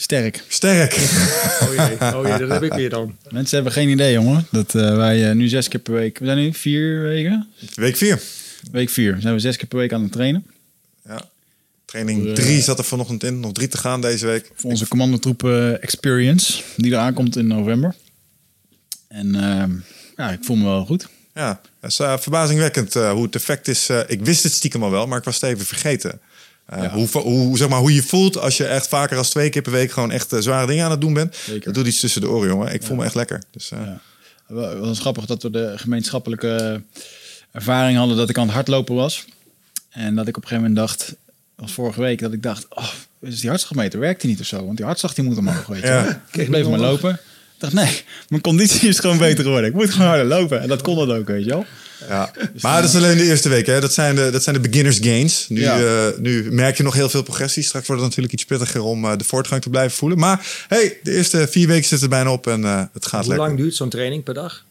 Sterk. 0.00 0.44
Sterk. 0.48 0.92
Oh 1.60 1.74
jee, 1.74 2.14
oh 2.14 2.26
jee, 2.26 2.38
dat 2.38 2.48
heb 2.48 2.62
ik 2.62 2.72
weer 2.72 2.90
dan. 2.90 3.16
Mensen 3.30 3.54
hebben 3.54 3.72
geen 3.72 3.88
idee, 3.88 4.12
jongen. 4.12 4.46
Dat 4.50 4.74
eh, 4.74 4.96
wij 4.96 5.28
eh, 5.28 5.34
nu 5.34 5.48
zes 5.48 5.68
keer 5.68 5.80
per 5.80 5.92
week... 5.92 6.18
We 6.18 6.24
zijn 6.24 6.38
nu 6.38 6.54
vier 6.54 7.02
weken. 7.02 7.48
Week 7.74 7.96
4. 7.96 8.22
Week 8.72 8.90
vier. 8.90 9.16
Zijn 9.20 9.34
we 9.34 9.40
zes 9.40 9.56
keer 9.56 9.66
per 9.66 9.78
week 9.78 9.92
aan 9.92 10.02
het 10.02 10.12
trainen. 10.12 10.46
Ja. 11.04 11.20
Training 11.84 12.34
3 12.34 12.60
zat 12.60 12.78
er 12.78 12.84
vanochtend 12.84 13.24
in. 13.24 13.40
Nog 13.40 13.52
drie 13.52 13.68
te 13.68 13.76
gaan 13.76 14.00
deze 14.00 14.26
week. 14.26 14.50
Voor 14.54 14.70
onze 14.70 14.88
commandotroepen 14.88 15.82
Experience. 15.82 16.62
Die 16.76 16.92
er 16.92 16.98
aankomt 16.98 17.36
in 17.36 17.46
november. 17.46 17.94
En 19.08 19.34
ehm, 19.34 19.70
ja, 20.16 20.30
ik 20.30 20.44
voel 20.44 20.56
me 20.56 20.64
wel 20.64 20.84
goed. 20.84 21.08
Ja, 21.34 21.60
dat 21.80 21.90
is 21.90 21.98
eh, 21.98 22.18
verbazingwekkend 22.18 22.96
eh, 22.96 23.12
hoe 23.12 23.22
het 23.22 23.34
effect 23.34 23.68
is. 23.68 23.88
Eh, 23.88 24.00
ik 24.06 24.24
wist 24.24 24.42
het 24.42 24.52
stiekem 24.52 24.82
al 24.82 24.90
wel, 24.90 25.06
maar 25.06 25.18
ik 25.18 25.24
was 25.24 25.40
het 25.40 25.50
even 25.50 25.66
vergeten. 25.66 26.20
Eh, 26.70 26.82
Ja. 26.82 26.90
hoe, 26.90 27.08
hoe, 27.12 27.56
zeg 27.58 27.68
maar, 27.68 27.78
hoe 27.78 27.94
je 27.94 28.02
voelt 28.02 28.38
als 28.38 28.56
je 28.56 28.64
echt 28.64 28.88
vaker 28.88 29.16
als 29.18 29.30
twee 29.30 29.50
keer 29.50 29.62
per 29.62 29.72
week 29.72 29.90
gewoon 29.92 30.10
echt 30.10 30.32
eh, 30.32 30.40
zware 30.40 30.66
dingen 30.66 30.84
aan 30.84 30.90
het 30.90 31.00
doen 31.00 31.14
bent. 31.14 31.36
Zeker. 31.36 31.64
Dat 31.64 31.74
doet 31.74 31.86
iets 31.86 32.00
tussen 32.00 32.20
de 32.20 32.28
oren, 32.28 32.48
jongen. 32.48 32.72
Ik 32.74 32.82
voel 32.82 32.96
me 32.96 33.04
echt 33.04 33.14
lekker. 33.14 33.42
Dus, 33.50 33.70
eh, 33.70 33.78
Ja. 33.84 34.00
Wel- 34.46 34.68
Het 34.70 34.78
was 34.78 34.98
grappig 34.98 35.26
dat 35.26 35.42
we 35.42 35.50
de 35.50 35.72
gemeenschappelijke 35.76 36.82
ervaring 37.52 37.98
hadden 37.98 38.16
dat 38.16 38.28
ik 38.28 38.38
aan 38.38 38.44
het 38.46 38.54
hardlopen 38.54 38.94
was. 38.94 39.24
En 39.90 40.14
dat 40.14 40.28
ik 40.28 40.36
op 40.36 40.42
een 40.42 40.48
gegeven 40.48 40.70
moment 40.70 40.88
dacht, 40.88 41.14
was 41.54 41.72
vorige 41.72 42.00
week, 42.00 42.18
dat 42.20 42.32
ik 42.32 42.42
dacht, 42.42 42.66
oh, 42.68 42.88
is 43.20 43.40
die 43.40 43.48
hartslagmeter, 43.48 44.00
werkt 44.00 44.20
die 44.20 44.30
niet 44.30 44.40
of 44.40 44.46
zo? 44.46 44.64
Want 44.64 44.76
die 44.76 44.86
hartslag 44.86 45.14
die 45.14 45.24
moet 45.24 45.36
omhoog, 45.38 45.66
weet 45.66 45.80
je 45.82 45.86
Ja. 45.86 46.22
Ik 46.32 46.46
bleef 46.48 46.66
maar 46.68 46.78
lopen. 46.78 47.18
Ik 47.60 47.70
dacht, 47.70 47.86
nee, 47.86 48.02
mijn 48.28 48.42
conditie 48.42 48.88
is 48.88 48.98
gewoon 48.98 49.18
beter 49.18 49.44
geworden. 49.44 49.68
Ik 49.68 49.74
moet 49.76 49.90
gewoon 49.90 50.06
harder 50.06 50.26
lopen. 50.26 50.60
En 50.60 50.68
dat 50.68 50.82
kon 50.82 50.96
dat 51.06 51.16
ook, 51.18 51.26
weet 51.26 51.44
je 51.44 51.50
wel. 51.50 51.64
Ja, 52.08 52.32
maar 52.60 52.80
dat 52.82 52.90
is 52.90 52.96
alleen 52.96 53.16
de 53.16 53.24
eerste 53.24 53.48
week. 53.48 53.66
Hè? 53.66 53.80
Dat, 53.80 53.92
zijn 53.92 54.14
de, 54.14 54.28
dat 54.30 54.42
zijn 54.42 54.62
de 54.62 54.68
beginners 54.68 54.98
gains. 55.00 55.46
Nu, 55.48 55.60
Ja. 55.60 55.78
eh, 55.80 56.18
nu 56.18 56.52
merk 56.52 56.76
je 56.76 56.82
nog 56.82 56.94
heel 56.94 57.08
veel 57.08 57.22
progressie. 57.22 57.62
Straks 57.62 57.86
wordt 57.86 58.02
het 58.02 58.10
natuurlijk 58.10 58.40
iets 58.40 58.44
pittiger 58.50 58.82
om 58.82 59.04
eh, 59.04 59.16
de 59.16 59.24
voortgang 59.24 59.62
te 59.62 59.70
blijven 59.70 59.96
voelen. 59.98 60.18
Maar 60.18 60.46
hey, 60.68 60.98
de 61.02 61.12
eerste 61.16 61.48
vier 61.50 61.66
weken 61.66 61.88
zit 61.88 62.02
er 62.02 62.08
bijna 62.08 62.32
op 62.32 62.46
en 62.46 62.64
eh, 62.64 62.82
het 62.92 63.06
gaat 63.06 63.20
Hoe 63.20 63.28
lekker. 63.28 63.46
lang 63.46 63.58
duurt 63.58 63.74
zo'n 63.74 63.88
training 63.88 64.22
per 64.24 64.34
dag? 64.34 64.64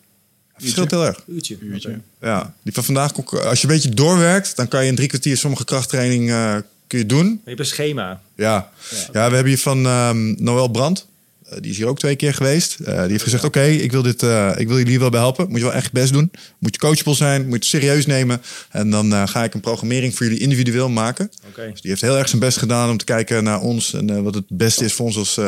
Het 0.53 0.61
verschilt 0.63 0.91
heel 0.91 1.05
erg. 1.05 1.23
Uurtje. 1.27 1.57
Uurtje. 1.61 1.99
Ja, 2.21 2.53
die 2.63 2.73
van 2.73 2.83
vandaag, 2.83 3.11
als 3.45 3.61
je 3.61 3.67
een 3.67 3.73
beetje 3.73 3.89
doorwerkt, 3.89 4.55
dan 4.55 4.67
kan 4.67 4.83
je 4.83 4.89
in 4.89 4.95
drie 4.95 5.07
kwartier 5.07 5.37
sommige 5.37 5.65
krachttraining 5.65 6.29
eh, 6.29 6.55
kun 6.87 6.99
je 6.99 7.05
doen. 7.05 7.27
Je 7.27 7.39
hebt 7.43 7.59
een 7.59 7.65
schema. 7.65 8.21
Ja, 8.35 8.69
ja. 9.13 9.29
we 9.29 9.35
hebben 9.35 9.45
hier 9.45 9.57
van 9.59 9.85
ehm 9.85 10.43
Noël 10.43 10.67
Brandt. 10.67 11.07
Eh, 11.49 11.57
die 11.61 11.71
is 11.71 11.77
hier 11.77 11.87
ook 11.87 11.99
twee 11.99 12.15
keer 12.15 12.33
geweest. 12.33 12.79
Eh, 12.79 13.01
die 13.01 13.11
heeft 13.11 13.23
gezegd: 13.23 13.43
Oké, 13.43 13.63
ik 13.63 13.91
wil 13.91 14.01
dit, 14.01 14.23
eh, 14.23 14.51
ik 14.55 14.67
wil 14.67 14.77
jullie 14.77 14.99
wel 14.99 15.09
bij 15.09 15.19
helpen. 15.19 15.49
Moet 15.49 15.57
je 15.57 15.65
wel 15.65 15.73
echt 15.73 15.91
best 15.91 16.13
doen. 16.13 16.31
Moet 16.59 16.73
je 16.73 16.79
coachable 16.79 17.13
zijn. 17.13 17.41
Moet 17.41 17.49
je 17.49 17.55
het 17.55 17.65
serieus 17.65 18.05
nemen. 18.05 18.41
En 18.69 18.89
dan 18.89 19.27
ga 19.27 19.43
ik 19.43 19.53
een 19.53 19.59
programmering 19.59 20.15
voor 20.15 20.25
jullie 20.25 20.41
individueel 20.41 20.89
maken. 20.89 21.31
Dus 21.55 21.81
die 21.81 21.89
heeft 21.89 22.01
heel 22.01 22.17
erg 22.17 22.29
zijn 22.29 22.41
best 22.41 22.57
gedaan 22.57 22.89
om 22.89 22.97
te 22.97 23.05
kijken 23.05 23.43
naar 23.43 23.61
ons 23.61 23.93
en 23.93 24.23
wat 24.23 24.33
het 24.33 24.45
beste 24.47 24.85
is 24.85 24.93
voor 24.93 25.05
ons 25.05 25.17
als 25.17 25.39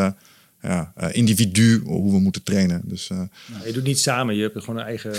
ja, 0.61 0.91
eh, 0.95 1.07
individu, 1.11 1.81
hoe 1.85 2.11
we 2.11 2.19
moeten 2.19 2.43
trainen. 2.43 2.81
Dus 2.83 3.09
eh, 3.09 3.21
Je 3.65 3.71
doet 3.71 3.83
niet 3.83 3.99
samen, 3.99 4.35
je 4.35 4.41
hebt 4.41 4.59
gewoon 4.59 4.79
een 4.79 4.85
eigen 4.85 5.11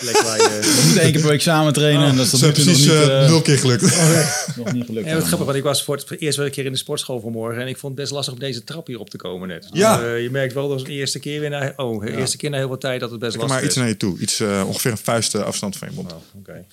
plek 0.00 0.20
waar 0.20 0.36
je... 0.36 0.58
We 0.76 0.82
moeten 0.84 1.02
één 1.02 1.12
keer 1.12 1.20
per 1.20 1.30
week 1.30 1.40
samen 1.40 1.72
trainen. 1.72 2.08
en 2.08 2.16
dat 2.16 2.32
is 2.32 2.38
zo 2.38 2.46
nu 2.46 2.52
toe 2.52 2.64
nog 2.64 2.74
precies 2.74 2.86
niet, 2.92 3.08
eh, 3.08 3.28
nul 3.28 3.42
keer 3.42 3.58
gelukt. 3.58 3.82
nog 4.56 4.72
niet 4.72 4.84
gelukt. 4.84 5.06
Ja, 5.06 5.14
wat 5.14 5.24
grappig, 5.24 5.46
want 5.46 5.58
ik 5.58 5.64
was 5.64 5.84
voor 5.84 5.96
het 5.96 6.20
eerst 6.20 6.36
wel 6.36 6.46
een 6.46 6.52
keer 6.52 6.64
in 6.64 6.72
de 6.72 6.78
sportschool 6.78 7.20
vanmorgen 7.20 7.62
en 7.62 7.68
ik 7.68 7.76
vond 7.78 7.92
het 7.92 8.00
best 8.00 8.12
lastig 8.12 8.32
om 8.34 8.40
deze 8.40 8.64
trap 8.64 8.86
hier 8.86 8.98
op 8.98 9.10
te 9.10 9.16
komen 9.16 9.48
net. 9.48 9.68
Ja. 9.72 9.96
Dus, 9.96 10.06
eh, 10.06 10.22
je 10.22 10.30
merkt 10.30 10.54
wel 10.54 10.68
dat 10.68 10.86
de 10.86 10.92
eerste 10.92 11.18
keer 11.18 11.40
weer 11.40 11.50
na, 11.50 11.72
oh, 11.76 12.04
de 12.04 12.16
eerste 12.16 12.36
keer 12.36 12.50
na 12.50 12.56
heel 12.56 12.66
veel 12.66 12.78
tijd 12.78 13.00
dat 13.00 13.10
het 13.10 13.20
best 13.20 13.36
Kom 13.36 13.40
lastig 13.40 13.58
maar 13.58 13.66
iets 13.68 13.76
is. 13.76 13.80
naar 13.80 13.90
je 13.90 13.96
toe. 13.96 14.18
Iets 14.18 14.40
eh, 14.40 14.64
ongeveer 14.66 14.90
een 14.90 14.98
vuist 14.98 15.34
eh, 15.34 15.42
afstand 15.42 15.76
van 15.76 15.88
je 15.88 15.94
mond. 15.94 16.12
Oh, 16.12 16.18
oké. 16.38 16.64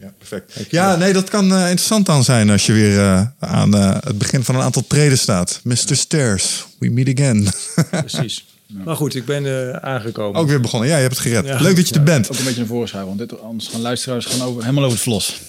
Ja, 0.00 0.12
perfect. 0.18 0.70
Ja, 0.70 0.96
nee, 0.96 1.12
dat 1.12 1.28
kan 1.28 1.52
eh, 1.52 1.60
interessant 1.60 2.06
dan 2.06 2.24
zijn 2.24 2.50
als 2.50 2.66
je 2.66 2.72
weer 2.72 2.98
eh, 2.98 3.22
aan 3.38 3.74
eh, 3.74 3.96
het 4.00 4.18
begin 4.18 4.44
van 4.44 4.54
een 4.54 4.60
aantal 4.60 4.84
treden 4.86 5.18
staat. 5.18 5.60
Mr. 5.64 5.76
Stairs, 5.96 6.66
we 6.78 6.90
meet 6.90 7.18
again. 7.18 7.48
Precies. 7.90 8.44
Maar 8.84 8.96
goed, 8.96 9.14
ik 9.14 9.24
ben 9.24 9.46
eh, 9.46 9.70
aangekomen. 9.70 10.40
Ook 10.40 10.48
weer 10.48 10.60
begonnen. 10.60 10.88
Ja, 10.88 10.94
je 10.94 11.02
hebt 11.02 11.14
het 11.16 11.22
gered. 11.22 11.46
Ja. 11.46 11.60
Leuk 11.60 11.76
dat 11.76 11.88
je 11.88 11.94
er 11.94 12.02
bent. 12.02 12.30
Ook 12.30 12.38
een 12.38 12.44
beetje 12.44 12.58
naar 12.58 12.68
voren 12.68 12.88
schuiven, 12.88 13.16
want 13.16 13.30
dit, 13.30 13.40
anders 13.40 13.68
gaan 13.68 13.80
luisteraars 13.80 14.24
gaan 14.24 14.46
over, 14.46 14.60
helemaal 14.60 14.84
over 14.84 14.94
het 14.94 15.04
vlos. 15.04 15.40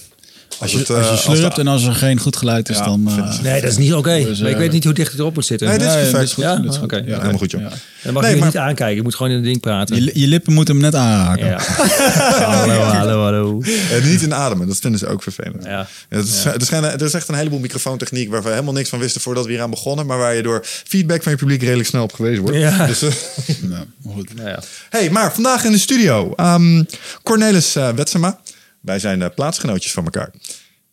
Als 0.60 0.72
je, 0.72 0.78
het, 0.78 0.90
eh, 0.90 0.96
als 0.96 1.06
je 1.06 1.12
als 1.12 1.22
slurpt 1.38 1.56
de- 1.56 1.62
en 1.62 1.68
als 1.68 1.84
er 1.86 1.94
geen 1.96 2.20
goed 2.20 2.36
geluid 2.36 2.70
is, 2.70 2.78
Ja, 2.78 2.84
dan... 2.84 3.08
eh, 3.08 3.40
Nee, 3.42 3.62
dat 3.62 3.72
is 3.72 3.78
niet 3.78 3.94
oké. 3.94 4.24
Dus, 4.24 4.40
maar 4.40 4.48
ik 4.50 4.56
eh, 4.56 4.62
weet 4.62 4.72
niet 4.72 4.84
hoe 4.84 4.94
dicht 4.94 5.12
het 5.12 5.20
erop 5.20 5.36
moet 5.36 5.46
zitten. 5.46 5.68
Nee, 5.68 5.78
dit 5.78 5.88
is 5.88 5.94
ja, 5.94 6.00
perfect. 6.00 6.20
dit 6.20 6.28
is 6.30 6.34
goed. 6.34 6.44
Ja? 6.44 6.56
dit 6.56 6.70
is 6.72 6.76
goed. 6.78 6.84
Oké. 6.84 6.96
Ja, 6.96 7.04
helemaal 7.04 7.38
goed, 7.38 7.52
joh. 7.52 7.62
Ja. 7.62 7.70
Dan 8.04 8.14
mag 8.14 8.24
Nee, 8.24 8.32
je 8.34 8.38
maar- 8.38 8.48
niet 8.48 8.58
aankijken. 8.58 8.96
Je 8.96 9.02
moet 9.04 9.16
gewoon 9.16 9.32
in 9.32 9.38
het 9.38 9.46
ding 9.46 9.60
praten. 9.60 10.04
Je, 10.04 10.12
je 10.14 10.28
lippen 10.28 10.54
moeten 10.54 10.74
hem 10.74 10.84
net 10.84 10.96
aanraken. 10.96 11.46
Ja. 11.46 11.60
hallo, 12.58 12.74
hallo, 12.82 13.24
hallo. 13.24 13.62
En 13.92 14.10
niet 14.10 14.22
inademen, 14.22 14.68
dat 14.68 14.78
vinden 14.78 15.00
ze 15.00 15.08
ook 15.08 15.24
vervelend. 15.24 15.64
Ja. 15.64 15.70
Ja, 16.10 16.18
het 16.18 16.62
is, 16.62 16.72
er, 16.72 16.84
er 16.84 17.02
is 17.02 17.14
echt 17.14 17.28
een 17.28 17.36
heleboel 17.36 17.60
microfoontechniek 17.60 18.30
waar 18.30 18.44
we 18.44 18.50
helemaal 18.50 18.74
niks 18.74 18.90
van 18.90 19.00
wisten 19.00 19.22
voordat 19.22 19.46
we 19.46 19.52
hier 19.52 19.62
aan 19.62 19.70
begonnen. 19.70 20.06
Maar 20.06 20.18
waar 20.18 20.36
je 20.36 20.42
door 20.44 20.62
feedback 20.64 21.24
van 21.24 21.32
je 21.32 21.38
publiek 21.38 21.62
redelijk 21.62 21.88
snel 21.90 22.04
op 22.04 22.14
gewezen 22.14 22.42
wordt. 22.42 22.58
Ja. 22.58 22.86
Dus, 22.86 23.02
eh, 23.02 23.10
Nou, 23.62 23.86
goed. 24.08 24.36
Nou 24.36 24.50
ja. 24.50 24.60
hey, 24.90 25.10
maar 25.10 25.34
vandaag 25.34 25.64
in 25.64 25.72
de 25.72 25.78
studio. 25.80 26.34
ehm, 26.36 26.84
Cornelis 27.24 27.76
eh 27.76 27.90
Wetsema. 27.90 28.40
Wij 28.82 29.00
zijn 29.00 29.22
eh, 29.22 29.30
plaatsgenootjes 29.36 29.92
van 29.92 30.04
elkaar. 30.04 30.32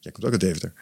Jij 0.00 0.12
komt 0.12 0.24
ook 0.24 0.32
uit 0.32 0.41
Deventer. 0.41 0.72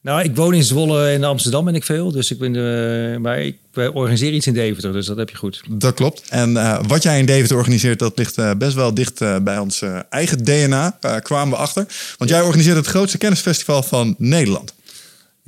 Nou, 0.00 0.22
ik 0.22 0.36
woon 0.36 0.54
in 0.54 0.64
Zwolle 0.64 1.08
en 1.08 1.24
Amsterdam 1.24 1.64
ben 1.64 1.74
ik 1.74 1.84
veel. 1.84 2.12
Dus 2.12 2.30
ik 2.30 2.38
ben 2.38 2.52
de, 2.52 3.16
maar 3.20 3.40
ik 3.40 3.56
wij 3.72 3.88
organiseren 3.88 4.34
iets 4.34 4.46
in 4.46 4.54
Deventer, 4.54 4.92
dus 4.92 5.06
dat 5.06 5.16
heb 5.16 5.30
je 5.30 5.36
goed. 5.36 5.62
Dat 5.68 5.94
klopt. 5.94 6.22
En 6.28 6.56
eh, 6.56 6.80
wat 6.86 7.02
jij 7.02 7.18
in 7.18 7.26
Deventer 7.26 7.56
organiseert, 7.56 7.98
dat 7.98 8.18
ligt 8.18 8.58
best 8.58 8.74
wel 8.74 8.94
dicht 8.94 9.18
bij 9.42 9.58
ons 9.58 9.82
eigen 10.10 10.44
DNA. 10.44 10.98
kwamen 11.22 11.50
we 11.50 11.56
achter. 11.56 11.86
Want 12.18 12.30
jij 12.30 12.40
organiseert 12.42 12.76
het 12.76 12.86
grootste 12.86 13.18
kennisfestival 13.18 13.82
van 13.82 14.14
Nederland. 14.18 14.74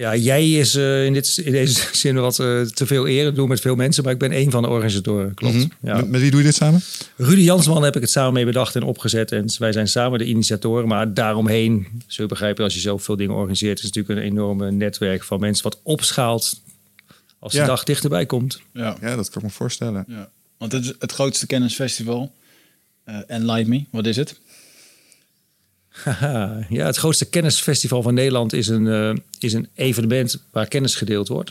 Ja, 0.00 0.16
jij 0.16 0.50
is 0.50 0.74
eh, 0.74 1.04
in, 1.04 1.12
dit, 1.12 1.40
in 1.44 1.52
deze 1.52 1.88
zin 1.96 2.14
wat 2.14 2.38
eh, 2.38 2.60
te 2.60 2.86
veel 2.86 3.08
eer. 3.08 3.26
Ik 3.26 3.34
doe 3.34 3.48
met 3.48 3.60
veel 3.60 3.74
mensen, 3.74 4.04
maar 4.04 4.12
ik 4.12 4.18
ben 4.18 4.30
één 4.30 4.50
van 4.50 4.62
de 4.62 4.68
organisatoren. 4.68 5.34
Klopt. 5.34 5.66
ja. 5.80 5.96
Met, 5.96 6.08
met 6.08 6.20
wie 6.20 6.30
doe 6.30 6.40
je 6.40 6.46
dit 6.46 6.54
samen? 6.54 6.80
Rudy 7.16 7.40
Jansman 7.40 7.82
heb 7.82 7.96
ik 7.96 8.00
het 8.00 8.10
samen 8.10 8.32
mee 8.32 8.44
bedacht 8.44 8.76
en 8.76 8.82
opgezet. 8.82 9.32
En 9.32 9.48
wij 9.58 9.72
zijn 9.72 9.88
samen 9.88 10.18
de 10.18 10.24
initiatoren. 10.24 10.88
Maar 10.88 11.14
daaromheen, 11.14 11.86
zul 12.06 12.24
je 12.24 12.30
begrijpen, 12.30 12.64
als 12.64 12.74
je 12.74 12.80
zoveel 12.80 13.16
dingen 13.16 13.34
organiseert, 13.34 13.78
is 13.78 13.84
het 13.84 13.94
natuurlijk 13.94 14.26
een 14.26 14.32
enorme 14.32 14.70
netwerk 14.70 15.24
van 15.24 15.40
mensen 15.40 15.64
wat 15.64 15.80
opschaalt 15.82 16.60
als 17.38 17.52
de 17.52 17.64
dag 17.64 17.84
dichterbij 17.84 18.26
komt. 18.26 18.60
Ja. 18.72 18.96
Ja, 19.00 19.16
dat 19.16 19.30
kan 19.30 19.42
ik 19.42 19.48
me 19.48 19.54
voorstellen. 19.54 20.04
Ja. 20.08 20.30
Want 20.58 20.72
het 20.72 20.84
is 20.84 20.92
het 20.98 21.12
grootste 21.12 21.46
kennisfestival. 21.46 22.32
Eh 23.04 23.18
Enlight 23.26 23.66
Me, 23.66 23.84
wat 23.90 24.06
is 24.06 24.16
het? 24.16 24.40
Haha. 26.04 26.58
ja, 26.70 26.86
het 26.86 26.96
grootste 26.96 27.24
kennisfestival 27.24 28.02
van 28.02 28.14
Nederland 28.14 28.52
is 28.52 28.68
een, 28.68 28.86
eh, 28.86 29.12
is 29.38 29.52
een 29.52 29.68
evenement 29.74 30.42
waar 30.50 30.66
kennis 30.68 30.94
gedeeld 30.94 31.28
wordt. 31.28 31.50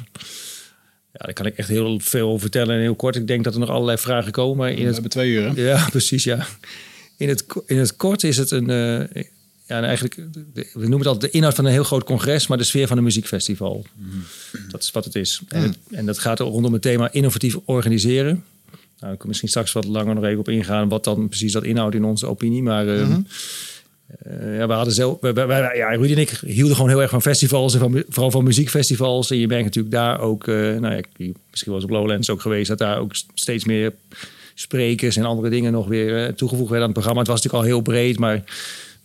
Ja, 1.14 1.26
daar 1.26 1.34
kan 1.34 1.46
ik 1.46 1.58
echt 1.58 1.68
heel 1.68 2.00
veel 2.00 2.28
over 2.28 2.40
vertellen 2.42 2.76
en 2.76 2.82
heel 2.82 2.96
kort. 2.96 3.16
Ik 3.16 3.28
denk 3.28 3.44
dat 3.44 3.54
er 3.54 3.60
nog 3.60 3.70
allerlei 3.70 3.98
vragen 3.98 4.32
komen. 4.32 4.58
Maar 4.58 4.70
in 4.70 4.76
We 4.76 4.84
het, 4.84 4.94
hebben 4.94 5.12
twee 5.12 5.32
uur, 5.32 5.44
hè? 5.56 5.62
ja, 5.62 5.88
precies, 5.90 6.24
ja. 6.24 6.46
In 7.18 7.30
het, 7.30 7.46
in 7.66 7.78
het 7.78 7.96
kort 7.96 8.24
is 8.24 8.38
het 8.38 8.52
een... 8.52 8.70
eh, 8.70 9.24
ja, 9.68 9.78
en 9.78 9.84
eigenlijk, 9.84 10.16
we 10.54 10.64
noemen 10.74 10.98
het 10.98 11.08
altijd 11.08 11.32
de 11.32 11.38
inhoud 11.38 11.56
van 11.56 11.66
een 11.66 11.72
heel 11.72 11.84
groot 11.84 12.04
congres, 12.04 12.48
maar 12.48 12.58
de 12.58 12.64
sfeer 12.64 12.88
van 12.88 12.98
een 12.98 13.04
muziekfestival. 13.04 13.86
Dat 14.72 14.84
is 14.84 14.92
wat 14.92 15.06
het 15.06 15.16
is. 15.16 15.42
En, 15.48 15.62
het- 15.62 15.78
en 15.92 16.06
dat 16.06 16.20
gaat 16.20 16.40
er 16.40 16.46
rondom 16.46 16.74
het 16.74 16.82
thema 16.82 17.12
innovatief 17.12 17.56
organiseren. 17.66 18.44
Nou, 19.00 19.14
ik 19.14 19.20
kan 19.20 19.28
misschien 19.28 19.50
straks 19.50 19.72
wat 19.72 19.86
langer 19.86 20.16
nog 20.16 20.24
even 20.24 20.40
op 20.40 20.50
ingaan 20.50 20.90
wat 20.90 21.04
dan 21.04 21.28
precies 21.30 21.52
dat 21.52 21.64
inhoudt 21.64 21.96
in 21.96 22.04
onze 22.04 22.26
opinie. 22.28 22.62
Maar 22.64 22.88
eh, 22.88 23.08
eh, 24.18 24.58
ja, 24.58 24.68
we 24.68 24.74
hadden 24.74 24.94
zelf, 24.94 25.18
we- 25.22 25.72
ja, 25.76 25.90
Rudy 25.90 26.12
en 26.14 26.18
ik 26.20 26.30
hielden 26.46 26.76
gewoon 26.76 26.90
heel 26.90 27.02
erg 27.02 27.10
van 27.10 27.22
festivals 27.22 27.74
en 27.74 27.80
van, 27.80 28.04
vooral 28.10 28.32
van 28.32 28.44
muziekfestivals. 28.44 29.32
En 29.32 29.38
je 29.38 29.48
merkt 29.48 29.64
natuurlijk 29.66 29.94
daar 29.94 30.20
ook, 30.20 30.48
eh, 30.48 30.56
nou 30.56 30.96
ja, 30.96 31.02
misschien 31.50 31.72
was 31.74 31.84
op 31.84 31.90
Lowlands 31.90 32.30
ook 32.30 32.42
geweest, 32.42 32.68
dat 32.68 32.78
daar 32.78 33.00
ook 33.00 33.12
steeds 33.34 33.66
meer 33.66 33.94
sprekers 34.54 35.18
en 35.18 35.26
andere 35.26 35.50
dingen 35.50 35.72
nog 35.72 35.88
weer 35.88 36.26
eh, 36.26 36.34
toegevoegd 36.34 36.70
werden 36.70 36.88
aan 36.88 36.94
het 36.94 37.04
programma. 37.04 37.20
Het 37.20 37.30
was 37.30 37.42
natuurlijk 37.42 37.64
al 37.64 37.76
heel 37.76 37.82
breed, 37.94 38.20
maar 38.20 38.44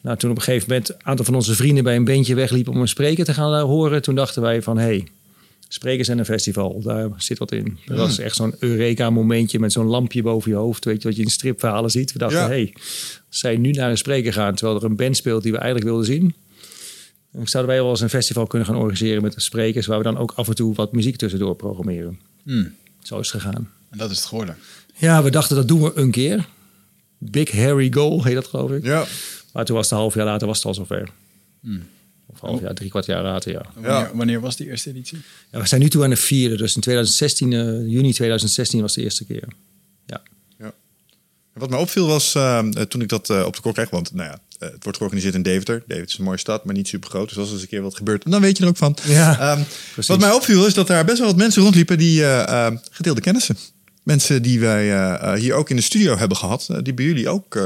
nou, 0.01 0.17
toen 0.17 0.31
op 0.31 0.37
een 0.37 0.43
gegeven 0.43 0.69
moment 0.69 0.89
een 0.89 0.97
aantal 1.03 1.25
van 1.25 1.35
onze 1.35 1.55
vrienden 1.55 1.85
bij 1.85 1.97
een 1.97 2.05
bandje 2.05 2.35
wegliepen 2.35 2.73
om 2.73 2.81
een 2.81 2.89
spreker 2.89 3.25
te 3.25 3.35
gaan 3.35 3.61
horen, 3.61 4.03
toen 4.03 4.15
dachten 4.15 4.43
wij 4.43 4.63
van, 4.63 4.79
hé, 4.79 4.85
hey, 4.85 5.07
sprekers 5.75 6.09
en 6.09 6.19
een 6.19 6.25
festival, 6.25 6.81
daar 6.83 7.11
zit 7.17 7.39
wat 7.39 7.53
in. 7.53 7.79
Dat 7.87 7.97
was 7.97 8.19
echt 8.19 8.37
zo'n 8.37 8.55
Eureka-momentje 8.59 9.59
met 9.59 9.73
zo'n 9.73 9.87
lampje 9.87 10.23
boven 10.23 10.51
je 10.51 10.57
hoofd, 10.57 10.85
weet 10.85 11.03
je, 11.03 11.09
wat 11.09 11.17
je 11.17 11.23
in 11.23 11.31
stripverhalen 11.31 11.91
ziet. 11.91 12.13
We 12.13 12.19
dachten, 12.19 12.41
hé, 12.41 12.47
hey, 12.47 12.73
als 13.29 13.39
zij 13.39 13.57
nu 13.57 13.71
naar 13.71 13.91
een 13.91 13.99
spreker 13.99 14.33
gaan, 14.33 14.55
terwijl 14.55 14.79
er 14.79 14.85
een 14.85 14.97
band 14.97 15.17
speelt 15.17 15.43
die 15.43 15.53
we 15.53 15.59
eigenlijk 15.59 15.87
wilden 15.87 16.07
zien, 16.07 16.35
dan 17.33 17.47
zouden 17.47 17.73
wij 17.73 17.83
wel 17.83 17.91
eens 17.91 18.01
een 18.01 18.09
festival 18.09 18.47
kunnen 18.47 18.69
gaan 18.69 18.77
organiseren 18.77 19.23
met 19.23 19.35
sprekers, 19.37 19.87
waar 19.87 19.99
we 19.99 20.05
dan 20.05 20.19
ook 20.19 20.33
af 20.37 20.49
en 20.49 20.55
toe 20.55 20.75
wat 20.75 20.93
muziek 20.93 21.17
tussendoor 21.17 21.57
programmeren. 21.57 22.19
Hmm. 22.43 22.75
Zo 23.03 23.19
is 23.19 23.33
het 23.33 23.43
gegaan. 23.43 23.71
En 23.91 23.99
dat 23.99 24.11
is 24.11 24.17
het 24.17 24.27
geworden. 24.27 24.57
Ja, 24.95 25.23
we 25.23 25.31
dachten 25.31 25.57
dat 25.57 25.69
doen 25.69 25.83
we 25.83 25.93
een 25.95 26.11
keer. 26.11 26.49
Big 27.19 27.51
Harry 27.53 27.93
Goal 27.93 28.25
heet 28.25 28.35
dat 28.35 28.47
geloof 28.47 28.71
ik. 28.71 28.85
Ja. 28.85 29.05
Maar 29.53 29.65
toen 29.65 29.77
was 29.77 29.85
het 29.85 29.95
een 29.95 30.01
half 30.01 30.15
jaar 30.15 30.25
later 30.25 30.47
was 30.47 30.57
het 30.57 30.67
al 30.67 30.75
zover. 30.75 31.09
Of 32.35 32.41
half 32.41 32.61
jaar, 32.61 32.75
drie 32.75 32.91
kwart 32.91 33.07
jaar 33.07 33.23
later, 33.23 33.53
ja. 33.53 33.63
Wanneer, 33.75 34.11
wanneer 34.15 34.41
was 34.41 34.57
die 34.57 34.67
eerste 34.67 34.91
editie? 34.91 35.19
ja. 35.53 35.61
We 35.61 35.67
zijn 35.67 35.81
nu 35.81 35.89
toe 35.89 36.05
aan 36.05 36.11
de 36.11 36.17
vierde. 36.17 36.57
Dus 36.57 36.75
in 36.75 36.81
2016, 36.81 37.53
eh, 37.53 37.59
juni 37.93 38.13
2016 38.13 38.81
was 38.81 38.95
de 38.95 39.03
eerste 39.03 39.25
keer. 39.25 39.49
Ja. 40.07 40.23
En 40.59 41.61
Wat 41.61 41.71
mij 41.71 41.79
opviel 41.79 42.07
was 42.07 42.35
eh, 42.35 42.59
toen 42.69 43.01
ik 43.01 43.09
dat 43.09 43.31
eh, 43.31 43.45
op 43.47 43.55
de 43.55 43.61
kop 43.61 43.75
kreeg, 43.75 43.91
want 43.91 44.15
nou 44.15 44.29
ja, 44.31 44.39
eh, 44.59 44.71
het 44.71 44.83
wordt 44.83 44.99
georganiseerd 44.99 45.35
in 45.35 45.43
Deventer. 45.43 45.79
Deventer 45.87 46.13
is 46.13 46.19
een 46.19 46.25
mooie 46.25 46.39
stad, 46.39 46.65
maar 46.65 46.75
niet 46.75 46.89
super 46.89 47.11
groot. 47.11 47.29
Dus 47.29 47.39
als 47.39 47.47
er 47.47 47.53
eens 47.53 47.63
een 47.63 47.69
keer 47.69 47.83
wat 47.83 47.97
gebeurt, 47.97 48.31
dan 48.31 48.41
weet 48.41 48.57
je 48.57 48.63
er 48.63 48.69
ook 48.69 48.77
van. 48.77 48.97
Ja, 49.07 49.39
Ehm, 49.41 49.63
wat 50.07 50.21
mij 50.21 50.33
opviel 50.33 50.67
is 50.67 50.75
dat 50.75 50.87
daar 50.87 51.05
best 51.05 51.19
wel 51.19 51.27
wat 51.27 51.37
mensen 51.37 51.63
rondliepen 51.63 51.99
die 51.99 52.23
eh, 52.23 52.67
eh, 52.67 52.77
gedeelde 52.91 53.21
kennissen. 53.21 53.57
Mensen 54.05 54.43
die 54.43 54.61
wij 54.61 54.93
eh, 54.93 55.15
eh, 55.15 55.41
hier 55.41 55.55
ook 55.55 55.71
in 55.71 55.77
de 55.77 55.83
studio 55.83 56.17
hebben 56.17 56.37
gehad, 56.37 56.67
eh, 56.71 56.79
die 56.83 56.95
bij 56.95 57.05
jullie 57.05 57.29
ook 57.29 57.59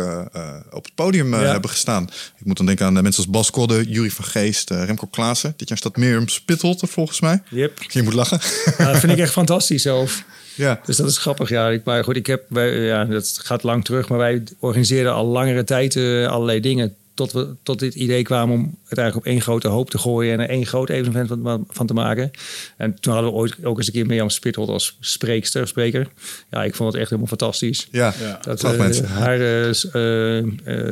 op 0.70 0.84
het 0.84 0.94
podium 0.94 1.34
Ja. 1.34 1.40
hebben 1.40 1.70
gestaan. 1.70 2.02
Ik 2.38 2.44
moet 2.44 2.56
dan 2.56 2.66
denken 2.66 2.86
aan 2.86 2.92
mensen 2.92 3.16
als 3.16 3.28
Bas 3.28 3.50
Kodde, 3.50 3.84
Jurie 3.88 4.14
van 4.14 4.24
Geest, 4.24 4.70
Remco 4.70 5.06
Klaassen. 5.06 5.54
Dit 5.56 5.68
jaar 5.68 5.78
staat 5.78 5.96
Mirjam 5.96 6.28
Spittelte 6.28 6.86
volgens 6.86 7.20
mij. 7.20 7.42
Yep. 7.50 7.82
Je 7.88 8.02
moet 8.02 8.12
lachen. 8.12 8.40
Ja, 8.78 8.92
dat 8.92 9.00
vind 9.00 9.12
ik 9.12 9.18
echt 9.18 9.32
fantastisch 9.32 9.82
zelf. 9.82 10.24
ja. 10.54 10.80
Dus 10.84 10.96
dat 10.96 11.08
is 11.08 11.18
grappig, 11.18 11.48
ja. 11.48 11.68
Ik, 11.68 11.84
maar 11.84 12.04
goed, 12.04 12.16
ik 12.16 12.26
heb, 12.26 12.44
wij, 12.48 12.78
ja, 12.78 13.04
dat 13.04 13.38
gaat 13.42 13.62
lang 13.62 13.84
terug, 13.84 14.08
maar 14.08 14.18
wij 14.18 14.42
organiseerden 14.58 15.12
al 15.12 15.26
langere 15.26 15.64
tijd 15.64 15.96
allerlei 15.96 16.60
dingen. 16.60 16.94
Tot 17.18 17.32
we 17.32 17.54
tot 17.62 17.78
dit 17.78 17.94
idee 17.94 18.22
kwamen 18.22 18.54
om 18.54 18.78
het 18.88 18.98
eigenlijk 18.98 19.26
op 19.26 19.32
één 19.32 19.42
grote 19.42 19.68
hoop 19.68 19.90
te 19.90 19.98
gooien 19.98 20.32
en 20.32 20.40
er 20.40 20.48
één 20.48 20.66
groot 20.66 20.88
evenement 20.88 21.28
van, 21.42 21.66
van 21.68 21.86
te 21.86 21.94
maken. 21.94 22.30
En 22.76 23.00
toen 23.00 23.12
hadden 23.12 23.30
we 23.32 23.36
ooit 23.38 23.64
ook 23.64 23.76
eens 23.76 23.86
een 23.86 23.92
keer 23.92 24.06
Mirjam 24.06 24.30
Spitholt 24.30 24.68
als 24.68 24.96
spreekster, 25.00 25.68
spreker. 25.68 26.08
Ja, 26.50 26.64
ik 26.64 26.74
vond 26.74 26.92
het 26.92 27.00
echt 27.00 27.10
helemaal 27.10 27.28
fantastisch. 27.28 27.88
Ja, 27.90 28.14
Ja. 28.20 28.38
Dat, 28.42 28.76
mensen. 28.76 29.06
haar, 29.06 29.40
eh, 29.40 29.68
eh, 29.68 29.74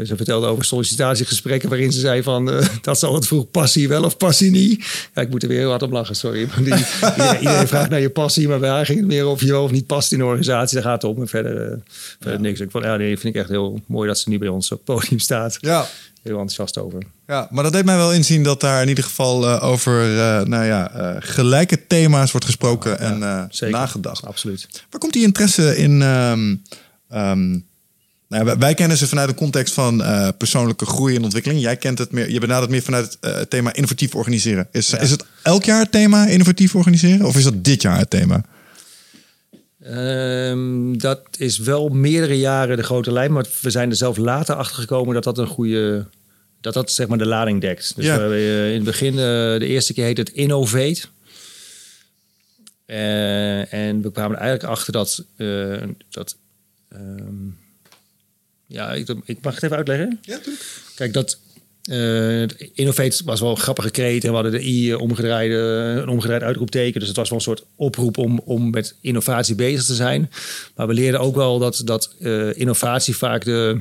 ze 0.04 0.12
vertelde 0.16 0.46
over 0.46 0.64
sollicitatiegesprekken 0.64 1.68
waarin 1.68 1.92
ze 1.92 2.00
zei 2.00 2.22
van 2.22 2.44
dat 2.82 2.98
ze 2.98 3.06
altijd 3.06 3.26
vroeg 3.26 3.50
passie 3.50 3.88
wel 3.88 4.04
of 4.04 4.16
passie 4.16 4.50
niet. 4.50 5.08
Ja, 5.14 5.22
ik 5.22 5.30
moet 5.30 5.42
er 5.42 5.48
weer 5.48 5.58
heel 5.58 5.70
hard 5.70 5.82
op 5.82 5.90
lachen, 5.90 6.16
sorry. 6.16 6.48
Die, 6.56 6.64
iedereen, 6.64 7.38
iedereen 7.44 7.68
vraagt 7.68 7.90
naar 7.90 8.00
je 8.00 8.10
passie, 8.10 8.48
maar 8.48 8.58
bij 8.58 8.70
haar 8.70 8.86
ging 8.86 8.98
het 8.98 9.08
meer 9.08 9.26
of 9.26 9.40
je 9.40 9.50
wel 9.50 9.62
of 9.62 9.70
niet 9.70 9.86
past 9.86 10.12
in 10.12 10.18
de 10.18 10.24
organisatie. 10.24 10.74
Daar 10.74 10.86
gaat 10.86 11.02
het 11.02 11.10
om 11.10 11.20
en 11.20 11.28
verder, 11.28 11.82
verder 12.20 12.40
niks. 12.40 12.60
Ik 12.60 12.70
vond, 12.70 12.84
ja, 12.84 12.96
nee, 12.96 13.18
vind 13.18 13.34
ik 13.34 13.40
echt 13.40 13.50
heel 13.50 13.80
mooi 13.86 14.08
dat 14.08 14.18
ze 14.18 14.28
nu 14.28 14.38
bij 14.38 14.48
ons 14.48 14.72
op 14.72 14.76
het 14.76 14.96
podium 14.96 15.18
staat. 15.18 15.58
ja. 15.60 15.86
Heel 16.26 16.38
enthousiast 16.38 16.78
over. 16.78 17.02
Ja, 17.26 17.48
maar 17.50 17.62
dat 17.62 17.72
deed 17.72 17.84
mij 17.84 17.96
wel 17.96 18.12
inzien 18.12 18.42
dat 18.42 18.60
daar 18.60 18.82
in 18.82 18.88
ieder 18.88 19.04
geval 19.04 19.48
eh, 19.48 19.62
over 19.62 20.18
eh, 20.18 20.42
nou 20.42 20.64
ja, 20.64 20.90
eh, 20.90 21.16
gelijke 21.18 21.86
thema's 21.86 22.30
wordt 22.30 22.46
gesproken 22.46 22.98
en 22.98 23.48
Zeker. 23.50 23.76
nagedacht. 23.76 24.24
Absoluut. 24.24 24.68
Waar 24.90 25.00
komt 25.00 25.12
die 25.12 25.22
interesse 25.22 25.76
in? 25.76 26.02
ehm, 26.02 26.56
ehm, 27.08 27.50
nou 28.28 28.46
ja, 28.46 28.58
wij, 28.58 28.74
kennen 28.74 28.96
ze 28.96 29.08
vanuit 29.08 29.28
de 29.28 29.34
context 29.34 29.74
van 29.74 30.04
persoonlijke 30.38 30.86
groei 30.86 31.16
en 31.16 31.24
ontwikkeling. 31.24 31.60
Jij 31.60 31.76
kent 31.76 31.98
het 31.98 32.12
meer, 32.12 32.30
je 32.30 32.40
benadert 32.40 32.70
meer 32.70 32.82
vanuit 32.82 33.16
het 33.20 33.50
thema 33.50 33.74
innovatief 33.74 34.14
organiseren. 34.14 34.68
Is, 34.72 34.92
is 34.92 35.10
het 35.10 35.24
elk 35.42 35.64
jaar 35.64 35.80
het 35.80 35.92
thema 35.92 36.26
innovatief 36.26 36.74
organiseren? 36.74 37.26
Of 37.26 37.36
is 37.36 37.44
dat 37.44 37.64
dit 37.64 37.82
jaar 37.82 37.98
het 37.98 38.10
thema? 38.10 38.44
Ehm, 39.86 40.98
dat 40.98 41.20
is 41.38 41.58
wel 41.58 41.88
meerdere 41.88 42.38
jaren 42.38 42.76
de 42.76 42.82
grote 42.82 43.12
lijn, 43.12 43.32
maar 43.32 43.46
we 43.60 43.70
zijn 43.70 43.90
er 43.90 43.96
zelf 43.96 44.16
later 44.16 44.54
achter 44.54 44.80
gekomen 44.80 45.14
dat 45.14 45.24
dat 45.24 45.38
een 45.38 45.46
goede, 45.46 46.06
dat 46.66 46.74
dat 46.74 46.92
zeg 46.92 47.06
maar 47.08 47.18
de 47.18 47.26
lading 47.26 47.60
dekt. 47.60 47.96
Dus 47.96 48.04
Ja. 48.04 48.28
we 48.28 48.34
eh, 48.34 48.68
in 48.68 48.74
het 48.74 48.84
begin, 48.84 49.12
eh, 49.12 49.18
de 49.58 49.66
eerste 49.66 49.92
keer 49.92 50.04
heet 50.04 50.16
het 50.16 50.28
Innovate. 50.30 51.00
Eh, 52.86 53.72
en 53.72 54.02
we 54.02 54.12
kwamen 54.12 54.36
eigenlijk 54.38 54.70
achter 54.70 54.92
dat, 54.92 55.24
dat 56.10 56.36
ehm, 56.88 57.48
ja, 58.66 58.92
ik, 58.92 59.08
ik 59.24 59.38
mag 59.42 59.54
het 59.54 59.62
even 59.62 59.76
uitleggen. 59.76 60.18
Ja, 60.22 60.38
Kijk, 60.94 61.12
dat 61.12 61.38
eh, 61.82 62.42
Innovate 62.74 63.22
was 63.24 63.40
wel 63.40 63.50
een 63.50 63.56
grappige 63.56 63.90
kreet. 63.90 64.24
En 64.24 64.28
we 64.28 64.34
hadden 64.34 64.52
de 64.52 64.66
I 64.66 64.94
omgedraaide, 64.94 65.54
een 66.02 66.08
omgedraaid 66.08 66.42
uitroepteken. 66.42 66.98
Dus 67.00 67.08
het 67.08 67.16
was 67.16 67.28
wel 67.28 67.38
een 67.38 67.44
soort 67.44 67.64
oproep 67.76 68.18
om, 68.18 68.40
om 68.44 68.70
met 68.70 68.94
innovatie 69.00 69.54
bezig 69.54 69.84
te 69.84 69.94
zijn. 69.94 70.30
Maar 70.74 70.86
we 70.86 70.94
leerden 70.94 71.20
ook 71.20 71.34
wel 71.36 71.58
dat, 71.58 71.82
dat 71.84 72.14
innovatie 72.54 73.16
vaak 73.16 73.44
de 73.44 73.80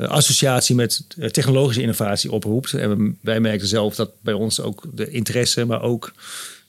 associatie 0.00 0.74
met 0.74 1.04
eh, 1.18 1.28
technologische 1.28 1.80
innovatie 1.80 2.32
oproept. 2.32 2.72
En 2.72 3.18
wij 3.20 3.40
merkten 3.40 3.68
zelf 3.68 3.94
dat 3.94 4.10
bij 4.20 4.34
ons 4.34 4.60
ook 4.60 4.82
de 4.94 5.10
interesse, 5.10 5.64
maar 5.64 5.82
ook 5.82 6.12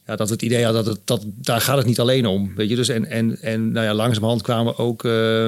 ja, 0.07 0.15
dat 0.15 0.27
we 0.27 0.33
het 0.33 0.43
idee 0.43 0.63
hadden 0.63 0.83
dat, 0.83 0.93
het, 0.93 1.07
dat 1.07 1.23
daar 1.25 1.61
gaat 1.61 1.77
het 1.77 1.85
niet 1.85 1.99
alleen 1.99 2.25
om. 2.25 2.55
Weet 2.55 2.69
je? 2.69 2.75
Dus 2.75 2.87
en, 2.87 3.05
en, 3.05 3.41
en 3.41 3.71
nou 3.71 3.85
ja, 3.85 3.93
langzamerhand 3.93 4.41
kwamen 4.41 4.73
we 4.73 4.81
ook 4.81 5.05
eh, 5.05 5.45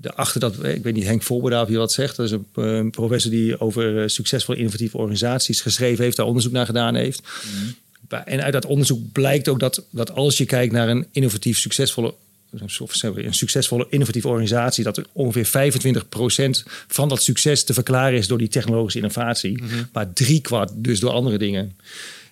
erachter 0.00 0.40
dat, 0.40 0.64
ik 0.64 0.82
weet 0.82 0.94
niet, 0.94 1.04
Henk 1.04 1.22
Voorbedaal 1.22 1.66
hier 1.66 1.78
wat 1.78 1.92
zegt. 1.92 2.16
Dat 2.16 2.26
is 2.26 2.32
een, 2.32 2.46
eh, 2.54 2.64
een 2.64 2.90
professor 2.90 3.30
die 3.30 3.60
over 3.60 4.02
eh, 4.02 4.08
succesvolle 4.08 4.58
innovatieve 4.58 4.96
organisaties 4.96 5.60
geschreven 5.60 6.04
heeft, 6.04 6.16
daar 6.16 6.26
onderzoek 6.26 6.52
naar 6.52 6.66
gedaan 6.66 6.94
heeft. 6.94 7.22
Maar- 8.08 8.24
En 8.24 8.42
uit 8.42 8.52
dat 8.52 8.66
onderzoek 8.66 9.12
blijkt 9.12 9.48
ook 9.48 9.60
dat, 9.60 9.84
dat 9.90 10.10
als 10.14 10.38
je 10.38 10.44
kijkt 10.44 10.72
naar 10.72 10.88
een 10.88 11.06
innovatief 11.10 11.58
succesvolle 11.58 12.08
of 12.08 12.14
een 12.58 13.34
succesvolle 13.34 13.86
innovatieve 13.90 14.28
organisatie, 14.28 14.84
dat 14.84 14.96
er 14.96 15.06
ongeveer 15.12 15.46
25% 15.46 16.62
van 16.88 17.08
dat 17.08 17.22
succes 17.22 17.64
te 17.64 17.74
verklaren 17.74 18.18
is 18.18 18.26
door 18.28 18.38
die 18.38 18.48
technologische 18.48 18.98
innovatie, 18.98 19.62
maar 19.92 20.12
drie 20.12 20.40
kwart 20.40 20.70
dus 20.74 21.00
door 21.00 21.10
andere 21.10 21.38
dingen. 21.38 21.76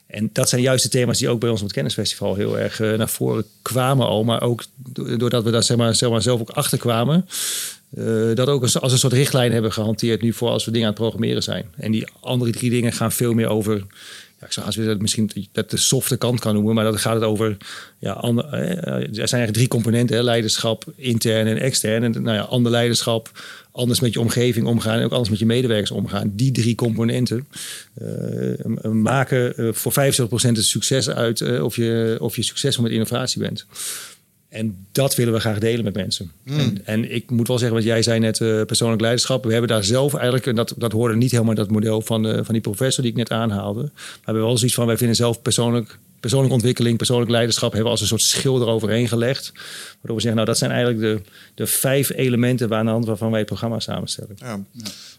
En 0.06 0.30
dat 0.32 0.48
zijn 0.48 0.62
juist 0.62 0.82
de 0.82 0.88
thema's 0.88 1.18
die 1.18 1.28
ook 1.28 1.40
bij 1.40 1.48
ons 1.50 1.58
op 1.60 1.64
het 1.66 1.74
kennisfestival 1.74 2.34
heel 2.34 2.58
erg 2.58 2.80
eh, 2.80 2.92
naar 2.98 3.08
voren 3.08 3.44
kwamen 3.62 4.06
al. 4.06 4.24
Maar 4.24 4.42
ook 4.42 4.64
do- 4.76 5.16
doordat 5.16 5.44
we 5.44 5.50
daar 5.50 5.62
zeg 5.62 5.76
maar, 5.76 5.94
zeg 5.94 6.10
maar, 6.10 6.22
zelf 6.22 6.40
ook 6.40 6.50
achter 6.50 6.78
kwamen. 6.78 7.26
eh, 7.96 8.04
dat 8.34 8.48
ook 8.48 8.62
als, 8.62 8.80
als 8.80 8.92
een 8.92 8.98
soort 8.98 9.12
richtlijn 9.12 9.52
hebben 9.52 9.72
gehanteerd 9.72 10.22
nu 10.22 10.32
voor 10.32 10.48
als 10.48 10.64
we 10.64 10.70
dingen 10.70 10.86
aan 10.86 10.92
het 10.92 11.02
programmeren 11.02 11.42
zijn. 11.42 11.64
En 11.76 11.90
die 11.90 12.08
andere 12.20 12.50
drie 12.50 12.70
dingen 12.70 12.92
gaan 12.92 13.12
veel 13.12 13.32
meer 13.32 13.48
over. 13.48 13.86
Ja, 14.40 14.46
ik 14.46 14.52
zou 14.52 14.66
als 14.66 14.76
we 14.76 14.84
dat 14.84 15.00
misschien 15.00 15.30
dat 15.52 15.70
de 15.70 15.76
softe 15.76 16.16
kant 16.16 16.40
kan 16.40 16.54
noemen, 16.54 16.74
maar 16.74 16.84
dan 16.84 16.98
gaat 16.98 17.14
het 17.14 17.22
over. 17.22 17.56
Ja, 17.98 18.20
eh, 18.20 18.30
er 18.32 19.08
zijn 19.12 19.14
eigenlijk 19.14 19.52
drie 19.52 19.68
componenten: 19.68 20.16
hè, 20.16 20.22
leiderschap, 20.22 20.84
intern 20.96 21.46
en 21.46 21.58
extern. 21.60 22.02
En 22.02 22.22
nou 22.22 22.36
ja, 22.36 22.42
ander 22.42 22.72
leiderschap, 22.72 23.30
anders 23.72 24.00
met 24.00 24.12
je 24.12 24.20
omgeving 24.20 24.66
omgaan 24.66 24.98
en 24.98 25.04
ook 25.04 25.10
anders 25.10 25.30
met 25.30 25.38
je 25.38 25.46
medewerkers 25.46 25.90
omgaan. 25.90 26.32
Die 26.34 26.52
drie 26.52 26.74
componenten 26.74 27.46
eh, 27.94 28.90
maken 28.90 29.56
eh, 29.56 29.68
voor 29.72 29.92
75% 29.92 29.96
het 30.28 30.64
succes 30.64 31.10
uit 31.10 31.60
of, 31.60 31.76
je, 31.76 32.16
of 32.20 32.36
je 32.36 32.42
succesvol 32.42 32.82
met 32.82 32.92
innovatie 32.92 33.40
bent. 33.40 33.66
En 34.48 34.86
dat 34.92 35.14
willen 35.14 35.32
we 35.32 35.40
graag 35.40 35.58
delen 35.58 35.84
met 35.84 35.94
mensen. 35.94 36.32
En, 36.44 36.80
en 36.84 37.14
ik 37.14 37.30
moet 37.30 37.48
wel 37.48 37.58
zeggen, 37.58 37.76
want 37.76 37.88
jij 37.88 38.02
zei 38.02 38.18
net 38.18 38.40
eh, 38.40 38.62
persoonlijk 38.62 39.00
leiderschap. 39.00 39.44
We 39.44 39.50
hebben 39.52 39.70
daar 39.70 39.84
zelf 39.84 40.14
eigenlijk, 40.14 40.46
en 40.46 40.54
dat, 40.54 40.74
dat 40.76 40.92
hoorde 40.92 41.16
niet 41.16 41.30
helemaal 41.30 41.50
in 41.50 41.58
dat 41.58 41.70
model 41.70 42.00
van, 42.00 42.26
eh, 42.26 42.34
van 42.44 42.54
die 42.54 42.62
professor 42.62 43.02
die 43.02 43.12
ik 43.12 43.18
net 43.18 43.30
aanhaalde. 43.30 43.80
Maar 43.80 43.92
we 43.92 44.20
hebben 44.24 44.42
wel 44.42 44.56
zoiets 44.56 44.76
van, 44.76 44.86
wij 44.86 44.96
vinden 44.96 45.16
zelf 45.16 45.42
persoonlijk, 45.42 45.98
persoonlijke 46.20 46.54
ontwikkeling, 46.54 46.96
persoonlijk 46.96 47.30
leiderschap, 47.30 47.72
hebben 47.72 47.84
we 47.84 47.92
als 47.92 48.00
een 48.00 48.18
soort 48.18 48.22
schil 48.22 48.60
eroverheen 48.60 49.08
gelegd. 49.08 49.52
Waardoor 49.94 50.16
we 50.16 50.22
zeggen, 50.22 50.34
nou 50.34 50.46
dat 50.46 50.58
zijn 50.58 50.70
eigenlijk 50.70 51.00
de, 51.00 51.30
de 51.54 51.66
vijf 51.66 52.10
elementen 52.14 52.68
waar 52.68 52.78
aan 52.78 52.84
de 52.86 52.90
hand 52.90 53.06
waarvan 53.06 53.30
wij 53.30 53.38
het 53.38 53.48
programma 53.48 53.80
samenstellen. 53.80 54.36
Ja. 54.36 54.60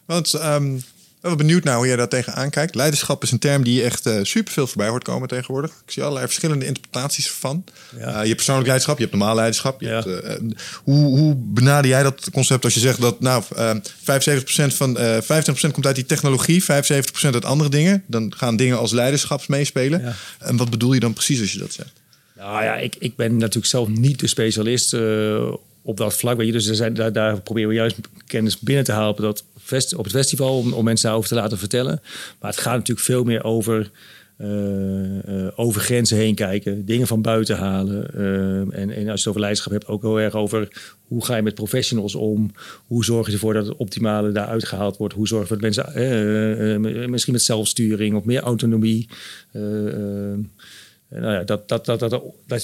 Want 0.05 0.33
ehm, 0.33 0.77
ben 1.21 1.38
benieuwd 1.38 1.63
naar 1.63 1.75
hoe 1.77 1.88
jij 1.88 1.95
daar 1.95 2.07
tegenaan 2.07 2.49
kijkt. 2.49 2.75
Leiderschap 2.75 3.23
is 3.23 3.31
een 3.31 3.39
term 3.39 3.63
die 3.63 3.73
je 3.75 3.83
echt 3.83 4.03
super 4.03 4.25
superveel 4.27 4.67
voorbij 4.67 4.88
hoort 4.88 5.03
komen 5.03 5.27
tegenwoordig. 5.27 5.71
Ik 5.85 5.91
zie 5.91 6.01
allerlei 6.01 6.25
verschillende 6.25 6.65
interpretaties 6.65 7.31
van. 7.31 7.63
Ja. 7.97 7.99
Eh, 7.99 8.11
je 8.11 8.11
hebt 8.17 8.35
persoonlijk 8.35 8.65
leiderschap, 8.67 8.97
je 8.97 9.03
hebt 9.03 9.15
normaal 9.15 9.35
leiderschap. 9.35 9.81
Je 9.81 9.88
Ja. 9.88 9.93
hebt, 9.93 10.05
eh, 10.23 10.33
eh, 10.35 10.41
hoe, 10.83 11.17
hoe 11.17 11.35
benader 11.38 11.89
jij 11.89 12.03
dat 12.03 12.29
concept 12.33 12.63
als 12.63 12.73
je 12.73 12.79
zegt 12.79 13.01
dat 13.01 13.19
nou, 13.19 13.43
eh 13.55 13.71
75% 14.03 14.73
van 14.73 14.97
eh 14.97 15.17
25% 15.21 15.73
komt 15.73 15.85
uit 15.85 15.95
die 15.95 16.05
technologie, 16.05 16.63
75% 16.63 17.33
uit 17.33 17.45
andere 17.45 17.69
dingen. 17.69 18.03
Dan 18.07 18.33
gaan 18.38 18.55
dingen 18.55 18.77
als 18.77 18.91
leiderschap 18.91 19.47
meespelen. 19.47 20.01
Ja. 20.01 20.13
En 20.39 20.57
wat 20.57 20.69
bedoel 20.69 20.93
je 20.93 20.99
dan 20.99 21.13
precies 21.13 21.41
als 21.41 21.51
je 21.51 21.59
dat 21.59 21.73
zegt? 21.73 21.91
Nou 22.38 22.63
ja, 22.63 22.75
ik, 22.75 22.95
ik 22.99 23.15
ben 23.15 23.38
natuurlijk 23.38 23.65
zelf 23.65 23.88
niet 23.88 24.19
de 24.19 24.27
specialist 24.27 24.93
eh, 24.93 25.51
op 25.81 25.97
dat 25.97 26.13
vlak. 26.13 26.38
Weet 26.38 26.45
je. 26.45 26.51
Dus 26.51 26.67
er 26.67 26.75
zijn, 26.75 26.93
daar, 26.93 27.13
daar 27.13 27.41
proberen 27.41 27.69
we 27.69 27.75
juist 27.75 27.95
kennis 28.27 28.59
binnen 28.59 28.83
te 28.83 28.91
halen 28.91 29.21
dat 29.21 29.43
fest, 29.69 29.95
op 29.95 30.03
het 30.03 30.13
festival... 30.13 30.57
Om, 30.57 30.73
om 30.73 30.83
mensen 30.83 31.05
daarover 31.07 31.29
te 31.29 31.35
laten 31.35 31.57
vertellen. 31.57 32.01
Maar 32.39 32.51
het 32.51 32.59
gaat 32.59 32.77
natuurlijk 32.77 33.05
veel 33.07 33.23
meer 33.23 33.43
over... 33.43 33.91
eh, 34.38 35.45
eh, 35.45 35.51
over 35.55 35.81
grenzen 35.81 36.17
heen 36.17 36.35
kijken, 36.35 36.85
dingen 36.85 37.07
van 37.07 37.21
buiten 37.21 37.57
halen. 37.57 38.13
eh, 38.13 38.79
en, 38.81 38.89
en 38.89 38.95
als 38.95 39.05
je 39.05 39.11
het 39.11 39.27
over 39.27 39.39
leiderschap 39.39 39.71
hebt, 39.71 39.88
ook 39.88 40.01
heel 40.01 40.19
erg 40.19 40.33
over 40.35 40.67
hoe 41.07 41.25
ga 41.25 41.35
je 41.35 41.41
met 41.41 41.55
professionals 41.55 42.15
om? 42.15 42.51
Hoe 42.88 43.03
zorg 43.05 43.27
je 43.27 43.33
ervoor 43.33 43.53
dat 43.53 43.65
het 43.67 43.77
optimale 43.77 44.31
daaruit 44.31 44.65
gehaald 44.67 44.97
wordt? 44.97 45.13
Hoe 45.13 45.27
zorg 45.27 45.49
je 45.49 45.57
dat 45.57 45.61
mensen, 45.61 47.09
misschien 47.09 47.33
met 47.33 47.41
zelfsturing 47.41 48.15
of 48.15 48.23
meer 48.23 48.41
autonomie. 48.41 49.07
nou 49.51 51.33
ja, 51.33 51.43
dat, 51.43 51.67
dat, 51.69 51.85
dat, 51.85 51.99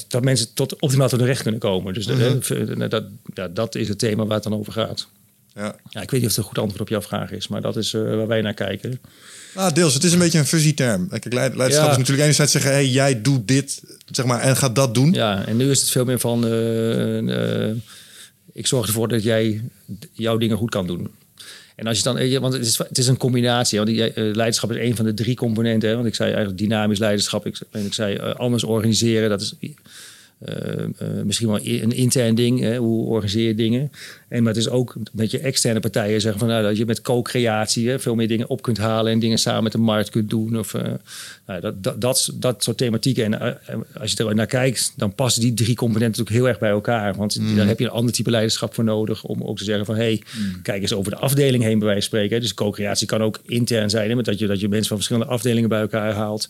dat, 0.10 0.24
mensen 0.24 0.54
tot 0.54 0.80
optimaal 0.82 1.10
tot 1.10 1.20
hun 1.20 1.28
recht 1.28 1.42
kunnen 1.42 1.60
komen. 1.60 1.94
Dus 1.94 2.06
dat- 2.06 2.90
dat, 2.90 3.04
ja, 3.34 3.48
dat 3.48 3.76
is 3.76 3.88
het 3.88 4.00
thema 4.00 4.26
waar 4.26 4.34
het 4.36 4.44
dan 4.44 4.54
over 4.60 4.74
gaat. 4.74 5.08
Ja. 5.56 5.76
Ja, 5.90 6.02
ik 6.02 6.12
weet 6.12 6.22
niet 6.22 6.30
of 6.30 6.36
het 6.36 6.38
een 6.38 6.44
goed 6.44 6.58
antwoord 6.58 6.82
op 6.82 6.90
jouw 6.90 7.02
vraag 7.02 7.32
is, 7.32 7.48
maar 7.48 7.62
dat 7.62 7.78
is 7.78 7.94
eh, 7.94 8.02
waar 8.02 8.28
wij 8.28 8.42
naar 8.42 8.54
kijken. 8.54 9.00
Nou, 9.56 9.74
deels. 9.74 9.94
Het 9.94 10.04
is 10.04 10.14
een 10.14 10.20
beetje 10.20 10.40
een 10.40 10.46
fuzzy 10.46 10.74
term. 10.74 11.08
Kijk, 11.10 11.34
leid- 11.34 11.56
leiderschap 11.56 11.86
Ja. 11.86 11.92
is 11.92 11.98
natuurlijk 11.98 12.24
enerzijds 12.24 12.52
zeggen... 12.52 12.72
hey, 12.72 12.88
jij 12.88 13.22
doet 13.22 13.48
dit, 13.48 13.82
zeg 14.12 14.26
maar, 14.26 14.42
en 14.42 14.58
gaat 14.58 14.76
dat 14.76 14.94
doen. 14.94 15.14
Ja, 15.14 15.46
en 15.46 15.58
nu 15.58 15.70
is 15.70 15.82
het 15.82 15.90
veel 15.90 16.06
meer 16.06 16.20
van... 16.20 16.46
eh, 16.46 17.68
eh, 17.70 17.76
ik 18.54 18.68
zorg 18.68 18.88
ervoor 18.88 19.08
dat 19.08 19.24
jij 19.24 19.62
jouw 20.12 20.38
dingen 20.38 20.58
goed 20.58 20.70
kan 20.70 20.88
doen. 20.88 21.10
En 21.76 21.88
als 21.88 21.98
je 21.98 22.04
dan... 22.04 22.40
Want 22.40 22.54
het 22.54 22.66
is, 22.66 22.78
het 22.78 22.98
is 22.98 23.08
een 23.08 23.18
combinatie. 23.18 23.78
Want 23.80 23.90
leiderschap 24.16 24.72
is 24.72 24.78
een 24.90 24.96
van 24.96 25.06
de 25.06 25.14
drie 25.14 25.36
componenten. 25.36 25.90
Hè? 25.90 25.96
Want 25.96 26.08
ik 26.08 26.16
zei 26.16 26.30
eigenlijk 26.30 26.60
dynamisch 26.60 27.00
leiderschap. 27.00 27.46
Ik, 27.46 27.60
en 27.72 27.86
ik 27.86 27.94
zei 27.94 28.18
anders 28.20 28.64
organiseren. 28.64 29.30
Dat 29.30 29.42
is 29.42 29.54
misschien 31.24 31.48
wel 31.48 31.60
een 31.62 31.92
intern 31.92 32.36
ding. 32.36 32.60
Hè? 32.60 32.78
Hoe 32.78 33.06
organiseer 33.06 33.48
je 33.48 33.56
dingen? 33.56 33.92
En, 34.28 34.44
maar 34.44 34.54
het 34.54 34.62
is 34.62 34.70
ook 34.70 34.96
dat 35.12 35.32
je 35.32 35.40
externe 35.40 35.80
partijen 35.80 36.22
zeggen 36.22 36.40
van... 36.40 36.50
Nou, 36.50 36.64
dat 36.64 36.78
je 36.78 36.86
met 36.86 37.02
co-creatie 37.02 37.98
veel 37.98 38.16
meer 38.16 38.28
dingen 38.28 38.50
op 38.50 38.62
kunt 38.62 38.78
halen... 38.78 39.12
en 39.12 39.20
dingen 39.20 39.38
samen 39.38 39.64
met 39.64 39.72
de 39.72 39.78
markt 39.78 40.10
kunt 40.10 40.30
doen. 40.30 40.60
Of, 40.60 40.74
eh, 40.74 40.94
nou, 41.46 41.62
dat, 41.62 41.84
dat, 41.84 42.02
dat, 42.02 42.30
dat 42.34 42.64
soort 42.64 42.78
thematieken. 42.78 43.24
En 43.24 43.42
eh, 43.42 43.76
als 44.02 44.12
je 44.12 44.26
er 44.26 44.36
naar 44.36 44.46
kijkt, 44.46 44.94
dan 44.96 45.16
passen 45.16 45.42
die 45.42 45.54
drie 45.54 45.76
componenten 45.76 46.20
natuurlijk 46.20 46.38
heel 46.38 46.48
erg 46.48 46.60
bij 46.60 46.70
elkaar. 46.70 47.16
Want 47.16 47.56
daar 47.56 47.68
heb 47.68 47.80
je 47.80 47.86
een 47.86 47.92
ander 47.92 48.14
type 48.14 48.30
leiderschap 48.30 48.74
voor 48.74 48.84
nodig... 48.84 49.24
om 49.24 49.44
ook 49.44 49.58
te 49.58 49.64
zeggen 49.64 49.86
van... 49.86 49.96
hey, 49.96 50.22
kijk 50.62 50.82
eens 50.82 50.94
over 50.94 51.12
de 51.12 51.18
afdeling 51.18 51.64
heen 51.64 51.80
bij 51.80 51.88
wijze 51.88 52.10
van 52.10 52.18
spreken. 52.18 52.42
Dus 52.42 52.54
co-creatie 52.54 53.08
kan 53.08 53.24
ook 53.24 53.40
intern 53.46 53.90
zijn... 53.90 54.10
Hè, 54.10 54.16
met 54.16 54.26
dat, 54.26 54.40
je, 54.40 54.48
dat 54.48 54.60
je 54.60 54.68
mensen 54.68 54.88
van 54.88 54.98
verschillende 54.98 55.32
afdelingen 55.32 55.70
bij 55.70 55.82
elkaar 55.82 56.14
haalt... 56.14 56.48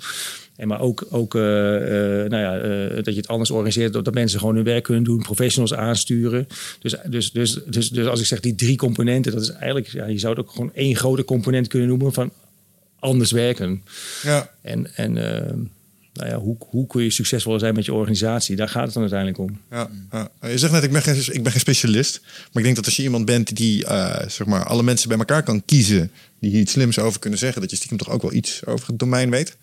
En 0.55 0.67
maar 0.67 0.79
ook, 0.79 1.05
ook 1.10 1.36
eh, 1.36 1.41
nou 1.41 2.38
ja, 2.38 2.58
dat 3.01 3.13
je 3.13 3.20
het 3.20 3.27
anders 3.27 3.51
organiseert, 3.51 3.94
dat 3.94 4.13
mensen 4.13 4.39
gewoon 4.39 4.55
hun 4.55 4.63
werk 4.63 4.84
kunnen 4.84 5.03
doen, 5.03 5.22
professionals 5.22 5.74
aansturen. 5.74 6.48
Dus, 6.79 6.96
dus, 7.10 7.32
dus, 7.32 7.60
dus, 7.65 7.89
dus 7.89 8.07
als 8.07 8.19
ik 8.19 8.25
zeg 8.25 8.39
die 8.39 8.55
drie 8.55 8.77
componenten, 8.77 9.31
dat 9.31 9.41
is 9.41 9.50
eigenlijk, 9.50 9.88
ja, 9.88 10.05
je 10.05 10.19
zou 10.19 10.36
het 10.36 10.45
ook 10.45 10.51
gewoon 10.51 10.74
één 10.74 10.95
grote 10.95 11.24
component 11.24 11.67
kunnen 11.67 11.88
noemen 11.88 12.13
van 12.13 12.31
anders 13.00 13.31
werken. 13.31 13.84
Ja. 14.24 14.51
En, 14.62 14.95
en 14.95 15.17
eh, 15.17 15.53
nou 16.13 16.29
ja, 16.29 16.38
hoe, 16.38 16.55
hoe 16.60 16.88
kun 16.88 17.03
je 17.03 17.10
succesvol 17.10 17.60
zijn 17.60 17.75
met 17.75 17.86
je 17.86 17.93
organisatie? 17.93 18.55
Daar 18.55 18.69
gaat 18.69 18.84
het 18.84 18.93
dan 18.93 19.01
uiteindelijk 19.01 19.39
om. 19.39 19.60
Ja, 19.72 19.89
ja. 20.12 20.50
Je 20.50 20.57
zegt 20.57 20.72
net, 20.74 20.84
ik 20.84 20.91
ben, 20.91 21.01
geen, 21.01 21.15
ik 21.15 21.43
ben 21.43 21.51
geen 21.51 21.62
specialist. 21.62 22.22
Maar 22.24 22.50
ik 22.53 22.63
denk 22.63 22.75
dat 22.75 22.86
als 22.86 22.95
je 22.95 23.03
iemand 23.03 23.25
bent 23.25 23.55
die 23.55 23.86
eh, 23.86 24.29
zeg 24.29 24.48
maar, 24.48 24.63
alle 24.63 24.84
mensen 24.84 25.10
bij 25.10 25.17
elkaar 25.17 25.43
kan 25.43 25.65
kiezen... 25.65 26.12
die 26.39 26.51
hier 26.51 26.60
iets 26.60 26.72
slims 26.72 27.00
over 27.00 27.19
kunnen 27.19 27.39
zeggen... 27.39 27.62
dat 27.62 27.69
je 27.69 27.75
stiekem 27.75 27.98
toch 27.98 28.10
ook 28.10 28.22
wel 28.22 28.34
iets 28.34 28.65
over 28.65 28.88
het 28.88 29.00
domein 29.00 29.29
weet. 29.29 29.57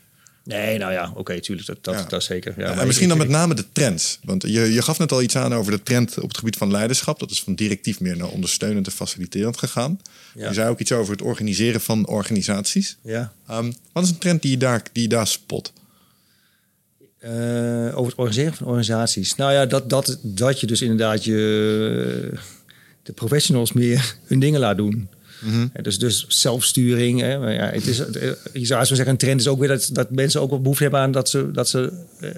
Nee, 0.44 0.78
nou 0.78 0.92
ja, 0.92 1.12
oké, 1.14 1.40
tuurlijk, 1.40 1.66
dat, 1.66 1.78
dat, 1.84 1.94
Ja. 1.94 2.02
dat 2.04 2.20
is 2.20 2.26
zeker. 2.26 2.54
Ja, 2.56 2.68
maar 2.68 2.78
en 2.78 2.87
misschien 2.87 3.11
ik- 3.11 3.16
dan 3.16 3.26
met 3.26 3.37
name 3.37 3.54
de 3.54 3.64
trends. 3.72 4.18
Want 4.25 4.42
je, 4.42 4.72
je 4.72 4.82
gaf 4.82 4.99
net 4.99 5.12
al 5.12 5.22
iets 5.22 5.37
aan 5.37 5.54
over 5.54 5.72
de 5.72 5.82
trend 5.82 6.18
op 6.18 6.28
het 6.28 6.38
gebied 6.38 6.56
van 6.56 6.70
leiderschap. 6.70 7.18
Dat 7.18 7.30
is 7.30 7.42
van 7.42 7.54
directief 7.54 8.00
meer 8.00 8.16
naar 8.16 8.28
ondersteunend 8.28 8.87
en 8.87 8.92
faciliterend 8.92 9.58
gegaan. 9.58 10.00
Ja. 10.34 10.49
Je 10.49 10.54
zei 10.54 10.68
ook 10.68 10.78
iets 10.78 10.92
over 10.92 11.12
het 11.12 11.22
organiseren 11.22 11.80
van 11.80 12.06
organisaties. 12.06 12.96
Ja. 13.02 13.32
Ehm, 13.49 13.72
wat 13.92 14.04
is 14.04 14.11
een 14.11 14.18
trend 14.18 14.42
die 14.42 14.50
je 14.50 14.56
daar, 14.56 14.82
die 14.92 15.02
je 15.02 15.08
daar 15.08 15.26
spot? 15.26 15.72
Eh, 17.18 17.30
over 17.99 18.11
het 18.11 18.14
organiseren 18.18 18.54
van 18.54 18.66
organisaties. 18.66 19.34
Nou 19.34 19.52
ja, 19.52 19.66
dat, 19.66 19.90
dat, 19.90 20.18
dat 20.22 20.61
je 20.61 20.66
dus 20.66 20.82
inderdaad 20.82 21.25
je, 21.25 22.30
de 23.02 23.12
professionals 23.12 23.72
meer 23.72 24.16
hun 24.25 24.38
dingen 24.40 24.61
laat 24.61 24.76
doen. 24.76 25.08
Ja, 25.75 25.82
dus, 25.82 25.99
dus 25.99 26.25
zelfsturing. 26.28 27.20
Hè. 27.20 27.38
Maar 27.38 27.52
ja, 27.52 27.66
het 27.66 27.87
is, 27.87 27.99
eh, 27.99 28.30
je 28.52 28.66
zou 28.66 28.84
zo 28.84 28.94
zeggen, 28.94 29.12
een 29.12 29.18
trend 29.20 29.40
is 29.40 29.49
ook 29.49 29.58
weer 29.58 29.68
dat, 29.68 29.88
dat 29.92 30.11
mensen 30.11 30.40
ook 30.40 30.50
wel 30.50 30.61
behoefte 30.61 30.82
hebben 30.82 31.00
aan 31.00 31.12
dat 31.12 31.28
ze. 31.28 31.50
Dat 31.50 31.68
ze 31.68 31.92
eh, 32.20 32.28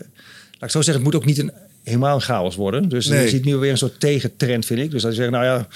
laat 0.53 0.63
ik 0.63 0.71
zo 0.71 0.83
zeggen, 0.83 0.95
het 0.95 1.03
moet 1.05 1.15
ook 1.15 1.25
niet 1.25 1.39
een, 1.39 1.53
helemaal 1.83 2.15
een 2.15 2.21
chaos 2.21 2.57
worden. 2.57 2.89
Dus 2.89 3.07
Nee. 3.07 3.23
je 3.23 3.29
ziet 3.29 3.45
nu 3.45 3.57
weer 3.57 3.71
een 3.71 3.79
soort 3.79 4.01
tegentrend, 4.01 4.67
vind 4.67 4.81
ik. 4.81 4.91
Dus 4.91 5.03
dat 5.03 5.11
je 5.11 5.17
zegt, 5.19 5.31
nou 5.31 5.45
ja, 5.45 5.67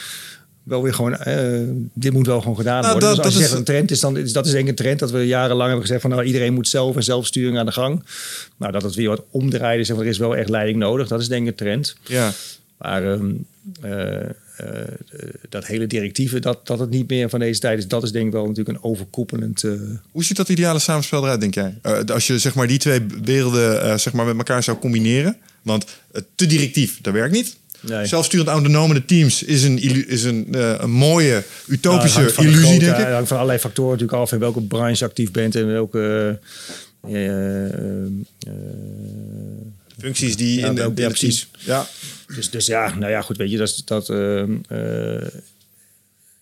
wel 0.63 0.83
weer 0.83 0.95
gewoon, 0.95 1.17
eh, 1.17 1.61
dit 1.95 2.13
moet 2.13 2.27
wel 2.27 2.41
gewoon 2.41 2.57
gedaan 2.57 2.81
Nou, 2.83 2.93
worden. 2.93 3.09
dat- 3.09 3.17
dus 3.17 3.25
als 3.25 3.35
dat 3.35 3.35
je 3.35 3.39
is- 3.45 3.47
zegt 3.49 3.59
een 3.59 3.75
trend 3.75 3.91
is, 3.91 4.01
dan 4.01 4.17
is 4.17 4.33
dat 4.33 4.47
is 4.47 4.53
denk 4.53 4.65
ik 4.65 4.71
een 4.71 4.75
trend 4.77 4.99
dat 4.99 5.11
we 5.11 5.27
jarenlang 5.27 5.63
hebben 5.69 5.81
gezegd 5.81 6.01
van 6.01 6.11
nou 6.11 6.23
iedereen 6.23 6.55
moet 6.55 6.69
zelf 6.69 6.97
en 6.97 7.03
zelfsturing 7.03 7.59
aan 7.59 7.67
de 7.67 7.73
gang. 7.73 8.05
Nou, 8.57 8.73
dat 8.73 8.83
het 8.83 8.95
weer 8.95 9.09
wat 9.09 9.23
omdraaien 9.31 9.81
is 9.81 9.89
en 9.89 9.97
er 9.99 10.07
is 10.07 10.19
wel 10.19 10.37
echt 10.37 10.49
leiding 10.49 10.79
nodig. 10.79 11.09
Dat 11.09 11.21
is 11.21 11.29
denk 11.29 11.43
ik 11.43 11.49
een 11.49 11.55
trend. 11.55 11.97
Ja, 12.07 12.33
Maar 12.79 13.13
ehm, 13.13 13.31
eh, 13.83 14.15
eh, 14.15 14.31
dat 15.49 15.67
hele 15.67 15.87
directieve, 15.87 16.39
dat, 16.41 16.67
dat 16.67 16.79
het 16.79 16.91
niet 16.91 17.09
meer 17.11 17.29
van 17.29 17.39
deze 17.39 17.61
tijd 17.61 17.79
is, 17.79 17.89
dat 17.89 18.03
is 18.03 18.13
denk 18.13 18.27
ik 18.27 18.33
wel 18.33 18.47
natuurlijk 18.47 18.79
een 18.79 18.85
overkoepelend. 18.85 19.65
eh, 19.65 19.73
Hoe 20.11 20.25
ziet 20.25 20.37
dat 20.37 20.49
ideale 20.49 20.79
samenspel 20.79 21.23
eruit, 21.23 21.41
denk 21.41 21.55
jij? 21.55 21.79
Eh, 21.83 21.99
als 22.05 22.27
je 22.27 22.39
zeg 22.39 22.55
maar, 22.55 22.67
die 22.67 22.79
twee 22.79 23.01
werelden 23.25 23.83
eh, 23.83 23.97
zeg 23.99 24.13
maar, 24.13 24.27
met 24.27 24.37
elkaar 24.37 24.63
zou 24.63 24.79
combineren. 24.79 25.37
Want 25.63 25.85
eh, 26.13 26.23
te 26.35 26.47
directief, 26.47 26.99
dat 27.01 27.13
werkt 27.13 27.33
niet. 27.35 27.57
Nee. 27.81 28.07
Zelfsturend 28.07 28.49
autonome 28.49 29.05
teams 29.05 29.43
is 29.43 29.63
een, 29.65 30.09
is 30.09 30.25
een, 30.25 30.47
eh, 30.55 30.75
een 30.79 30.91
mooie 30.91 31.31
Nou, 31.33 31.43
utopische 31.67 32.25
de 32.25 32.35
illusie, 32.43 32.79
denk 32.79 32.97
ik. 32.97 33.05
Het 33.05 33.13
hangt 33.13 33.29
van 33.29 33.37
allerlei 33.37 33.59
factoren 33.59 33.91
natuurlijk 33.93 34.19
af 34.19 34.33
in 34.33 34.39
welke 34.39 34.61
branche 34.63 34.99
je 34.99 35.05
actief 35.05 35.31
bent 35.31 35.55
en 35.55 35.67
welke. 35.67 36.39
eh, 37.03 37.27
eh, 37.27 37.67
eh, 37.67 38.53
Functies 40.01 40.37
die 40.37 40.61
Ja, 40.61 40.67
in 40.69 40.75
de, 40.75 40.93
ja, 40.95 41.09
precies. 41.09 41.49
Ja, 41.59 41.87
dus, 42.35 42.51
dus 42.51 42.67
ja, 42.67 42.95
nou 42.95 43.11
ja, 43.11 43.21
goed, 43.23 43.37
weet 43.37 43.51
je, 43.51 43.57
dat. 43.57 43.69
is- 43.69 43.83
dat 43.85 44.09
ehm, 44.09 44.53
eh, 44.69 45.27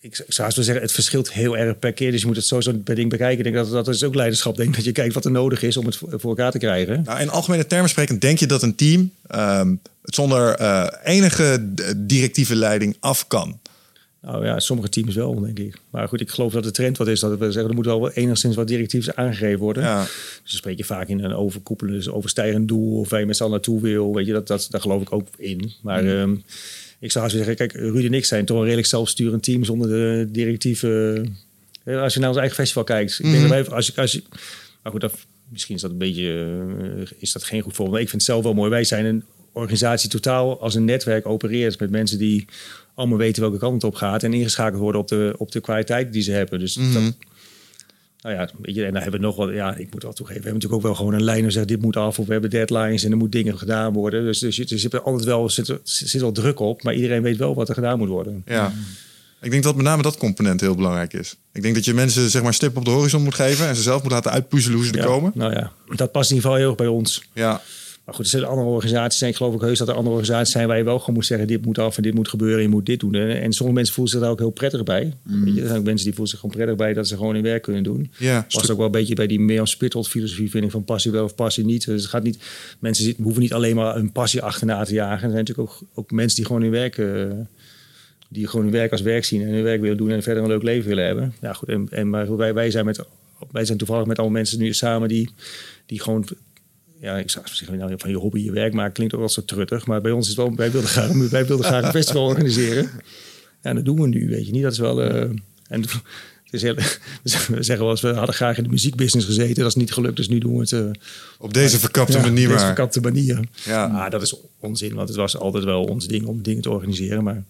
ik, 0.01 0.25
zou 0.29 0.51
zo 0.51 0.63
zeggen, 0.63 0.83
het 0.85 0.93
verschilt 0.93 1.33
heel 1.33 1.57
erg 1.57 1.79
per 1.79 1.93
keer. 1.93 2.11
Dus 2.11 2.21
je 2.21 2.27
moet 2.27 2.37
het 2.37 2.47
zo 2.47 2.61
zo'n 2.61 2.81
ding 2.85 3.11
bekijken. 3.11 3.39
Ik 3.47 3.53
denk 3.53 3.57
dat 3.57 3.71
dat 3.85 3.95
is 3.95 4.03
ook 4.03 4.15
leiderschap. 4.15 4.57
Denk 4.57 4.75
dat 4.75 4.85
je 4.85 4.93
kijkt 4.93 5.15
wat 5.15 5.25
er 5.25 5.31
nodig 5.31 5.63
is 5.63 5.77
om 5.77 5.87
het 5.87 5.97
voor, 5.97 6.21
elkaar 6.23 6.51
te 6.51 6.59
krijgen. 6.59 7.03
nou, 7.05 7.21
in 7.21 7.31
algemene 7.31 7.67
termen 7.67 7.89
sprekend, 7.91 8.21
denk 8.21 8.39
je 8.39 8.47
dat 8.47 8.63
een 8.63 8.75
team 8.75 9.11
ehm, 9.27 9.75
het 10.03 10.15
zonder 10.15 10.55
eh, 10.55 10.87
enige 11.05 11.73
directieve 11.97 12.55
leiding 12.57 12.97
af 13.01 13.27
kan? 13.27 13.61
Nou 14.26 14.45
ja, 14.45 14.61
sommige 14.61 14.88
teams 14.88 15.14
wel, 15.14 15.40
denk 15.40 15.59
ik. 15.59 15.78
Maar 15.90 16.09
goed, 16.09 16.21
ik 16.21 16.30
geloof 16.30 16.52
dat 16.52 16.64
de 16.64 16.71
trend 16.71 16.97
wat 16.99 17.09
is. 17.09 17.21
Dat 17.21 17.38
we 17.38 17.45
zeggen, 17.52 17.71
er 17.71 17.75
moet 17.76 17.85
wel 17.85 18.11
enigszins 18.11 18.56
wat 18.56 18.68
directiefs 18.68 19.14
aangegeven 19.14 19.59
worden. 19.59 19.83
Ja. 19.83 20.00
Dus 20.02 20.11
dan 20.42 20.50
spreek 20.59 20.76
je 20.76 20.85
vaak 20.85 21.09
in 21.09 21.25
een 21.25 21.35
overkoepelend, 21.35 21.97
dus 21.97 22.09
overstijgend 22.09 22.68
doel. 22.68 22.99
Of 22.99 23.11
waar 23.11 23.21
je 23.21 23.26
met 23.26 23.37
z'n 23.37 23.42
allen 23.42 23.52
naartoe 23.54 23.80
wil. 23.80 24.14
Weet 24.14 24.26
je, 24.26 24.33
dat, 24.33 24.47
dat, 24.47 24.66
daar 24.71 24.80
geloof 24.80 25.02
ik 25.02 25.12
ook 25.12 25.28
in. 25.37 25.73
Maar 25.83 26.02
Mm. 26.02 26.09
ehm, 26.09 26.35
ik 27.00 27.11
zou 27.11 27.25
haast 27.25 27.37
zeggen, 27.37 27.56
kijk, 27.56 27.73
Ruud 27.73 28.04
en 28.04 28.14
ik 28.14 28.25
zijn 28.25 28.45
toch 28.45 28.56
een 28.56 28.62
redelijk 28.62 28.87
zelfsturend 28.88 29.42
team 29.42 29.64
zonder 29.64 29.88
de 29.88 30.28
directieve... 30.30 31.23
eh, 31.85 32.00
Als 32.02 32.14
je 32.14 32.21
naar 32.21 32.28
ons 32.28 32.38
eigen 32.38 32.56
festival 32.56 32.85
kijkt. 32.85 33.12
Ik 33.18 33.25
denk 33.25 33.33
Mhm. 33.35 33.49
dat 33.49 33.66
wij, 33.66 33.76
als 33.76 33.87
je, 33.87 33.92
als 34.00 34.12
je, 34.12 34.23
maar 34.83 34.92
goed, 34.92 35.00
dat, 35.00 35.14
misschien 35.49 35.75
is 35.75 35.80
dat 35.80 35.90
een 35.90 35.99
beetje, 35.99 36.47
eh, 36.97 37.06
is 37.18 37.33
dat 37.33 37.45
geen 37.45 37.61
goed 37.62 37.73
voorbeeld. 37.75 37.90
Maar 37.95 38.00
ik 38.04 38.11
vind 38.11 38.23
het 38.23 38.30
zelf 38.30 38.42
wel 38.45 38.54
mooi. 38.54 38.71
Wij 38.71 38.85
zijn 38.85 39.04
een 39.04 39.25
organisatie 39.52 40.09
totaal 40.11 40.61
als 40.61 40.75
een 40.75 40.85
netwerk 40.85 41.26
opereert 41.26 41.78
met 41.80 41.90
mensen 41.90 42.18
die 42.18 42.45
allemaal 42.97 43.19
weten 43.19 43.43
welke 43.43 43.59
kant 43.59 43.85
op 43.85 43.95
gaat 43.95 44.23
en 44.23 44.33
ingeschakeld 44.33 44.81
worden 44.81 45.00
op 45.00 45.09
de, 45.09 45.35
op 45.37 45.53
de 45.53 45.61
kwaliteit 45.61 46.12
die 46.12 46.23
ze 46.23 46.33
hebben. 46.33 46.59
Dus 46.59 46.76
Mhm. 46.76 46.93
dat, 46.93 47.03
nou 48.21 48.35
ja, 48.35 48.49
weet 48.62 48.75
je, 48.75 48.85
en 48.85 48.93
dan 48.93 49.03
hebben 49.03 49.21
we 49.21 49.26
nog 49.26 49.37
wel, 49.37 49.50
ja, 49.50 49.75
ik 49.76 49.93
moet 49.93 50.03
wel 50.03 50.12
toegeven, 50.12 50.43
we 50.43 50.49
hebben 50.49 50.53
natuurlijk 50.53 50.75
ook 50.75 50.83
wel 50.83 50.95
gewoon 50.95 51.15
een 51.15 51.25
lijn 51.25 51.43
waar 51.43 51.50
zegt 51.53 51.69
dit 51.69 51.81
moet 51.83 51.97
af 51.97 52.19
of 52.19 52.26
we 52.26 52.33
hebben 52.33 52.50
deadlines 52.50 53.05
en 53.05 53.11
er 53.11 53.17
moet 53.17 53.33
dingen 53.33 53.59
gedaan 53.59 53.93
worden. 53.93 54.25
Dus, 54.25 54.38
dus, 54.38 54.57
je- 54.57 54.65
je 54.69 54.81
hebt 54.81 54.95
er 54.95 55.03
altijd 55.03 55.25
wel, 55.25 55.50
zit, 55.50 55.69
er 55.69 55.81
zit 55.85 56.21
wel 56.21 56.33
druk 56.33 56.61
op, 56.61 56.83
maar 56.83 56.95
iedereen 56.95 57.23
weet 57.23 57.37
wel 57.37 57.55
wat 57.55 57.69
er 57.69 57.75
gedaan 57.75 57.99
moet 57.99 58.09
worden. 58.09 58.43
Ja. 58.47 58.73
Ik 59.41 59.50
denk 59.50 59.62
dat 59.62 59.76
met 59.76 59.85
name 59.85 60.03
dat 60.03 60.17
component 60.17 60.61
heel 60.61 60.75
belangrijk 60.75 61.12
is. 61.12 61.37
Ik 61.53 61.62
denk 61.62 61.75
dat 61.75 61.85
je 61.85 61.95
mensen 61.95 62.31
zeg 62.31 62.43
maar 62.43 62.55
stip 62.55 62.76
op 62.76 62.85
de 62.85 62.91
horizon 62.91 63.23
moet 63.23 63.35
geven 63.35 63.67
en 63.69 63.76
ze 63.76 63.83
zelf 63.83 64.03
moet 64.03 64.12
laten 64.12 64.31
uitpuzzelen 64.31 64.76
hoe 64.79 64.87
ze 64.87 64.93
er 64.93 65.05
komen. 65.05 65.33
Nou 65.35 65.53
ja, 65.53 65.73
dat 65.97 66.12
past 66.12 66.31
in 66.31 66.37
ieder 66.37 66.50
geval 66.50 66.57
heel 66.65 66.69
erg 66.69 66.76
bij 66.79 66.87
ons. 66.87 67.23
Ja. 67.33 67.62
Maar 68.07 68.15
goed, 68.15 68.25
er 68.25 68.31
zijn 68.31 68.45
andere 68.45 68.69
organisaties. 68.69 69.23
En 69.23 69.29
ik 69.29 69.37
geloof 69.37 69.55
ook 69.55 69.61
heus 69.61 69.79
dat 69.79 69.89
er 69.89 69.95
andere 69.95 70.15
organisaties 70.15 70.53
zijn 70.53 70.69
waar 70.69 70.79
je 70.79 70.85
wel 70.85 70.99
gewoon 70.99 71.15
moet 71.15 71.27
zeggen: 71.27 71.47
dit 71.47 71.65
moet 71.65 71.79
af 71.79 71.97
en 71.97 72.03
dit 72.03 72.15
moet 72.15 72.29
gebeuren, 72.29 72.63
je 72.63 72.69
moet 72.69 72.87
dit 72.87 73.01
doen. 73.01 73.15
En 73.15 73.41
en 73.41 73.53
sommige 73.53 73.79
mensen 73.79 73.95
voelen 73.95 74.13
zich 74.13 74.23
daar 74.23 74.31
ook 74.31 74.39
heel 74.39 74.51
prettig 74.51 74.83
bij. 74.83 75.13
Weet 75.23 75.55
je, 75.55 75.61
er 75.61 75.67
zijn 75.67 75.79
ook 75.79 75.85
mensen 75.85 76.05
die 76.05 76.15
voelen 76.15 76.29
zich 76.29 76.41
gewoon 76.41 76.55
prettig 76.57 76.77
bij 76.77 76.93
dat 76.93 77.09
ze 77.09 77.17
gewoon 77.17 77.35
hun 77.35 77.43
werk 77.43 77.63
kunnen 77.63 77.83
doen. 77.83 78.11
Ja, 78.19 78.47
Past 78.49 78.71
ook 78.71 78.77
wel 78.77 78.87
een 78.87 78.93
beetje 78.93 79.15
bij 79.15 79.27
die 79.27 79.41
meer 79.41 79.67
spitteld 79.67 80.09
filosofie, 80.09 80.51
vind 80.51 80.65
ik, 80.65 80.71
van 80.71 80.85
passie 80.85 81.11
wel 81.11 81.25
of 81.25 81.35
passie 81.35 81.65
niet. 81.65 81.85
Dus 81.87 82.03
het 82.03 82.11
gaat 82.11 82.23
niet, 82.23 82.39
mensen 82.79 83.15
hoeven 83.23 83.43
niet 83.43 83.53
alleen 83.53 83.77
maar 83.77 83.97
een 83.97 84.13
passie 84.13 84.43
achterna 84.43 84.85
te 84.85 84.95
jagen. 84.95 85.25
Er 85.25 85.31
zijn 85.31 85.45
natuurlijk 85.45 85.69
ook, 85.71 85.81
ook 85.95 86.11
mensen 86.11 86.37
die 86.37 86.47
gewoon 86.47 86.63
hun 86.63 86.71
werk. 86.71 86.99
eh, 86.99 87.25
die 88.29 88.47
gewoon 88.47 88.65
hun 88.65 88.75
werk 88.75 88.93
als 88.93 89.01
werk 89.01 89.25
zien 89.25 89.43
en 89.43 89.53
hun 89.53 89.63
werk 89.63 89.81
willen 89.81 89.97
doen 89.97 90.11
en 90.11 90.23
verder 90.23 90.43
een 90.43 90.49
leuk 90.49 90.63
leven 90.63 90.89
willen 90.89 91.07
hebben. 91.07 91.35
Ja, 91.41 91.53
goed. 91.53 91.69
En, 91.69 91.87
en 91.91 92.11
maar 92.11 92.37
wij, 92.37 92.55
wij, 92.55 92.71
zijn 92.71 92.85
met, 92.85 93.01
wij 93.51 93.65
zijn 93.65 93.79
toevallig 93.79 94.07
met 94.07 94.19
allemaal 94.19 94.37
mensen 94.37 94.59
nu 94.59 94.73
samen 94.73 95.09
die, 95.09 95.31
die 95.87 96.01
gewoon 96.01 96.29
ja, 97.00 97.17
ik 97.19 97.31
zou 97.31 97.45
zeggen, 97.49 97.79
nou, 97.79 97.95
van 97.99 98.11
je 98.11 98.17
hobby 98.17 98.41
je 98.41 98.53
werk 98.53 98.73
maken 98.73 98.93
klinkt 98.93 99.15
ook 99.15 99.21
wel 99.21 99.29
zo 99.29 99.45
truttig. 99.45 99.87
Maar 99.87 100.00
bij 100.00 100.11
ons 100.12 100.29
is 100.29 100.37
het 100.37 100.47
wel, 100.47 100.57
wij 100.57 100.71
wilden 100.71 100.91
graag, 100.91 101.12
wij 101.31 101.47
wilden 101.47 101.67
graag 101.67 101.85
een 101.85 101.91
festival 101.91 102.25
organiseren. 102.33 102.91
Ja, 103.62 103.75
dat 103.75 103.85
doen 103.85 104.00
we 104.00 104.09
nu, 104.09 104.29
weet 104.29 104.47
je 104.47 104.53
niet. 104.53 104.62
Dat 104.62 104.73
is 104.73 104.79
wel... 104.79 105.03
eh, 105.03 105.21
en 105.69 105.81
het 105.81 105.91
is 106.50 106.62
heel, 106.62 106.75
we 106.75 107.62
zeggen 107.62 107.79
wel 107.79 107.91
eens, 107.91 108.00
we 108.00 108.12
hadden 108.12 108.35
graag 108.35 108.57
in 108.57 108.62
de 108.62 108.69
muziekbusiness 108.69 109.26
gezeten. 109.26 109.55
Dat 109.62 109.67
is 109.67 109.75
niet 109.75 109.93
gelukt, 109.93 110.17
dus 110.17 110.29
nu 110.29 110.38
doen 110.38 110.53
we 110.55 110.61
het... 110.61 110.73
eh, 110.73 110.85
Op 111.38 111.55
deze 111.55 111.79
verkapte 111.79 112.17
ja, 112.17 112.21
manier 112.23 112.47
op 112.47 112.53
deze 112.53 112.65
verkapte 112.67 113.00
manier. 113.00 113.41
Ja. 113.65 113.87
Maar 113.88 114.11
dat 114.11 114.23
is 114.23 114.37
onzin, 114.61 114.95
want 114.95 115.09
het 115.09 115.17
was 115.17 115.37
altijd 115.37 115.65
wel 115.65 115.85
ons 115.85 116.07
ding 116.07 116.26
om 116.26 116.43
dingen 116.43 116.62
te 116.62 116.71
organiseren. 116.71 117.25
Maar 117.25 117.45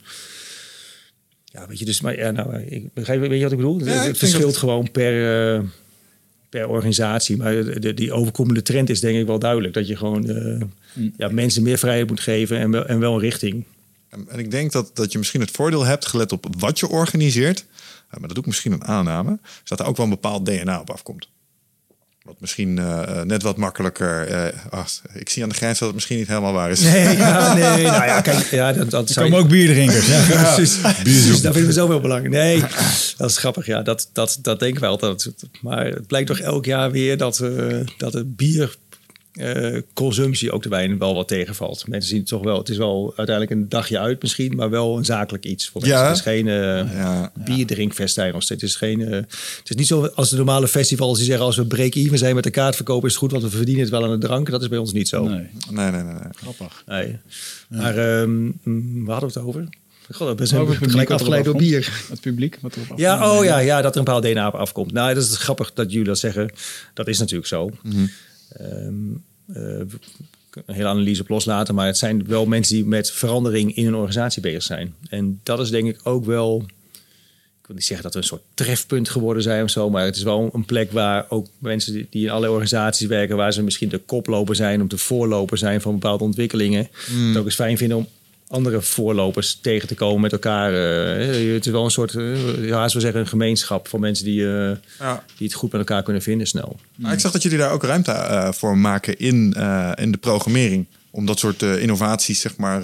ja, 1.45 1.67
weet 1.69 1.79
je, 1.79 1.85
dus... 1.85 2.00
Maar 2.00 2.17
ja, 2.17 2.31
nou, 2.31 2.57
ik 2.62 2.93
begrijp, 2.95 3.21
weet 3.21 3.31
je 3.37 3.43
wat 3.43 3.53
ik 3.53 3.59
bedoel? 3.59 3.85
Ja, 3.85 3.93
het 4.05 4.19
verschilt 4.19 4.43
dat- 4.43 4.57
gewoon 4.57 4.91
per... 4.91 5.55
eh, 5.57 5.62
per 6.61 6.69
organisatie. 6.69 7.37
Maar 7.37 7.53
de, 7.65 7.81
de- 7.81 7.95
die 7.95 8.13
overkomende 8.13 8.63
trend 8.63 8.91
is 8.91 9.01
denk 9.01 9.19
ik 9.19 9.27
wel 9.27 9.39
duidelijk. 9.39 9.75
Dat 9.75 9.87
je 9.89 9.97
gewoon 9.97 10.29
eh, 10.31 10.61
ja, 11.17 11.29
mensen 11.29 11.63
meer 11.63 11.79
vrijheid 11.79 12.09
moet 12.09 12.21
geven 12.21 12.59
en 12.59 12.71
wel, 12.71 12.87
en 12.87 12.99
wel 12.99 13.15
een 13.15 13.21
richting. 13.21 13.65
En 14.09 14.25
en 14.29 14.39
ik 14.39 14.51
denk 14.51 14.73
dat, 14.73 14.91
dat 14.95 15.13
je 15.13 15.19
misschien 15.19 15.41
het 15.41 15.51
voordeel 15.51 15.85
hebt, 15.85 16.07
gelet 16.07 16.33
op 16.33 16.47
wat 16.59 16.79
je 16.79 16.89
organiseert, 16.89 17.65
maar 18.11 18.21
dat 18.21 18.31
doe 18.31 18.39
ik 18.39 18.47
misschien 18.47 18.73
een 18.73 18.85
aanname, 18.85 19.39
is 19.43 19.69
dat 19.69 19.81
er 19.81 19.87
ook 19.87 19.97
wel 19.97 20.05
een 20.07 20.11
bepaald 20.13 20.47
DNA 20.47 20.81
op 20.81 20.91
afkomt. 20.91 21.29
Wat 22.26 22.40
misschien 22.40 22.76
uh, 22.76 23.23
net 23.23 23.42
wat 23.42 23.56
makkelijker. 23.56 24.30
Uh, 24.30 24.61
ach, 24.71 25.00
ik 25.14 25.28
zie 25.28 25.42
aan 25.42 25.49
de 25.49 25.54
grens 25.54 25.78
dat 25.78 25.87
het 25.87 25.95
misschien 25.95 26.16
niet 26.16 26.28
helemaal 26.28 26.52
waar 26.52 26.71
is. 26.71 26.80
Nee, 26.80 27.16
ja, 27.16 27.54
nee. 27.54 27.85
Nou 27.85 28.04
ja, 28.04 28.21
kijk, 28.21 28.47
ja, 28.50 28.73
dat, 28.73 28.90
dat 28.90 29.09
er 29.09 29.14
komen 29.14 29.38
je... 29.38 29.45
ook 29.45 29.50
bierdrinkers. 29.50 30.06
Ja, 30.06 30.18
ja, 30.28 30.42
precies. 30.54 30.80
precies. 31.02 31.40
Dat 31.40 31.52
vinden 31.52 31.66
we 31.66 31.73
zoveel 31.73 32.00
belangrijk. 32.00 32.35
Nee, 32.35 32.62
dat 33.16 33.30
is 33.30 33.38
grappig. 33.38 33.66
Ja, 33.66 33.83
dat, 33.83 34.11
dat, 34.12 34.38
dat 34.42 34.59
denken 34.59 34.80
we 34.80 34.87
altijd. 34.87 35.33
Maar 35.61 35.87
het 35.87 36.06
blijkt 36.06 36.28
toch 36.28 36.38
elk 36.38 36.64
jaar 36.64 36.90
weer 36.90 37.16
dat, 37.16 37.38
uh, 37.38 37.80
dat 37.97 38.12
het 38.12 38.37
bier 38.37 38.76
uh, 39.37 39.81
consumptie 39.95 40.52
ook 40.52 40.62
de 40.62 40.69
wijn 40.69 40.99
wel 40.99 41.14
wat 41.14 41.28
tegenvalt. 41.28 41.88
Mensen 41.88 42.11
zien 42.11 42.19
het 42.19 42.28
toch 42.28 42.43
wel. 42.43 42.59
Het 42.59 42.69
is 42.69 42.76
wel 42.76 43.12
uiteindelijk 43.16 43.61
een 43.61 43.69
dagje 43.69 43.99
uit 43.99 44.23
misschien, 44.23 44.57
maar 44.57 44.71
wel 44.71 44.97
een 44.97 45.05
zakelijk 45.05 45.45
iets. 45.45 45.69
Voor 45.69 45.87
ja. 45.87 46.07
Het 46.07 46.16
is 46.16 46.23
geen 46.23 46.47
uh, 46.47 46.55
ja. 46.93 47.33
bierdrinkfestijn 47.45 48.35
of 48.35 48.49
Het 48.49 48.62
is 48.62 48.76
geen. 48.76 49.00
Uh, 49.00 49.11
het 49.11 49.64
is 49.64 49.76
niet 49.76 49.87
zo 49.87 50.07
als 50.07 50.31
de 50.31 50.37
normale 50.37 50.69
festivals 50.69 51.16
die 51.19 51.26
zeggen 51.26 51.45
als 51.45 51.57
we 51.57 51.66
break-even 51.66 52.19
zijn 52.19 52.35
met 52.35 52.45
de 52.45 52.50
kaartverkoop 52.50 53.05
is 53.05 53.11
het 53.11 53.19
goed, 53.19 53.31
want 53.31 53.43
we 53.43 53.50
verdienen 53.50 53.83
het 53.83 53.90
wel 53.90 54.05
aan 54.05 54.21
de 54.21 54.26
drank. 54.26 54.50
Dat 54.50 54.62
is 54.62 54.69
bij 54.69 54.78
ons 54.78 54.93
niet 54.93 55.09
zo. 55.09 55.28
Nee, 55.28 55.49
nee, 55.71 55.90
nee. 55.90 56.02
nee, 56.02 56.14
Grappig. 56.31 56.83
Nee. 56.87 57.19
Maar 57.69 58.21
um, 58.21 58.61
waar 59.05 59.21
hadden 59.21 59.33
we 59.33 59.38
het 59.38 59.49
over? 59.49 59.69
God, 60.11 60.38
we 60.38 60.47
zijn 60.47 60.66
gelijk 60.66 61.11
afgeleid 61.11 61.45
door 61.45 61.57
bier. 61.57 62.05
Het 62.09 62.21
publiek 62.21 62.59
wat 62.61 62.76
erop 62.76 62.99
Ja, 62.99 63.37
oh 63.37 63.45
ja, 63.45 63.59
ja, 63.59 63.83
dat 63.83 63.93
er 63.93 63.99
een 63.99 64.05
bepaald 64.05 64.25
DNA 64.25 64.47
op 64.47 64.55
afkomt. 64.55 64.93
Nou, 64.93 65.14
dat 65.14 65.23
is 65.23 65.37
grappig 65.37 65.73
dat 65.73 65.90
jullie 65.90 66.07
dat 66.07 66.19
zeggen. 66.19 66.52
Dat 66.95 67.09
is 67.09 67.19
natuurlijk 67.19 67.49
zo. 67.49 67.66
Mm 67.66 67.93
-hmm. 67.93 68.11
Um, 68.61 69.25
een 70.65 70.75
hele 70.75 70.89
analyse 70.89 71.23
op 71.23 71.29
loslaten, 71.29 71.75
maar 71.75 71.87
het 71.87 71.99
zijn 71.99 72.27
wel 72.27 72.47
mensen 72.47 72.75
die 72.75 72.85
met 72.85 73.11
verandering 73.11 73.77
in 73.77 73.87
een 73.87 73.95
organisatie 73.95 74.43
bezig 74.43 74.63
zijn. 74.63 74.95
En 75.09 75.41
dat 75.43 75.61
is 75.61 75.71
denk 75.71 75.89
ik 75.89 76.01
ook 76.03 76.25
wel, 76.25 76.65
ik 77.61 77.67
wil 77.67 77.77
niet 77.77 77.85
zeggen 77.85 78.05
dat 78.05 78.15
we 78.15 78.21
een 78.21 78.27
soort 78.27 78.43
trefpunt 78.55 79.09
geworden 79.09 79.43
zijn 79.43 79.63
of 79.63 79.71
zo, 79.71 79.91
maar 79.91 80.05
het 80.05 80.17
is 80.17 80.23
wel 80.23 80.51
een 80.53 80.65
plek 80.65 80.93
waar 80.93 81.27
ook 81.29 81.47
mensen 81.59 81.93
die 81.93 82.23
in 82.23 82.29
allerlei 82.29 82.53
organisaties 82.53 83.07
werken, 83.07 83.37
waar 83.37 83.53
ze 83.53 83.63
misschien 83.63 83.89
de 83.89 83.99
koploper 83.99 84.57
zijn, 84.57 84.81
om 84.81 84.89
te 84.89 84.99
voorloper 84.99 85.59
zijn 85.59 85.81
van 85.81 85.93
bepaalde 85.93 86.25
ontwikkelingen, 86.25 86.89
mm. 87.11 87.29
het 87.29 87.37
ook 87.37 87.45
eens 87.45 87.55
fijn 87.55 87.79
vinden 87.79 87.97
om 87.97 88.09
andere 88.49 88.83
voorlopers 88.83 89.59
tegen 89.62 89.88
te 89.88 89.95
komen 89.95 90.21
met 90.21 90.33
elkaar. 90.33 90.73
Uh, 90.73 91.55
het 91.55 91.67
is 91.67 91.73
wel 91.73 91.85
een 91.85 91.91
soort, 91.91 92.15
uh, 92.15 92.69
ja, 92.69 92.85
we 92.85 93.00
zeggen, 93.00 93.21
een 93.21 93.26
gemeenschap 93.26 93.88
van 93.88 94.00
mensen 94.00 94.25
die, 94.25 94.41
uh, 94.41 94.71
ja. 94.99 95.25
die 95.37 95.47
het 95.47 95.55
goed 95.55 95.73
met 95.73 95.81
elkaar 95.81 96.03
kunnen 96.03 96.23
vinden 96.23 96.47
snel. 96.47 96.76
Maar 96.95 97.12
ik 97.12 97.21
zag 97.21 97.33
dat 97.33 97.43
jullie 97.43 97.59
daar 97.59 97.73
ook 97.73 97.83
ruimte 97.83 98.50
voor 98.55 98.79
maken 98.79 99.19
in, 99.19 99.57
in 99.95 100.12
de 100.12 100.19
programmering 100.21 100.87
om 101.11 101.26
dat 101.26 101.38
soort 101.38 101.62
innovaties 101.62 102.41
zeg 102.41 102.57
maar, 102.57 102.81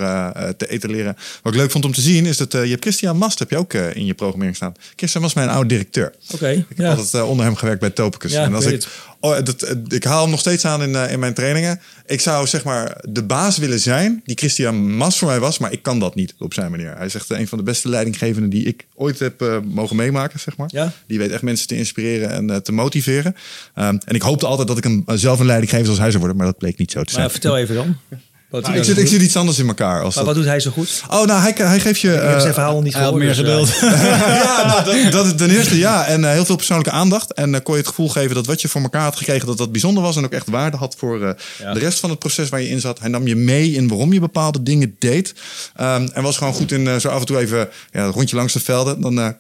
te 0.57 0.69
etaleren. 0.69 1.17
Wat 1.43 1.53
ik 1.53 1.59
leuk 1.59 1.71
vond 1.71 1.85
om 1.85 1.93
te 1.93 2.01
zien 2.01 2.27
is 2.27 2.37
dat 2.37 2.53
je 2.53 2.59
hebt 2.59 2.83
Christian 2.83 3.17
Mast 3.17 3.39
heb 3.39 3.51
je 3.51 3.57
ook 3.57 3.73
in 3.75 4.07
je 4.07 4.15
programmering 4.15 4.57
staan. 4.57 4.75
Christian 4.97 5.23
was 5.23 5.35
mijn 5.35 5.49
oude 5.49 5.69
directeur. 5.69 6.15
Oké. 6.35 6.49
ik 6.49 6.65
heb 6.69 6.79
ja. 6.79 6.95
altijd 6.95 7.25
onder 7.25 7.45
hem 7.45 7.55
gewerkt 7.55 7.81
bij 7.81 7.91
Topicus. 7.91 8.33
Ja, 8.33 8.43
en 8.45 8.55
als 8.55 8.67
ik, 8.67 8.87
oh, 9.23 9.37
dat, 9.45 9.77
ik 9.89 10.05
haal 10.05 10.23
hem 10.23 10.31
nog 10.31 10.41
steeds 10.41 10.65
aan 10.65 10.83
in, 10.83 10.95
in 11.11 11.19
mijn 11.19 11.35
trainingen. 11.35 11.81
Ik 12.07 12.21
zou 12.21 12.47
zeg 12.47 12.65
maar 12.65 13.01
de 13.09 13.23
baas 13.23 13.59
willen 13.59 13.81
zijn 13.81 14.21
die 14.25 14.37
Christian 14.37 14.97
Mas 14.97 15.19
voor 15.19 15.29
mij 15.29 15.41
was, 15.41 15.59
maar 15.59 15.73
ik 15.73 15.83
kan 15.83 15.99
dat 15.99 16.15
niet 16.15 16.35
op 16.39 16.55
zijn 16.55 16.71
manier. 16.71 16.97
Hij 16.97 17.07
is 17.07 17.15
echt 17.15 17.31
een 17.31 17.49
van 17.49 17.59
de 17.59 17.65
beste 17.65 17.89
leidinggevenden 17.89 18.51
die 18.51 18.65
ik 18.65 18.87
ooit 18.95 19.19
heb 19.19 19.63
mogen 19.65 19.97
meemaken, 19.97 20.41
zeg 20.41 20.57
maar. 20.57 20.69
Ja. 20.73 20.93
Die 21.07 21.19
weet 21.19 21.31
echt 21.31 21.43
mensen 21.43 21.67
te 21.67 21.77
inspireren 21.77 22.31
en 22.31 22.63
te 22.63 22.73
motiveren. 22.73 23.37
Um, 23.77 23.99
en 24.05 24.15
ik 24.15 24.23
hoopte 24.23 24.47
altijd 24.47 24.69
dat 24.69 24.79
ik 24.79 24.85
hem 24.85 25.05
zelf 25.07 25.41
een 25.41 25.47
leidinggever 25.47 25.85
zoals 25.85 26.01
hij 26.01 26.11
zou 26.11 26.19
worden, 26.19 26.37
maar 26.39 26.47
dat 26.47 26.59
bleek 26.59 26.79
niet 26.79 26.91
zo 26.91 27.03
te 27.03 27.11
zijn. 27.11 27.23
Maar 27.23 27.33
vertel 27.33 27.59
even 27.59 27.75
dan. 27.75 27.97
Nou, 28.61 28.77
ik, 28.77 28.85
zit, 28.85 28.99
ik 28.99 29.07
zit 29.07 29.23
iets 29.23 29.37
anders 29.37 29.59
in 29.59 29.67
elkaar. 29.67 30.03
Als 30.03 30.15
maar 30.15 30.25
wat 30.25 30.35
doet 30.35 30.45
hij 30.45 30.61
zo 30.61 30.71
goed? 30.71 31.03
Oh, 31.11 31.25
nou, 31.25 31.41
hij, 31.41 31.53
hij 31.57 31.81
geeft 31.81 32.01
je... 32.01 32.13
Ik 32.13 32.21
heb 32.21 32.41
zijn 32.41 32.53
verhaal 32.53 32.83
niet 32.83 32.95
gehoord. 32.95 33.15
meer 33.15 33.29
dus, 33.29 33.37
geduld. 33.37 33.69
ja, 33.81 34.83
nou, 34.85 35.11
dat, 35.11 35.25
dat 35.25 35.39
ten 35.39 35.51
eerste 35.51 35.79
ja. 35.79 36.07
En 36.07 36.21
uh, 36.21 36.31
heel 36.31 36.45
veel 36.45 36.57
persoonlijke 36.57 36.91
aandacht. 36.91 37.33
En 37.33 37.55
uh, 37.55 37.61
kon 37.63 37.75
je 37.75 37.81
het 37.81 37.89
gevoel 37.89 38.09
geven 38.09 38.35
dat 38.35 38.47
wat 38.47 38.61
je 38.61 38.69
voor 38.69 38.81
elkaar 38.81 39.03
had 39.03 39.17
gekregen... 39.17 39.47
dat 39.47 39.59
dat 39.59 39.73
bijzonder 39.73 40.03
was 40.03 40.17
en 40.17 40.25
ook 40.25 40.33
echt 40.33 40.49
waarde 40.51 40.77
had 40.77 40.95
voor 40.99 41.21
uh, 41.21 41.31
ja. 41.59 41.73
de 41.73 41.79
rest 41.79 42.01
van 42.01 42.11
het 42.11 42.19
proces 42.19 42.49
waar 42.49 42.61
je 42.61 42.69
in 42.69 42.81
zat. 42.81 43.01
Hij 43.01 43.09
nam 43.09 43.27
je 43.27 43.37
mee 43.37 43.73
in 43.73 43.89
waarom 43.89 44.13
je 44.13 44.21
bepaalde 44.21 44.63
dingen 44.63 44.97
deed. 44.99 45.35
Um, 45.81 46.09
en 46.13 46.23
was 46.23 46.39
gewoon 46.39 46.55
goed 46.55 46.73
in 46.73 47.01
zo 47.01 47.09
af 47.09 47.21
en 47.21 47.27
toe 47.27 47.39
even 47.39 47.69
ja, 47.93 48.05
een 48.05 48.11
rondje 48.11 48.37
langs 48.37 48.53
de 48.53 48.61
velden. 48.61 49.01
Dan 49.01 49.37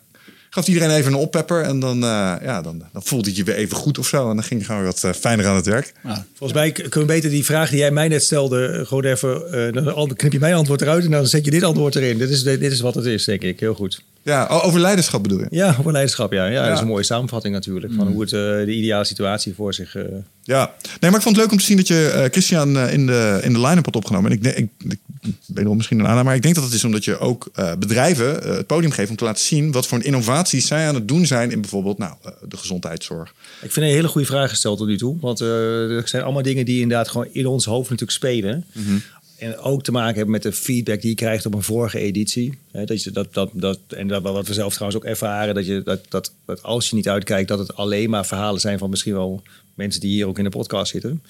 gaf 0.54 0.66
iedereen 0.66 0.90
even 0.90 1.12
een 1.12 1.18
oppepper. 1.18 1.62
En 1.62 1.80
dan, 1.80 1.96
uh, 1.96 2.34
ja, 2.42 2.62
dan, 2.62 2.82
dan 2.92 3.02
voelde 3.02 3.30
je 3.30 3.36
je 3.36 3.44
weer 3.44 3.54
even 3.54 3.76
goed 3.76 3.98
of 3.98 4.06
zo. 4.06 4.30
En 4.30 4.36
dan 4.36 4.44
ging 4.44 4.60
je 4.60 4.66
gewoon 4.66 4.84
wat 4.84 5.02
uh, 5.04 5.12
fijner 5.12 5.46
aan 5.46 5.56
het 5.56 5.66
werk. 5.66 5.92
Ja. 6.04 6.26
Volgens 6.34 6.58
mij 6.58 6.72
kunnen 6.72 7.08
we 7.08 7.14
beter 7.14 7.30
die 7.30 7.44
vraag 7.44 7.70
die 7.70 7.78
jij 7.78 7.90
mij 7.90 8.08
net 8.08 8.22
stelde... 8.22 8.84
gewoon 8.86 9.04
even, 9.04 9.74
dan 9.94 10.14
knip 10.16 10.32
je 10.32 10.38
mijn 10.38 10.54
antwoord 10.54 10.82
eruit... 10.82 11.04
en 11.04 11.10
dan 11.10 11.26
zet 11.26 11.44
je 11.44 11.50
dit 11.50 11.62
antwoord 11.62 11.94
erin. 11.94 12.18
Dit 12.18 12.30
is, 12.30 12.42
dit 12.42 12.62
is 12.62 12.80
wat 12.80 12.94
het 12.94 13.04
is, 13.04 13.24
denk 13.24 13.42
ik. 13.42 13.60
Heel 13.60 13.74
goed. 13.74 14.02
Ja, 14.22 14.46
over 14.46 14.80
leiderschap 14.80 15.22
bedoel 15.22 15.38
je? 15.38 15.46
Ja, 15.50 15.76
over 15.78 15.92
leiderschap, 15.92 16.32
ja. 16.32 16.44
ja, 16.44 16.52
ja. 16.52 16.64
Dat 16.66 16.74
is 16.74 16.80
een 16.80 16.86
mooie 16.86 17.02
samenvatting 17.02 17.54
natuurlijk... 17.54 17.92
van 17.96 18.06
mm. 18.06 18.12
hoe 18.12 18.20
het 18.20 18.30
de 18.66 18.74
ideale 18.74 19.04
situatie 19.04 19.54
voor 19.54 19.74
zich... 19.74 19.96
Ja, 20.44 20.74
nee, 21.00 21.10
maar 21.10 21.14
ik 21.14 21.22
vond 21.24 21.36
het 21.36 21.44
leuk 21.44 21.50
om 21.50 21.58
te 21.58 21.64
zien 21.64 21.76
dat 21.76 21.86
je 21.86 22.28
Christian 22.30 22.78
in 22.78 23.06
de, 23.06 23.40
in 23.42 23.52
de 23.52 23.60
line-up 23.60 23.84
had 23.84 23.96
opgenomen. 23.96 24.30
En 24.30 24.36
ik, 24.36 24.56
ik, 24.56 24.68
ik 24.88 24.98
wederom 25.46 25.76
misschien 25.76 25.98
een 25.98 26.06
aanname, 26.06 26.24
maar 26.24 26.34
ik 26.34 26.42
denk 26.42 26.54
dat 26.54 26.64
het 26.64 26.72
is 26.72 26.84
omdat 26.84 27.04
je 27.04 27.18
ook 27.18 27.50
bedrijven 27.78 28.54
het 28.56 28.66
podium 28.66 28.90
geeft 28.90 29.10
om 29.10 29.16
te 29.16 29.24
laten 29.24 29.44
zien 29.44 29.72
wat 29.72 29.86
voor 29.86 30.02
innovaties 30.02 30.66
zij 30.66 30.86
aan 30.88 30.94
het 30.94 31.08
doen 31.08 31.26
zijn 31.26 31.50
in 31.50 31.60
bijvoorbeeld 31.60 31.98
nou, 31.98 32.14
de 32.48 32.56
gezondheidszorg. 32.56 33.34
Ik 33.62 33.72
vind 33.72 33.86
een 33.86 33.92
hele 33.92 34.08
goede 34.08 34.26
vraag 34.26 34.50
gesteld 34.50 34.78
tot 34.78 34.86
nu 34.86 34.96
toe, 34.96 35.16
want 35.20 35.40
er 35.40 36.08
zijn 36.08 36.22
allemaal 36.22 36.42
dingen 36.42 36.64
die 36.64 36.80
inderdaad 36.80 37.08
gewoon 37.08 37.28
in 37.32 37.46
ons 37.46 37.64
hoofd 37.64 37.90
natuurlijk 37.90 38.18
spelen. 38.18 38.64
Mm 38.72 38.84
-hmm. 38.84 39.02
En 39.42 39.58
ook 39.58 39.82
te 39.82 39.92
maken 39.92 40.14
hebben 40.14 40.32
met 40.32 40.42
de 40.42 40.52
feedback 40.52 41.00
die 41.00 41.10
je 41.10 41.16
krijgt 41.16 41.46
op 41.46 41.54
een 41.54 41.62
vorige 41.62 41.98
editie. 41.98 42.58
dat 42.70 43.02
je 43.02 43.10
dat, 43.10 43.34
dat, 43.34 43.50
dat, 43.52 43.78
en 43.88 44.08
dat, 44.08 44.22
wat 44.22 44.46
we 44.46 44.54
zelf 44.54 44.74
trouwens 44.74 45.02
ook 45.02 45.08
ervaren, 45.08 45.54
dat, 45.54 45.66
je, 45.66 45.82
dat, 45.82 46.00
dat, 46.08 46.32
dat 46.44 46.62
als 46.62 46.90
je 46.90 46.96
niet 46.96 47.08
uitkijkt, 47.08 47.48
dat 47.48 47.58
het 47.58 47.74
alleen 47.74 48.10
maar 48.10 48.26
verhalen 48.26 48.60
zijn 48.60 48.78
van 48.78 48.90
misschien 48.90 49.12
wel 49.12 49.42
mensen 49.74 50.00
die 50.00 50.10
hier 50.10 50.26
ook 50.26 50.38
in 50.38 50.44
de 50.44 50.50
podcast 50.50 50.90
zitten. 50.90 51.22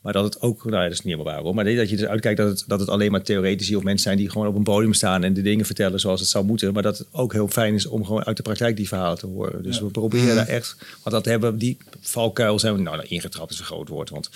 Maar 0.00 0.12
dat 0.12 0.24
het 0.24 0.40
ook, 0.40 0.64
nou 0.64 0.82
dat 0.82 0.92
is 0.92 1.00
niet 1.00 1.12
helemaal 1.12 1.32
waar 1.32 1.42
hoor, 1.42 1.54
maar 1.54 1.64
dat 1.64 1.90
je 1.90 1.96
dus 1.96 2.06
uitkijkt 2.06 2.38
dat 2.38 2.48
het, 2.48 2.64
dat 2.66 2.80
het 2.80 2.88
alleen 2.88 3.10
maar 3.10 3.22
theoretici 3.22 3.76
of 3.76 3.82
mensen 3.82 4.02
zijn 4.02 4.16
die 4.16 4.30
gewoon 4.30 4.46
op 4.46 4.54
een 4.54 4.62
podium 4.62 4.94
staan 4.94 5.24
en 5.24 5.34
de 5.34 5.42
dingen 5.42 5.66
vertellen 5.66 6.00
zoals 6.00 6.20
het 6.20 6.28
zou 6.28 6.44
moeten. 6.44 6.72
Maar 6.72 6.82
dat 6.82 6.98
het 6.98 7.06
ook 7.12 7.32
heel 7.32 7.48
fijn 7.48 7.74
is 7.74 7.86
om 7.86 8.04
gewoon 8.04 8.24
uit 8.24 8.36
de 8.36 8.42
praktijk 8.42 8.76
die 8.76 8.88
verhalen 8.88 9.18
te 9.18 9.26
horen. 9.26 9.62
Dus 9.62 9.80
we 9.80 9.86
proberen 9.86 10.36
daar 10.36 10.48
echt, 10.48 10.76
want 11.02 11.14
dat 11.14 11.24
hebben 11.24 11.58
die 11.58 11.76
valkuil 12.00 12.58
zijn 12.58 12.74
we, 12.74 12.80
nou, 12.80 12.96
nou 12.96 13.08
ingetrapt 13.08 13.52
is 13.52 13.58
een 13.58 13.64
groot 13.64 13.88
woord, 13.88 14.10
want 14.10 14.30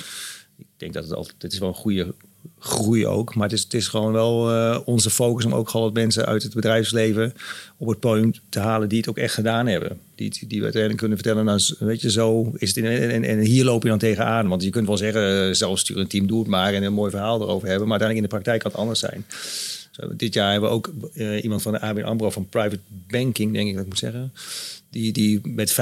ik 0.56 0.66
denk 0.76 0.92
dat 0.92 1.04
het 1.04 1.12
altijd, 1.12 1.34
dit 1.38 1.52
is 1.52 1.58
wel 1.58 1.68
een 1.68 1.74
goede 1.74 2.14
groei 2.58 3.06
ook. 3.06 3.34
Maar 3.34 3.48
het 3.48 3.56
is, 3.56 3.62
het 3.62 3.74
is 3.74 3.88
gewoon 3.88 4.12
wel 4.12 4.52
uh, 4.52 4.78
onze 4.84 5.10
focus 5.10 5.44
om 5.44 5.54
ook 5.54 5.68
gewoon 5.68 5.86
wat 5.86 5.94
mensen 5.94 6.26
uit 6.26 6.42
het 6.42 6.54
bedrijfsleven 6.54 7.34
op 7.76 7.88
het 7.88 8.00
podium 8.00 8.32
te 8.48 8.58
halen 8.58 8.88
die 8.88 8.98
het 8.98 9.08
ook 9.08 9.18
echt 9.18 9.34
gedaan 9.34 9.66
hebben. 9.66 9.98
Die, 10.14 10.46
die 10.46 10.62
uiteindelijk 10.62 11.00
kunnen 11.00 11.18
vertellen, 11.18 11.44
nou, 11.44 11.60
weet 11.78 12.00
je, 12.00 12.10
zo 12.10 12.52
is 12.56 12.74
het. 12.74 12.84
In, 12.84 13.10
en, 13.10 13.24
en 13.24 13.38
hier 13.38 13.64
loop 13.64 13.82
je 13.82 13.88
dan 13.88 13.98
tegenaan. 13.98 14.48
Want 14.48 14.62
je 14.62 14.70
kunt 14.70 14.86
wel 14.86 14.96
zeggen, 14.96 15.48
uh, 15.48 15.54
zelfsturend 15.54 16.10
team, 16.10 16.26
doe 16.26 16.38
het 16.38 16.48
maar 16.48 16.74
en 16.74 16.82
een 16.82 16.92
mooi 16.92 17.10
verhaal 17.10 17.42
erover 17.42 17.68
hebben. 17.68 17.88
Maar 17.88 18.00
uiteindelijk 18.00 18.16
in 18.16 18.22
de 18.22 18.42
praktijk 18.42 18.60
kan 18.60 18.70
het 18.70 18.80
anders 18.80 19.00
zijn. 19.00 19.24
Dit 20.16 20.34
jaar 20.34 20.52
hebben 20.52 20.70
we 20.70 20.76
ook 20.76 20.92
uh, 21.14 21.42
iemand 21.42 21.62
van 21.62 21.72
de 21.72 21.80
ABN 21.80 22.02
AMRO 22.02 22.30
van 22.30 22.48
Private 22.48 22.80
Banking, 23.10 23.52
denk 23.52 23.68
ik 23.68 23.72
dat 23.74 23.82
ik 23.82 23.88
moet 23.88 23.98
zeggen 23.98 24.32
die, 24.90 25.12
die 25.12 25.40
met 25.42 25.72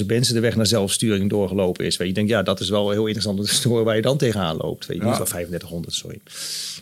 35.000 0.00 0.06
mensen 0.06 0.34
de 0.34 0.40
weg 0.40 0.56
naar 0.56 0.66
zelfsturing 0.66 1.30
doorgelopen 1.30 1.84
is. 1.84 1.96
Weet 1.96 2.08
je, 2.08 2.14
denkt, 2.14 2.30
ja, 2.30 2.42
dat 2.42 2.60
is 2.60 2.68
wel 2.68 2.90
heel 2.90 3.06
interessant 3.06 3.38
om 3.38 3.44
te 3.44 3.68
horen 3.68 3.84
waar 3.84 3.96
je 3.96 4.02
dan 4.02 4.18
tegenaan 4.18 4.56
loopt. 4.56 4.86
Weet 4.86 4.96
je, 4.96 5.02
ja. 5.02 5.08
niet 5.08 5.18
wel 5.18 5.26
3500, 5.26 5.94
sorry. 5.94 6.20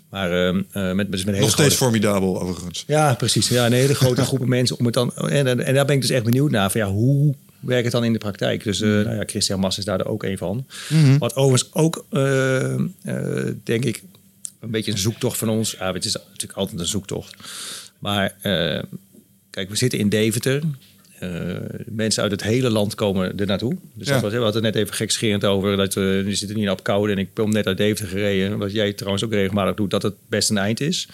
Maar 0.08 0.46
uh, 0.46 0.52
met, 0.72 1.10
met, 1.10 1.24
met 1.24 1.38
Nog 1.38 1.50
steeds 1.50 1.74
formidabel, 1.74 2.40
overigens. 2.40 2.84
Ja, 2.86 3.14
precies. 3.14 3.48
Ja, 3.48 3.66
een 3.66 3.72
hele 3.72 3.94
grote 3.94 4.24
groepen 4.24 4.48
mensen 4.58 4.78
om 4.78 4.84
het 4.84 4.94
dan. 4.94 5.16
En, 5.16 5.64
en, 5.64 5.74
daar 5.74 5.84
ben 5.84 5.94
ik 5.94 6.00
dus 6.00 6.10
echt 6.10 6.24
benieuwd 6.24 6.50
naar. 6.50 6.70
Van, 6.70 6.80
ja, 6.80 6.90
hoe 6.90 7.34
werkt 7.60 7.84
het 7.84 7.92
dan 7.92 8.04
in 8.04 8.12
de 8.12 8.18
praktijk? 8.18 8.64
Dus 8.64 8.80
uh, 8.80 9.04
nou 9.04 9.16
ja, 9.16 9.22
Christian 9.26 9.60
Mas 9.60 9.78
is 9.78 9.84
daar 9.84 10.06
ook 10.06 10.22
een 10.22 10.38
van. 10.38 10.66
Mm 10.88 11.04
-hmm. 11.04 11.18
Wat 11.18 11.36
overigens 11.36 11.74
ook, 11.74 12.04
uh, 12.10 12.76
denk 13.64 13.84
ik, 13.84 14.02
een 14.60 14.70
beetje 14.70 14.92
een 14.92 14.98
zoektocht 14.98 15.38
van 15.38 15.48
ons. 15.48 15.70
Ja, 15.78 15.92
het 15.92 16.04
is 16.04 16.12
natuurlijk 16.12 16.58
altijd 16.58 16.80
een 16.80 16.86
zoektocht. 16.86 17.36
Maar 17.98 18.34
kijk, 19.50 19.68
we 19.68 19.76
zitten 19.76 19.98
in 19.98 20.08
Deventer. 20.08 20.62
Uh, 21.22 21.56
mensen 21.86 22.22
uit 22.22 22.32
het 22.32 22.42
hele 22.42 22.70
land 22.70 22.94
komen 22.94 23.38
er 23.38 23.46
naartoe. 23.46 23.76
Dus 23.94 24.06
ja. 24.06 24.12
dat 24.12 24.22
was, 24.22 24.32
we 24.32 24.38
hadden 24.38 24.64
het 24.64 24.74
net 24.74 24.82
even 24.82 24.94
gekscherend 24.94 25.44
over. 25.44 25.76
Dat 25.76 25.94
we, 25.94 26.22
we 26.24 26.34
zitten 26.34 26.56
niet 26.56 26.70
op 26.70 26.82
koude 26.82 27.12
en 27.12 27.18
ik 27.18 27.34
ben 27.34 27.50
net 27.50 27.66
uit 27.66 27.76
Deventer 27.76 28.06
gereden. 28.06 28.58
Wat 28.58 28.72
jij 28.72 28.92
trouwens 28.92 29.24
ook 29.24 29.32
regelmatig 29.32 29.74
doet, 29.74 29.90
dat 29.90 30.02
het 30.02 30.14
best 30.28 30.50
een 30.50 30.58
eind 30.58 30.80
is. 30.80 31.08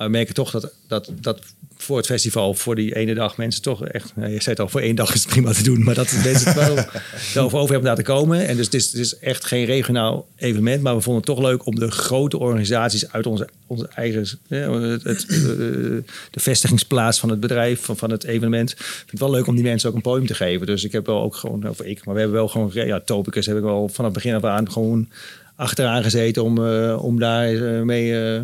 Maar 0.00 0.08
we 0.08 0.16
merken 0.16 0.34
toch 0.34 0.50
dat, 0.50 0.72
dat, 0.86 1.12
dat 1.20 1.40
voor 1.76 1.96
het 1.96 2.06
festival, 2.06 2.54
voor 2.54 2.74
die 2.74 2.96
ene 2.96 3.14
dag, 3.14 3.36
mensen 3.36 3.62
toch 3.62 3.86
echt. 3.86 4.12
Nou, 4.16 4.32
je 4.32 4.42
zei 4.42 4.50
het 4.50 4.60
al, 4.60 4.68
voor 4.68 4.80
één 4.80 4.94
dag 4.94 5.14
is 5.14 5.22
het 5.22 5.32
prima 5.32 5.52
te 5.52 5.62
doen. 5.62 5.84
Maar 5.84 5.94
dat 5.94 6.12
mensen 6.24 6.52
het 6.52 6.66
wel 6.66 6.84
zelf 7.32 7.54
over 7.54 7.70
hebben 7.70 7.88
laten 7.88 8.04
komen. 8.04 8.46
En 8.46 8.56
dus 8.56 8.64
het 8.64 8.74
is, 8.74 8.86
het 8.86 9.00
is 9.00 9.18
echt 9.18 9.44
geen 9.44 9.64
regionaal 9.64 10.26
evenement. 10.36 10.82
Maar 10.82 10.94
we 10.94 11.00
vonden 11.00 11.22
het 11.22 11.36
toch 11.36 11.44
leuk 11.44 11.66
om 11.66 11.74
de 11.74 11.90
grote 11.90 12.38
organisaties 12.38 13.12
uit 13.12 13.26
onze, 13.26 13.48
onze 13.66 13.88
eigen. 13.94 14.20
het, 14.48 15.02
het, 15.02 15.26
de 16.30 16.40
vestigingsplaats 16.40 17.20
van 17.20 17.28
het 17.28 17.40
bedrijf, 17.40 17.84
van, 17.84 17.96
van 17.96 18.10
het 18.10 18.24
evenement. 18.24 18.70
Ik 18.70 18.76
vind 18.78 19.10
het 19.10 19.20
wel 19.20 19.30
leuk 19.30 19.46
om 19.46 19.54
die 19.54 19.64
mensen 19.64 19.88
ook 19.88 19.94
een 19.94 20.02
podium 20.02 20.26
te 20.26 20.34
geven. 20.34 20.66
Dus 20.66 20.84
ik 20.84 20.92
heb 20.92 21.06
wel 21.06 21.22
ook 21.22 21.36
gewoon, 21.36 21.68
of 21.68 21.82
ik, 21.82 22.04
maar 22.04 22.14
we 22.14 22.20
hebben 22.20 22.38
wel 22.38 22.48
gewoon. 22.48 22.70
Ja, 22.72 23.00
Topicus 23.00 23.46
heb 23.46 23.56
ik 23.56 23.62
wel 23.62 23.88
vanaf 23.88 24.14
het 24.14 24.22
begin 24.22 24.34
af 24.34 24.44
aan 24.44 24.70
gewoon 24.72 25.08
achteraan 25.56 26.02
gezeten 26.02 26.44
om, 26.44 26.58
uh, 26.58 27.04
om 27.04 27.18
daar 27.18 27.52
mee. 27.84 28.34
Uh, 28.34 28.40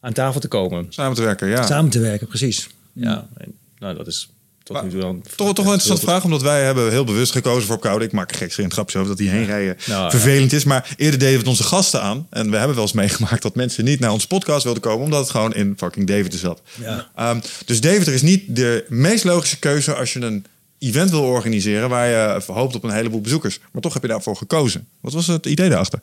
aan 0.00 0.12
tafel 0.12 0.40
te 0.40 0.48
komen. 0.48 0.86
Samen 0.88 1.16
te 1.16 1.22
werken, 1.22 1.48
ja. 1.48 1.66
Samen 1.66 1.90
te 1.90 2.00
werken, 2.00 2.26
precies. 2.26 2.68
Ja, 2.92 3.28
en, 3.36 3.52
nou, 3.78 3.96
dat 3.96 4.06
is 4.06 4.28
tot 4.68 4.76
Maar 4.76 4.84
nu 4.84 4.90
toe 4.90 5.00
dan... 5.00 5.22
Toch, 5.22 5.32
toch 5.36 5.64
wel 5.64 5.66
een 5.66 5.72
interessante 5.72 6.06
vraag, 6.06 6.24
omdat 6.24 6.42
wij 6.42 6.64
hebben 6.64 6.90
heel 6.90 7.04
bewust 7.04 7.32
gekozen 7.32 7.66
voor 7.66 7.78
Koude. 7.78 8.04
Ik 8.04 8.12
maak 8.12 8.30
er 8.30 8.36
gekscherend 8.36 8.72
grapje 8.72 8.98
over 8.98 9.10
dat 9.10 9.18
die 9.18 9.30
heenrijden 9.30 9.76
Nou, 9.86 10.10
vervelend 10.10 10.52
is. 10.52 10.64
Maar 10.64 10.94
eerder 10.96 11.18
deden 11.18 11.32
we 11.32 11.38
het 11.38 11.48
onze 11.48 11.62
gasten 11.62 12.02
aan. 12.02 12.26
En 12.30 12.50
we 12.50 12.56
hebben 12.56 12.74
wel 12.74 12.84
eens 12.84 12.92
meegemaakt 12.92 13.42
dat 13.42 13.54
mensen 13.54 13.84
niet 13.84 14.00
naar 14.00 14.12
onze 14.12 14.26
podcast 14.26 14.64
wilden 14.64 14.82
komen... 14.82 15.04
omdat 15.04 15.20
het 15.20 15.30
gewoon 15.30 15.54
in 15.54 15.74
fucking 15.76 16.06
Deventer 16.06 16.38
zat. 16.38 16.62
Ja. 16.80 17.08
Ehm, 17.16 17.40
dus 17.64 17.80
Deventer 17.80 18.14
is 18.14 18.22
niet 18.22 18.56
de 18.56 18.84
meest 18.88 19.24
logische 19.24 19.58
keuze 19.58 19.94
als 19.94 20.12
je 20.12 20.20
een 20.20 20.44
event 20.78 21.10
wil 21.10 21.22
organiseren... 21.22 21.88
waar 21.88 22.08
je 22.08 22.42
hoopt 22.46 22.74
op 22.74 22.84
een 22.84 22.90
heleboel 22.90 23.20
bezoekers. 23.20 23.60
Maar 23.72 23.82
toch 23.82 23.92
heb 23.92 24.02
je 24.02 24.08
daarvoor 24.08 24.36
gekozen. 24.36 24.86
Wat 25.00 25.12
was 25.12 25.26
het 25.26 25.46
idee 25.46 25.68
daarachter? 25.68 26.00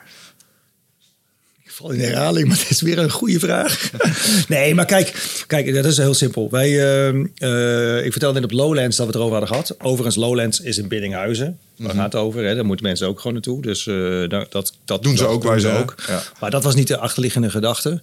Val 1.76 1.92
in 1.92 2.00
herhaling, 2.00 2.48
maar 2.48 2.58
het 2.58 2.70
is 2.70 2.82
weer 2.82 2.98
een 2.98 3.12
goede 3.12 3.40
vraag. 3.40 3.92
nee, 4.48 4.76
maar 4.76 4.86
kijk, 4.86 5.44
kijk, 5.48 5.74
dat 5.74 5.86
is 5.86 5.98
heel 5.98 6.14
simpel. 6.14 6.50
Wij, 6.50 6.70
ehm, 6.70 7.26
eh, 7.38 8.06
ik 8.06 8.12
vertelde 8.12 8.40
net 8.40 8.52
op 8.52 8.58
Lowlands 8.58 8.98
dat 8.98 9.06
we 9.06 9.12
het 9.12 9.22
erover 9.22 9.38
hadden 9.38 9.56
gehad. 9.56 9.76
Overigens, 9.82 10.16
Lowlands 10.16 10.60
is 10.60 10.78
in 10.78 10.88
Biddinghuizen. 10.88 11.60
Daar 11.78 11.94
gaat 11.94 12.14
het 12.14 12.22
over. 12.22 12.44
Hè. 12.44 12.56
Daar 12.56 12.66
moeten 12.66 12.86
mensen 12.86 13.08
ook 13.08 13.18
gewoon 13.18 13.34
naartoe. 13.34 13.62
Dus 13.62 13.88
eh, 13.88 14.30
dat, 14.30 14.52
dat, 14.52 14.74
dat 14.86 15.04
Doen 15.04 15.18
ze 15.18 15.24
dat 15.24 15.32
ook, 15.32 15.44
wij 15.44 15.60
ze 15.60 15.70
ook. 15.70 15.96
Ja. 16.08 16.24
Maar 16.40 16.52
dat 16.52 16.64
was 16.64 16.76
niet 16.76 16.88
de 16.88 16.98
achterliggende 16.98 17.50
gedachte. 17.50 18.02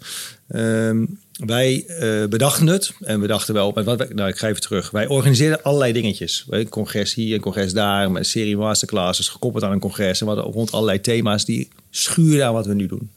Ehm, 0.49 1.05
wij 1.47 1.85
eh, 1.87 2.29
bedachten 2.29 2.67
het 2.67 2.93
en 3.01 3.21
we 3.21 3.27
dachten 3.27 3.55
wel, 3.55 3.73
maar 3.75 3.85
wat, 3.85 4.13
nou 4.15 4.29
ik 4.29 4.39
ga 4.39 4.49
even 4.49 4.61
terug. 4.61 4.91
Wij 4.91 5.07
organiseerden 5.07 5.63
allerlei 5.63 5.93
dingetjes. 5.93 6.45
Een 6.49 6.69
congres 6.69 7.15
hier, 7.15 7.35
een 7.35 7.41
congres 7.41 7.73
daar, 7.73 8.07
een 8.07 8.25
serie 8.25 8.57
masterclasses 8.57 9.29
gekoppeld 9.29 9.65
aan 9.65 9.73
een 9.73 9.79
congres. 9.79 10.21
En 10.21 10.27
we 10.27 10.33
hadden 10.33 10.53
rond 10.53 10.73
allerlei 10.73 11.01
thema's 11.01 11.45
die 11.45 11.69
schuurden 11.91 12.47
aan 12.47 12.53
wat 12.53 12.67
we 12.67 12.75
nu 12.75 12.87
doen. 12.87 13.11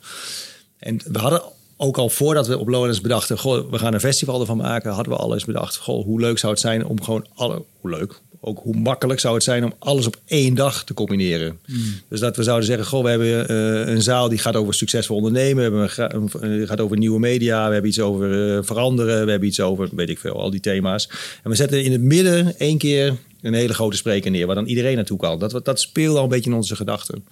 En 0.80 1.02
we 1.12 1.20
hadden 1.20 1.42
ook 1.78 1.98
al 1.98 2.10
voordat 2.10 2.48
we 2.48 2.58
op 2.58 2.68
Lowlands 2.68 3.02
bedachten, 3.02 3.38
goh, 3.38 3.72
we 3.72 3.78
gaan 3.78 3.94
een 3.94 4.00
festival 4.00 4.40
ervan 4.40 4.58
maken, 4.58 4.92
hadden 4.92 5.14
we 5.14 5.20
al 5.20 5.34
eens 5.34 5.46
bedacht, 5.46 5.78
goh, 5.78 6.06
hoe 6.06 6.20
leuk 6.20 6.38
zou 6.38 6.52
het 6.52 6.62
zijn 6.62 6.86
om 6.86 7.04
gewoon 7.04 7.26
alle, 7.34 7.64
hoe 7.82 7.90
leuk, 7.90 8.22
ook 8.40 8.60
hoe 8.64 8.76
makkelijk 8.76 9.20
zou 9.20 9.34
het 9.34 9.44
zijn 9.44 9.64
om 9.64 9.74
alles 9.80 10.08
op 10.08 10.20
één 10.26 10.56
dag 10.56 10.84
te 10.84 10.94
combineren. 10.94 11.60
Dus 12.08 12.20
dat 12.20 12.36
we 12.36 12.44
zouden 12.44 12.66
zeggen, 12.66 12.86
goh, 12.86 13.04
we 13.04 13.10
hebben 13.10 13.48
eh, 13.48 13.94
een 13.94 14.02
zaal 14.02 14.30
die 14.30 14.38
gaat 14.38 14.56
over 14.56 14.74
succesvol 14.74 15.16
ondernemen, 15.16 15.72
we 15.72 15.90
hebben 15.90 16.42
een, 16.42 16.62
eh, 16.62 16.68
gaat 16.68 16.82
over 16.82 16.98
nieuwe 16.98 17.20
media, 17.20 17.68
we 17.68 17.74
hebben 17.74 17.90
iets 17.90 18.00
over 18.00 18.58
eh, 18.58 18.64
veranderen, 18.64 19.26
we 19.26 19.32
hebben 19.32 19.50
iets 19.50 19.60
over, 19.60 19.90
weet 19.92 20.10
ik 20.10 20.20
veel, 20.20 20.40
al 20.40 20.52
die 20.52 20.60
thema's. 20.60 21.10
En 21.44 21.50
we 21.50 21.56
zetten 21.56 21.84
in 21.84 21.92
het 21.92 22.02
midden 22.02 22.60
één 22.60 22.78
keer 22.78 23.16
een 23.42 23.54
hele 23.54 23.74
grote 23.74 23.98
spreker 23.98 24.32
neer, 24.32 24.46
waar 24.46 24.56
dan 24.56 24.66
iedereen 24.66 24.96
naartoe 24.96 25.18
kan. 25.18 25.40
Dat, 25.40 25.66
dat 25.66 25.80
speelde 25.80 26.18
al 26.18 26.24
een 26.24 26.30
beetje 26.30 26.50
in 26.50 26.56
onze 26.56 26.76
gedachten. 26.76 27.26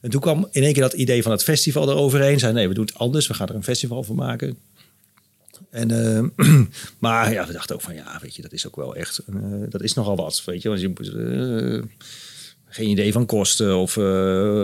En 0.00 0.10
toen 0.10 0.20
kwam 0.20 0.48
in 0.50 0.62
één 0.62 0.72
keer 0.72 0.82
dat 0.82 0.92
idee 0.92 1.22
van 1.22 1.32
het 1.32 1.42
festival 1.42 1.90
eroverheen. 1.90 2.38
Zei 2.38 2.52
nee, 2.52 2.68
we 2.68 2.74
doen 2.74 2.84
het 2.84 2.98
anders. 2.98 3.26
We 3.26 3.34
gaan 3.34 3.48
er 3.48 3.54
een 3.54 3.64
festival 3.64 4.02
van 4.02 4.16
maken. 4.16 4.58
En, 5.70 5.90
eh, 5.90 6.46
maar 6.98 7.32
ja, 7.32 7.46
we 7.46 7.52
dachten 7.52 7.74
ook 7.74 7.80
van 7.80 7.94
ja, 7.94 8.18
weet 8.22 8.36
je, 8.36 8.42
dat 8.42 8.52
is 8.52 8.66
ook 8.66 8.76
wel 8.76 8.94
echt, 8.94 9.18
eh, 9.18 9.34
dat 9.68 9.82
is 9.82 9.94
nogal 9.94 10.16
wat. 10.16 10.42
Weet 10.44 10.62
je, 10.62 10.68
want 10.68 10.80
je 10.80 10.92
eh, 10.92 12.06
geen 12.66 12.88
idee 12.88 13.12
van 13.12 13.26
kosten 13.26 13.76
of 13.76 13.94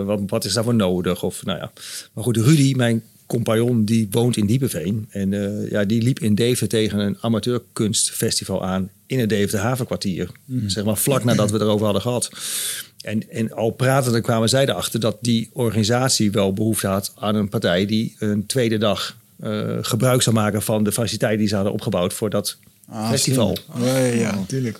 wat, 0.05 0.21
wat 0.27 0.45
is 0.45 0.53
daarvoor 0.53 0.75
nodig. 0.75 1.23
Of, 1.23 1.45
nou 1.45 1.59
ja. 1.59 1.71
Maar 2.13 2.23
goed, 2.23 2.37
Rudy, 2.37 2.73
mijn 2.75 3.03
compagnon, 3.25 3.85
die 3.85 4.07
woont 4.11 4.37
in 4.37 4.45
Diepenveen. 4.45 5.07
En 5.09 5.31
ja, 5.69 5.85
die 5.85 6.01
liep 6.01 6.19
in 6.19 6.35
Deventer 6.35 6.67
tegen 6.67 6.99
een 6.99 7.17
amateurkunstfestival 7.21 8.65
aan 8.65 8.89
in 9.05 9.19
het 9.19 9.29
Deventer 9.29 9.59
Havenkwartier. 9.59 10.29
Zeg 10.67 10.83
maar 10.83 10.97
vlak 10.97 11.23
nadat 11.23 11.51
we 11.51 11.59
erover 11.59 11.83
hadden 11.83 12.01
gehad. 12.01 12.29
En, 13.07 13.29
en 13.29 13.51
al 13.53 13.69
pratende 13.69 14.21
kwamen 14.21 14.49
zij 14.49 14.67
erachter 14.67 14.99
dat 14.99 15.17
die 15.21 15.49
organisatie 15.53 16.31
wel 16.31 16.53
behoefte 16.53 16.87
had 16.87 17.11
aan 17.15 17.35
een 17.35 17.49
partij 17.49 17.85
die 17.85 18.15
een 18.19 18.45
tweede 18.45 18.77
dag 18.77 19.17
eh, 19.39 19.77
gebruik 19.81 20.21
zou 20.21 20.35
maken 20.35 20.61
van 20.61 20.83
de 20.83 20.91
faciliteiten 20.91 21.39
die 21.39 21.47
ze 21.47 21.55
hadden 21.55 21.73
opgebouwd 21.73 22.13
voor 22.13 22.29
dat 22.29 22.57
festival. 23.09 23.57
Ja, 23.79 23.97
ja, 23.97 24.35
natuurlijk. 24.35 24.79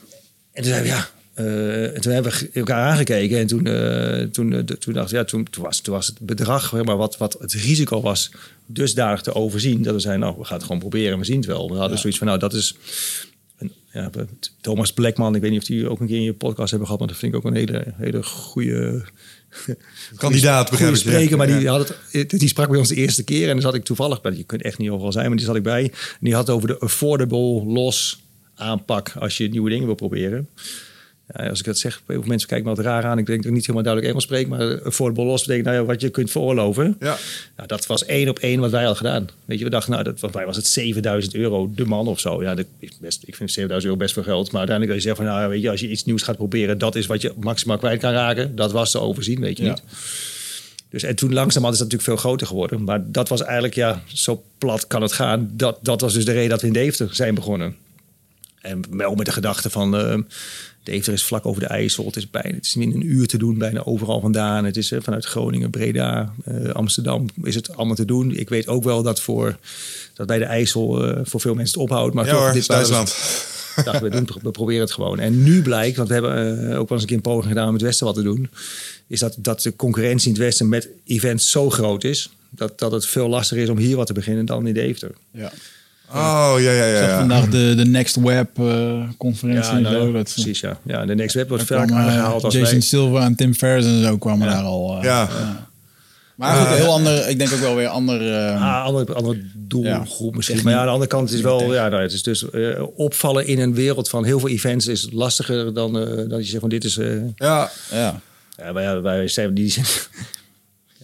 En 0.52 0.64
toen 0.64 0.72
zeiden 0.72 0.92
we 0.92 0.98
ja. 0.98 1.10
eh, 1.34 1.96
en 1.96 2.02
toen 2.02 2.12
hebben 2.12 2.32
we 2.32 2.50
elkaar 2.54 2.90
aangekeken 2.90 3.38
en 3.38 3.48
toen, 3.48 3.66
eh, 3.68 4.22
toen, 4.22 4.66
toen 4.80 4.94
dacht 4.94 5.10
ja, 5.10 5.24
toen, 5.24 5.50
toen, 5.50 5.64
was, 5.64 5.80
toen 5.80 5.94
was 5.94 6.08
het 6.08 6.20
bedrag, 6.20 6.84
maar 6.84 6.98
wat, 6.98 7.18
wat 7.18 7.38
het 7.40 7.54
risico 7.54 8.02
was, 8.02 8.32
dusdanig 8.66 9.22
te 9.22 9.34
overzien. 9.34 9.84
Dat 9.84 9.94
we 9.94 10.00
zeiden, 10.00 10.24
nou, 10.24 10.38
we 10.40 10.46
gaan 10.46 10.58
het 10.58 10.66
gewoon 10.66 10.82
proberen, 10.82 11.20
we 11.20 11.26
zien 11.26 11.38
het 11.38 11.46
wel. 11.46 11.72
We 11.72 11.78
hadden 11.78 12.00
zoiets 12.00 12.18
van, 12.18 12.28
nou, 12.28 12.40
dat 12.40 12.54
is. 12.54 12.76
Ja, 13.98 14.10
we- 14.12 14.26
Thomas 14.62 14.94
Plekman, 14.94 15.36
ik 15.36 15.42
weet 15.42 15.52
niet 15.52 15.60
of 15.60 15.68
die 15.68 15.90
ook 15.90 16.00
een 16.00 16.08
keer 16.08 16.16
in 16.16 16.24
je 16.24 16.34
podcast 16.34 16.70
hebben 16.70 16.88
gehad, 16.88 17.00
maar 17.00 17.10
dat 17.12 17.18
vind 17.18 17.34
ik 17.34 17.38
ook 17.38 17.46
een 17.46 17.58
hele, 17.58 17.94
hele 17.96 18.24
goede. 18.24 19.06
Kandidaat, 20.16 20.70
begrijp 20.70 20.92
ja. 20.92 20.98
spreker, 20.98 21.38
maar 21.38 21.48
die, 21.48 21.68
had 21.68 21.96
het, 22.12 22.30
die 22.30 22.48
sprak 22.48 22.70
bij 22.70 22.80
ons 22.80 22.90
de 22.90 22.96
eerste 22.96 23.24
keer 23.24 23.48
en 23.48 23.54
dan 23.54 23.62
zat 23.62 23.74
ik 23.74 23.84
toevallig 23.84 24.22
bij. 24.22 24.34
Je 24.36 24.44
kunt 24.44 24.62
echt 24.62 24.78
niet 24.78 24.90
overal 24.90 25.12
zijn, 25.12 25.28
maar 25.28 25.38
die 25.38 25.46
zat 25.46 25.56
ik 25.56 25.64
bij. 25.64 25.84
En 25.84 25.92
die 26.20 26.34
had 26.34 26.48
het 26.48 26.56
over 26.56 26.68
de 26.68 26.80
affordable 26.80 27.64
los 27.66 28.24
aanpak 28.56 29.14
als 29.20 29.38
je 29.38 29.50
nieuwe 29.50 29.70
dingen 29.70 29.86
wil 29.86 29.96
proberen. 29.96 30.50
Ja, 31.36 31.50
als 31.50 31.60
ik 31.60 31.66
dat 31.66 31.78
zeg, 31.78 32.02
heel 32.08 32.20
veel 32.20 32.28
mensen 32.30 32.48
kijken 32.48 32.70
me 32.70 32.76
wat 32.76 32.86
raar 32.86 33.04
aan. 33.04 33.18
Ik 33.18 33.26
denk 33.26 33.38
dat 33.38 33.48
ik 33.48 33.52
niet 33.54 33.62
helemaal 33.62 33.84
duidelijk 33.84 34.14
Engels 34.14 34.24
spreek, 34.26 34.48
maar 34.48 34.82
affordable 34.84 35.24
loss 35.24 35.42
betekent 35.46 35.66
nou 35.68 35.78
ja, 35.80 35.86
wat 35.86 36.02
je 36.02 36.10
kunt 36.10 36.32
veroorloven. 36.32 36.96
Ja. 37.00 37.18
Nou, 37.56 37.68
dat 37.68 37.86
was 37.86 38.06
één 38.06 38.30
op 38.30 38.40
één 38.40 38.60
wat 38.60 38.72
wij 38.72 38.84
hadden 38.84 38.98
gedaan. 38.98 39.30
Weet 39.46 39.58
je, 39.58 39.64
we 39.64 39.70
dachten, 39.70 39.92
nou, 39.92 40.04
dat, 40.04 40.20
want 40.20 40.34
wij 40.34 40.46
was 40.46 40.56
het 40.56 40.68
7000 40.68 41.36
euro 41.36 41.72
de 41.76 41.86
man 41.86 42.08
of 42.08 42.20
zo. 42.20 42.42
Ja, 42.44 42.56
dat 42.56 42.66
is 42.80 42.98
best, 43.02 43.24
ik 43.26 43.36
vind 43.36 43.52
7000 43.52 43.84
euro 43.92 44.04
best 44.04 44.14
veel 44.14 44.24
geld. 44.24 44.52
Maar 44.52 44.60
uiteindelijk 44.60 44.96
als 44.98 45.06
je 45.06 45.10
zegt 45.16 45.22
van, 45.28 45.36
nou, 45.38 45.50
weet 45.50 45.62
je, 45.62 45.70
als 45.70 45.80
je 45.80 45.90
iets 45.90 46.06
nieuws 46.06 46.22
gaat 46.22 46.38
proberen, 46.38 46.78
dat 46.78 46.96
is 46.96 47.06
wat 47.06 47.22
je 47.22 47.34
maximaal 47.40 47.78
kwijt 47.78 48.00
kan 48.00 48.12
raken. 48.12 48.56
Dat 48.56 48.72
was 48.72 48.92
te 48.92 49.00
overzien, 49.00 49.40
weet 49.40 49.58
je 49.58 49.64
Ja. 49.64 49.70
niet. 49.70 49.82
Dus 50.90 51.04
en 51.04 51.16
toen 51.16 51.34
langzamerhand 51.34 51.74
is 51.74 51.80
dat 51.80 51.92
natuurlijk 51.92 52.20
veel 52.20 52.30
groter 52.30 52.48
geworden. 52.48 52.84
Maar 52.84 53.12
dat 53.12 53.30
was 53.30 53.42
eigenlijk, 53.44 53.74
ja, 53.74 54.02
zo 54.06 54.44
plat 54.58 54.88
kan 54.88 55.02
het 55.02 55.12
gaan. 55.14 55.50
Dat, 55.54 55.78
dat 55.82 56.02
was 56.02 56.14
dus 56.14 56.26
de 56.26 56.32
reden 56.32 56.50
dat 56.50 56.62
we 56.62 56.68
in 56.68 56.74
Deventer 56.74 57.16
zijn 57.16 57.36
begonnen. 57.36 57.76
En 58.68 58.84
wel 58.90 59.16
met 59.16 59.26
de 59.26 59.32
gedachte 59.32 59.70
van... 59.70 59.98
eh 59.98 60.18
Deventer 60.88 61.14
is 61.14 61.24
vlak 61.24 61.46
over 61.46 61.62
de 61.62 61.68
IJssel. 61.68 62.06
Het 62.06 62.16
is, 62.16 62.30
bijna, 62.30 62.56
het 62.56 62.66
is 62.66 62.76
in 62.76 62.82
een 62.82 63.08
uur 63.08 63.28
te 63.28 63.38
doen, 63.38 63.58
bijna 63.58 63.84
overal 63.84 64.20
vandaan. 64.20 64.66
Het 64.66 64.78
is 64.78 64.92
eh, 64.92 65.00
vanuit 65.02 65.26
Groningen, 65.26 65.70
Breda, 65.70 66.34
eh, 66.44 66.70
Amsterdam 66.70 67.30
is 67.44 67.56
het 67.56 67.76
allemaal 67.76 67.96
te 67.96 68.06
doen. 68.06 68.32
Ik 68.32 68.50
weet 68.50 68.68
ook 68.68 68.84
wel 68.84 69.04
dat, 69.04 69.22
voor, 69.22 69.58
dat 70.14 70.28
bij 70.28 70.38
de 70.38 70.46
IJssel 70.46 71.04
eh, 71.04 71.20
voor 71.24 71.40
veel 71.40 71.54
mensen 71.54 71.82
het 71.82 71.90
ophoudt. 71.90 72.14
Maar 72.14 72.26
Ja 72.26 72.32
toch, 72.32 72.42
hoor, 72.42 72.54
dit 72.54 72.68
Duitsland. 72.68 73.16
dachten 73.76 74.04
we, 74.04 74.10
doen, 74.10 74.30
we 74.42 74.52
proberen 74.52 74.82
het 74.82 74.92
gewoon. 74.92 75.20
En 75.20 75.44
nu 75.44 75.62
blijkt, 75.62 75.98
want 75.98 76.08
we 76.08 76.14
hebben 76.14 76.78
ook 76.78 76.90
wel 76.90 76.98
eens 76.98 77.02
een 77.02 77.08
keer 77.08 77.16
een 77.16 77.22
poging 77.22 77.48
gedaan 77.48 77.68
om 77.68 77.74
het 77.74 77.84
Westen 77.84 78.06
wat 78.06 78.16
te 78.16 78.22
doen, 78.22 78.50
is 79.08 79.20
dat, 79.20 79.36
dat 79.40 79.62
de 79.62 79.76
concurrentie 79.76 80.28
in 80.28 80.34
het 80.34 80.44
Westen 80.44 80.70
met 80.70 80.90
events 81.06 81.52
zo 81.52 81.70
groot 81.70 82.04
is, 82.04 82.30
dat, 82.50 82.80
dat 82.80 82.92
het 82.92 83.06
veel 83.06 83.28
lastiger 83.28 83.64
is 83.64 83.70
om 83.70 83.78
hier 83.78 83.96
wat 83.96 84.08
te 84.08 84.14
beginnen 84.14 84.46
dan 84.46 84.68
in 84.68 84.74
Deventer. 84.74 85.12
Ja. 85.32 85.52
Oh, 86.14 86.54
ja, 86.60 86.72
ja, 86.72 86.86
ja. 86.86 86.98
zag 87.00 87.08
ja. 87.10 87.18
vandaag 87.20 87.50
de, 87.50 87.74
de 87.76 87.86
Next 87.86 88.16
Web 88.16 88.60
eh, 88.60 89.00
conferentie. 89.18 89.72
en 89.72 89.82
nou, 89.82 90.08
ja, 90.08 90.12
Dat, 90.14 90.32
precies, 90.34 90.60
ja. 90.60 90.80
ja. 90.84 91.06
De 91.06 91.16
Next 91.16 91.36
Web 91.36 91.50
wordt 91.50 91.68
daar 91.68 91.78
vaak 91.78 91.88
kwam, 91.88 92.00
eh, 92.00 92.06
aangehaald 92.08 92.44
als 92.44 92.54
Jason 92.54 92.72
wij... 92.72 92.82
Silva 92.82 93.26
en 93.26 93.36
Tim 93.36 93.54
Ferriss 93.54 93.88
en 93.88 94.04
zo 94.04 94.18
kwamen 94.18 94.48
Ja. 94.48 94.54
daar 94.54 94.64
al. 94.64 94.98
eh, 94.98 95.04
Ja. 95.04 95.30
Maar 96.36 96.56
goed, 96.58 96.68
een 96.68 96.74
heel 96.84 96.92
ander, 96.94 97.30
ik 97.30 97.38
denk 97.38 97.54
ook 97.54 97.60
wel 97.60 97.76
weer 97.76 97.88
ander. 97.88 98.34
eh, 98.34 98.62
Ah, 98.62 98.84
andere, 98.86 99.14
andere 99.14 99.42
doelgroep 99.56 99.86
Ja. 100.32 100.36
misschien. 100.36 100.56
Techniek. 100.56 100.64
Maar 100.64 100.74
ja, 100.74 100.80
aan 100.80 100.86
de 100.86 100.92
andere 100.92 101.10
kant 101.10 101.28
is 101.30 101.34
het 101.34 101.44
wel... 101.44 101.74
Ja, 101.74 101.88
nou, 101.90 102.02
het 102.02 102.12
is 102.14 102.24
dus 102.24 102.50
eh, 102.50 102.84
opvallen 102.96 103.48
in 103.48 103.60
een 103.60 103.74
wereld 103.74 104.10
van 104.10 104.26
heel 104.26 104.40
veel 104.40 104.50
events 104.50 104.88
is 104.88 105.08
lastiger 105.12 105.74
dan 105.74 106.00
eh, 106.00 106.30
dat 106.30 106.40
je 106.40 106.46
zegt 106.50 106.60
van 106.60 106.70
dit 106.70 106.84
is... 106.84 106.98
eh, 106.98 107.08
Ja, 107.36 107.70
ja. 107.92 108.20
Ja, 108.58 108.74
wij, 108.74 109.02
wij 109.02 109.28
zijn 109.28 109.54
die 109.54 109.70
zijn. 109.72 109.86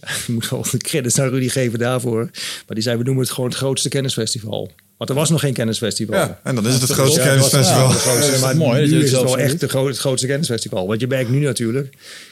Ja, 0.00 0.08
ik 0.10 0.28
moet 0.28 0.48
wel 0.50 0.64
de 0.70 0.76
credits 0.78 1.14
naar 1.14 1.28
Rudy 1.28 1.48
geven 1.48 1.78
daarvoor. 1.78 2.30
Maar 2.66 2.74
die 2.74 2.82
zei, 2.82 2.96
we 2.96 3.02
noemen 3.04 3.22
het 3.22 3.32
gewoon 3.32 3.48
het 3.50 3.58
grootste 3.58 3.88
kennisfestival. 3.88 4.70
Want 4.96 5.10
er 5.10 5.16
was 5.16 5.30
nog 5.30 5.40
geen 5.40 5.52
kennisfestival. 5.52 6.16
ja, 6.18 6.40
en 6.42 6.54
dan 6.54 6.66
is 6.66 6.72
het 6.72 6.82
het 6.82 6.90
grootste 6.90 7.20
Ja, 7.20 7.26
kennisfestival. 7.26 7.88
ja, 7.88 7.94
grootste, 7.94 8.40
maar 8.40 8.56
mooi 8.56 8.86
nu 8.86 9.02
is 9.02 9.12
het 9.12 9.22
wel 9.22 9.38
echt 9.38 9.60
de 9.60 9.78
het 9.78 9.98
grootste 9.98 10.26
kennisfestival. 10.26 10.86
Want 10.86 11.00
je 11.00 11.06
merkt 11.06 11.30
nu 11.30 11.40
natuurlijk... 11.40 11.86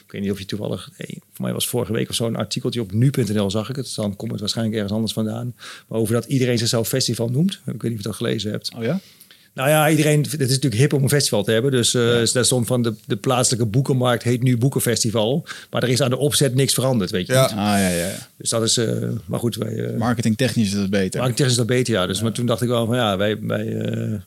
Ik 0.05 0.11
weet 0.11 0.21
niet 0.21 0.31
of 0.31 0.39
je 0.39 0.45
toevallig... 0.45 0.89
nee, 0.97 1.21
voor 1.33 1.45
mij 1.45 1.53
was 1.53 1.67
vorige 1.67 1.93
week 1.93 2.09
of 2.09 2.15
zo 2.15 2.25
een 2.25 2.35
artikeltje 2.35 2.81
op 2.81 2.91
nu.nl 2.91 3.51
zag 3.51 3.69
ik 3.69 3.75
het. 3.75 3.93
Dan 3.95 4.15
komt 4.15 4.31
het 4.31 4.39
waarschijnlijk 4.39 4.75
ergens 4.75 4.93
anders 4.93 5.13
vandaan. 5.13 5.55
Maar 5.87 5.99
over 5.99 6.13
dat 6.13 6.25
iedereen 6.25 6.57
zichzelf 6.57 6.87
festival 6.87 7.27
noemt. 7.29 7.53
Ik 7.53 7.59
weet 7.65 7.81
niet 7.83 7.91
of 7.91 7.97
je 7.97 8.03
dat 8.03 8.15
gelezen 8.15 8.51
hebt. 8.51 8.71
Oh 8.77 8.83
ja? 8.83 8.99
Nou 9.53 9.69
ja, 9.69 9.89
iedereen, 9.89 10.21
het 10.21 10.33
is 10.41 10.47
natuurlijk 10.49 10.81
hip 10.81 10.93
om 10.93 11.03
een 11.03 11.09
festival 11.09 11.43
te 11.43 11.51
hebben. 11.51 11.71
Dus 11.71 11.93
eh 11.93 12.23
daar 12.33 12.45
stond 12.45 12.67
van 12.67 12.81
de, 12.81 12.93
de 13.05 13.15
plaatselijke 13.15 13.65
boekenmarkt 13.65 14.23
heet 14.23 14.43
nu 14.43 14.57
Boekenfestival. 14.57 15.45
Maar 15.69 15.83
er 15.83 15.89
is 15.89 16.01
aan 16.01 16.09
de 16.09 16.17
opzet 16.17 16.55
niks 16.55 16.73
veranderd, 16.73 17.11
weet 17.11 17.27
je 17.27 17.33
Ja. 17.33 17.41
niet. 17.41 17.51
Ah 17.51 17.57
ja, 17.57 17.77
ja. 17.89 18.07
ja. 18.07 18.15
Dus 18.37 18.49
dat 18.49 18.63
is, 18.63 18.77
eh, 18.77 19.09
maar 19.25 19.39
goed, 19.39 19.55
wij... 19.55 19.75
eh 19.85 19.97
Marketing 19.97 20.37
technisch 20.37 20.67
is 20.67 20.73
dat 20.73 20.89
beter. 20.89 21.19
marketing 21.19 21.49
is 21.49 21.55
dat 21.55 21.65
beter, 21.67 21.93
ja. 21.93 22.07
Dus 22.07 22.21
maar 22.21 22.31
toen 22.31 22.45
dacht 22.45 22.61
ik 22.61 22.67
wel 22.67 22.85
van 22.85 22.95
ja, 22.95 23.17
wij, 23.17 23.39
wij 23.41 24.21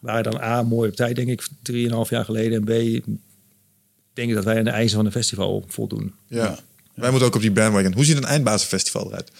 waren 0.00 0.22
dan 0.30 0.40
A, 0.40 0.62
mooi 0.62 0.88
op 0.90 0.96
tijd, 0.96 1.16
denk 1.16 1.28
ik, 1.28 1.46
drieënhalf 1.62 2.10
jaar 2.10 2.24
geleden. 2.24 2.58
En 2.58 2.64
B, 2.64 3.04
denk 4.14 4.28
ik 4.28 4.34
dat 4.34 4.44
wij 4.44 4.58
aan 4.58 4.64
de 4.64 4.70
eisen 4.70 4.96
van 4.96 5.06
een 5.06 5.12
festival 5.12 5.64
voldoen. 5.68 6.12
Ja. 6.28 6.58
Wij 6.94 7.10
moeten 7.10 7.28
ook 7.28 7.34
op 7.34 7.40
die 7.40 7.50
bandwagon. 7.52 7.92
Hoe 7.94 8.04
ziet 8.04 8.16
een 8.16 8.24
eindbazenfestival 8.24 9.06
eruit? 9.06 9.30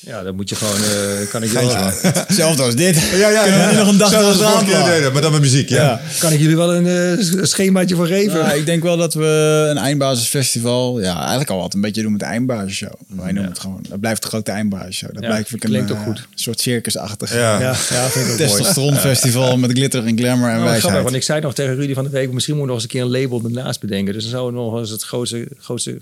Ja, 0.00 0.22
dan 0.22 0.34
moet 0.36 0.48
je 0.48 0.54
gewoon... 0.54 0.74
eh, 0.82 1.28
kan, 1.30 1.42
ik 1.42 1.50
wel, 1.50 1.70
Hetzelfde 2.26 2.62
als 2.62 2.74
dit. 2.74 2.96
Ja, 2.96 3.28
ja, 3.28 3.42
Kunnen 3.42 3.68
we 3.68 3.74
nog 3.74 3.88
een 3.88 3.96
dag 3.98 4.36
plakken? 4.36 4.84
deden, 4.84 5.12
maar 5.12 5.22
dan 5.22 5.32
met 5.32 5.40
muziek, 5.40 5.68
ja. 5.68 5.82
Ja. 5.82 6.00
kan 6.18 6.32
ik 6.32 6.40
jullie 6.40 6.56
wel 6.56 6.74
een 6.74 6.86
eh, 7.18 7.42
schemaatje 7.44 7.94
voor 7.94 8.06
geven? 8.06 8.38
Ja, 8.38 8.52
ik 8.52 8.66
denk 8.66 8.82
wel 8.82 8.96
dat 8.96 9.14
we 9.14 9.24
een 9.70 9.76
eindbasisfestival, 9.78 11.00
ja, 11.00 11.18
eigenlijk 11.20 11.50
al 11.50 11.58
wat 11.58 11.74
een 11.74 11.80
beetje 11.80 12.02
doen 12.02 12.10
met 12.10 12.20
de 12.20 12.26
eindbasisshow. 12.26 12.92
Wij 13.08 13.32
noemen 13.32 13.50
het 13.50 13.58
gewoon, 13.60 13.84
dat 13.88 14.00
blijft 14.00 14.22
de 14.22 14.28
grote 14.28 14.50
eindbasisshow. 14.50 15.12
Dat 15.14 15.22
Ja, 15.22 15.28
blijft 15.28 15.52
een, 15.52 15.58
klinkt 15.58 15.90
ook 15.90 15.96
eh, 15.98 16.04
goed. 16.04 16.26
soort 16.34 16.60
circusachtig. 16.60 17.32
Ja. 17.34 17.60
ja, 17.60 17.74
ja, 17.90 18.08
vind 18.08 18.28
ik. 18.28 18.36
Testosteronfestival 18.36 19.56
met 19.56 19.70
glitter 19.70 20.06
en 20.06 20.18
glamour 20.18 20.50
en 20.50 20.56
Nou, 20.56 20.58
grappig, 20.60 20.82
wijsheid. 20.82 21.02
want 21.02 21.14
ik 21.16 21.22
zei 21.22 21.40
nog 21.40 21.54
tegen 21.54 21.74
Rudy 21.74 21.94
van 21.94 22.04
de 22.04 22.10
week, 22.10 22.32
misschien 22.32 22.56
moeten 22.56 22.74
we 22.74 22.80
nog 22.80 22.90
eens 22.92 23.02
een 23.02 23.10
keer 23.10 23.20
een 23.20 23.30
label 23.30 23.50
ernaast 23.58 23.80
bedenken. 23.80 24.12
Dus 24.14 24.22
dan 24.22 24.32
zouden 24.32 24.60
we 24.60 24.66
nog 24.70 24.78
eens 24.78 24.90
het 24.90 25.02
grootste, 25.02 25.48
grootste, 25.58 25.98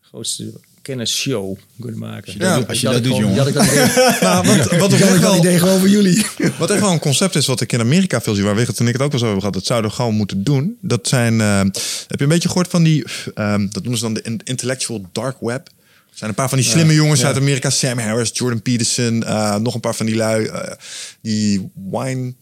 grootste 0.00 0.52
kennisshow 0.86 1.56
kunnen 1.80 1.98
maken. 2.00 2.34
Ja, 2.38 2.64
als 2.68 2.80
je 2.80 2.86
dat 2.88 3.04
doet, 3.04 3.16
jongen. 3.16 3.38
Had 3.38 3.46
ik 3.46 3.54
dat 3.54 3.64
wat, 4.46 4.78
wat, 4.78 4.92
ik 4.92 5.00
echt 5.00 5.10
dat 5.10 5.20
wel, 5.20 5.36
idee 5.36 5.58
gewoon 5.58 5.74
over 5.74 5.88
jullie. 5.88 6.26
wat 6.58 6.70
echt 6.70 6.80
wel 6.80 6.90
een 6.92 6.98
concept 6.98 7.34
is 7.34 7.46
wat 7.46 7.60
ik 7.60 7.72
in 7.72 7.80
Amerika 7.80 8.20
veel 8.20 8.34
zie, 8.34 8.44
waar 8.44 8.54
Wigert 8.54 8.80
en 8.80 8.86
ik 8.86 8.92
het 8.92 9.02
ook 9.02 9.10
wel 9.10 9.18
zo 9.18 9.24
hebben 9.24 9.42
gehad, 9.42 9.58
dat 9.58 9.66
zouden 9.66 9.90
we 9.90 9.96
gewoon 9.96 10.14
moeten 10.14 10.44
doen. 10.44 10.76
Dat 10.80 11.08
zijn, 11.08 11.40
eh, 11.40 11.58
heb 11.58 12.18
je 12.18 12.22
een 12.22 12.28
beetje 12.28 12.48
gehoord 12.48 12.68
van 12.68 12.82
die, 12.82 13.04
ehm, 13.34 13.66
dat 13.70 13.82
noemen 13.82 13.98
ze 13.98 14.04
dan 14.04 14.14
de 14.14 14.22
in- 14.22 14.40
intellectual 14.44 15.06
dark 15.12 15.36
web. 15.40 15.66
Er 15.66 16.22
zijn 16.22 16.30
een 16.30 16.36
paar 16.36 16.48
van 16.48 16.58
die 16.58 16.66
slimme 16.66 16.94
jongens 16.94 17.24
uit 17.24 17.36
Amerika, 17.36 17.70
Sam 17.70 17.98
Harris, 17.98 18.30
Jordan 18.32 18.62
Peterson, 18.62 19.24
eh, 19.24 19.56
nog 19.56 19.74
een 19.74 19.80
paar 19.80 19.94
van 19.94 20.06
die 20.06 20.16
lui, 20.16 20.46
eh, 20.46 20.72
die 21.22 21.70
wine 21.90 22.34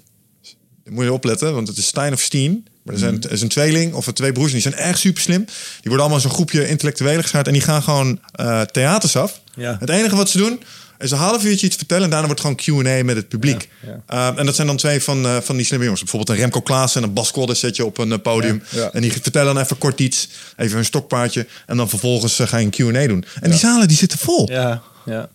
moet 0.90 1.04
je 1.04 1.12
opletten, 1.12 1.54
want 1.54 1.68
het 1.68 1.76
is 1.76 1.86
Stein 1.86 2.12
of 2.12 2.20
Steen. 2.20 2.66
Maar 2.84 2.94
er, 2.94 3.00
zijn, 3.00 3.22
er 3.22 3.32
is 3.32 3.42
een 3.42 3.48
tweeling 3.48 3.94
of 3.94 4.12
twee 4.12 4.32
broers 4.32 4.46
en 4.52 4.52
die 4.52 4.62
zijn 4.70 4.74
echt 4.74 4.98
super 4.98 5.22
slim. 5.22 5.44
Die 5.44 5.54
worden 5.82 6.00
allemaal 6.00 6.20
zo'n 6.20 6.30
groepje 6.30 6.68
intellectuelen 6.68 7.22
geschaard 7.22 7.46
en 7.46 7.52
die 7.52 7.62
gaan 7.62 7.82
gewoon 7.82 8.20
eh, 8.32 8.60
theaters 8.60 9.16
af. 9.16 9.40
Ja. 9.54 9.76
Het 9.80 9.88
enige 9.88 10.16
wat 10.16 10.30
ze 10.30 10.38
doen 10.38 10.62
is 10.98 11.10
een 11.10 11.18
half 11.18 11.44
uurtje 11.44 11.66
iets 11.66 11.76
vertellen 11.76 12.04
en 12.04 12.10
daarna 12.10 12.26
wordt 12.26 12.40
gewoon 12.40 12.56
Q&A 12.56 13.04
met 13.04 13.16
het 13.16 13.28
publiek. 13.28 13.68
Ja, 13.86 14.02
Eh, 14.06 14.38
en 14.38 14.46
dat 14.46 14.54
zijn 14.54 14.66
dan 14.66 14.76
twee 14.76 15.02
van, 15.02 15.24
eh, 15.26 15.36
van 15.40 15.56
die 15.56 15.64
slimme 15.64 15.84
jongens. 15.84 16.02
Bijvoorbeeld 16.02 16.36
een 16.38 16.42
Remco 16.44 16.60
Klaassen 16.60 17.02
en 17.02 17.08
een 17.08 17.14
Bas 17.14 17.30
Kodde 17.30 17.54
zet 17.54 17.76
je 17.76 17.84
op 17.84 17.98
een 17.98 18.22
podium. 18.22 18.62
Ja, 18.70 18.80
ja. 18.80 18.90
En 18.92 19.02
die 19.02 19.12
vertellen 19.12 19.54
dan 19.54 19.62
even 19.62 19.78
kort 19.78 20.00
iets, 20.00 20.28
even 20.56 20.78
een 20.78 20.84
stokpaardje. 20.84 21.46
En 21.66 21.76
dan 21.76 21.88
vervolgens 21.88 22.40
ga 22.42 22.56
je 22.56 22.64
een 22.64 22.92
Q&A 22.92 23.06
doen. 23.06 23.24
En 23.40 23.50
die 23.50 23.58
zalen 23.58 23.88
die 23.88 23.96
zitten 23.96 24.18
vol. 24.18 24.50
Ja, 24.50 24.82
ja. 25.04 25.28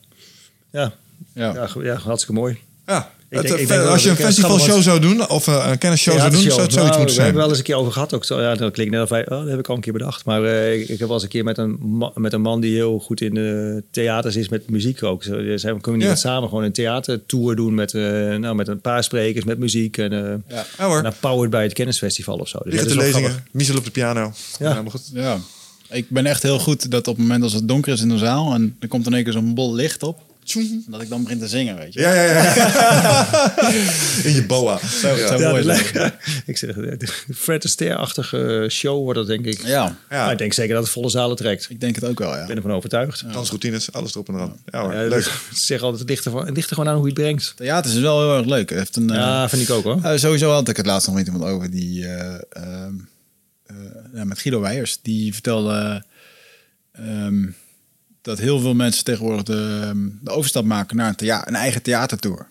Ja, 0.72 0.94
Ja. 1.34 1.68
ja 1.82 1.96
hartstikke 1.96 2.34
mooi. 2.34 2.60
Ja. 2.86 3.12
Ik 3.30 3.38
Het, 3.38 3.46
denk- 3.48 3.56
eh, 3.56 3.62
ik 3.62 3.68
denk 3.68 3.82
wel 3.82 3.92
als 3.92 4.04
je 4.04 4.10
een 4.10 4.16
festivalshow 4.16 4.82
zou 4.82 5.00
doen, 5.00 5.30
of 5.30 5.48
eh, 5.48 5.68
een 5.70 5.78
kennisshow 5.78 6.18
zou 6.18 6.30
doen, 6.32 6.40
zou 6.42 6.62
het 6.62 6.74
zoiets 6.74 6.76
Nou, 6.76 6.88
moeten 6.88 7.06
We 7.06 7.12
zijn. 7.12 7.24
hebben 7.24 7.42
wel 7.42 7.50
eens 7.50 7.58
een 7.58 7.64
keer 7.64 7.76
over 7.76 7.92
gehad. 7.92 8.14
Ook 8.14 8.26
zo, 8.26 8.42
ja, 8.42 8.56
dat 8.56 8.74
klinkt 8.74 8.94
net 8.94 9.02
of 9.02 9.10
wij, 9.10 9.22
oh, 9.30 9.40
dat 9.40 9.48
heb 9.48 9.60
ik 9.60 9.68
al 9.68 9.76
een 9.76 9.82
keer 9.82 9.94
bedacht. 9.94 10.26
Maar 10.26 10.44
eh, 10.44 10.74
ik, 10.74 10.82
ik 10.82 10.88
heb 11.00 11.00
wel 11.00 11.14
eens 11.14 11.24
een 11.24 11.30
keer 11.30 11.44
met 11.44 11.58
een, 11.58 11.78
ma- 11.82 12.12
met 12.16 12.34
een 12.34 12.42
man 12.42 12.60
die 12.62 12.74
heel 12.76 13.00
goed 13.00 13.22
in 13.22 13.34
de 13.34 13.84
theaters 13.92 14.36
is 14.36 14.50
met 14.50 14.70
muziek 14.70 15.04
ook. 15.04 15.24
Zo, 15.24 15.42
dus 15.44 15.62
zijn 15.62 15.76
we 15.76 15.82
kunnen 15.82 16.08
Ja. 16.08 16.16
samen 16.16 16.50
gewoon 16.50 16.64
een 16.64 16.72
theatertour 16.74 17.56
doen 17.56 17.74
met, 17.74 17.94
eh, 17.94 18.02
nou, 18.36 18.56
met 18.56 18.68
een 18.68 18.82
paar 18.82 19.04
sprekers, 19.04 19.46
met 19.46 19.58
muziek. 19.60 19.98
En, 19.98 20.14
eh 20.14 20.34
Ja. 20.56 20.66
Ja 20.78 20.86
hoor. 20.88 20.98
en 20.98 21.04
dan 21.04 21.14
powered 21.20 21.50
bij 21.50 21.64
het 21.64 21.74
kennisfestival 21.74 22.38
of 22.38 22.48
zo. 22.48 22.60
Dus 22.64 22.72
Liggen 22.74 22.90
de 22.90 22.96
lezingen, 22.98 23.44
Miesel 23.52 23.78
op 23.78 23.84
de 23.86 23.92
piano. 23.92 24.32
Ja, 24.60 24.82
maar 24.82 24.92
goed. 24.92 25.10
Ja. 25.14 25.38
Ik 25.90 26.10
ben 26.10 26.26
echt 26.26 26.44
heel 26.44 26.60
goed 26.60 26.92
dat 26.92 27.08
op 27.08 27.16
het 27.16 27.24
moment 27.26 27.44
als 27.44 27.54
het 27.54 27.68
donker 27.68 27.94
is 27.94 28.02
in 28.02 28.10
de 28.10 28.18
zaal 28.18 28.54
en 28.54 28.76
er 28.80 28.88
komt 28.88 29.06
in 29.06 29.14
één 29.14 29.24
keer 29.24 29.34
zo'n 29.34 29.54
bol 29.54 29.74
licht 29.74 30.04
op, 30.04 30.20
dat 30.88 31.02
ik 31.02 31.10
dan 31.10 31.24
begin 31.24 31.40
te 31.40 31.48
zingen, 31.48 31.78
weet 31.78 31.94
je. 31.94 32.00
Ja, 32.00 32.14
ja, 32.14 32.24
ja. 32.24 32.54
In 34.28 34.34
je 34.34 34.44
boa. 34.48 34.78
Zo, 34.78 35.08
het 35.08 35.28
zou 35.28 35.42
Ja, 35.42 35.50
mooi 35.50 35.64
zijn. 35.64 36.14
ik 36.46 36.58
zeg, 36.58 36.74
de 36.76 37.08
Fred 37.36 37.66
Astaire-achtige 37.66 38.68
show 38.72 39.04
wordt 39.04 39.20
dat 39.20 39.28
denk 39.28 39.46
ik. 39.46 39.62
Ja, 39.62 39.68
Ja. 40.10 40.24
Maar 40.24 40.32
ik 40.32 40.38
denk 40.38 40.54
zeker 40.54 40.74
dat 40.74 40.84
het 40.84 40.92
volle 40.94 41.10
zalen 41.10 41.36
trekt. 41.38 41.64
Ik 41.64 41.70
ik 41.70 41.80
denk 41.80 41.96
het 41.96 42.06
ook 42.06 42.20
wel, 42.20 42.36
ja. 42.38 42.46
ben 42.46 42.56
ervan 42.56 42.72
overtuigd. 42.72 43.24
Dansroutines, 43.34 43.92
alles 43.92 44.12
erop 44.12 44.28
en 44.28 44.34
eraan. 44.34 44.58
Ja 44.66 44.82
hoor, 44.82 44.94
Ja, 44.94 45.08
leuk. 45.08 45.24
Ze 45.24 45.32
zeggen 45.66 45.86
altijd, 45.88 46.00
het 46.02 46.10
ligt, 46.10 46.26
er, 46.26 46.32
van- 46.32 46.46
het 46.46 46.56
ligt 46.56 46.70
er 46.70 46.76
gewoon 46.76 46.90
aan 46.92 46.98
hoe 47.00 47.08
je 47.08 47.14
het 47.14 47.22
brengt. 47.22 47.54
Theater 47.56 47.92
is 47.92 48.00
wel 48.00 48.20
heel 48.22 48.38
erg 48.38 48.46
leuk. 48.46 48.70
Heeft 48.70 48.96
een, 48.96 49.10
eh, 49.10 49.16
Ja, 49.16 49.50
vind 49.50 49.62
ik 49.62 49.70
ook 49.70 49.84
hoor. 49.84 50.00
eh, 50.04 50.18
sowieso 50.18 50.52
had 50.52 50.70
ik 50.70 50.78
het 50.78 50.86
laatst 50.86 51.08
nog 51.08 51.16
met 51.16 51.26
iemand 51.26 51.44
over 51.44 51.72
die 51.72 52.06
eh, 52.08 52.34
ehm, 52.50 52.94
eh, 53.66 53.76
ja, 54.14 54.24
met 54.24 54.40
Guido 54.40 54.60
Weijers. 54.62 55.00
Die 55.02 55.34
vertelde 55.34 56.04
ehm, 56.92 57.46
dat 58.22 58.38
heel 58.40 58.60
veel 58.60 58.74
mensen 58.74 59.04
tegenwoordig 59.04 59.44
de, 59.44 59.80
ehm, 59.84 59.98
de 60.22 60.32
overstap 60.32 60.64
maken 60.66 60.96
naar 60.98 61.08
een, 61.10 61.16
thea- 61.16 61.48
een 61.48 61.56
eigen 61.56 61.82
theatertour. 61.82 62.48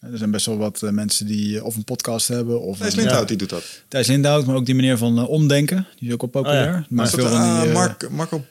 Er 0.00 0.18
zijn 0.18 0.30
best 0.30 0.46
wel 0.46 0.56
wat 0.56 0.82
eh, 0.82 0.90
mensen 0.90 1.26
die 1.26 1.56
eh, 1.58 1.64
of 1.64 1.76
een 1.76 1.84
podcast 1.84 2.28
hebben 2.28 2.60
of 2.60 2.78
Thijs 2.78 2.92
een- 2.92 2.98
Lindhout, 2.98 3.28
die 3.28 3.36
doet 3.36 3.48
dat. 3.50 3.64
Thijs 3.88 4.06
Lindhout, 4.06 4.46
maar 4.46 4.56
ook 4.56 4.66
die 4.66 4.74
meneer 4.74 4.98
van 4.98 5.18
eh, 5.18 5.28
Omdenken. 5.28 5.86
Die 5.98 6.08
is 6.08 6.14
ook 6.14 6.20
wel 6.20 6.30
populair. 6.30 6.68
Oh 6.68 6.72
ja. 6.74 6.86
Maar 6.88 7.04
dat, 7.04 7.14
veel 7.14 7.28
van 7.28 7.40
eh, 7.40 7.60
die, 7.60 7.68
eh, 7.68 7.74
Mark, 7.74 8.10
Marco 8.10 8.44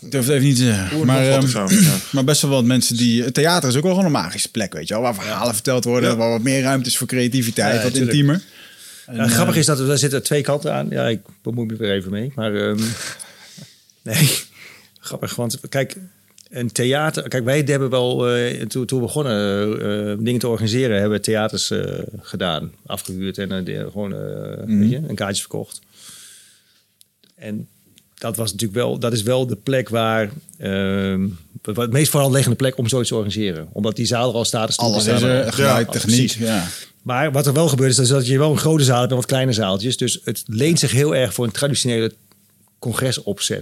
ik 0.00 0.10
durf 0.10 0.26
het 0.26 0.34
even 0.34 0.46
niet 0.46 0.56
te 0.56 0.62
zeggen. 0.64 0.96
Oer- 0.98 1.06
Maar, 1.06 1.28
ehm, 1.30 1.42
of 1.42 1.48
zo, 1.50 1.66
ja. 1.68 1.94
maar 2.12 2.24
best 2.24 2.42
wel 2.42 2.50
wat 2.50 2.64
mensen 2.64 2.96
die... 2.96 3.22
Het 3.22 3.34
theater 3.34 3.68
is 3.68 3.76
ook 3.76 3.82
wel 3.82 3.90
gewoon 3.90 4.06
een 4.06 4.12
magische 4.12 4.50
plek, 4.50 4.72
weet 4.72 4.88
je 4.88 4.94
wel. 4.94 5.02
Waar 5.02 5.14
verhalen 5.14 5.54
verteld 5.54 5.84
worden. 5.84 6.10
Ja. 6.10 6.16
Waar 6.16 6.30
wat 6.30 6.42
meer 6.42 6.62
ruimte 6.62 6.88
is 6.88 6.96
voor 6.96 7.06
creativiteit. 7.06 7.76
Ja, 7.76 7.82
wat 7.82 7.92
tuurlijk. 7.92 8.12
intiemer. 8.12 8.42
En, 9.06 9.16
Ja, 9.16 9.28
grappig 9.28 9.56
is 9.56 9.66
dat 9.66 9.78
er, 9.78 9.86
daar 9.86 9.98
zitten 9.98 10.22
twee 10.22 10.42
kanten 10.42 10.74
aan. 10.74 10.86
Ja, 10.90 11.06
ik 11.08 11.20
bemoei 11.42 11.66
me 11.66 11.76
weer 11.76 11.92
even 11.92 12.10
mee. 12.10 12.32
Maar 12.34 12.54
ehm, 12.54 12.80
nee, 14.02 14.30
grappig. 15.18 15.34
Want 15.36 15.60
kijk, 15.68 15.96
een 16.50 16.72
theater... 16.72 17.28
Kijk, 17.28 17.44
wij 17.44 17.62
hebben 17.66 17.90
wel, 17.90 18.28
eh, 18.28 18.60
toen, 18.66 18.86
toen 18.86 18.98
we 19.00 19.04
begonnen 19.06 19.72
eh, 20.10 20.16
dingen 20.24 20.40
te 20.40 20.48
organiseren... 20.48 21.00
hebben 21.00 21.18
we 21.18 21.24
theaters 21.24 21.70
eh, 21.70 21.98
gedaan. 22.20 22.72
Afgehuurd 22.86 23.38
en 23.38 23.52
eh, 23.52 23.64
de- 23.64 23.88
gewoon 23.92 24.12
eh, 24.14 24.64
weet 24.66 24.90
je, 24.90 25.00
een 25.08 25.14
kaartje 25.14 25.40
verkocht. 25.40 25.80
En 27.34 27.68
dat 28.18 28.36
was 28.36 28.52
natuurlijk 28.52 28.78
wel... 28.80 28.98
Dat 28.98 29.12
is 29.12 29.22
wel 29.22 29.46
de 29.46 29.56
plek 29.56 29.88
waar... 29.88 30.30
ehm 30.58 31.26
het 31.62 31.90
meest 31.92 32.10
voorhand 32.10 32.56
plek 32.56 32.78
om 32.78 32.88
zoiets 32.88 33.08
te 33.08 33.14
organiseren. 33.14 33.68
Omdat 33.72 33.96
die 33.96 34.06
zaal 34.06 34.28
er 34.28 34.34
al 34.34 34.44
staat. 34.44 34.76
Alles 34.76 35.06
is 35.06 35.22
er. 35.22 35.52
Geluid, 35.52 35.86
Ja, 35.86 35.92
techniek. 35.92 36.16
precies. 36.16 36.34
Ja. 36.34 36.66
Maar 37.02 37.32
wat 37.32 37.46
er 37.46 37.52
wel 37.52 37.68
gebeurt 37.68 37.90
is 37.90 37.96
dat- 37.96 38.08
dat 38.08 38.26
je 38.26 38.38
wel 38.38 38.50
een 38.50 38.58
grote 38.58 38.84
zaal 38.84 38.98
hebt 38.98 39.10
en 39.10 39.16
wat 39.16 39.26
kleine 39.26 39.52
zaaltjes. 39.52 39.96
Dus 39.96 40.20
het 40.24 40.42
leent 40.46 40.78
zich 40.78 40.92
heel 40.92 41.14
erg 41.14 41.34
voor 41.34 41.44
een 41.44 41.50
traditionele 41.50 42.12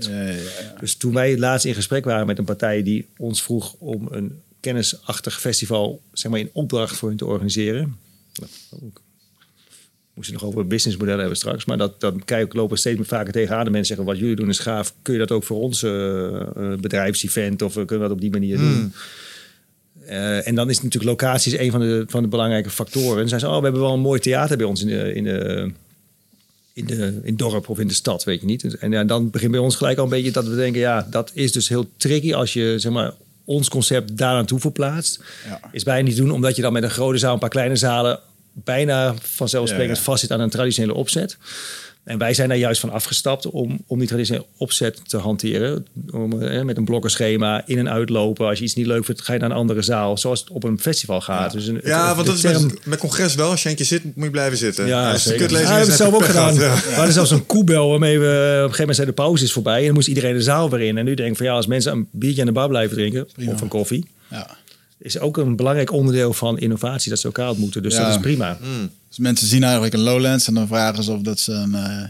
ja, 0.07 0.29
ja. 0.29 0.75
Dus 0.81 0.97
toen 0.97 1.15
wij 1.15 1.39
laatst 1.39 1.67
in 1.67 1.75
gesprek 1.75 2.05
waren 2.05 2.27
met 2.27 2.39
een 2.39 2.45
partij 2.45 2.83
die 2.83 3.07
ons 3.17 3.43
vroeg 3.43 3.75
om 3.79 4.09
een 4.11 4.41
kennisachtig 4.61 5.41
festival 5.41 6.03
zeg 6.13 6.31
maar 6.31 6.41
in 6.41 6.51
opdracht 6.53 6.97
voor 6.97 7.09
hun 7.09 7.19
te 7.19 7.27
organiseren. 7.27 7.97
We 8.33 8.91
moesten 10.15 10.35
nog 10.35 10.45
over 10.45 10.67
businessmodellen 10.67 11.21
hebben 11.21 11.39
straks. 11.39 11.65
Maar 11.65 11.79
dat, 11.79 12.01
dan 12.01 12.25
kijk, 12.25 12.55
lopen 12.55 12.75
we 12.75 12.81
steeds 12.81 12.97
meer 12.97 13.07
vaker 13.07 13.33
tegenaan. 13.33 13.65
De 13.65 13.71
mensen 13.71 13.97
zeggen, 13.97 14.07
wat 14.07 14.19
jullie 14.19 14.37
doen 14.37 14.49
is 14.49 14.59
gaaf. 14.59 14.95
Kun 15.03 15.13
je 15.13 15.19
dat 15.19 15.31
ook 15.31 15.45
voor 15.45 15.61
ons 15.61 15.83
eh, 15.83 16.41
eh, 16.41 16.79
bedrijfsevent? 16.81 17.63
Of 17.63 17.73
kunnen 17.73 17.97
we 17.97 17.99
dat 17.99 18.11
op 18.11 18.21
die 18.21 18.31
manier 18.31 18.57
doen? 18.57 18.93
Eh, 20.07 20.47
en 20.49 20.55
dan 20.55 20.71
is 20.71 20.83
natuurlijk 20.83 21.11
locatie 21.11 21.53
is 21.53 21.59
een 21.59 21.71
van 21.71 21.81
de, 21.81 22.05
van 22.07 22.23
de 22.23 22.29
belangrijke 22.29 22.71
factoren. 22.71 23.11
En 23.11 23.17
dan 23.17 23.29
zijn 23.29 23.41
ze, 23.41 23.47
oh, 23.47 23.57
we 23.57 23.63
hebben 23.63 23.81
wel 23.81 23.93
een 23.93 24.01
mooi 24.01 24.21
theater 24.21 24.57
bij 24.57 24.67
ons 24.67 24.81
in 24.81 24.87
de, 24.87 25.15
in 25.15 25.25
de, 25.25 25.71
in 26.81 26.97
de 26.97 27.07
in 27.07 27.21
het 27.25 27.39
dorp 27.39 27.69
of 27.69 27.79
in 27.79 27.89
de 27.89 27.95
stad, 27.95 28.25
weet 28.25 28.41
je 28.41 28.47
niet. 28.47 28.79
En 28.79 28.91
ja, 28.91 29.05
dan 29.05 29.31
begint 29.31 29.51
bij 29.51 29.61
ons 29.61 29.77
gelijk 29.77 29.99
al 29.99 30.05
een 30.05 30.11
beetje 30.11 30.31
dat 30.31 30.47
we 30.47 30.57
denken, 30.57 30.81
ja, 30.81 31.07
dat 31.11 31.31
is 31.35 31.53
dus 31.53 31.69
heel 31.69 31.91
tricky 31.97 32.35
als 32.35 32.53
je 32.53 32.75
zeg 32.79 32.93
maar 32.93 33.13
ons 33.45 33.69
concept 33.69 34.17
daar 34.17 34.35
aan 34.35 34.47
toe 34.47 34.61
verplaatst. 34.61 35.23
Ja. 35.47 35.61
Is 35.73 35.83
bijna 35.83 36.09
niet 36.09 36.17
doen, 36.17 36.31
omdat 36.31 36.57
je 36.57 36.63
dan 36.63 36.73
met 36.73 36.83
een 36.83 36.91
grote 36.91 37.19
zaal, 37.19 37.33
een 37.33 37.39
paar 37.39 37.49
kleine 37.49 37.77
zalen 37.77 38.21
bijna 38.53 39.15
vanzelfsprekend 39.23 39.97
Ja, 39.97 40.03
ja. 40.03 40.11
vastzit 40.11 40.31
aan 40.31 40.41
een 40.41 40.51
traditionele 40.51 40.95
opzet. 40.95 41.37
En 42.11 42.19
wij 42.19 42.35
zijn 42.35 42.49
daar 42.49 42.59
juist 42.59 42.81
van 42.81 42.91
afgestapt 42.91 43.47
om, 43.47 43.79
om 43.87 43.99
die 43.99 44.09
traditionele 44.09 44.47
opzet 44.57 45.01
te 45.09 45.17
hanteren. 45.17 45.87
Om, 46.13 46.43
eh, 46.43 46.63
met 46.63 46.77
een 46.77 46.85
blokkenschema, 46.85 47.63
in- 47.67 47.79
en 47.79 47.91
uitlopen. 47.91 48.47
Als 48.47 48.59
je 48.59 48.65
iets 48.65 48.75
niet 48.75 48.87
leuk 48.87 49.05
vindt, 49.05 49.23
ga 49.23 49.33
je 49.33 49.39
naar 49.39 49.51
een 49.51 49.57
andere 49.57 49.83
zaal. 49.83 50.19
Zoals 50.19 50.41
het 50.41 50.51
op 50.51 50.65
een 50.65 50.81
festival 50.81 51.21
gaat. 51.21 51.53
Dus 51.53 51.67
een, 51.67 51.81
Ja, 51.85 52.07
het- 52.07 52.15
want 52.15 52.27
dat 52.27 52.37
is 52.37 52.43
met, 52.43 52.87
met 52.87 52.99
congres 52.99 53.35
wel. 53.35 53.51
Als 53.51 53.63
je 53.63 53.69
een 53.69 53.75
keer 53.75 53.87
zit, 53.87 54.05
moet 54.17 54.25
je 54.25 54.31
blijven 54.31 54.59
zitten. 54.59 54.87
ja, 54.87 55.13
als 55.13 55.23
zeker. 55.23 55.41
Ja, 55.43 55.49
we 55.49 55.57
hebben 55.67 55.87
het 55.89 55.97
zelf 55.97 56.15
ook 56.15 56.25
gedaan. 56.25 56.55
We 56.57 56.65
hadden 56.95 57.13
zelfs 57.13 57.31
een 57.31 57.47
koebel 57.47 57.89
waarmee 57.91 58.19
we 58.19 58.25
op 58.27 58.33
een 58.35 58.61
gegeven 58.61 58.79
moment 58.79 58.97
zei 58.97 59.07
de 59.09 59.13
pauze 59.15 59.45
is 59.45 59.53
voorbij. 59.53 59.79
En 59.79 59.85
dan 59.85 59.95
moest 59.95 60.09
iedereen 60.09 60.35
de 60.35 60.43
zaal 60.43 60.71
weer 60.71 60.81
in. 60.81 60.99
En 60.99 61.05
nu 61.05 61.15
denk 61.15 61.31
ik 61.31 61.37
van 61.37 61.47
ja, 61.47 61.53
als 61.53 61.67
mensen 61.67 61.93
een 61.93 62.09
biertje 62.11 62.41
aan 62.41 62.47
de 62.47 62.53
bar 62.53 62.69
blijven 62.69 62.97
drinken, 62.97 63.29
of 63.47 63.61
een 63.61 63.69
koffie, 63.69 64.07
Ja. 64.31 64.57
is 64.99 65.19
ook 65.19 65.37
een 65.37 65.57
belangrijk 65.57 65.93
onderdeel 65.93 66.33
van 66.33 66.59
innovatie 66.59 67.11
dat 67.11 67.19
ze 67.19 67.27
elkaar 67.27 67.49
ontmoeten. 67.51 67.83
Dus 67.83 67.95
Ja. 67.95 68.05
dat 68.05 68.15
is 68.15 68.21
prima. 68.21 68.59
Dus 68.61 68.69
mensen 69.21 69.47
zien 69.47 69.63
eigenlijk 69.63 69.95
een 69.95 70.01
Lowlands 70.01 70.47
en 70.47 70.55
dan 70.55 70.67
vragen 70.67 71.05
ze 71.05 71.13
of 71.13 71.21
dat 71.21 71.41
ze 71.41 71.53
een, 71.53 71.75
eh, 71.75 72.09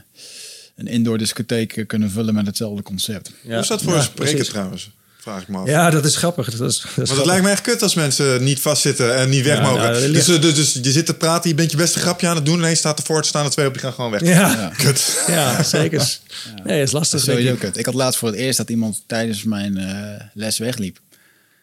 een 0.76 0.86
indoor 0.86 1.18
discotheek 1.18 1.84
kunnen 1.86 2.10
vullen 2.10 2.34
met 2.34 2.46
hetzelfde 2.46 2.82
concept. 2.82 3.30
Ja. 3.42 3.50
Hoe 3.50 3.58
is 3.60 3.66
dat 3.68 3.82
voor 3.82 3.92
Ja, 3.92 3.98
een 3.98 4.04
spreker 4.04 4.32
precies. 4.34 4.52
trouwens? 4.52 4.90
Vraag 5.18 5.42
ik 5.42 5.48
me 5.48 5.58
af. 5.58 5.68
Ja, 5.68 5.90
dat 5.90 6.04
is 6.04 6.16
grappig. 6.16 6.44
Dat 6.50 6.54
is, 6.54 6.58
dat 6.58 6.70
is 6.74 6.80
grappig. 6.92 7.16
het 7.16 7.26
lijkt 7.26 7.42
me 7.44 7.50
echt 7.50 7.60
kut 7.60 7.82
als 7.82 7.94
mensen 7.94 8.44
niet 8.44 8.60
vastzitten 8.60 9.16
en 9.16 9.28
niet 9.28 9.44
weg 9.44 9.56
Ja, 9.56 9.62
mogen. 9.62 9.82
nou, 9.82 9.94
dus, 10.12 10.26
ligt- 10.26 10.42
dus, 10.42 10.54
dus 10.54 10.72
je 10.82 10.92
zit 10.92 11.06
te 11.06 11.14
praten, 11.14 11.48
je 11.50 11.54
bent 11.56 11.70
je 11.70 11.76
beste 11.76 11.98
grapje 11.98 12.26
aan 12.28 12.36
het 12.36 12.44
doen. 12.46 12.58
Ineens 12.58 12.78
staat 12.78 12.98
er 12.98 13.04
voor, 13.04 13.24
staan 13.24 13.44
er 13.44 13.50
twee 13.50 13.66
op, 13.66 13.72
die 13.72 13.82
gaan 13.82 13.92
gewoon 13.92 14.10
weg. 14.10 14.20
Ja, 14.24 14.72
Kut. 14.76 15.22
ja 15.26 15.62
zeker. 15.62 16.18
Nee, 16.64 16.78
dat 16.78 16.86
is 16.86 16.92
lastig. 16.92 17.20
Dat 17.20 17.28
is 17.28 17.34
sowieso 17.34 17.54
kut. 17.56 17.76
Ik 17.78 17.84
had 17.86 17.94
laatst 17.94 18.18
voor 18.18 18.28
het 18.28 18.36
eerst 18.38 18.58
dat 18.58 18.70
iemand 18.70 19.02
tijdens 19.06 19.42
mijn 19.44 19.76
eh, 19.76 20.24
les 20.34 20.58
wegliep. 20.58 20.98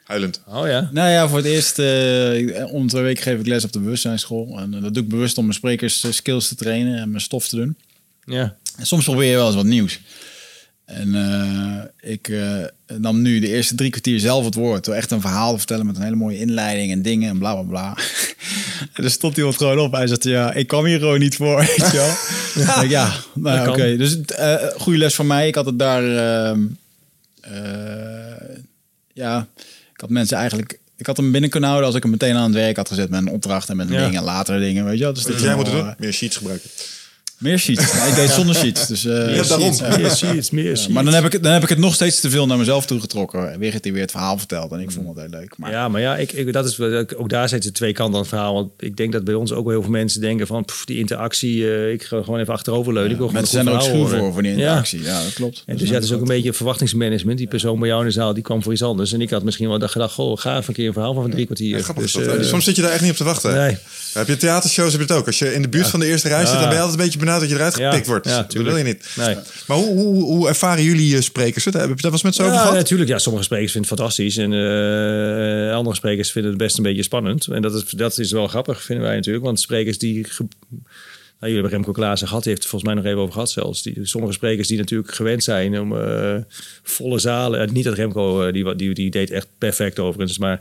Huilend. 0.07 0.41
Oh 0.45 0.67
ja. 0.67 0.89
Nou 0.91 1.09
ja, 1.09 1.27
voor 1.27 1.37
het 1.37 1.47
eerst, 1.47 1.79
eh 1.79 2.73
om 2.73 2.87
twee 2.87 3.03
weken 3.03 3.23
geef 3.23 3.39
ik 3.39 3.47
les 3.47 3.63
op 3.63 3.71
de 3.71 3.79
bewustzijnsschool. 3.79 4.59
En 4.59 4.73
eh, 4.73 4.81
dat 4.81 4.93
doe 4.93 5.03
ik 5.03 5.09
bewust 5.09 5.37
om 5.37 5.43
mijn 5.43 5.55
sprekers 5.55 6.03
eh, 6.03 6.11
skills 6.11 6.47
te 6.47 6.55
trainen 6.55 6.99
en 6.99 7.09
mijn 7.09 7.21
stof 7.21 7.47
te 7.47 7.55
doen. 7.55 7.77
Ja. 8.25 8.55
En 8.77 8.85
soms 8.85 9.03
probeer 9.03 9.29
je 9.29 9.35
wel 9.35 9.45
eens 9.45 9.55
wat 9.55 9.65
nieuws. 9.65 9.99
En 10.85 11.15
eh, 11.15 12.11
ik 12.11 12.27
eh, 12.27 12.63
nam 12.97 13.21
nu 13.21 13.39
de 13.39 13.47
eerste 13.47 13.75
drie 13.75 13.89
kwartier 13.89 14.19
zelf 14.19 14.45
het 14.45 14.55
woord. 14.55 14.85
Door 14.85 14.95
echt 14.95 15.11
een 15.11 15.21
verhaal 15.21 15.51
te 15.51 15.57
vertellen 15.57 15.85
met 15.85 15.95
een 15.95 16.01
hele 16.03 16.15
mooie 16.15 16.39
inleiding 16.39 16.91
en 16.91 17.01
dingen 17.01 17.29
en 17.29 17.37
bla 17.37 17.53
bla 17.53 17.63
bla. 17.63 17.97
en 18.93 19.01
dan 19.01 19.11
stond 19.11 19.37
iemand 19.37 19.57
gewoon 19.57 19.79
op. 19.79 19.91
Hij 19.91 20.07
zegt, 20.07 20.23
ja, 20.23 20.53
ik 20.53 20.67
kwam 20.67 20.85
hier 20.85 20.99
gewoon 20.99 21.19
niet 21.19 21.35
voor. 21.35 21.57
Weet 21.77 21.91
je 21.91 21.97
wel? 22.55 22.65
ja, 22.65 22.81
ja 22.81 23.13
nou, 23.33 23.69
oké. 23.69 23.97
Dus 23.97 24.21
eh 24.21 24.55
goede 24.77 24.97
les 24.97 25.15
van 25.15 25.27
mij. 25.27 25.47
Ik 25.47 25.55
had 25.55 25.65
het 25.65 25.79
daar... 25.79 26.03
ehm, 26.03 26.65
eh, 27.41 28.57
ja, 29.13 29.47
ik 29.97 30.03
had 30.03 30.09
mensen 30.09 30.37
eigenlijk... 30.37 30.79
Ik 30.97 31.05
had 31.05 31.17
hem 31.17 31.31
binnen 31.31 31.49
kunnen 31.49 31.69
houden 31.69 31.87
als 31.89 31.97
ik 31.97 32.03
hem 32.03 32.11
meteen 32.11 32.35
aan 32.35 32.43
het 32.43 32.53
werk 32.53 32.75
had 32.75 32.87
gezet 32.89 33.09
met 33.09 33.21
een 33.21 33.29
opdracht 33.29 33.69
en 33.69 33.77
met 33.77 33.89
Ja. 33.89 34.05
dingen, 34.05 34.23
later 34.23 34.59
dingen, 34.59 34.85
weet 34.85 34.97
je 34.97 35.03
wel. 35.03 35.13
Dus 35.13 35.23
dat 35.23 35.41
jij 35.41 35.49
is 35.49 35.55
moet 35.55 35.65
doen? 35.65 35.87
eh, 35.87 35.93
Meer 35.97 36.13
sheets 36.13 36.37
gebruiken. 36.37 36.69
Meer 37.37 37.57
sheets. 37.59 37.81
ik 38.09 38.15
deed 38.15 38.29
zonder 38.29 38.55
sheets. 38.55 38.87
Dus, 38.87 39.05
eh, 39.05 39.35
Ja, 39.35 39.43
daarom. 39.43 39.73
sheets, 39.73 39.97
Meer 39.97 40.11
sheets, 40.15 40.49
meer 40.49 40.77
sheets. 40.77 40.87
maar 40.87 41.03
dan 41.03 41.13
heb, 41.13 41.25
ik, 41.25 41.31
het- 41.31 41.43
dan 41.43 41.51
heb 41.53 41.63
ik 41.63 41.69
het 41.69 41.77
nog 41.77 41.93
steeds 41.93 42.19
te 42.19 42.29
veel 42.29 42.45
naar 42.47 42.57
mezelf 42.57 42.85
toegetrokken. 42.85 43.59
Weer 43.59 43.81
die 43.81 43.93
weer 43.93 44.01
het 44.01 44.11
verhaal 44.11 44.37
verteld. 44.37 44.71
En 44.71 44.79
ik 44.79 44.91
vond 44.91 45.07
het 45.07 45.17
heel 45.17 45.39
leuk. 45.39 45.53
Maar 45.57 45.71
Ja, 45.71 45.87
maar 45.89 46.01
ja, 46.01 46.15
ik, 46.17 46.31
ik, 46.31 46.53
dat 46.53 46.65
is, 46.65 46.79
ook 47.15 47.29
daar 47.29 47.49
zitten 47.49 47.73
twee 47.73 47.93
kanten 47.93 48.13
aan 48.13 48.19
het 48.19 48.29
verhaal. 48.29 48.53
Want 48.53 48.71
ik 48.79 48.97
denk 48.97 49.11
dat 49.11 49.23
bij 49.23 49.33
ons 49.33 49.51
ook 49.51 49.63
wel 49.63 49.73
heel 49.73 49.81
veel 49.81 49.91
mensen 49.91 50.21
denken 50.21 50.47
van... 50.47 50.65
pff, 50.65 50.85
die 50.85 50.97
interactie, 50.97 51.69
eh, 51.75 51.91
ik 51.91 52.03
ga 52.03 52.21
gewoon 52.23 52.39
even 52.39 52.53
achteroverleunen. 52.53 53.11
ik 53.11 53.17
wil 53.17 53.27
gewoon 53.27 53.41
mensen 53.41 53.59
een 53.59 53.65
zijn 53.65 53.75
er 53.77 53.81
goed 53.81 53.91
ook 53.91 53.95
verhaal 53.97 54.09
schuw 54.17 54.23
voor, 54.25 54.33
voor 54.33 54.41
die 54.41 54.51
Ja. 54.51 54.57
interactie. 54.57 55.03
Ja, 55.03 55.23
dat 55.23 55.33
klopt. 55.33 55.63
En 55.65 55.77
dus 55.77 55.87
ja, 55.87 55.93
het 55.95 56.03
is 56.03 56.11
ook 56.11 56.21
een 56.21 56.27
beetje 56.27 56.53
verwachtingsmanagement. 56.53 57.37
Die 57.37 57.47
persoon 57.47 57.79
bij 57.79 57.87
jou 57.87 58.01
in 58.01 58.07
de 58.07 58.13
zaal, 58.13 58.33
die 58.33 58.43
kwam 58.43 58.63
voor 58.63 58.71
iets 58.73 58.83
anders. 58.83 59.13
En 59.13 59.21
ik 59.21 59.29
had 59.29 59.43
misschien 59.43 59.67
wel 59.69 59.79
gedacht, 59.87 60.13
goh, 60.13 60.37
ga 60.37 60.51
even 60.55 60.63
een 60.67 60.73
keer 60.75 60.87
een 60.87 60.93
verhaal 60.93 61.13
van 61.13 61.29
drie 61.29 61.45
kwartier. 61.45 61.77
Ja, 61.77 61.83
grappig 61.83 62.03
is 62.03 62.11
dus, 62.11 62.23
dat. 62.23 62.33
eh, 62.33 62.39
Dus 62.39 62.49
soms 62.49 62.63
zit 62.63 62.75
je 62.75 62.81
daar 62.81 62.91
echt 62.91 63.01
niet 63.01 63.11
op 63.11 63.17
te 63.17 63.23
wachten. 63.23 63.53
nee. 63.55 63.77
Heb 64.13 64.27
je 64.27 64.37
theatershows, 64.37 64.91
heb 64.91 65.01
je 65.01 65.07
het 65.07 65.15
ook. 65.15 65.25
Als 65.27 65.39
je 65.39 65.53
in 65.53 65.61
de 65.61 65.69
buurt 65.69 65.87
van 65.87 65.99
de 65.99 66.05
eerste 66.05 66.27
rij 66.27 66.45
zit, 66.45 66.53
dan 66.53 66.63
ben 66.63 66.73
je 66.73 66.79
altijd 66.81 66.99
een 66.99 67.05
beetje 67.05 67.19
dat 67.39 67.49
je 67.49 67.55
eruit 67.55 67.77
Ja, 67.77 67.89
gepikt 67.89 68.07
wordt. 68.07 68.25
ja, 68.29 68.41
dat 68.41 68.53
wil 68.63 68.77
je 68.77 68.83
niet. 68.83 69.09
Nee. 69.15 69.35
Maar 69.67 69.77
hoe, 69.77 69.97
hoe, 69.97 70.23
hoe 70.23 70.47
ervaren 70.47 70.83
jullie 70.83 71.15
eh, 71.15 71.21
sprekers 71.21 71.65
het? 71.65 71.73
Heb 71.73 71.87
je 71.89 71.95
dat 72.01 72.11
eens 72.11 72.23
met 72.23 72.35
ze 72.35 72.41
over 72.41 72.53
Ja, 72.53 72.59
gehad? 72.59 72.75
natuurlijk. 72.75 73.09
Ja, 73.09 73.17
sommige 73.17 73.43
sprekers 73.45 73.71
vinden 73.71 73.89
het 73.91 73.99
fantastisch. 73.99 74.37
En 74.37 74.53
eh, 74.53 75.75
andere 75.75 75.95
sprekers 75.95 76.31
vinden 76.31 76.51
het 76.51 76.59
best 76.59 76.77
een 76.77 76.83
beetje 76.83 77.03
spannend. 77.03 77.47
En 77.47 77.61
dat 77.61 77.73
is, 77.73 77.83
dat 77.83 78.17
is 78.19 78.31
wel 78.31 78.47
grappig, 78.47 78.83
vinden 78.83 79.05
wij 79.05 79.15
natuurlijk. 79.15 79.45
Want 79.45 79.59
sprekers 79.59 79.97
die... 79.97 80.27
Nou, 81.39 81.51
jullie 81.51 81.67
hebben 81.67 81.85
Remco 81.85 82.01
Klaassen 82.01 82.27
gehad. 82.27 82.43
Die 82.43 82.51
heeft 82.51 82.63
het 82.63 82.71
volgens 82.71 82.91
mij 82.93 83.01
nog 83.01 83.11
even 83.11 83.21
over 83.21 83.33
gehad 83.33 83.51
zelfs. 83.51 83.81
Die, 83.83 83.99
sommige 84.01 84.33
sprekers 84.33 84.67
die 84.67 84.77
natuurlijk 84.77 85.13
gewend 85.13 85.43
zijn 85.43 85.79
om 85.79 85.97
eh, 85.97 86.35
volle 86.83 87.19
zalen... 87.19 87.59
eh, 87.59 87.67
niet 87.67 87.83
dat 87.83 87.93
Remco, 87.93 88.51
die, 88.51 88.75
die, 88.75 88.93
die 88.93 89.09
deed 89.09 89.31
echt 89.31 89.47
perfect 89.57 89.99
overigens. 89.99 90.37
Maar... 90.37 90.59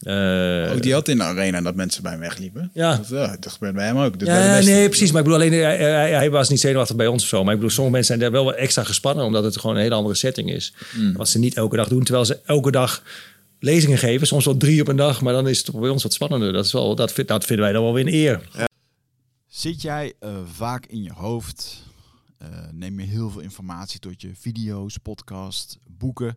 eh, 0.00 0.72
Ook 0.74 0.82
die 0.82 0.92
had 0.92 1.08
in 1.08 1.16
de 1.16 1.22
arena 1.22 1.60
dat 1.60 1.74
mensen 1.74 2.02
bij 2.02 2.12
hem 2.12 2.20
wegliepen. 2.20 2.70
Ja. 2.74 2.96
Dat, 2.96 3.08
ja, 3.08 3.36
dat 3.40 3.52
gebeurt 3.52 3.74
bij 3.74 3.86
hem 3.86 3.98
ook. 3.98 4.18
Dus 4.18 4.28
bij 4.28 4.60
de 4.60 4.64
Ja, 4.66 4.72
nee, 4.74 4.88
precies. 4.88 5.10
Maar 5.12 5.20
ik 5.22 5.26
bedoel 5.26 5.40
alleen, 5.42 5.52
hij, 5.62 5.76
hij, 5.76 6.10
hij 6.10 6.30
was 6.30 6.48
niet 6.48 6.60
zenuwachtig 6.60 6.96
bij 6.96 7.06
ons 7.06 7.22
of 7.22 7.28
zo. 7.28 7.42
Maar 7.44 7.52
ik 7.52 7.58
bedoel, 7.58 7.74
sommige 7.74 7.96
mensen 7.96 8.16
zijn 8.18 8.30
daar 8.30 8.40
wel 8.42 8.50
wat 8.52 8.60
extra 8.60 8.84
gespannen, 8.84 9.24
omdat 9.24 9.44
het 9.44 9.58
gewoon 9.58 9.76
een 9.76 9.82
hele 9.82 9.94
andere 9.94 10.14
setting 10.14 10.50
is. 10.50 10.74
Wat 11.16 11.28
ze 11.28 11.38
niet 11.38 11.54
elke 11.56 11.76
dag 11.76 11.88
doen, 11.88 12.02
terwijl 12.04 12.24
ze 12.24 12.40
elke 12.44 12.70
dag 12.70 13.02
lezingen 13.58 13.98
geven. 13.98 14.26
Soms 14.26 14.44
wel 14.44 14.56
drie 14.56 14.80
op 14.80 14.88
een 14.88 14.96
dag, 14.96 15.20
maar 15.22 15.32
dan 15.32 15.48
is 15.48 15.66
het 15.66 15.80
bij 15.80 15.90
ons 15.90 16.02
wat 16.02 16.12
spannender. 16.12 16.52
Dat, 16.52 16.64
is 16.64 16.72
wel, 16.72 16.94
dat, 16.94 17.12
vind- 17.12 17.28
dat 17.28 17.44
vinden 17.44 17.64
wij 17.64 17.74
dan 17.74 17.82
wel 17.82 17.92
weer 17.92 18.06
een 18.06 18.12
eer. 18.14 18.40
Zit 19.48 19.82
jij 19.82 20.12
eh, 20.20 20.30
vaak 20.54 20.86
in 20.86 21.02
je 21.02 21.12
hoofd? 21.12 21.82
Eh, 22.38 22.48
neem 22.72 23.00
je 23.00 23.06
heel 23.06 23.30
veel 23.30 23.40
informatie 23.40 24.00
tot 24.00 24.20
je 24.22 24.30
video's, 24.40 24.96
podcasts, 25.02 25.78
boeken? 25.98 26.36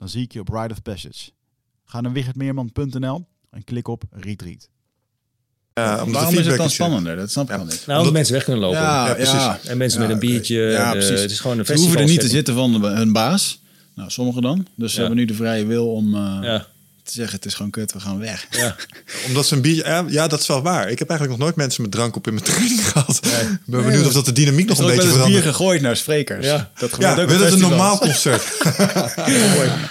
Dan 0.00 0.08
zie 0.08 0.22
ik 0.22 0.32
je 0.32 0.40
op 0.40 0.48
Ride 0.48 0.72
of 0.74 0.82
Passage. 0.82 1.30
Ga 1.84 2.00
naar 2.00 2.12
wichertmeerman.nl 2.12 3.26
en 3.50 3.64
klik 3.64 3.88
op 3.88 4.02
Retreat. 4.10 4.68
Ja, 5.74 5.84
Waarom 5.84 6.08
is 6.08 6.16
het 6.20 6.28
feedback 6.28 6.56
dan 6.56 6.66
te- 6.66 6.72
spannender? 6.72 7.16
Dat 7.16 7.30
snap 7.30 7.44
ik 7.44 7.50
Ja. 7.50 7.56
dan 7.56 7.66
niet. 7.66 7.86
Nou, 7.86 7.98
omdat 7.98 8.12
mensen 8.14 8.34
weg 8.34 8.44
kunnen 8.44 8.62
lopen. 8.62 8.78
Ja, 8.80 9.06
Ja, 9.08 9.14
precies. 9.14 9.32
ja. 9.32 9.58
En 9.64 9.76
mensen 9.78 10.00
met 10.00 10.10
een 10.10 10.18
biertje. 10.18 10.60
Ja, 10.60 10.84
eh, 10.84 10.90
precies. 10.90 11.20
het 11.20 11.30
is 11.30 11.40
gewoon 11.40 11.58
een 11.58 11.66
Ze 11.66 11.74
hoeven 11.74 11.98
er 12.00 12.06
niet 12.06 12.20
te 12.20 12.28
zitten 12.28 12.54
van 12.54 12.84
hun 12.84 13.12
baas. 13.12 13.62
Nou, 13.94 14.10
sommigen 14.10 14.42
dan. 14.42 14.66
Dus 14.76 14.92
ze 14.92 14.98
hebben 15.00 15.16
nu 15.18 15.24
de 15.24 15.34
vrije 15.34 15.66
wil 15.66 15.92
om 15.92 16.14
eh, 16.14 16.38
Ja, 16.42 16.66
te 17.10 17.16
zeggen: 17.16 17.36
het 17.36 17.44
is 17.46 17.54
gewoon 17.54 17.70
kut, 17.70 17.92
we 17.92 18.00
gaan 18.00 18.18
weg. 18.18 18.46
ja. 18.50 18.76
Omdat 19.26 19.46
ze 19.46 19.54
een 19.54 19.60
biertje... 19.60 19.84
Ja, 19.90 20.04
ja, 20.08 20.26
dat 20.28 20.40
is 20.40 20.46
wel 20.46 20.62
waar. 20.62 20.90
Ik 20.90 20.98
heb 20.98 21.08
eigenlijk 21.08 21.38
nog 21.38 21.46
nooit 21.48 21.56
mensen 21.58 21.82
met 21.82 21.90
drank 21.90 22.16
op 22.16 22.26
in 22.26 22.34
mijn 22.34 22.44
training 22.46 22.88
gehad. 22.92 23.20
Ik 23.26 23.58
ben 23.66 23.82
benieuwd 23.84 24.06
of 24.06 24.12
dat 24.12 24.24
de 24.24 24.32
dynamiek 24.32 24.68
nog 24.68 24.78
een 24.78 24.84
is 24.84 24.90
beetje 24.90 25.02
eens 25.02 25.12
bier 25.12 25.24
verandert. 25.26 25.44
gegooid 25.56 25.80
naar 25.80 25.96
sprekers. 25.96 26.46
Ja. 26.46 26.70
Dat 26.78 26.92
gebeurt 26.92 27.16
Ja, 27.16 27.22
ook 27.22 27.28
wil 27.28 27.38
op 27.38 27.44
het 27.44 27.52
een 27.52 27.60
normaal 27.60 27.98
concert? 28.08 28.42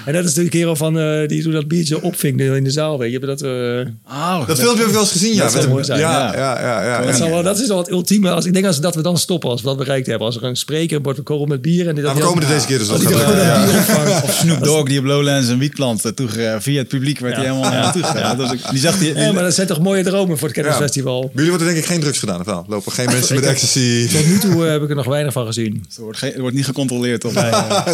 En 0.05 0.13
dat 0.13 0.23
is 0.23 0.23
natuurlijk 0.23 0.49
kerel 0.49 0.75
van 0.75 0.99
eh, 0.99 1.27
die 1.27 1.43
toen 1.43 1.51
dat 1.51 1.67
biertje 1.67 2.01
opving 2.01 2.41
in 2.41 2.63
de 2.63 2.71
zaal. 2.71 2.97
Weet 2.99 3.11
je, 3.11 3.19
dat, 3.19 3.41
eh, 3.41 3.49
Oh, 4.07 4.47
Dat 4.47 4.59
filmpje 4.59 4.77
heb 4.77 4.87
ik 4.87 4.91
wel 4.93 5.01
eens 5.01 5.11
gezien, 5.11 5.33
ja. 5.33 5.41
Dat 5.43 5.51
zou 5.51 5.55
Met 5.55 5.63
een- 5.63 5.69
mooi 5.69 5.83
zijn, 5.83 5.99
ja, 5.99 6.11
ja. 6.11 6.37
ja, 6.37 6.61
ja, 6.61 6.83
ja, 6.83 6.97
dat, 6.97 7.07
ja. 7.09 7.15
zal 7.15 7.29
wel, 7.29 7.43
dat 7.43 7.59
is 7.59 7.67
wel 7.67 7.77
het 7.77 7.89
ultieme. 7.89 8.31
Als, 8.31 8.45
ik 8.45 8.53
denk 8.53 8.65
als, 8.65 8.79
dat 8.81 8.95
we 8.95 9.01
dan 9.01 9.17
stoppen 9.17 9.49
als 9.49 9.61
we 9.61 9.67
dat 9.67 9.77
bereikt 9.77 10.07
hebben. 10.07 10.27
Als 10.27 10.35
er 10.35 10.43
een 10.43 10.55
spreker 10.55 11.01
wordt 11.01 11.23
korrel 11.23 11.45
met 11.45 11.61
bier. 11.61 11.87
En 11.87 11.95
die 11.95 12.03
dat 12.03 12.13
Nou, 12.13 12.23
we 12.25 12.29
komen 12.31 12.43
er 12.49 12.53
deze 12.53 12.65
keer 12.67 12.77
dus 12.77 12.89
op. 12.89 13.01
dat. 13.03 14.23
Of 14.23 14.33
Snoop 14.33 14.63
Dogg 14.63 14.87
die 14.87 14.99
op 14.99 15.05
Lowlands 15.05 15.47
een 15.47 15.59
wietplant 15.59 16.05
eh, 16.13 16.55
via 16.59 16.77
het 16.79 16.87
publiek 16.87 17.08
werd 17.17 17.35
hij 17.35 17.45
helemaal 17.45 17.71
naartoe 17.71 18.03
gegaan. 18.03 18.37
Dat 18.37 18.53
is- 18.53 18.61
Die 18.69 18.79
zag 18.79 18.97
die, 18.97 19.13
die- 19.13 19.23
Ja, 19.23 19.31
maar 19.31 19.43
dat 19.43 19.53
zijn 19.53 19.67
toch 19.67 19.79
mooie 19.79 20.03
dromen 20.03 20.37
voor 20.37 20.47
het 20.47 20.57
kennisfestival. 20.57 21.21
Bij 21.21 21.31
jullie 21.33 21.49
wordt 21.49 21.63
er 21.63 21.69
denk 21.69 21.81
ik 21.83 21.89
geen 21.89 21.99
drugs 21.99 22.19
gedaan, 22.19 22.39
of 22.39 22.45
wel? 22.45 22.65
Lopen 22.67 22.91
geen 22.91 23.05
mensen 23.05 23.35
met 23.35 23.43
ecstasy. 23.45 24.07
Tot 24.13 24.25
nu 24.25 24.37
toe 24.39 24.65
eh, 24.65 24.71
heb 24.71 24.81
ik 24.83 24.89
er 24.89 24.95
nog 24.95 25.05
weinig 25.05 25.33
van 25.33 25.45
gezien. 25.45 25.85
er, 25.97 26.03
wordt 26.03 26.17
geen- 26.17 26.33
er 26.33 26.41
wordt 26.41 26.55
niet 26.55 26.65
gecontroleerd. 26.65 27.25
Of, 27.25 27.31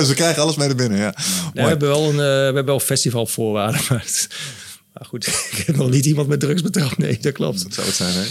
Ze 0.05 0.13
krijgen 0.15 0.41
alles 0.41 0.55
mee 0.55 0.67
naar 0.67 0.75
binnen, 0.77 0.97
ja. 0.97 1.13
Ja, 1.53 1.61
we, 1.61 1.61
hebben 1.61 1.87
wel 1.89 2.03
een, 2.03 2.09
eh, 2.09 2.15
we 2.17 2.23
hebben 2.43 2.65
wel 2.65 2.79
festivalvoorwaarden. 2.79 3.81
Maar, 3.89 3.99
het- 4.01 4.27
maar 4.93 5.05
goed, 5.07 5.27
ik 5.27 5.63
heb 5.65 5.75
nog 5.75 5.89
niet 5.89 6.05
iemand 6.05 6.27
met 6.27 6.39
drugs 6.39 6.61
betrapt. 6.61 6.97
Nee, 6.97 7.17
dat 7.21 7.33
klopt. 7.33 7.63
Dat 7.63 7.73
zou 7.73 7.87
het 7.87 7.95
zijn, 7.95 8.13
hè? 8.13 8.23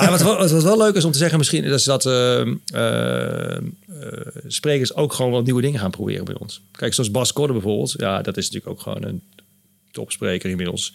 Maar 0.00 0.10
wat, 0.10 0.22
wel- 0.22 0.48
wat 0.48 0.62
wel 0.62 0.78
leuk 0.78 0.94
is 0.94 1.04
om 1.04 1.12
te 1.12 1.18
zeggen 1.18 1.38
misschien... 1.38 1.64
is 1.64 1.84
dat 1.84 2.06
eh, 2.06 2.42
sprekers 4.46 4.94
ook 4.94 5.12
gewoon 5.12 5.30
wat 5.32 5.44
nieuwe 5.44 5.62
dingen 5.62 5.80
gaan 5.80 5.90
proberen 5.90 6.24
bij 6.24 6.34
ons. 6.38 6.62
Kijk, 6.72 6.94
zoals 6.94 7.10
Bas 7.10 7.32
Korte 7.32 7.52
bijvoorbeeld. 7.52 7.94
Ja, 7.96 8.22
dat 8.22 8.36
is 8.36 8.50
natuurlijk 8.50 8.72
ook 8.72 8.80
gewoon 8.80 9.04
een 9.04 9.22
topspreker 9.92 10.50
inmiddels. 10.50 10.92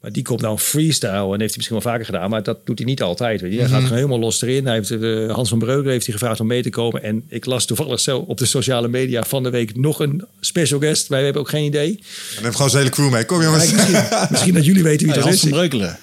Maar 0.00 0.12
die 0.12 0.22
komt 0.22 0.40
nou 0.40 0.58
freestyle 0.58 1.12
en 1.12 1.28
heeft 1.28 1.38
hij 1.38 1.56
misschien 1.56 1.72
wel 1.82 1.92
vaker 1.92 2.04
gedaan, 2.04 2.30
maar 2.30 2.42
dat 2.42 2.66
doet 2.66 2.78
hij 2.78 2.86
niet 2.86 3.02
altijd. 3.02 3.40
Weet 3.40 3.52
je. 3.52 3.58
Hij 3.58 3.68
gaat 3.68 3.80
gewoon 3.82 3.96
helemaal 3.96 4.18
los 4.18 4.42
erin. 4.42 4.66
Hij 4.66 4.74
heeft, 4.74 4.90
eh, 4.90 5.30
Hans 5.34 5.48
van 5.48 5.58
Breukelen 5.58 5.90
heeft 5.92 6.06
hij 6.06 6.14
gevraagd 6.14 6.40
om 6.40 6.46
mee 6.46 6.62
te 6.62 6.70
komen. 6.70 7.02
En 7.02 7.24
ik 7.28 7.44
las 7.44 7.66
toevallig 7.66 8.00
zo 8.00 8.18
op 8.18 8.38
de 8.38 8.44
sociale 8.46 8.88
media 8.88 9.22
van 9.22 9.42
de 9.42 9.50
week 9.50 9.76
nog 9.76 10.00
een 10.00 10.24
special 10.40 10.80
guest. 10.80 11.08
Wij 11.08 11.24
hebben 11.24 11.42
ook 11.42 11.48
geen 11.48 11.64
idee. 11.64 12.00
En 12.36 12.42
neem 12.42 12.52
gewoon 12.52 12.70
zijn 12.70 12.82
hele 12.82 12.94
crew 12.94 13.10
mee. 13.12 13.24
Kom 13.24 13.42
jongens. 13.42 13.72
Misschien, 13.72 14.02
misschien 14.30 14.54
dat 14.54 14.64
jullie 14.64 14.82
weten 14.82 15.06
wie 15.06 15.14
Hey, 15.14 15.22
dat 15.22 15.24
Hans 15.24 15.34
is. 15.34 15.40
van 15.40 15.50
Breukelen. 15.58 15.98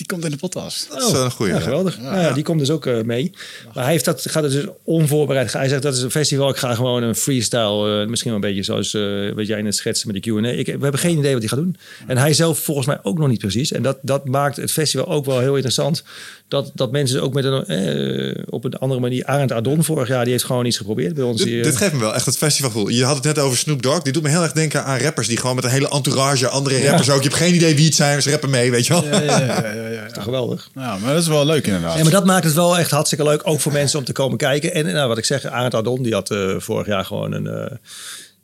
Die 0.00 0.08
komt 0.08 0.24
in 0.24 0.30
de 0.30 0.36
podcast. 0.36 0.88
Dat 0.88 1.02
is 1.02 1.12
wel 1.12 1.24
een 1.24 1.30
goeie. 1.30 1.52
Ja, 1.52 1.58
ja. 1.58 1.64
geweldig. 1.64 1.98
Nou 1.98 2.20
ja, 2.20 2.32
die 2.32 2.42
komt 2.42 2.58
dus 2.58 2.70
ook 2.70 2.86
eh, 2.86 3.02
mee. 3.02 3.32
Maar 3.74 3.82
hij 3.82 3.92
heeft 3.92 4.04
dat, 4.04 4.24
gaat 4.28 4.44
er 4.44 4.50
dus 4.50 4.64
onvoorbereid. 4.84 5.52
Hij 5.52 5.68
zegt 5.68 5.82
dat 5.82 5.94
is 5.94 6.02
een 6.02 6.10
festival. 6.10 6.48
Ik 6.48 6.56
ga 6.56 6.74
gewoon 6.74 7.02
een 7.02 7.14
freestyle. 7.14 8.00
eh, 8.02 8.08
misschien 8.08 8.30
wel 8.30 8.40
een 8.40 8.48
beetje 8.48 8.62
zoals 8.62 8.94
eh, 8.94 9.32
wat 9.34 9.46
jij 9.46 9.62
net 9.62 9.76
schetste 9.76 10.06
met 10.06 10.22
de 10.22 10.30
Q&A. 10.30 10.48
Ik, 10.48 10.66
we 10.66 10.72
hebben 10.72 10.98
geen 10.98 11.18
idee 11.18 11.32
wat 11.32 11.40
hij 11.40 11.48
gaat 11.48 11.58
doen. 11.58 11.76
En 12.06 12.18
hij 12.18 12.32
zelf 12.32 12.58
volgens 12.58 12.86
mij 12.86 12.98
ook 13.02 13.18
nog 13.18 13.28
niet 13.28 13.38
precies. 13.38 13.72
En 13.72 13.82
dat, 13.82 13.98
dat 14.02 14.28
maakt 14.28 14.56
het 14.56 14.72
festival 14.72 15.08
ook 15.08 15.24
wel 15.24 15.38
heel 15.38 15.54
interessant. 15.54 16.02
Dat, 16.48 16.70
dat 16.74 16.90
mensen 16.92 17.22
ook 17.22 17.34
met 17.34 17.44
een, 17.44 17.64
eh, 17.66 18.42
op 18.48 18.64
een 18.64 18.74
andere 18.74 19.00
manier... 19.00 19.24
Arend 19.24 19.52
Ardon 19.52 19.84
vorig 19.84 20.08
jaar, 20.08 20.22
die 20.22 20.32
heeft 20.32 20.44
gewoon 20.44 20.64
iets 20.66 20.76
geprobeerd 20.76 21.14
bij 21.14 21.24
ons. 21.24 21.44
Eh, 21.44 21.62
dit 21.62 21.76
geeft 21.76 21.92
me 21.92 21.98
wel 21.98 22.14
echt 22.14 22.26
het 22.26 22.36
festivalgevoel. 22.36 22.88
Je 22.88 23.04
had 23.04 23.14
het 23.14 23.24
net 23.24 23.38
over 23.38 23.58
Snoop 23.58 23.82
Dogg. 23.82 24.02
Die 24.02 24.12
doet 24.12 24.22
me 24.22 24.28
heel 24.28 24.42
erg 24.42 24.52
denken 24.52 24.84
aan 24.84 24.98
rappers 24.98 25.28
die 25.28 25.36
gewoon 25.36 25.54
met 25.54 25.64
een 25.64 25.70
hele 25.70 25.90
entourage, 25.90 26.48
andere 26.48 26.84
rappers 26.86 27.10
ook. 27.10 27.22
Je 27.22 27.28
hebt 27.28 27.40
geen 27.40 27.54
idee 27.54 27.74
wie 27.74 27.84
het 27.84 27.94
zijn, 27.94 28.22
ze 28.22 28.30
rappen 28.30 28.50
mee, 28.50 28.70
weet 28.70 28.86
je 28.86 28.92
wel. 28.92 29.04
Ja, 29.04 29.20
ja, 29.20 29.89
ja, 29.92 30.02
ja. 30.04 30.10
toch 30.10 30.22
geweldig. 30.24 30.70
Ja, 30.74 30.96
maar 30.98 31.12
dat 31.12 31.22
is 31.22 31.28
wel 31.28 31.46
leuk 31.46 31.66
inderdaad. 31.66 31.96
Ja, 31.96 32.02
maar 32.02 32.12
dat 32.12 32.24
maakt 32.26 32.44
het 32.44 32.54
wel 32.54 32.78
echt 32.78 32.90
hartstikke 32.90 33.24
leuk, 33.24 33.40
ook 33.44 33.60
voor 33.60 33.72
mensen 33.72 33.98
om 33.98 34.04
te 34.04 34.12
komen 34.12 34.38
kijken. 34.38 34.74
En 34.74 34.84
nou, 34.86 35.08
wat 35.08 35.18
ik 35.18 35.24
zeg, 35.24 35.44
Arend 35.44 35.74
Ardon, 35.74 36.02
die 36.02 36.12
had 36.14 36.30
eh, 36.30 36.58
vorig 36.58 36.86
jaar 36.86 37.04
gewoon 37.04 37.32
een... 37.32 37.46
eh, 37.46 37.76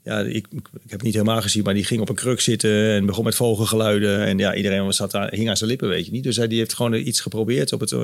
ja, 0.02 0.18
ik, 0.20 0.46
ik 0.52 0.68
heb 0.72 0.90
het 0.90 1.02
niet 1.02 1.14
helemaal 1.14 1.42
gezien, 1.42 1.62
maar 1.62 1.74
die 1.74 1.84
ging 1.84 2.00
op 2.00 2.08
een 2.08 2.14
kruk 2.14 2.40
zitten 2.40 2.90
en 2.90 3.06
begon 3.06 3.24
met 3.24 3.34
vogelgeluiden. 3.34 4.20
En 4.24 4.38
ja, 4.38 4.54
iedereen 4.54 4.84
was 4.84 4.96
zat 4.96 5.14
aan, 5.14 5.28
hing 5.30 5.48
aan 5.48 5.56
zijn 5.56 5.70
lippen, 5.70 5.88
weet 5.88 6.06
je 6.06 6.12
niet. 6.12 6.22
Dus 6.24 6.36
hij 6.36 6.48
die 6.48 6.58
heeft 6.58 6.74
gewoon 6.74 6.94
iets 6.94 7.20
geprobeerd 7.20 7.72
op 7.72 7.80
het. 7.80 7.92
eh, 7.92 7.98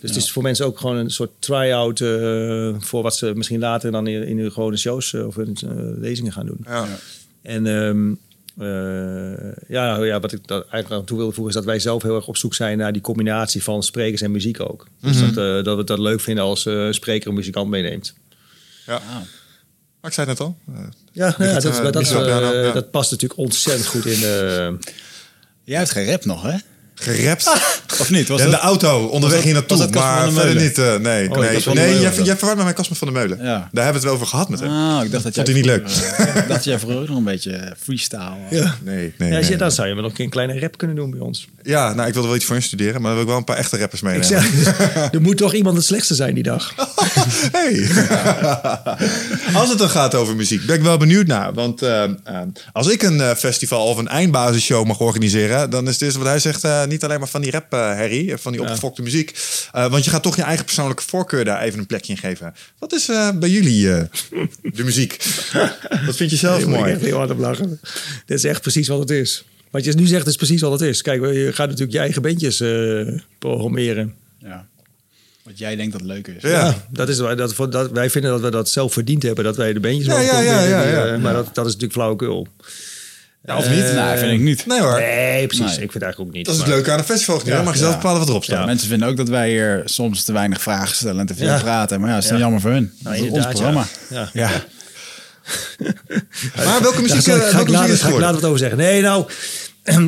dus 0.00 0.10
het 0.10 0.16
is 0.16 0.30
voor 0.32 0.42
mensen 0.42 0.66
ook 0.66 0.78
gewoon 0.78 0.96
een 0.96 1.10
soort 1.10 1.30
try-out 1.38 2.00
eh, 2.00 2.74
voor 2.78 3.02
wat 3.02 3.16
ze 3.16 3.32
misschien 3.34 3.60
later 3.60 3.90
dan 3.90 4.06
in, 4.06 4.26
in 4.26 4.38
hun 4.38 4.52
gewone 4.52 4.76
shows 4.76 5.14
eh, 5.14 5.26
of 5.26 5.36
eh, 5.38 5.46
lezingen 5.98 6.32
gaan 6.32 6.46
doen. 6.46 6.64
Ja. 6.66 6.86
En 7.42 7.66
ehm, 7.66 8.10
eh, 8.10 8.16
ja, 9.68 9.86
nou 9.92 10.06
ja, 10.06 10.20
wat 10.20 10.32
ik 10.32 10.46
dat 10.46 10.60
eigenlijk 10.68 10.90
aan 11.00 11.06
toe 11.06 11.16
wilde 11.16 11.32
voegen 11.32 11.52
is 11.54 11.58
dat 11.58 11.64
wij 11.68 11.78
zelf 11.78 12.02
heel 12.02 12.16
erg 12.16 12.28
op 12.28 12.36
zoek 12.36 12.54
zijn 12.54 12.78
naar 12.78 12.92
die 12.92 13.02
combinatie 13.02 13.62
van 13.62 13.82
sprekers 13.82 14.20
en 14.20 14.30
muziek 14.30 14.60
ook. 14.60 14.86
Dus 15.00 15.20
dat, 15.20 15.28
eh, 15.58 15.64
dat 15.64 15.76
we 15.76 15.84
dat 15.84 15.98
leuk 15.98 16.20
vinden 16.20 16.44
als 16.44 16.66
eh, 16.66 16.74
een 16.86 16.94
spreker 16.94 17.28
een 17.28 17.34
muzikant 17.34 17.70
meeneemt. 17.70 18.14
Ja. 18.86 19.00
Maar 20.00 20.10
ik 20.10 20.12
zei 20.12 20.28
het 20.28 20.38
net 20.38 20.46
al. 20.48 20.56
Eh, 20.74 20.80
Ja, 21.12 21.34
ja, 21.38 21.44
het, 21.44 21.62
dat, 21.62 21.72
eh, 21.76 22.72
dat, 22.74 22.84
eh, 22.84 22.90
past 22.90 23.10
natuurlijk 23.10 23.40
ontzettend 23.40 23.86
goed 23.88 24.06
in. 24.06 24.22
eh, 24.22 24.68
Jij 25.64 25.78
hebt 25.78 25.90
gerapt 25.90 26.24
nog, 26.24 26.42
hè? 26.42 26.56
Gerapt. 26.94 27.52
Of 28.00 28.10
niet? 28.10 28.28
Was 28.28 28.38
Ja, 28.38 28.44
de 28.44 28.50
dat... 28.50 28.60
auto, 28.60 29.04
onderweg 29.06 29.36
dat- 29.38 29.44
hier 29.44 29.54
naartoe. 29.54 29.76
was 29.78 29.86
dat 29.86 29.94
Maar 30.02 30.32
verder 30.32 30.62
niet. 30.62 30.78
eh, 30.78 30.84
nee, 30.84 30.94
Oh, 31.30 31.38
nee. 31.38 31.48
Nee 31.50 31.60
Meulen 31.74 32.00
jij, 32.00 32.14
dat. 32.16 32.26
jij 32.26 32.36
met 32.54 32.56
mij 32.64 32.72
Casper 32.72 32.96
van 32.96 33.12
der 33.12 33.16
Meulen. 33.16 33.38
Ja. 33.38 33.44
Daar 33.72 33.84
hebben 33.84 33.86
we 33.86 33.92
het 33.92 34.02
wel 34.02 34.12
over 34.12 34.26
gehad 34.26 34.48
met 34.48 34.60
hem. 34.60 34.68
Ah, 34.70 35.04
ik 35.04 35.10
dacht 35.10 35.24
dat 35.24 35.34
jij... 35.34 35.44
Vond 35.44 35.56
hij 35.56 35.56
niet 35.56 35.64
leuk? 35.66 35.86
eh, 35.86 36.26
ik 36.26 36.34
dacht 36.34 36.48
dat 36.48 36.64
jij 36.64 36.78
vroeger 36.78 37.08
nog 37.08 37.16
een 37.16 37.24
beetje 37.24 37.74
freestyle... 37.80 38.32
ja. 38.50 38.76
Nee, 38.82 39.14
nee, 39.18 39.30
Ja, 39.30 39.36
als 39.36 39.44
je- 39.44 39.50
nee. 39.50 39.58
dan 39.58 39.72
zou 39.72 39.88
je 39.88 39.94
wel 39.94 40.02
nog 40.02 40.18
een 40.18 40.28
kleine 40.28 40.58
rap 40.60 40.78
kunnen 40.78 40.96
doen 40.96 41.10
bij 41.10 41.20
ons. 41.20 41.48
Ja, 41.64 41.94
nou, 41.94 42.08
ik 42.08 42.12
wilde 42.12 42.28
wel 42.28 42.36
iets 42.36 42.46
voor 42.46 42.56
je 42.56 42.62
studeren, 42.62 43.00
maar 43.00 43.02
dan 43.02 43.12
wil 43.12 43.22
ik 43.22 43.28
wel 43.28 43.36
een 43.36 43.44
paar 43.44 43.56
echte 43.56 43.78
rappers 43.78 44.00
Ik 44.00 44.06
meenemen. 44.06 44.26
zeg, 44.26 44.84
er 45.12 45.20
moet 45.20 45.36
toch 45.36 45.54
iemand 45.54 45.76
het 45.76 45.84
slechtste 45.84 46.14
zijn 46.14 46.34
die 46.34 46.42
dag. 46.42 46.74
Hey. 47.52 47.88
als 49.60 49.68
het 49.68 49.78
dan 49.78 49.88
gaat 49.88 50.14
over 50.14 50.36
muziek, 50.36 50.66
ben 50.66 50.76
ik 50.76 50.82
wel 50.82 50.96
benieuwd 50.96 51.26
naar. 51.26 51.52
Want 51.54 51.82
eh, 51.82 52.04
eh, 52.04 52.10
als 52.72 52.88
ik 52.88 53.02
een 53.02 53.20
eh, 53.20 53.34
festival 53.34 53.86
of 53.86 53.96
een 53.96 54.08
eindbasisshow 54.08 54.86
mag 54.86 55.00
organiseren, 55.00 55.70
dan 55.70 55.86
is 55.86 55.92
het 55.92 56.02
eerste 56.02 56.18
wat 56.18 56.28
hij 56.28 56.38
zegt 56.38 56.88
niet 56.88 57.04
alleen 57.04 57.18
maar 57.18 57.28
van 57.28 57.40
die 57.40 57.50
rap, 57.50 57.72
Harry, 57.72 58.38
van 58.38 58.52
die 58.52 58.60
opgefokte 58.60 59.02
muziek. 59.02 59.38
Want 59.72 60.04
je 60.04 60.10
gaat 60.10 60.22
toch 60.22 60.36
je 60.36 60.42
eigen 60.42 60.64
persoonlijke 60.64 61.02
voorkeur 61.02 61.44
daar 61.44 61.62
even 61.62 61.78
een 61.78 61.86
plekje 61.86 62.12
in 62.12 62.18
geven. 62.18 62.54
Wat 62.78 62.92
is 62.92 63.06
bij 63.34 63.48
jullie 63.48 63.84
de 64.62 64.84
muziek? 64.84 65.24
Wat 66.06 66.16
vind 66.16 66.30
je 66.30 66.36
zelf 66.36 66.64
moet 66.64 66.74
ik 66.74 66.80
mooi? 66.80 66.92
echt 66.92 67.00
heel 67.00 67.16
hard 67.16 67.30
op 67.30 67.38
lachen. 67.38 67.80
Dit 68.26 68.38
is 68.38 68.44
echt 68.44 68.60
precies 68.60 68.88
wat 68.88 68.98
het 68.98 69.10
is. 69.10 69.44
Wat 69.74 69.84
je 69.84 69.92
nu 69.92 70.06
zegt 70.06 70.26
is 70.26 70.36
precies 70.36 70.60
wat 70.60 70.72
het 70.72 70.80
is. 70.80 71.02
Kijk, 71.02 71.20
je 71.22 71.50
gaat 71.52 71.66
natuurlijk 71.66 71.92
je 71.92 71.98
eigen 71.98 72.22
bandjes 72.22 72.60
eh, 72.60 73.18
programmeren. 73.38 74.14
Ja. 74.38 74.66
Wat 75.42 75.58
jij 75.58 75.76
denkt 75.76 75.92
dat 75.92 76.02
leuk 76.02 76.26
is. 76.26 76.42
Ja. 76.42 76.48
Ja, 76.50 76.74
dat 76.90 77.08
is, 77.08 77.18
waar- 77.18 77.36
dat, 77.36 77.56
dat, 77.70 77.90
wij 77.90 78.10
vinden 78.10 78.30
dat 78.30 78.40
we 78.40 78.50
dat 78.50 78.68
zelf 78.68 78.92
verdiend 78.92 79.22
hebben. 79.22 79.44
Dat 79.44 79.56
wij 79.56 79.72
de 79.72 79.80
bandjes 79.80 80.06
Ja, 80.06 80.12
mogen 80.12 80.26
ja, 80.26 80.40
ja, 80.40 80.50
programmeren 80.52 80.90
ja, 80.92 81.06
ja. 81.06 81.12
eh, 81.14 81.20
Maar 81.20 81.32
dat, 81.32 81.44
dat 81.54 81.64
is 81.66 81.72
natuurlijk 81.72 81.92
flauwekul. 81.92 82.46
Ja, 83.44 83.56
of 83.56 83.68
niet? 83.70 83.78
Eh, 83.84 84.06
nee, 84.06 84.18
vind 84.18 84.32
ik 84.32 84.40
niet. 84.40 84.66
Nee 84.66 84.80
hoor. 84.80 84.98
Nee, 85.00 85.46
precies. 85.46 85.64
Nee. 85.64 85.72
Ik 85.74 85.78
vind 85.78 85.92
het 85.92 86.02
eigenlijk 86.02 86.30
ook 86.30 86.36
niet. 86.36 86.44
Dat 86.46 86.54
is 86.54 86.60
het 86.60 86.68
maar- 86.68 86.76
leuke 86.78 86.92
aan 86.92 86.98
een 86.98 87.04
festival. 87.04 87.40
Ja, 87.44 87.62
mag 87.62 87.72
je 87.72 87.78
zelf 87.78 87.90
Ja. 87.92 87.96
bepalen 87.98 88.18
wat 88.20 88.28
erop 88.28 88.44
staat. 88.44 88.58
Ja, 88.58 88.64
mensen 88.66 88.88
vinden 88.88 89.08
ook 89.08 89.16
dat 89.16 89.28
wij 89.28 89.50
hier 89.50 89.82
soms 89.84 90.24
te 90.24 90.32
weinig 90.32 90.62
vragen 90.62 90.94
stellen 90.96 91.20
en 91.20 91.26
te 91.26 91.34
veel 91.34 91.46
Ja. 91.46 91.58
praten. 91.60 91.98
Maar 92.00 92.08
ja, 92.08 92.14
dat 92.14 92.22
is 92.24 92.28
dan 92.28 92.38
Ja. 92.38 92.44
jammer 92.44 92.60
voor 92.60 92.70
hun. 92.70 92.92
Dat 92.98 93.14
is 93.14 93.20
ons 93.20 93.46
programma. 93.46 93.86
ja. 94.10 94.30
Ja. 94.32 94.50
Ja. 94.50 94.64
Maar 96.64 96.82
welke 96.82 97.00
muziek, 97.02 97.22
ga 97.22 97.34
ik 97.34 97.40
welke 97.40 97.56
muziek 97.56 97.68
later, 97.70 97.84
is 97.84 97.90
het 97.90 98.00
ga 98.00 98.08
ik 98.08 98.18
later 98.20 98.34
wat 98.34 98.44
over 98.44 98.58
zeggen. 98.58 98.78
Nee, 98.78 99.00
nou, 99.02 99.26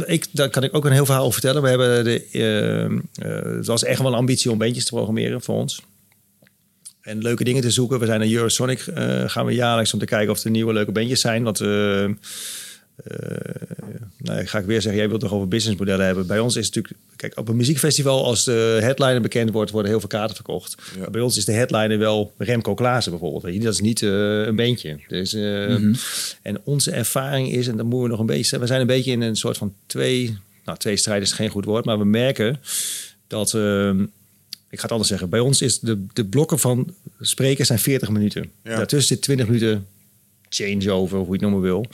ik, 0.06 0.26
daar 0.32 0.50
kan 0.50 0.62
ik 0.62 0.74
ook 0.74 0.84
een 0.84 0.92
heel 0.92 1.04
verhaal 1.04 1.22
over 1.24 1.40
vertellen. 1.40 1.62
We 1.62 1.68
hebben 1.68 2.04
de, 2.04 2.26
eh, 2.32 2.84
eh, 2.84 3.56
het 3.56 3.66
was 3.66 3.84
echt 3.84 3.98
wel 3.98 4.12
een 4.12 4.18
ambitie 4.18 4.50
om 4.50 4.58
bandjes 4.58 4.84
te 4.84 4.90
programmeren 4.90 5.42
voor 5.42 5.54
ons. 5.54 5.82
En 7.06 7.22
leuke 7.22 7.44
dingen 7.44 7.62
te 7.62 7.70
zoeken. 7.70 7.98
We 7.98 8.06
zijn 8.06 8.20
naar 8.20 8.28
Eurosonic 8.28 8.80
eh, 8.80 9.22
gaan 9.26 9.46
we 9.46 9.52
jaarlijks 9.52 9.92
om 9.92 9.98
te 9.98 10.04
kijken 10.04 10.30
of 10.32 10.44
er 10.44 10.50
nieuwe 10.50 10.72
leuke 10.72 10.92
bandjes 10.92 11.20
zijn. 11.20 11.42
Want 11.42 11.60
eh, 11.60 12.04
eh, 12.04 12.10
nou, 14.16 14.47
ga 14.47 14.59
ik 14.59 14.64
weer 14.64 14.82
zeggen, 14.82 15.01
jij 15.01 15.09
wilt 15.09 15.20
toch 15.20 15.32
over 15.32 15.49
businessmodellen 15.49 16.07
hebben. 16.07 16.26
Bij 16.26 16.38
ons 16.38 16.57
is 16.57 16.66
het 16.66 16.74
natuurlijk, 16.74 17.03
kijk, 17.16 17.38
op 17.38 17.49
een 17.49 17.57
muziekfestival, 17.57 18.24
als 18.24 18.44
de 18.44 18.78
headliner 18.80 19.20
bekend 19.20 19.51
wordt, 19.51 19.70
worden 19.70 19.90
heel 19.90 20.01
veel 20.01 20.09
kaarten 20.09 20.36
verkocht. 20.36 20.76
Bij 21.11 21.20
ons 21.20 21.36
is 21.36 21.44
de 21.44 21.53
headliner 21.53 21.99
wel 21.99 22.32
Remco 22.38 22.74
Klaassen 22.74 23.12
bijvoorbeeld. 23.12 23.62
Dat 23.62 23.72
is 23.72 23.80
niet 23.80 24.03
eh, 24.03 24.40
een 24.40 24.57
bandje. 24.57 25.01
Dus, 25.09 25.32
eh, 25.32 25.72
En 26.42 26.61
onze 26.64 26.90
ervaring 26.90 27.53
is, 27.53 27.68
en 27.68 27.76
dan 27.76 27.86
moeten 27.86 28.03
we 28.03 28.11
nog 28.11 28.20
een 28.20 28.26
beetje, 28.26 28.59
we 28.59 28.66
zijn 28.66 28.80
een 28.80 28.86
beetje 28.86 29.12
in 29.12 29.20
een 29.20 29.36
soort 29.36 29.59
van 29.59 29.74
twee, 29.86 30.38
nou 30.64 30.78
twee 30.78 30.97
strijden 30.97 31.24
is 31.24 31.32
geen 31.32 31.51
goed 31.51 31.64
woord, 31.64 31.84
maar 31.84 31.99
we 31.99 32.05
merken 32.05 32.61
dat, 33.26 33.55
eh, 33.55 33.90
ik 34.70 34.78
ga 34.78 34.82
het 34.82 34.90
anders 34.90 35.09
zeggen, 35.09 35.28
bij 35.28 35.40
ons 35.40 35.62
is 35.62 35.80
de, 35.80 36.07
de 36.12 36.24
blokken 36.24 36.59
van 36.59 36.94
sprekers 37.20 37.68
zijn 37.68 37.78
40 37.78 38.09
minuten. 38.09 38.51
Ja. 38.64 38.76
Daartussen 38.76 39.14
zit 39.14 39.22
20 39.22 39.47
minuten 39.47 39.86
changeover, 40.49 41.18
hoe 41.18 41.26
je 41.26 41.32
het 41.32 41.40
noemen 41.40 41.61
wil. 41.61 41.86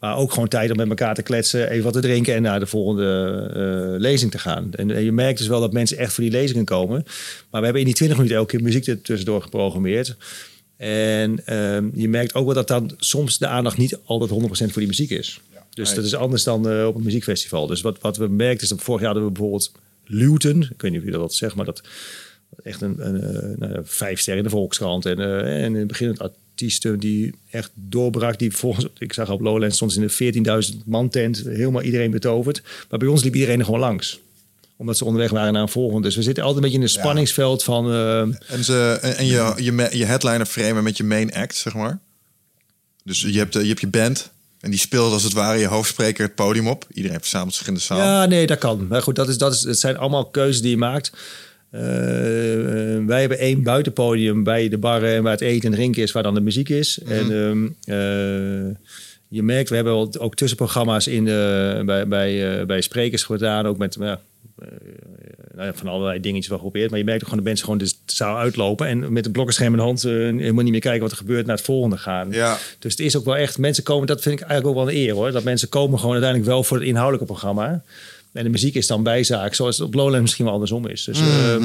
Maar 0.00 0.16
ook 0.16 0.32
gewoon 0.32 0.48
tijd 0.48 0.70
om 0.70 0.76
met 0.76 0.88
elkaar 0.88 1.14
te 1.14 1.22
kletsen, 1.22 1.70
even 1.70 1.84
wat 1.84 1.92
te 1.92 2.00
drinken 2.00 2.34
en 2.34 2.42
naar 2.42 2.60
de 2.60 2.66
volgende 2.66 3.50
eh, 3.54 4.00
lezing 4.00 4.30
te 4.30 4.38
gaan. 4.38 4.68
En, 4.72 4.90
en 4.90 5.04
je 5.04 5.12
merkt 5.12 5.38
dus 5.38 5.46
wel 5.46 5.60
dat 5.60 5.72
mensen 5.72 5.98
echt 5.98 6.12
voor 6.12 6.24
die 6.24 6.32
lezingen 6.32 6.64
komen. 6.64 7.02
Maar 7.50 7.60
we 7.60 7.64
hebben 7.64 7.80
in 7.80 7.86
die 7.86 7.94
20 7.94 8.16
minuten 8.16 8.38
elke 8.38 8.56
keer 8.56 8.62
muziek 8.62 8.86
er 8.86 9.02
tussendoor 9.02 9.42
geprogrammeerd. 9.42 10.16
En 10.76 11.46
ehm, 11.46 11.88
je 11.94 12.08
merkt 12.08 12.34
ook 12.34 12.44
wel 12.44 12.54
dat 12.54 12.68
dan 12.68 12.90
soms 12.96 13.38
de 13.38 13.46
aandacht 13.46 13.76
niet 13.76 13.98
altijd 14.04 14.30
100% 14.30 14.44
voor 14.46 14.72
die 14.74 14.86
muziek 14.86 15.10
is. 15.10 15.40
Dus 15.76 15.94
dat 15.94 16.04
is 16.04 16.14
anders 16.14 16.44
dan 16.44 16.68
eh, 16.68 16.86
op 16.86 16.94
een 16.94 17.02
muziekfestival. 17.02 17.66
Dus 17.66 17.80
wat, 17.80 18.00
wat 18.00 18.16
we 18.16 18.28
merkten 18.28 18.62
is 18.62 18.68
dat 18.68 18.82
vorig 18.82 19.00
jaar 19.00 19.10
hadden 19.10 19.28
we 19.28 19.32
bijvoorbeeld 19.34 19.72
Luton. 20.04 20.62
Ik 20.62 20.82
weet 20.82 20.90
niet 20.90 21.00
of 21.00 21.06
jullie 21.06 21.20
dat 21.20 21.34
zegt, 21.34 21.54
maar 21.54 21.64
dat 21.64 21.82
echt 22.62 22.80
een, 22.80 23.06
een, 23.06 23.20
eh, 23.20 23.68
nou 23.68 23.80
vijf 23.84 24.20
sterren 24.20 24.42
in 24.42 24.48
de 24.48 24.56
Volkskrant. 24.56 25.06
En, 25.06 25.18
eh, 25.18 25.64
en 25.64 25.72
in 25.72 25.74
het 25.74 25.86
begin 25.86 26.08
het 26.08 26.32
artiesten 26.56 26.98
die 26.98 27.34
echt 27.50 27.70
doorbrak. 27.74 28.38
Die 28.38 28.56
volgens, 28.56 28.86
ik 28.98 29.12
zag 29.12 29.30
op 29.30 29.40
Lowlands 29.40 29.76
stond 29.76 29.92
ze 29.92 30.00
in 30.00 30.42
de 30.42 30.72
14.000 30.72 30.78
man 30.84 31.08
tent. 31.08 31.42
Helemaal 31.46 31.82
iedereen 31.82 32.10
betoverd. 32.10 32.62
Maar 32.90 32.98
bij 32.98 33.08
ons 33.08 33.22
liep 33.22 33.34
iedereen 33.34 33.58
er 33.58 33.64
gewoon 33.64 33.80
langs. 33.80 34.18
Omdat 34.76 34.96
ze 34.96 35.04
onderweg 35.04 35.30
waren 35.30 35.52
naar 35.52 35.62
een 35.62 35.68
volgende. 35.68 36.02
Dus 36.02 36.16
we 36.16 36.22
zitten 36.22 36.42
altijd 36.44 36.64
een 36.64 36.70
beetje 36.70 36.84
in 36.86 36.92
een 36.92 37.00
spanningsveld 37.02 37.62
van... 37.64 37.90
eh, 37.92 38.20
En, 38.20 38.64
ze, 38.64 38.98
en 39.02 39.16
en 39.16 39.26
je, 39.26 39.52
je, 39.56 39.88
je 39.98 40.04
headliner 40.04 40.46
framen 40.46 40.82
met 40.84 40.96
je 40.96 41.04
main 41.04 41.34
act, 41.34 41.56
zeg 41.56 41.74
maar. 41.74 41.98
Dus 43.04 43.20
je 43.20 43.38
hebt, 43.38 43.56
eh, 43.56 43.62
je 43.62 43.68
hebt 43.68 43.80
je 43.80 43.86
band. 43.86 44.30
En 44.60 44.70
die 44.70 44.80
speelt 44.80 45.12
als 45.12 45.22
het 45.22 45.32
ware 45.32 45.58
je 45.58 45.66
hoofdspreker 45.66 46.24
het 46.24 46.34
podium 46.34 46.68
op. 46.68 46.86
Iedereen 46.92 47.20
verzamelt 47.20 47.54
zich 47.54 47.66
in 47.66 47.74
de 47.74 47.80
zaal. 47.80 47.98
Ja, 47.98 48.26
nee, 48.26 48.46
dat 48.46 48.58
kan. 48.58 48.86
Maar 48.86 49.02
goed, 49.02 49.16
dat, 49.16 49.28
is, 49.28 49.38
dat, 49.38 49.52
is, 49.54 49.62
het 49.62 49.78
zijn 49.78 49.96
allemaal 49.96 50.24
keuzes 50.24 50.62
die 50.62 50.70
je 50.70 50.76
maakt. 50.76 51.12
Eh, 51.70 52.94
eh, 52.94 53.06
wij 53.06 53.20
hebben 53.20 53.38
één 53.38 53.62
buitenpodium 53.62 54.42
bij 54.42 54.68
de 54.68 54.78
barren 54.78 55.14
en 55.14 55.22
waar 55.22 55.32
het 55.32 55.40
eten 55.40 55.70
en 55.70 55.74
drinken 55.74 56.02
is, 56.02 56.12
waar 56.12 56.22
dan 56.22 56.34
de 56.34 56.40
muziek 56.40 56.68
is. 56.68 56.98
En 56.98 57.32
ehm, 57.32 57.66
eh, 57.84 58.76
je 59.28 59.42
merkt, 59.42 59.68
we 59.68 59.74
hebben 59.74 60.20
ook 60.20 60.34
tussenprogramma's 60.34 61.06
in 61.06 61.24
de, 61.24 61.82
bij, 61.86 62.08
bij, 62.08 62.66
bij 62.66 62.80
sprekers 62.80 63.22
gedaan, 63.22 63.66
ook 63.66 63.78
met 63.78 63.96
nou 65.56 65.68
ja, 65.68 65.74
van 65.74 65.88
allerlei 65.88 66.20
dingetjes 66.20 66.48
wel 66.48 66.58
geprobeerd. 66.58 66.90
Maar 66.90 66.98
je 66.98 67.04
merkt 67.04 67.22
ook 67.22 67.28
gewoon 67.28 67.44
de 67.44 67.48
mensen 67.48 67.64
gewoon 67.64 67.80
de 67.80 67.92
zaal 68.06 68.38
uitlopen 68.38 68.86
en 68.86 69.12
met 69.12 69.26
een 69.26 69.32
blokkenscherm 69.32 69.72
in 69.72 69.78
de 69.78 69.84
hand 69.84 70.04
eh, 70.04 70.12
helemaal 70.12 70.62
niet 70.62 70.72
meer 70.72 70.80
kijken 70.80 71.00
wat 71.00 71.10
er 71.10 71.16
gebeurt, 71.16 71.46
naar 71.46 71.56
het 71.56 71.64
volgende 71.64 71.96
gaan. 71.96 72.30
Ja. 72.30 72.58
Dus 72.78 72.90
het 72.92 73.00
is 73.00 73.16
ook 73.16 73.24
wel 73.24 73.36
echt, 73.36 73.58
mensen 73.58 73.84
komen, 73.84 74.06
dat 74.06 74.20
vind 74.20 74.40
ik 74.40 74.46
eigenlijk 74.46 74.78
ook 74.78 74.84
wel 74.84 74.94
een 74.94 75.00
eer 75.00 75.14
hoor. 75.14 75.32
Dat 75.32 75.44
mensen 75.44 75.68
komen 75.68 75.98
gewoon 75.98 76.12
uiteindelijk 76.12 76.50
wel 76.50 76.62
voor 76.62 76.76
het 76.76 76.86
inhoudelijke 76.86 77.26
programma. 77.26 77.82
En 78.36 78.44
de 78.44 78.50
muziek 78.50 78.74
is 78.74 78.86
dan 78.86 79.02
bijzaak, 79.02 79.54
zoals 79.54 79.78
het 79.78 79.86
op 79.86 79.94
Lowlands 79.94 80.20
misschien 80.20 80.44
wel 80.44 80.54
andersom 80.54 80.86
is. 80.86 81.04
Dus 81.04 81.18
ehm, 81.20 81.60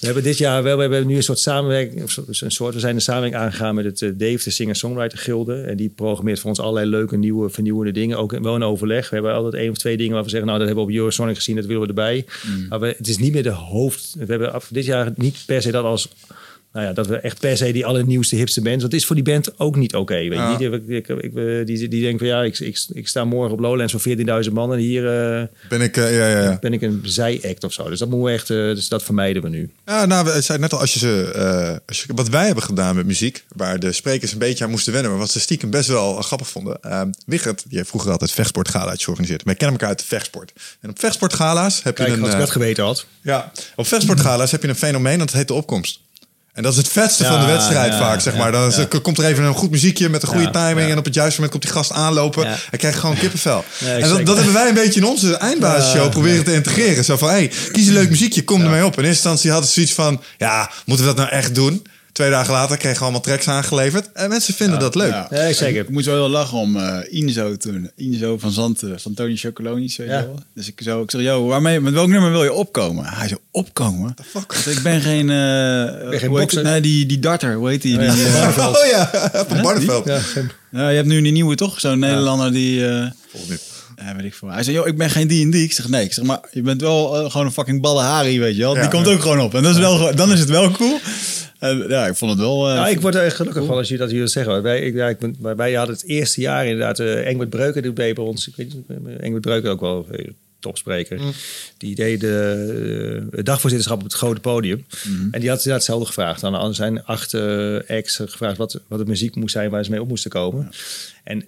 we 0.00 0.06
hebben 0.06 0.22
dit 0.22 0.38
jaar 0.38 0.62
wel, 0.62 0.74
we 0.76 0.82
hebben 0.82 1.06
nu 1.06 1.16
een 1.16 1.22
soort 1.22 1.38
samenwerking, 1.38 2.02
of 2.02 2.10
zo- 2.10 2.24
een 2.40 2.50
soort, 2.50 2.74
we 2.74 2.80
zijn 2.80 2.94
een 2.94 3.00
samenwerking 3.00 3.42
aangegaan 3.42 3.74
met 3.74 3.84
het 3.84 4.02
eh, 4.02 4.10
Dave, 4.14 4.44
de 4.44 4.50
Singer-Songwriter 4.50 5.18
Gilde. 5.18 5.60
En 5.60 5.76
die 5.76 5.88
programmeert 5.88 6.40
voor 6.40 6.48
ons 6.50 6.60
allerlei 6.60 6.86
leuke, 6.90 7.16
nieuwe, 7.16 7.48
vernieuwende 7.50 7.92
dingen. 7.92 8.18
Ook 8.18 8.38
wel 8.38 8.54
in 8.54 8.62
overleg. 8.62 9.08
We 9.08 9.14
hebben 9.14 9.34
altijd 9.34 9.54
één 9.62 9.70
of 9.70 9.76
twee 9.76 9.96
dingen 9.96 10.14
waar 10.14 10.22
we 10.22 10.28
zeggen, 10.28 10.46
nou 10.48 10.58
dat 10.58 10.68
hebben 10.68 10.86
we 10.86 10.90
op 10.92 10.96
Eurosonic 10.98 11.36
gezien, 11.36 11.56
dat 11.56 11.64
willen 11.64 11.82
we 11.82 11.88
erbij. 11.88 12.24
Maar 12.68 12.80
we, 12.80 12.94
het 12.98 13.08
is 13.08 13.18
niet 13.18 13.32
meer 13.32 13.42
de 13.42 13.48
hoofd. 13.50 14.14
We 14.18 14.24
hebben 14.26 14.52
af, 14.52 14.68
dit 14.72 14.84
jaar 14.84 15.12
niet 15.16 15.42
per 15.46 15.62
se 15.62 15.70
dat 15.70 15.84
als 15.84 16.08
nou 16.74 16.86
ja, 16.86 16.92
dat 16.92 17.06
we 17.06 17.16
echt 17.16 17.40
per 17.40 17.56
se 17.56 17.72
die 17.72 17.86
allernieuwste, 17.86 18.36
hipste 18.36 18.60
bands. 18.60 18.80
Want 18.80 18.92
het 18.92 19.00
is 19.00 19.06
voor 19.06 19.16
die 19.16 19.24
band 19.24 19.58
ook 19.58 19.76
niet 19.76 19.94
oké. 19.94 20.14
weet 20.14 20.58
je 20.58 20.70
Ja. 20.86 20.96
ik, 20.96 21.34
die, 21.34 21.64
die, 21.64 21.88
die 21.88 22.00
denken 22.02 22.18
van 22.18 22.26
ja, 22.26 22.42
ik, 22.42 22.58
ik, 22.58 22.84
ik 22.92 23.08
sta 23.08 23.24
morgen 23.24 23.52
op 23.52 23.60
Lowlands 23.60 23.92
voor 23.92 24.16
14.000 24.46 24.52
man. 24.52 24.72
En 24.72 24.78
hier 24.78 25.06
eh, 25.06 25.46
Ben 25.68 25.80
ik, 25.80 25.96
eh, 25.96 26.16
ja, 26.16 26.42
ja, 26.42 26.58
ben 26.60 26.72
ik 26.72 26.82
een 26.82 27.00
zij-act 27.04 27.64
of 27.64 27.72
zo. 27.72 27.88
Dus 27.88 27.98
dat 27.98 28.08
moeten 28.08 28.26
we 28.26 28.32
echt, 28.32 28.50
eh, 28.50 28.56
dus 28.56 28.88
dat 28.88 29.02
vermijden 29.02 29.42
we 29.42 29.48
nu. 29.48 29.70
Ja, 29.86 30.06
nou, 30.06 30.24
we 30.24 30.30
zeiden 30.30 30.60
net 30.60 30.72
al, 30.72 30.80
als 30.80 30.92
je 30.92 30.98
ze, 30.98 31.80
als 31.86 32.02
je, 32.02 32.14
wat 32.14 32.28
wij 32.28 32.46
hebben 32.46 32.64
gedaan 32.64 32.94
met 32.94 33.06
muziek, 33.06 33.44
waar 33.56 33.78
de 33.78 33.92
sprekers 33.92 34.32
een 34.32 34.38
beetje 34.38 34.64
aan 34.64 34.70
moesten 34.70 34.92
wennen, 34.92 35.10
maar 35.10 35.20
wat 35.20 35.30
ze 35.30 35.40
stiekem 35.40 35.70
best 35.70 35.88
wel 35.88 36.14
grappig 36.14 36.48
vonden. 36.48 36.78
Uh, 36.86 37.02
Wigert, 37.26 37.64
die 37.68 37.78
heeft 37.78 37.88
vroeger 37.88 38.10
altijd 38.10 38.32
vechtsportgala's 38.32 39.04
georganiseerd. 39.04 39.42
Wij 39.42 39.54
kennen 39.54 39.76
elkaar 39.76 39.90
uit 39.90 39.98
de 39.98 40.06
vechtsport. 40.06 40.52
En 40.80 40.90
op 40.90 40.98
vechtsportgala's 40.98 41.82
heb 41.82 41.98
je 41.98 42.06
een... 42.06 42.22
als 42.22 42.32
ik 42.32 42.38
dat 42.38 42.50
geweten 42.50 42.84
had. 42.84 43.06
ja, 43.20 43.52
op 43.76 43.86
vechtsportgala's 43.86 44.50
heb 44.50 44.62
je 44.62 44.68
een 44.68 44.74
fenomeen 44.74 45.18
dat 45.18 45.32
heet 45.32 45.48
de 45.48 45.54
opkomst. 45.54 46.02
En 46.54 46.62
dat 46.62 46.72
is 46.72 46.78
het 46.78 46.88
vetste 46.88 47.22
Ja, 47.22 47.30
van 47.30 47.40
de 47.40 47.46
wedstrijd 47.46 47.92
ja, 47.92 47.98
vaak, 47.98 48.20
zeg 48.20 48.36
maar. 48.36 48.52
Dan 48.52 48.68
is- 48.68 49.00
komt 49.02 49.18
er 49.18 49.24
even 49.24 49.44
een 49.44 49.54
goed 49.54 49.70
muziekje 49.70 50.08
met 50.08 50.22
een 50.22 50.28
goede 50.28 50.50
timing. 50.50 50.90
En 50.90 50.98
op 50.98 51.04
het 51.04 51.14
juiste 51.14 51.34
moment 51.40 51.50
komt 51.50 51.62
die 51.62 51.72
gast 51.72 51.92
aanlopen. 51.92 52.46
En 52.46 52.78
krijg 52.78 52.94
je 52.94 53.00
gewoon 53.00 53.16
kippenvel. 53.16 53.64
En 53.86 54.08
dat, 54.08 54.26
dat 54.26 54.36
hebben 54.36 54.54
wij 54.54 54.68
een 54.68 54.74
beetje 54.74 55.00
in 55.00 55.06
onze 55.06 55.36
eindbasisshow 55.36 56.10
proberen 56.10 56.44
te 56.44 56.52
integreren. 56.54 57.04
Zo 57.04 57.16
van, 57.16 57.28
hey, 57.28 57.52
kies 57.72 57.86
een 57.86 57.92
leuk 57.92 58.10
muziekje, 58.10 58.44
kom 58.44 58.62
ermee 58.62 58.84
op. 58.84 58.92
In 58.98 59.04
eerste 59.04 59.08
instantie 59.08 59.50
hadden 59.50 59.68
ze 59.68 59.74
zoiets 59.74 59.92
van, 59.92 60.22
ja, 60.38 60.70
moeten 60.86 61.06
we 61.06 61.14
dat 61.14 61.24
nou 61.24 61.36
echt 61.36 61.54
doen? 61.54 61.86
Twee 62.14 62.30
dagen 62.30 62.52
later 62.52 62.76
kregen 62.76 62.98
we 62.98 63.02
allemaal 63.02 63.20
tracks 63.20 63.48
aangeleverd. 63.48 64.12
En 64.12 64.28
mensen 64.28 64.54
vinden 64.54 64.78
dat 64.78 64.94
leuk. 64.94 65.10
Ja. 65.30 65.52
Zeker. 65.52 65.82
Ik 65.82 65.88
moet 65.88 66.04
wel 66.04 66.14
heel 66.14 66.28
lachen 66.28 66.58
om 66.58 66.76
eh 66.76 66.98
Inzo 67.10 67.56
toen. 67.56 67.90
Inzo 67.96 68.38
van 68.38 68.50
Zanten, 68.50 69.00
van 69.00 69.14
Tony 69.14 69.38
je 69.40 69.52
Ja. 70.06 70.26
Dus 70.54 70.68
ik, 70.68 70.80
zo, 70.82 71.02
ik 71.02 71.10
zeg, 71.10 71.20
yo, 71.20 71.46
waarmee, 71.46 71.80
met 71.80 71.92
welk 71.92 72.08
nummer 72.08 72.30
wil 72.30 72.44
je 72.44 72.52
opkomen? 72.52 73.04
Hij 73.04 73.28
zo, 73.28 73.36
opkomen? 73.50 74.14
fuck? 74.24 74.52
Ik 74.76 74.82
ben 74.82 75.00
geen... 75.00 75.30
eh 75.30 75.36
geen 75.36 76.00
hoe 76.00 76.16
heet 76.18 76.28
bokser? 76.28 76.58
het? 76.58 76.68
Nee, 76.68 76.80
die, 76.80 77.06
die 77.06 77.18
darter, 77.18 77.54
hoe 77.54 77.68
heet 77.68 77.82
die? 77.82 78.00
ja. 78.00 78.14
die 78.14 78.24
eh, 78.24 78.68
Oh 78.68 78.86
ja, 78.90 79.10
van 79.48 79.62
Barneveld. 79.62 80.06
Ja, 80.06 80.20
nou, 80.70 80.90
je 80.90 80.96
hebt 80.96 81.08
nu 81.08 81.22
die 81.22 81.32
nieuwe 81.32 81.54
toch? 81.54 81.80
Zo'n 81.80 81.98
Nederlander 81.98 82.52
die... 82.52 82.88
eh 82.88 83.10
mij. 83.48 83.58
Ja, 83.96 84.16
weet 84.16 84.24
ik 84.24 84.34
veel. 84.34 84.48
Hij 84.48 84.62
zei, 84.62 84.76
joh, 84.76 84.86
ik 84.86 84.96
ben 84.96 85.10
geen 85.10 85.26
die 85.28 85.44
en 85.44 85.50
die. 85.50 85.64
Ik 85.64 85.72
zeg, 85.72 85.88
nee. 85.88 86.04
Ik 86.04 86.12
zeg, 86.12 86.24
maar 86.24 86.40
je 86.52 86.62
bent 86.62 86.80
wel 86.80 87.16
eh, 87.16 87.30
gewoon 87.30 87.46
een 87.46 87.52
fucking 87.52 87.80
Ballenhari, 87.80 88.40
weet 88.40 88.56
je 88.56 88.60
wel. 88.62 88.74
Ja, 88.74 88.80
die 88.80 88.90
komt 88.90 89.06
ja. 89.06 89.12
ook 89.12 89.20
gewoon 89.20 89.40
op. 89.40 89.54
En 89.54 89.62
dat 89.62 89.72
is 89.74 89.78
wel, 89.80 90.14
dan 90.14 90.32
is 90.32 90.40
het 90.40 90.48
wel 90.48 90.70
cool. 90.70 90.98
En, 91.58 91.88
ja, 91.88 92.06
ik 92.06 92.14
vond 92.14 92.30
het 92.30 92.40
wel... 92.40 92.68
eh, 92.68 92.74
Nou, 92.74 92.88
ik 92.90 93.00
word 93.00 93.14
er 93.14 93.22
echt 93.22 93.36
gelukkig 93.36 93.64
van 93.66 93.76
als 93.76 93.88
je 93.88 93.96
dat 93.96 94.10
hier 94.10 94.28
zeggen. 94.28 94.52
Want 94.52 94.64
Wij, 94.64 94.80
ik, 94.80 94.94
ja, 94.94 95.08
ik 95.08 95.18
wij 95.40 95.72
hadden 95.72 95.94
het 95.94 96.04
eerste 96.06 96.40
jaar 96.40 96.64
inderdaad... 96.64 96.98
eh 96.98 97.26
Engbert 97.26 97.50
Breuker 97.50 97.82
doet 97.82 97.94
bij 97.94 98.16
ons. 98.16 98.48
Ik 98.48 98.56
weet 98.56 98.74
niet, 98.74 99.18
Engbert 99.20 99.42
Breuker 99.42 99.70
ook 99.70 99.80
wel 99.80 100.06
topspreker. 100.60 101.20
Die 101.78 101.94
deed 101.94 102.20
de 102.20 103.26
eh, 103.32 103.44
dagvoorzitterschap 103.44 103.98
op 103.98 104.04
het 104.04 104.12
grote 104.14 104.40
podium. 104.40 104.84
En 105.30 105.40
die 105.40 105.48
had 105.48 105.58
inderdaad 105.58 105.72
hetzelfde 105.72 106.06
gevraagd. 106.06 106.44
Aan 106.44 106.74
zijn 106.74 107.04
acht 107.04 107.34
ex 107.86 108.16
gevraagd 108.16 108.56
wat, 108.56 108.80
wat 108.88 108.98
de 108.98 109.04
muziek 109.06 109.34
moest 109.34 109.52
zijn... 109.52 109.70
waar 109.70 109.84
ze 109.84 109.90
mee 109.90 110.00
op 110.02 110.08
moesten 110.08 110.30
komen. 110.30 110.70
En 111.24 111.44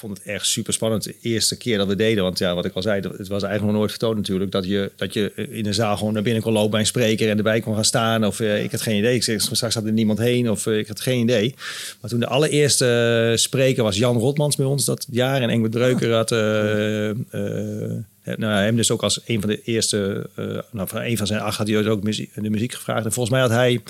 vond 0.00 0.18
het 0.18 0.26
echt 0.26 0.46
super 0.46 0.72
spannend 0.72 1.02
de 1.04 1.14
eerste 1.22 1.56
keer 1.56 1.78
dat 1.78 1.86
we 1.86 1.96
deden. 1.96 2.22
Want 2.22 2.38
ja, 2.38 2.54
wat 2.54 2.64
ik 2.64 2.74
al 2.74 2.82
zei, 2.82 3.00
het 3.00 3.28
was 3.28 3.42
eigenlijk 3.42 3.62
nog 3.62 3.72
nooit 3.72 3.90
vertoond 3.90 4.16
natuurlijk. 4.16 4.50
Dat 4.50 4.64
je, 4.66 4.90
dat 4.96 5.12
je 5.14 5.32
in 5.34 5.66
een 5.66 5.74
zaal 5.74 5.96
gewoon 5.96 6.12
naar 6.12 6.22
binnen 6.22 6.42
kon 6.42 6.52
lopen 6.52 6.70
bij 6.70 6.80
een 6.80 6.86
spreker 6.86 7.28
en 7.30 7.36
erbij 7.36 7.60
kon 7.60 7.74
gaan 7.74 7.84
staan. 7.84 8.26
Of 8.26 8.40
eh, 8.40 8.62
ik 8.64 8.70
had 8.70 8.80
geen 8.82 8.98
idee. 8.98 9.14
Ik 9.14 9.22
zeg, 9.22 9.40
straks 9.40 9.74
had 9.74 9.84
er 9.84 9.92
niemand 9.92 10.18
heen 10.18 10.50
of 10.50 10.66
eh, 10.66 10.78
ik 10.78 10.88
had 10.88 11.00
geen 11.00 11.20
idee. 11.22 11.54
Maar 12.00 12.10
toen 12.10 12.20
de 12.20 12.26
allereerste 12.26 12.86
eh, 13.30 13.36
spreker 13.36 13.82
was 13.82 13.96
Jan 13.96 14.18
Rotmans 14.18 14.56
bij 14.56 14.66
ons 14.66 14.84
dat 14.84 15.06
jaar. 15.10 15.42
En 15.42 15.50
Engbert 15.50 15.72
Breuker 15.72 16.12
had... 16.12 16.32
eh, 16.32 17.10
eh, 17.10 18.36
nou, 18.36 18.52
hem 18.62 18.76
dus 18.76 18.90
ook 18.90 19.02
als 19.02 19.20
een 19.26 19.40
van 19.40 19.48
de 19.50 19.62
eerste, 19.62 20.28
eh, 20.36 20.58
nou, 20.70 20.88
van 20.88 21.00
een 21.02 21.16
van 21.16 21.26
zijn 21.26 21.40
acht 21.40 21.56
had 21.58 21.66
hij 21.68 21.76
dus 21.76 21.86
ook 21.86 22.02
muziek, 22.02 22.30
de 22.34 22.50
muziek 22.50 22.72
gevraagd. 22.72 23.04
En 23.04 23.12
volgens 23.12 23.34
mij 23.34 23.40
had 23.40 23.50
hij 23.50 23.80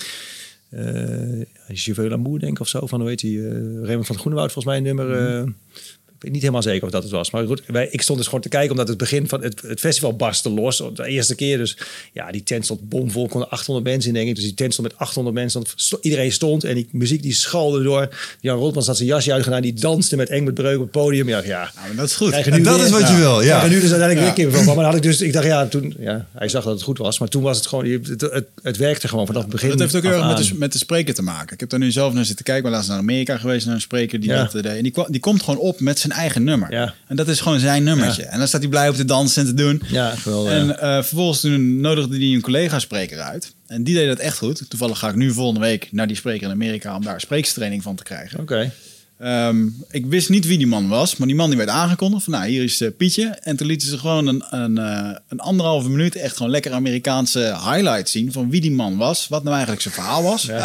eh 0.71 1.75
Chauffeur 1.75 2.11
Lamour, 2.11 2.39
denk 2.39 2.53
ik, 2.53 2.61
of 2.61 2.69
zo. 2.69 2.87
Van, 2.87 3.01
hoe 3.01 3.09
heet 3.09 3.23
hij? 3.23 3.31
eh, 3.31 3.83
Raymond 3.83 4.07
van 4.07 4.19
Groenewoud, 4.19 4.53
volgens 4.53 4.65
mij 4.65 4.77
een 4.77 4.83
nummer. 4.97 5.13
eh, 5.17 5.43
ik 5.43 6.00
weet 6.21 6.33
niet 6.33 6.41
helemaal 6.41 6.63
zeker 6.63 6.85
of 6.85 6.91
dat 6.91 7.03
het 7.03 7.13
was. 7.13 7.31
Maar 7.31 7.47
goed, 7.47 7.63
wij, 7.67 7.89
ik 7.91 8.03
stond 8.03 8.19
dus 8.19 8.27
gewoon 8.27 8.43
te 8.43 8.49
kijken 8.49 8.71
omdat 8.71 8.89
het 8.89 8.97
begin 8.99 9.29
van 9.29 9.43
het, 9.43 9.61
het 9.67 9.81
festival 9.81 10.17
barstte 10.17 10.51
los. 10.51 10.83
De 10.95 11.07
eerste 11.07 11.35
keer 11.35 11.59
dus, 11.59 11.77
ja, 12.13 12.31
die 12.31 12.43
tent 12.43 12.65
stond 12.65 12.89
bomvol. 12.89 13.29
konden 13.29 13.51
800 13.51 13.87
mensen 13.87 14.09
in, 14.09 14.15
denk 14.15 14.29
ik. 14.29 14.35
Dus 14.35 14.45
die 14.45 14.55
tent 14.55 14.73
stond 14.73 14.89
met 14.89 14.99
800 14.99 15.37
mensen. 15.37 15.61
Stond, 15.61 15.81
sto- 15.81 15.99
iedereen 16.01 16.33
stond 16.33 16.65
en 16.65 16.75
die 16.75 16.89
muziek 16.93 17.23
die 17.23 17.35
schalde 17.35 17.83
door. 17.83 18.09
Jan 18.41 18.59
Rotmans 18.59 18.87
had 18.87 18.97
zijn 18.97 19.09
jasje 19.09 19.33
uitgedaan. 19.33 19.63
Die 19.63 19.73
danste 19.73 20.17
met 20.17 20.29
Engbert 20.29 20.55
Breuk 20.55 20.77
op 20.77 20.83
het 20.83 20.91
podium. 20.91 21.29
Ja, 21.29 21.39
ja. 21.39 21.45
ja, 21.47 21.71
maar 21.77 21.97
dat 21.97 22.07
is 22.07 22.15
goed. 22.17 22.33
En 22.33 22.63
dat 22.63 22.77
weer- 22.77 22.85
is 22.85 22.91
wat 22.91 23.09
je 23.09 23.17
wil, 23.17 23.41
ja. 23.41 23.63
en 23.63 23.69
nu 23.71 23.81
dus 23.81 23.91
uiteindelijk 23.91 24.21
weer 24.21 24.33
kippenvel 24.35 24.63
van. 24.65 24.75
Maar 24.75 24.85
dan 24.85 24.95
had 24.95 25.05
ik 25.05 25.11
dus, 25.11 25.21
ik 25.21 25.33
dacht 25.33 25.47
ja, 25.47 25.67
toen, 25.67 25.95
ja, 25.99 26.27
hij 26.33 26.49
zag 26.49 26.65
dat 26.65 26.73
het 26.73 26.83
goed 26.83 26.99
was. 26.99 27.19
Maar 27.19 27.29
toen 27.29 27.43
was 27.43 27.57
het 27.57 27.67
gewoon, 27.67 27.85
het, 27.87 28.21
het, 28.21 28.47
het 28.63 28.77
werkte 28.77 29.09
gewoon 29.09 29.27
vanaf 29.27 29.43
het 29.43 29.51
begin. 29.51 29.69
Dat 29.69 29.79
heeft 29.79 29.95
ook 29.95 30.03
heel 30.03 30.13
erg 30.13 30.27
met 30.39 30.47
de, 30.49 30.55
met 30.59 30.73
de 30.73 30.79
spreker 30.79 31.15
te 31.15 31.23
maken. 31.23 31.53
Ik 31.55 31.61
heb 31.61 31.69
daar 31.71 31.79
nu 31.81 31.91
zelf 31.91 32.13
naar 32.13 32.25
zitten 32.25 32.45
kijken. 32.45 32.65
Ik 32.65 32.69
ben 32.71 32.73
laatst 32.79 32.89
naar 32.91 32.99
Amerika 33.01 33.37
geweest 33.39 33.67
naar 33.67 33.75
een 33.75 33.81
spreker 33.81 34.21
die 34.21 34.31
Ja. 34.31 34.43
dat 34.43 34.55
eh, 34.55 34.63
deed. 34.63 34.77
En 34.77 34.83
die, 34.83 34.93
die 35.09 35.21
komt 35.21 35.43
gewoon 35.43 35.59
op 35.61 35.81
met 35.81 35.99
zijn 35.99 36.10
eigen 36.11 36.45
nummer. 36.45 36.73
Ja. 36.73 36.95
En 37.07 37.17
dat 37.17 37.29
is 37.29 37.41
gewoon 37.41 37.59
zijn 37.59 37.83
nummertje. 37.83 38.23
En 38.23 38.39
dan 38.39 38.49
staat 38.49 38.61
hij 38.61 38.71
blij 38.71 38.89
op 38.89 38.95
te 38.95 39.05
dansen 39.05 39.43
en 39.43 39.49
te 39.49 39.55
doen. 39.55 39.83
Ja, 39.89 40.11
geweldig. 40.11 40.53
En 40.53 40.79
eh, 40.81 40.95
vervolgens 40.95 41.41
toen 41.41 41.81
nodigde 41.81 42.17
hij 42.17 42.27
een 42.27 42.41
collega-spreker 42.41 43.21
uit. 43.21 43.55
En 43.67 43.85
die 43.85 43.95
deed 43.95 44.09
dat 44.09 44.19
echt 44.19 44.39
goed. 44.39 44.71
Toevallig 44.71 44.99
ga 44.99 45.09
ik 45.09 45.15
nu 45.15 45.33
volgende 45.33 45.61
week 45.61 45.89
naar 45.93 46.07
die 46.07 46.17
spreker 46.17 46.47
in 46.47 46.53
Amerika 46.53 46.97
om 46.97 47.05
daar 47.05 47.21
spreekstraining 47.21 47.83
van 47.83 47.97
te 47.97 48.03
krijgen. 48.03 48.41
Oké. 48.41 48.73
Ehm, 49.21 49.67
ik 49.91 50.07
wist 50.07 50.29
niet 50.29 50.47
wie 50.47 50.59
die 50.59 50.67
man 50.67 50.89
was, 50.89 51.17
maar 51.17 51.27
die 51.27 51.37
man 51.37 51.49
die 51.49 51.59
werd 51.59 51.69
aangekondigd 51.69 52.25
van 52.25 52.33
nou 52.33 52.47
hier 52.47 52.63
is 52.63 52.81
eh, 52.81 52.89
Pietje. 52.97 53.25
En 53.25 53.57
toen 53.57 53.67
lieten 53.67 53.89
ze 53.89 53.99
gewoon 53.99 54.27
een, 54.27 54.45
een, 54.51 54.79
eh, 54.79 55.17
een 55.29 55.41
anderhalve 55.41 55.89
minuut 55.89 56.17
echt 56.17 56.37
gewoon 56.37 56.53
lekker 56.53 56.73
Amerikaanse 56.73 57.41
highlights 57.41 58.13
zien 58.13 58.33
van 58.33 58.51
wie 58.51 58.61
die 58.61 58.71
man 58.71 58.97
was. 58.97 59.29
Wat 59.29 59.43
nou 59.43 59.53
eigenlijk 59.53 59.83
zijn 59.83 59.95
verhaal 59.95 60.23
was. 60.23 60.49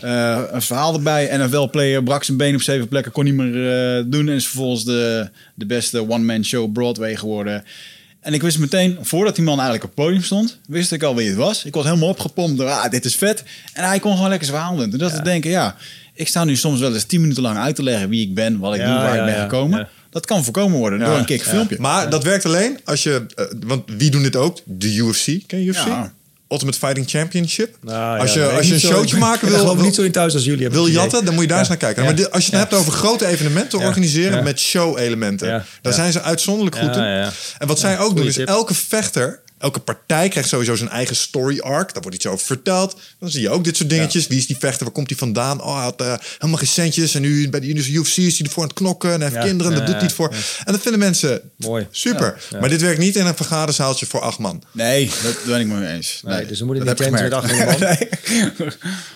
Eh, 0.00 0.42
een 0.50 0.62
verhaal 0.62 0.94
erbij. 0.94 1.36
NFL-player 1.36 2.02
brak 2.02 2.24
zijn 2.24 2.36
been 2.36 2.54
op 2.54 2.62
zeven 2.62 2.88
plekken, 2.88 3.12
kon 3.12 3.24
niet 3.24 3.34
meer 3.34 4.04
doen. 4.10 4.28
En 4.28 4.34
is 4.34 4.46
vervolgens 4.46 4.84
de, 4.84 5.28
de 5.54 5.66
beste 5.66 6.08
one-man 6.10 6.44
show 6.44 6.72
Broadway 6.72 7.16
geworden. 7.16 7.64
En 8.20 8.34
ik 8.34 8.42
wist 8.42 8.58
meteen, 8.58 8.98
voordat 9.00 9.34
die 9.34 9.44
man 9.44 9.60
eigenlijk 9.60 9.84
op 9.90 9.96
het 9.96 10.06
podium 10.06 10.22
stond, 10.22 10.58
wist 10.66 10.92
ik 10.92 11.02
al 11.02 11.14
wie 11.14 11.28
het 11.28 11.36
was. 11.36 11.64
Ik 11.64 11.74
was 11.74 11.84
helemaal 11.84 12.08
opgepompt 12.08 12.58
door, 12.58 12.68
ah, 12.68 12.90
dit 12.90 13.04
is 13.04 13.16
vet. 13.16 13.42
En 13.72 13.84
hij 13.84 13.98
kon 13.98 14.14
gewoon 14.14 14.28
lekker 14.28 14.46
zijn 14.46 14.58
verhaal 14.58 14.76
doen. 14.76 14.90
Toen 14.90 14.98
dacht 14.98 15.18
ik 15.18 15.24
denken, 15.24 15.50
ja, 15.50 15.76
ik 16.14 16.28
sta 16.28 16.44
nu 16.44 16.56
soms 16.56 16.80
wel 16.80 16.94
eens 16.94 17.04
tien 17.04 17.20
minuten 17.20 17.42
lang 17.42 17.58
uit 17.58 17.74
te 17.76 17.82
leggen 17.82 18.08
wie 18.08 18.22
ik 18.28 18.34
ben, 18.34 18.58
wat 18.58 18.74
ik 18.74 18.80
Ja, 18.80 18.86
doe, 18.86 18.94
waar 18.94 19.14
ja, 19.14 19.20
ik 19.20 19.24
ben 19.26 19.34
ja, 19.34 19.42
gekomen. 19.42 19.78
ja. 19.78 19.88
Dat 20.10 20.26
kan 20.26 20.44
voorkomen 20.44 20.78
worden 20.78 20.98
door 20.98 21.16
een 21.16 21.24
kick 21.24 21.42
filmpje. 21.42 21.76
Maar 21.80 22.10
dat 22.10 22.22
werkt 22.24 22.44
alleen 22.44 22.78
als 22.84 23.02
je... 23.02 23.26
eh, 23.34 23.44
want 23.66 23.82
wie 23.96 24.10
doen 24.10 24.22
dit 24.22 24.36
ook? 24.36 24.58
De 24.64 24.94
UFC. 24.94 25.24
Ken 25.46 25.58
je 25.58 25.64
UFC? 25.64 25.86
Ja. 25.86 26.12
Ultimate 26.48 26.78
Fighting 26.78 27.08
Championship. 27.10 27.76
Nou, 27.82 28.20
als 28.20 28.32
je, 28.32 28.40
ja, 28.40 28.46
als 28.46 28.66
je 28.68 28.74
een 28.74 28.80
showtje 28.80 29.16
maken 29.16 29.48
wil... 29.48 29.58
geloof 29.58 29.76
ik 29.78 29.82
niet 29.84 29.94
zo 29.94 30.02
in 30.02 30.12
thuis 30.12 30.34
als 30.34 30.44
jullie 30.44 30.62
hebben. 30.62 30.82
wil 30.82 30.90
jatten, 30.90 31.24
dan 31.24 31.34
moet 31.34 31.42
je 31.42 31.48
daar 31.48 31.58
eens 31.58 31.68
naar 31.68 31.76
kijken. 31.76 32.02
Ja. 32.02 32.08
Maar 32.08 32.16
dit- 32.16 32.30
als 32.30 32.44
je 32.46 32.50
het 32.50 32.60
Ja. 32.60 32.66
hebt 32.68 32.80
over 32.80 32.92
grote 32.92 33.26
evenementen 33.26 33.78
Ja. 33.78 33.86
organiseren 33.86 34.36
Ja. 34.38 34.42
met 34.42 34.60
show-elementen, 34.60 35.46
Ja. 35.48 35.52
daar 35.52 35.64
Ja. 35.82 35.92
zijn 35.92 36.12
ze 36.12 36.22
uitzonderlijk 36.22 36.76
goed 36.76 36.94
Ja, 36.94 37.04
in. 37.06 37.16
ja. 37.18 37.30
En 37.58 37.66
wat 37.66 37.78
zij 37.78 37.98
ook 37.98 38.16
doen 38.16 38.26
is 38.26 38.38
elke 38.38 38.74
vechter, 38.74 39.40
elke 39.62 39.80
partij 39.80 40.28
krijgt 40.28 40.48
sowieso 40.48 40.74
zijn 40.76 40.88
eigen 40.90 41.16
story 41.16 41.58
arc. 41.60 41.92
Daar 41.92 42.02
wordt 42.02 42.16
iets 42.16 42.26
over 42.26 42.46
verteld. 42.46 42.96
Dan 43.18 43.30
zie 43.30 43.40
je 43.40 43.50
ook 43.50 43.64
dit 43.64 43.76
soort 43.76 43.90
dingetjes. 43.90 44.26
Wie 44.26 44.38
is 44.38 44.46
die 44.46 44.56
vechter? 44.58 44.84
Waar 44.84 44.92
komt 44.94 45.08
hij 45.08 45.18
vandaan? 45.18 45.62
Oh, 45.62 45.74
hij 45.74 45.82
had 45.84 46.00
eh, 46.00 46.14
helemaal 46.38 46.58
geen 46.58 46.68
centjes. 46.68 47.14
En 47.14 47.22
nu 47.22 47.48
bij 47.50 47.60
de 47.60 47.66
UFC 47.66 48.16
is 48.16 48.38
hij 48.38 48.46
ervoor 48.46 48.62
aan 48.62 48.68
het 48.68 48.78
knokken. 48.78 49.12
En 49.12 49.20
heeft 49.20 49.34
Ja. 49.34 49.40
kinderen. 49.42 49.72
En 49.72 49.78
dat 49.78 49.86
Ja, 49.88 49.92
doet 49.92 50.02
hij 50.02 50.04
het 50.06 50.14
voor. 50.16 50.28
En 50.64 50.72
dat 50.72 50.80
vinden 50.82 51.00
mensen 51.00 51.40
Mooi. 51.56 51.86
super. 51.90 52.42
Maar 52.60 52.68
dit 52.68 52.80
werkt 52.80 52.98
niet 52.98 53.16
in 53.16 53.26
een 53.26 53.36
vergaderzaaltje 53.36 54.06
voor 54.06 54.20
acht 54.20 54.38
man. 54.38 54.62
Nee, 54.72 55.10
dat 55.22 55.36
ben 55.46 55.60
ik 55.60 55.66
me 55.66 55.74
mee 55.78 55.92
eens. 55.94 56.20
Nee, 56.24 56.46
dus 56.46 56.58
we 56.58 56.64
moeten 56.64 56.86
niet 56.86 56.96
tent 56.96 57.10
met. 57.10 57.32
800 57.32 57.78
man. 58.58 58.68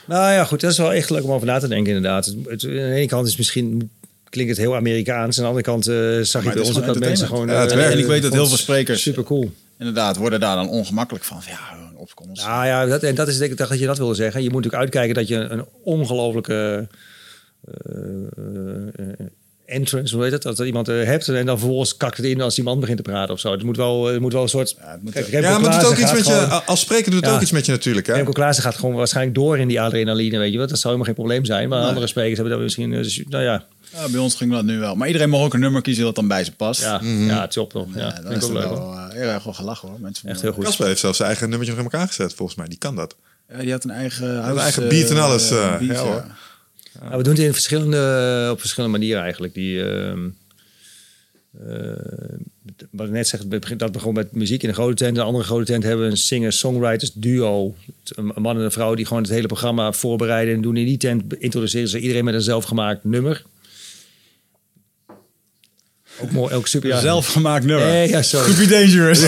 Nou 0.06 0.32
ja, 0.32 0.44
goed. 0.44 0.60
Dat 0.60 0.70
is 0.70 0.78
wel 0.78 0.92
echt 0.92 1.10
leuk 1.10 1.24
om 1.24 1.32
over 1.32 1.46
na 1.46 1.58
te 1.58 1.68
denken 1.68 1.94
inderdaad. 1.94 2.24
Het, 2.26 2.34
het- 2.48 2.64
aan 2.64 2.70
de 2.70 2.92
ene 2.94 3.06
kant 3.06 3.26
is 3.26 3.36
misschien... 3.36 3.90
Klinkt 4.30 4.50
het 4.56 4.60
heel 4.66 4.76
Amerikaans. 4.76 5.36
Aan 5.36 5.42
de 5.42 5.48
andere 5.48 5.64
kant 5.66 5.86
eh, 5.86 5.94
zag 6.22 6.44
je 6.44 6.48
bij 6.50 6.58
ons 6.58 6.68
ook 6.68 6.74
gewoon 6.74 6.86
dat 6.86 6.98
mensen 6.98 7.26
gewoon... 7.26 7.48
entertainment. 7.48 7.80
Ja, 7.80 7.86
het 7.86 7.92
eh. 7.92 7.92
En 7.92 7.98
ik 7.98 8.06
weet 8.06 8.22
dat 8.22 8.32
heel 8.32 8.46
veel 8.46 8.56
sprekers- 8.56 9.02
Super 9.02 9.24
cool. 9.24 9.52
Inderdaad, 9.78 10.16
worden 10.16 10.40
daar 10.40 10.56
dan 10.56 10.68
ongemakkelijk 10.68 11.24
van. 11.24 11.40
Ja, 11.46 11.76
een 11.90 11.96
opkomst. 11.96 12.46
Nou 12.46 12.66
ja, 12.66 12.86
dat, 12.86 13.02
en 13.02 13.14
dat 13.14 13.28
is 13.28 13.38
denk 13.38 13.50
ik 13.50 13.56
dacht 13.56 13.70
dat 13.70 13.78
je 13.78 13.86
dat 13.86 13.98
wilde 13.98 14.14
zeggen. 14.14 14.42
Je 14.42 14.50
moet 14.50 14.64
natuurlijk 14.64 14.82
uitkijken 14.82 15.14
dat 15.14 15.28
je 15.28 15.36
een 15.36 15.64
ongelofelijke 15.82 16.88
eh, 17.64 18.02
eh, 18.96 19.26
entrance, 19.66 20.14
hoe 20.14 20.24
heet 20.24 20.32
het? 20.32 20.42
Dat 20.42 20.58
er 20.58 20.66
iemand 20.66 20.88
eh, 20.88 21.04
hebt 21.04 21.28
en 21.28 21.46
dan 21.46 21.58
vervolgens 21.58 21.96
kakt 21.96 22.16
het 22.16 22.26
in 22.26 22.40
als 22.40 22.54
die 22.54 22.64
man 22.64 22.80
begint 22.80 22.96
te 22.96 23.02
praten 23.02 23.34
of 23.34 23.40
zo. 23.40 23.52
Het 23.52 23.62
moet 23.62 23.76
wel, 23.76 24.04
het 24.04 24.20
moet 24.20 24.32
wel 24.32 24.42
een 24.42 24.48
soort... 24.48 24.76
het 24.78 25.02
moet 25.02 25.12
Kijk, 25.12 25.30
Ja, 25.30 25.58
maar 25.58 25.72
het 25.72 25.80
doet 25.80 25.90
ook 25.90 25.98
iets 25.98 26.12
met 26.12 26.26
je... 26.26 26.62
Als 26.66 26.80
spreker 26.80 27.10
doet 27.10 27.20
het 27.20 27.28
Ja. 27.28 27.34
ook 27.34 27.42
iets 27.42 27.50
met 27.50 27.66
je 27.66 27.72
natuurlijk. 27.72 28.06
Hè? 28.06 28.14
Remco 28.14 28.32
Klaassen 28.32 28.64
gaat 28.64 28.74
gewoon 28.74 28.94
waarschijnlijk 28.94 29.36
door 29.36 29.58
in 29.58 29.68
die 29.68 29.80
adrenaline, 29.80 30.38
weet 30.38 30.52
je 30.52 30.58
wat? 30.58 30.68
Dat 30.68 30.78
zou 30.78 30.94
helemaal 30.94 31.14
geen 31.14 31.24
probleem 31.24 31.44
zijn. 31.44 31.68
Maar 31.68 31.82
andere 31.82 32.06
sprekers 32.06 32.38
hebben 32.38 32.54
dat 32.56 32.62
misschien... 32.62 33.26
nou 33.28 33.44
ja, 33.44 33.64
Ja, 33.96 34.08
bij 34.08 34.20
ons 34.20 34.34
ging 34.34 34.52
dat 34.52 34.64
nu 34.64 34.78
wel. 34.78 34.94
Maar 34.94 35.06
iedereen 35.06 35.28
mag 35.30 35.40
ook 35.40 35.54
een 35.54 35.60
nummer 35.60 35.82
kiezen 35.82 36.04
dat 36.04 36.14
dan 36.14 36.28
bij 36.28 36.44
ze 36.44 36.52
past. 36.52 36.80
ja, 36.80 36.98
Mhm. 37.02 37.24
ja 37.26 37.46
top 37.46 37.70
toch. 37.70 37.86
Ja, 37.94 38.18
ik 38.18 38.18
is 38.18 38.24
ook 38.24 38.32
het 38.42 38.50
leuk. 38.50 38.62
wel 38.62 38.76
hoor. 38.78 38.94
eh, 38.94 39.08
heel 39.10 39.28
erg 39.28 39.44
wel 39.44 39.52
gelachen 39.52 39.88
hoor. 39.88 40.00
Mensen 40.00 40.28
Echt 40.28 40.40
heel 40.42 40.52
goed. 40.52 40.64
Casper 40.64 40.86
heeft 40.86 41.00
zelfs 41.00 41.16
zijn 41.16 41.28
eigen 41.28 41.48
nummertje 41.48 41.74
nog 41.76 41.84
in 41.84 41.90
elkaar 41.90 42.06
gezet, 42.08 42.34
volgens 42.34 42.58
mij. 42.58 42.68
Die 42.68 42.78
kan 42.78 42.96
dat. 42.96 43.16
Ja, 43.48 43.58
die 43.58 43.70
had 43.70 43.84
een 43.84 43.90
eigen, 43.90 44.28
een 44.36 44.42
house, 44.42 44.60
eigen 44.62 44.88
beat 44.88 45.10
en 45.10 45.18
alles, 45.18 45.50
eh, 45.50 45.78
beat, 45.78 45.90
ja, 45.96 46.02
hoor. 46.02 46.24
We 47.16 47.22
doen 47.22 47.32
het 47.34 47.42
in 47.42 47.52
verschillende, 47.52 48.48
op 48.52 48.60
verschillende 48.60 48.98
manieren 48.98 49.22
eigenlijk. 49.22 49.54
Die, 49.54 49.82
ehm, 49.90 50.28
eh, 51.66 51.92
wat 52.90 53.06
ik 53.06 53.12
net 53.12 53.28
zeg, 53.28 53.40
dat 53.76 53.92
begon 53.92 54.14
met 54.14 54.32
muziek 54.32 54.62
in 54.62 54.68
een 54.68 54.74
grote 54.74 54.94
tent. 54.94 55.16
Een 55.16 55.22
andere 55.22 55.44
grote 55.44 55.64
tent 55.64 55.82
hebben 55.82 56.04
we 56.04 56.10
een 56.10 56.16
singer-songwriters 56.16 57.12
duo. 57.12 57.74
Een 58.04 58.32
een 58.34 58.42
man 58.42 58.56
en 58.56 58.62
een 58.62 58.72
vrouw 58.72 58.94
die 58.94 59.06
gewoon 59.06 59.22
het 59.22 59.32
hele 59.32 59.46
programma 59.46 59.92
voorbereiden 59.92 60.54
en 60.54 60.60
doen. 60.62 60.76
In 60.76 60.84
die 60.86 60.96
tent 60.96 61.34
introduceren 61.38 61.88
ze 61.88 61.98
iedereen 61.98 62.24
met 62.24 62.34
een 62.34 62.40
zelfgemaakt 62.42 63.04
nummer. 63.04 63.44
Ook 66.18 66.30
mooi, 66.30 66.54
ook 66.54 66.66
super. 66.66 66.88
Ja. 66.88 67.00
Zelfgemaakt 67.00 67.64
nummer. 67.64 67.86
Nee, 67.86 68.08
ja, 68.08 68.22
sorry. 68.22 68.52
Could 68.52 68.68
be 68.68 68.74
dangerous. 68.74 69.20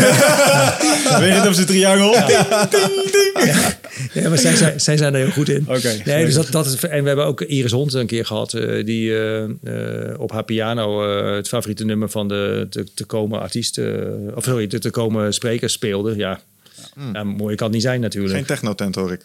Weet 1.20 1.28
je 1.28 1.38
het 1.38 1.46
op 1.46 1.52
zijn 1.52 1.66
triangel? 1.66 2.14
Ja, 4.12 4.28
maar 4.28 4.38
zij, 4.38 4.56
zij, 4.56 4.78
zij 4.78 4.96
zijn 4.96 5.14
er 5.14 5.20
heel 5.20 5.30
goed 5.30 5.48
in. 5.48 5.64
Oké. 5.68 5.96
Nee, 6.04 6.24
dus 6.24 6.34
dat, 6.34 6.50
dat 6.50 6.66
is, 6.66 6.84
en 6.84 7.02
we 7.02 7.08
hebben 7.08 7.26
ook 7.26 7.40
Iris 7.40 7.72
Hond 7.72 7.92
een 7.94 8.06
keer 8.06 8.26
gehad. 8.26 8.54
eh, 8.54 8.84
die 8.84 9.16
eh, 9.18 9.42
eh, 9.44 10.20
op 10.20 10.32
haar 10.32 10.44
piano 10.44 11.08
eh, 11.18 11.34
het 11.36 11.48
favoriete 11.48 11.84
nummer 11.84 12.08
van 12.10 12.28
de 12.28 12.66
te, 12.70 12.86
te 12.94 13.04
komen 13.04 13.40
artiest... 13.40 13.78
eh, 13.78 13.86
of 14.34 14.44
sorry, 14.44 14.66
de 14.66 14.78
te 14.78 14.90
komen 14.90 15.34
spreker 15.34 15.70
speelde. 15.70 16.16
Ja, 16.16 16.40
ja 17.12 17.24
mooi 17.24 17.54
kan 17.54 17.66
het 17.66 17.74
niet 17.74 17.84
zijn 17.84 18.00
natuurlijk. 18.00 18.34
Geen 18.34 18.44
technotent 18.44 18.94
hoor 18.94 19.12
ik. 19.12 19.20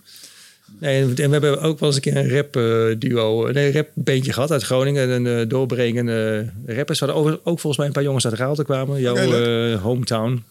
Nee, 0.80 1.02
en 1.02 1.16
we 1.16 1.22
hebben 1.32 1.62
ook 1.62 1.80
wel 1.80 1.90
eens 1.90 1.96
een 1.98 2.02
keer 2.14 2.16
een 2.18 2.30
rap 2.30 2.56
eh, 2.56 3.00
duo, 3.00 3.52
nee, 3.52 3.66
een 3.68 3.74
rap 3.74 3.88
bandje 3.94 4.34
gehad 4.34 4.52
uit 4.52 4.64
Groningen. 4.64 5.10
Een 5.10 5.26
uh, 5.26 5.50
doorbrengende 5.50 6.50
rappers. 6.66 7.00
We 7.00 7.06
hadden 7.06 7.24
over- 7.24 7.40
ook 7.44 7.60
volgens 7.60 7.78
mij 7.78 7.86
een 7.88 7.94
paar 7.94 8.04
jongens 8.04 8.26
uit 8.26 8.34
Raalte 8.34 8.64
kwamen. 8.64 9.00
Jouw 9.02 9.16
eh, 9.16 9.82
hometown. 9.82 10.44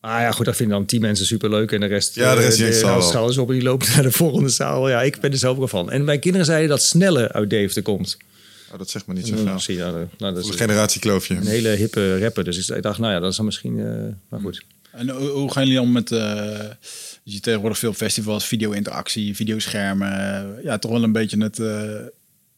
Ah 0.00 0.20
ja, 0.20 0.30
goed, 0.32 0.44
dat 0.46 0.56
vinden 0.56 0.76
dan 0.76 0.86
tien 0.86 1.00
mensen 1.00 1.26
superleuk. 1.26 1.72
En 1.72 1.80
de 1.80 1.86
rest, 1.86 2.14
Ja, 2.14 2.34
de 2.34 2.40
rest 2.40 2.60
eh, 2.60 2.70
zal 2.70 2.88
houdt 2.88 3.02
wel. 3.02 3.10
schouders 3.10 3.38
op 3.38 3.48
en 3.48 3.54
die 3.54 3.62
loopt 3.62 3.88
naar 3.94 4.02
de 4.02 4.10
volgende 4.12 4.48
zaal. 4.48 4.88
Ja, 4.88 5.02
ik 5.02 5.20
ben 5.20 5.32
er 5.32 5.38
zelf 5.38 5.52
ook 5.52 5.58
wel 5.58 5.68
van. 5.68 5.90
En 5.90 6.04
mijn 6.04 6.20
kinderen 6.20 6.46
zeiden 6.46 6.68
dat 6.68 6.82
Snelle 6.82 7.32
uit 7.32 7.50
Deventer 7.50 7.82
komt. 7.82 8.16
Oh, 8.72 8.78
dat 8.78 8.90
zegt 8.90 9.06
me 9.06 9.14
niet 9.14 9.26
Nou, 9.30 9.38
zoveel. 9.42 9.58
zie 9.60 9.74
je, 9.76 9.80
nou, 9.80 9.92
nou, 9.94 10.06
dat 10.18 10.30
Voor 10.32 10.40
is 10.40 10.48
een 10.48 10.66
generatiekloofje. 10.66 11.34
een 11.34 11.46
hele 11.46 11.68
hippe 11.68 12.18
rapper. 12.18 12.44
Dus 12.44 12.68
ik 12.68 12.82
dacht, 12.82 12.98
nou 12.98 13.12
ja, 13.12 13.20
dat 13.20 13.30
is 13.30 13.36
dan 13.36 13.44
misschien... 13.44 13.78
eh, 13.78 14.12
maar 14.28 14.40
goed. 14.40 14.62
En 14.92 15.08
hoe, 15.10 15.28
hoe 15.28 15.52
gaan 15.52 15.64
jullie 15.64 15.80
om 15.80 15.92
met... 15.92 16.10
eh, 17.24 17.30
je 17.30 17.30
ziet 17.30 17.42
tegenwoordig 17.42 17.78
veel 17.78 17.92
festivals, 17.92 18.46
video-interactie, 18.46 19.34
videoschermen. 19.34 20.58
ja, 20.62 20.78
toch 20.78 20.90
wel 20.90 21.02
een 21.02 21.12
beetje 21.12 21.42
het, 21.42 21.58
eh, 21.58 22.06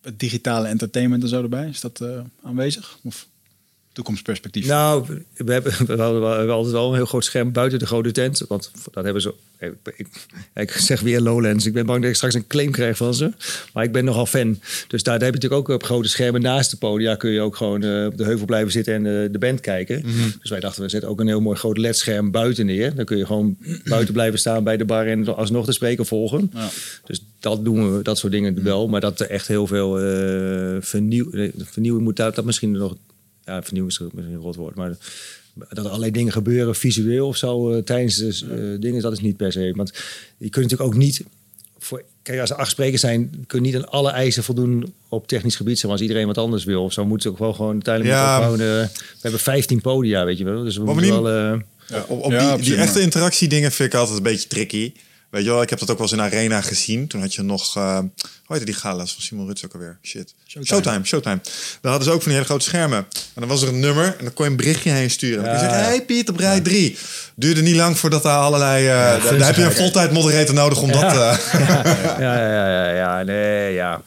het 0.03 0.21
digitale 0.21 0.69
entertainment 0.69 1.23
en 1.23 1.29
zo 1.29 1.43
erbij. 1.43 1.69
Is 1.69 1.81
dat 1.81 2.01
eh, 2.01 2.21
aanwezig? 2.43 2.99
Of 3.03 3.29
toekomstperspectief? 3.97 4.67
Nou, 4.67 5.07
we 5.37 5.53
hebben, 5.53 5.73
we 5.87 6.03
hadden 6.03 6.51
altijd 6.51 6.73
wel 6.73 6.89
een 6.89 6.95
heel 6.95 7.07
groot 7.07 7.25
scherm 7.25 7.53
buiten 7.53 7.79
de 7.79 7.87
grote 7.87 8.11
tent. 8.11 8.45
Want 8.49 8.71
dat 8.93 9.05
hebben 9.05 9.23
ze. 9.23 9.35
Ik, 10.55 10.71
zeg 10.71 11.01
weer 11.01 11.21
Lowlands. 11.21 11.67
Ik 11.67 11.73
ben 11.73 11.87
bang 11.87 12.01
dat 12.01 12.11
ik 12.11 12.17
straks 12.17 12.35
een 12.35 12.47
claim 12.47 12.71
krijg 12.71 12.97
van 12.97 13.15
ze. 13.15 13.33
Maar 13.73 13.85
ik 13.85 13.93
ben 13.93 14.05
nogal 14.05 14.27
fan. 14.27 14.61
Dus 14.89 15.03
daar, 15.03 15.19
daar 15.19 15.29
heb 15.29 15.35
je 15.35 15.41
natuurlijk 15.41 15.71
ook 15.71 15.77
op 15.77 15.83
grote 15.83 16.09
schermen 16.09 16.43
naast 16.43 16.71
de 16.71 16.77
podia. 16.77 17.15
Kun 17.15 17.31
je 17.31 17.41
ook 17.41 17.57
gewoon 17.57 17.83
eh, 17.83 18.07
op 18.07 18.17
de 18.17 18.25
heuvel 18.25 18.47
blijven 18.47 18.73
zitten 18.73 18.95
en 18.95 19.07
eh, 19.07 19.33
de 19.33 19.39
band 19.39 19.61
kijken. 19.61 20.03
Dus 20.41 20.51
wij 20.51 20.61
dachten, 20.61 20.83
we 20.83 20.89
zetten 20.89 21.11
ook 21.11 21.21
een 21.21 21.27
heel 21.27 21.41
mooi 21.41 21.59
groot 21.59 21.79
ledscherm 21.79 22.31
buiten 22.31 22.67
neer. 22.67 22.95
Dan 22.95 23.05
kun 23.05 23.17
je 23.17 23.27
gewoon 23.27 23.57
buiten 23.85 24.13
blijven 24.13 24.39
staan 24.39 24.65
bij 24.65 24.77
de 24.77 24.85
bar 24.85 25.07
en 25.07 25.37
alsnog 25.37 25.67
de 25.67 25.73
spreker 25.73 26.07
volgen. 26.07 26.51
Ja. 26.55 26.69
Dus 27.05 27.23
dat 27.41 27.65
doen 27.65 27.97
we, 27.97 28.03
dat 28.03 28.19
soort 28.19 28.33
dingen 28.33 28.63
wel. 28.63 28.89
Maar 28.89 29.01
dat 29.01 29.21
er 29.21 29.31
echt 29.31 29.49
heel 29.49 29.67
veel 29.67 30.01
eh 30.01 30.77
vernieuw, 30.81 31.31
eh, 31.31 31.51
vernieuwing 31.57 32.05
moet 32.05 32.17
dat, 32.17 32.35
dat 32.35 32.45
misschien 32.45 32.71
nog. 32.71 32.97
Ja, 33.47 33.63
vernieuwing 33.63 33.93
is 33.93 33.99
misschien 34.01 34.33
een 34.33 34.37
rot 34.41 34.57
woord. 34.57 34.75
Maar 34.75 34.97
dat 35.55 35.79
er 35.85 35.87
allerlei 35.89 36.11
dingen 36.11 36.33
gebeuren 36.33 36.75
visueel 36.75 37.27
of 37.27 37.37
zo 37.37 37.73
eh, 37.73 37.83
tijdens 37.83 38.17
de 38.17 38.29
eh, 38.75 38.81
dingen, 38.81 39.03
dat 39.03 39.13
is 39.13 39.21
niet 39.21 39.37
per 39.37 39.53
se. 39.53 39.73
Want 39.77 39.93
je 40.39 40.49
kunt 40.51 40.65
natuurlijk 40.71 40.91
ook 40.95 40.97
niet. 41.01 41.25
Voor, 41.79 42.03
kijk, 42.23 42.41
als 42.41 42.51
er 42.51 42.57
acht 42.57 42.71
sprekers 42.71 43.01
zijn, 43.01 43.45
kun 43.47 43.61
je 43.65 43.67
niet 43.67 43.77
aan 43.77 43.89
alle 43.89 44.11
eisen 44.11 44.45
voldoen 44.45 44.95
op 45.09 45.29
technisch 45.29 45.57
gebied. 45.57 45.79
Zoals 45.79 46.01
iedereen 46.01 46.27
wat 46.27 46.39
anders 46.39 46.65
wil. 46.65 46.83
Of 46.85 46.93
zo 46.93 47.05
moet 47.05 47.23
het 47.23 47.33
ook 47.33 47.39
wel 47.39 47.53
gewoon 47.53 47.73
uiteindelijk. 47.73 48.15
Ja. 48.15 48.43
gewoon, 48.43 48.61
eh, 48.61 48.67
we 48.67 48.89
hebben 49.21 49.41
15 49.41 49.81
podia, 49.81 50.25
weet 50.25 50.39
je 50.39 50.45
wel. 50.45 50.63
Dus 50.65 50.77
we 50.77 50.85
moeten 50.85 51.23
wel. 51.23 51.53
eh, 51.53 51.61
Ja. 51.89 52.05
Op, 52.09 52.23
op 52.25 52.31
Ja, 52.33 52.57
die, 52.57 52.77
echte 52.77 52.93
maar- 52.95 53.03
interactiedingen 53.03 53.73
vind 53.73 53.93
ik 53.93 53.99
altijd 53.99 54.17
een 54.17 54.23
beetje 54.23 54.49
tricky. 54.49 54.93
Weet 55.37 55.45
je 55.45 55.51
wel, 55.51 55.63
ik 55.63 55.71
heb 55.71 55.79
dat 55.79 55.91
ook 55.91 55.99
wel 55.99 56.07
eens 56.07 56.17
in 56.17 56.23
Arena 56.23 56.61
gezien. 56.61 57.07
Toen 57.07 57.21
had 57.21 57.35
je 57.35 57.43
nog, 57.43 57.77
eh 57.77 57.99
hoe 57.99 58.57
heette 58.57 58.65
die 58.65 58.75
gala's 58.75 59.13
van 59.13 59.23
Simon 59.23 59.47
Ruts 59.47 59.65
ook 59.65 59.73
alweer? 59.73 59.99
Shit. 60.03 60.35
Showtime. 60.65 61.05
Showtime, 61.05 61.41
Daar 61.81 61.91
hadden 61.91 62.05
ze 62.05 62.11
ook 62.11 62.23
van 62.23 62.31
die 62.31 62.33
hele 62.33 62.45
grote 62.45 62.65
schermen. 62.65 62.99
En 62.99 63.41
dan 63.41 63.49
was 63.49 63.63
er 63.63 63.69
een 63.69 63.81
nummer 63.81 64.05
en 64.19 64.25
dan 64.25 64.33
kon 64.33 64.45
je 64.45 64.51
een 64.51 64.57
berichtje 64.57 64.91
heen 64.91 65.11
sturen. 65.11 65.45
En 65.45 65.51
dan 65.51 65.61
je 65.63 65.69
Ja, 65.71 65.79
ja. 65.79 65.85
hey 65.85 66.03
Piet, 66.05 66.29
op 66.29 66.39
rij 66.39 66.61
3. 66.61 66.99
Duurde 67.35 67.63
niet 67.63 67.77
lang 67.77 67.99
voordat 67.99 68.23
daar 68.23 68.39
allerlei... 68.39 68.87
eh, 68.87 68.95
daar, 68.95 69.39
daar 69.39 69.47
heb 69.47 69.57
je 69.57 69.63
een 69.63 69.73
voltijd 69.73 70.13
moderator 70.13 70.55
nodig 70.55 70.81
om 70.83 70.93
dat... 70.93 71.01
ja, 71.13 71.39
ja, 72.19 72.37
ja, 72.39 72.69
ja, 72.69 72.91
ja, 72.91 73.23
nee, 73.23 73.73
ja. 73.73 74.03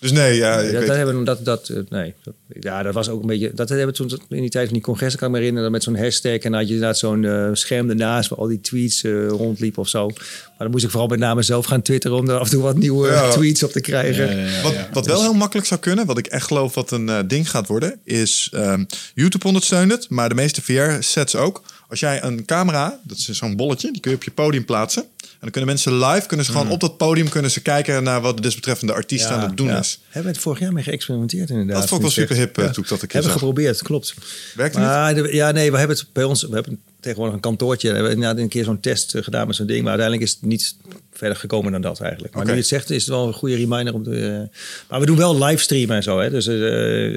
Dus 0.00 0.12
nee, 0.12 0.36
ja, 0.36 0.58
ik 0.58 0.62
dat, 0.64 0.78
weet- 0.78 0.86
dat 0.86 0.96
hebben 0.96 1.18
we, 1.18 1.24
dat, 1.24 1.44
dat, 1.44 1.68
eh, 1.68 1.76
nee. 1.88 2.14
Dat- 2.24 2.34
ja, 2.60 2.82
dat 2.82 2.94
was 2.94 3.08
ook 3.08 3.20
een 3.20 3.26
beetje. 3.26 3.50
Dat 3.54 3.68
hebben 3.68 3.86
we 3.86 3.92
toen 3.92 4.10
in 4.28 4.40
die 4.40 4.50
tijd 4.50 4.64
van 4.64 4.74
die 4.74 4.82
congressen, 4.82 5.18
kan 5.18 5.28
ik 5.28 5.34
me 5.34 5.40
herinneren, 5.40 5.70
met 5.70 5.82
zo'n 5.82 5.96
hashtag. 5.96 6.32
En 6.32 6.40
dan 6.50 6.52
had 6.52 6.68
je 6.68 6.74
inderdaad 6.74 6.98
zo'n 6.98 7.24
eh, 7.24 7.48
scherm 7.52 7.88
ernaast 7.90 8.28
waar 8.28 8.38
al 8.38 8.46
die 8.46 8.60
tweets 8.60 9.02
eh, 9.04 9.26
rondliepen 9.28 9.82
of 9.82 9.88
zo. 9.88 10.06
Maar 10.06 10.56
dan 10.58 10.70
moest 10.70 10.84
ik 10.84 10.90
vooral 10.90 11.08
met 11.08 11.18
name 11.18 11.42
zelf 11.42 11.66
gaan 11.66 11.82
twitteren 11.82 12.16
om 12.16 12.28
er 12.28 12.38
af 12.38 12.44
en 12.44 12.50
toe 12.50 12.62
wat 12.62 12.76
nieuwe 12.76 13.08
Ja. 13.08 13.30
tweets 13.38 13.62
op 13.62 13.72
te 13.72 13.80
krijgen. 13.80 14.26
Ja, 14.26 14.32
ja, 14.42 14.46
ja, 14.48 14.62
Wat, 14.62 14.74
wat 14.92 15.06
wel 15.06 15.20
heel 15.22 15.34
makkelijk 15.34 15.66
zou 15.66 15.80
kunnen, 15.80 16.06
wat 16.06 16.18
ik 16.18 16.26
echt 16.26 16.46
geloof 16.46 16.74
wat 16.74 16.90
een 16.90 17.08
eh, 17.08 17.18
ding 17.26 17.50
gaat 17.50 17.66
worden, 17.66 17.98
is 18.04 18.48
ehm, 18.52 18.84
YouTube 19.14 19.46
ondersteunt 19.46 19.92
het, 19.92 20.08
maar 20.08 20.28
de 20.28 20.34
meeste 20.34 20.62
VR-sets 20.62 21.36
ook. 21.36 21.62
Als 21.88 22.00
jij 22.00 22.22
een 22.22 22.44
camera, 22.44 23.00
dat 23.04 23.16
is 23.16 23.28
zo'n 23.28 23.56
bolletje, 23.56 23.92
die 23.92 24.00
kun 24.00 24.10
je 24.10 24.16
op 24.16 24.22
je 24.24 24.30
podium 24.30 24.64
plaatsen. 24.64 25.04
En 25.38 25.44
dan 25.44 25.50
kunnen 25.50 25.70
mensen 25.70 25.98
live, 25.98 26.26
kunnen 26.26 26.46
ze 26.46 26.52
gewoon 26.52 26.70
op 26.70 26.80
dat 26.80 26.96
podium 26.96 27.28
kunnen 27.28 27.50
ze 27.50 27.60
kijken 27.60 28.02
naar 28.02 28.20
wat 28.20 28.36
de 28.36 28.42
desbetreffende 28.42 28.92
artiest 28.92 29.26
aan 29.26 29.40
het 29.40 29.56
doen 29.56 29.66
ja. 29.66 29.78
is. 29.78 30.00
Hebben 30.04 30.22
we 30.22 30.36
het 30.36 30.38
vorig 30.46 30.58
jaar 30.58 30.72
mee 30.72 30.82
geëxperimenteerd 30.84 31.50
inderdaad. 31.50 31.76
Dat 31.80 31.88
vond 31.88 32.04
ik 32.04 32.06
wel 32.14 32.16
Niet 32.16 32.28
super 32.28 32.36
hip, 32.36 32.58
eh, 32.58 32.70
toen 32.70 32.82
ik 32.82 32.88
dat 32.88 33.02
een 33.02 33.08
keer 33.08 33.20
Hebben 33.20 33.32
we 33.32 33.38
geprobeerd, 33.38 33.82
klopt. 33.82 34.14
Werkte 34.54 34.78
niet? 34.78 34.88
maar, 34.88 35.14
de- 35.14 35.34
ja, 35.34 35.50
nee, 35.50 35.70
we 35.70 35.78
hebben 35.78 35.96
het 35.96 36.06
bij 36.12 36.24
ons. 36.24 36.42
We 36.42 36.54
hebben 36.54 36.80
tegenwoordig 37.00 37.34
een 37.34 37.40
kantoortje. 37.40 37.90
We 37.92 38.08
hebben 38.08 38.38
een 38.38 38.48
keer 38.48 38.64
zo'n 38.64 38.80
test 38.80 39.14
eh, 39.14 39.22
gedaan 39.22 39.46
met 39.46 39.56
zo'n 39.56 39.66
ding. 39.66 39.80
Maar 39.80 39.90
uiteindelijk 39.98 40.28
is 40.28 40.34
het 40.40 40.48
niet 40.48 40.76
verder 41.12 41.36
gekomen 41.36 41.72
dan 41.72 41.80
dat 41.80 42.00
eigenlijk. 42.00 42.34
Maar 42.34 42.44
nu 42.44 42.50
je 42.50 42.56
het 42.56 42.66
zegt, 42.66 42.90
is 42.90 43.00
het 43.06 43.14
wel 43.14 43.26
een 43.26 43.32
goede 43.32 43.56
reminder 43.56 43.94
om 43.94 44.02
te. 44.02 44.26
eh, 44.50 44.58
maar 44.88 45.00
we 45.00 45.06
doen 45.06 45.16
wel 45.16 45.44
livestreamen 45.44 45.96
en 45.96 46.02
zo. 46.02 46.18
Hè? 46.20 46.30
Dus 46.30 46.46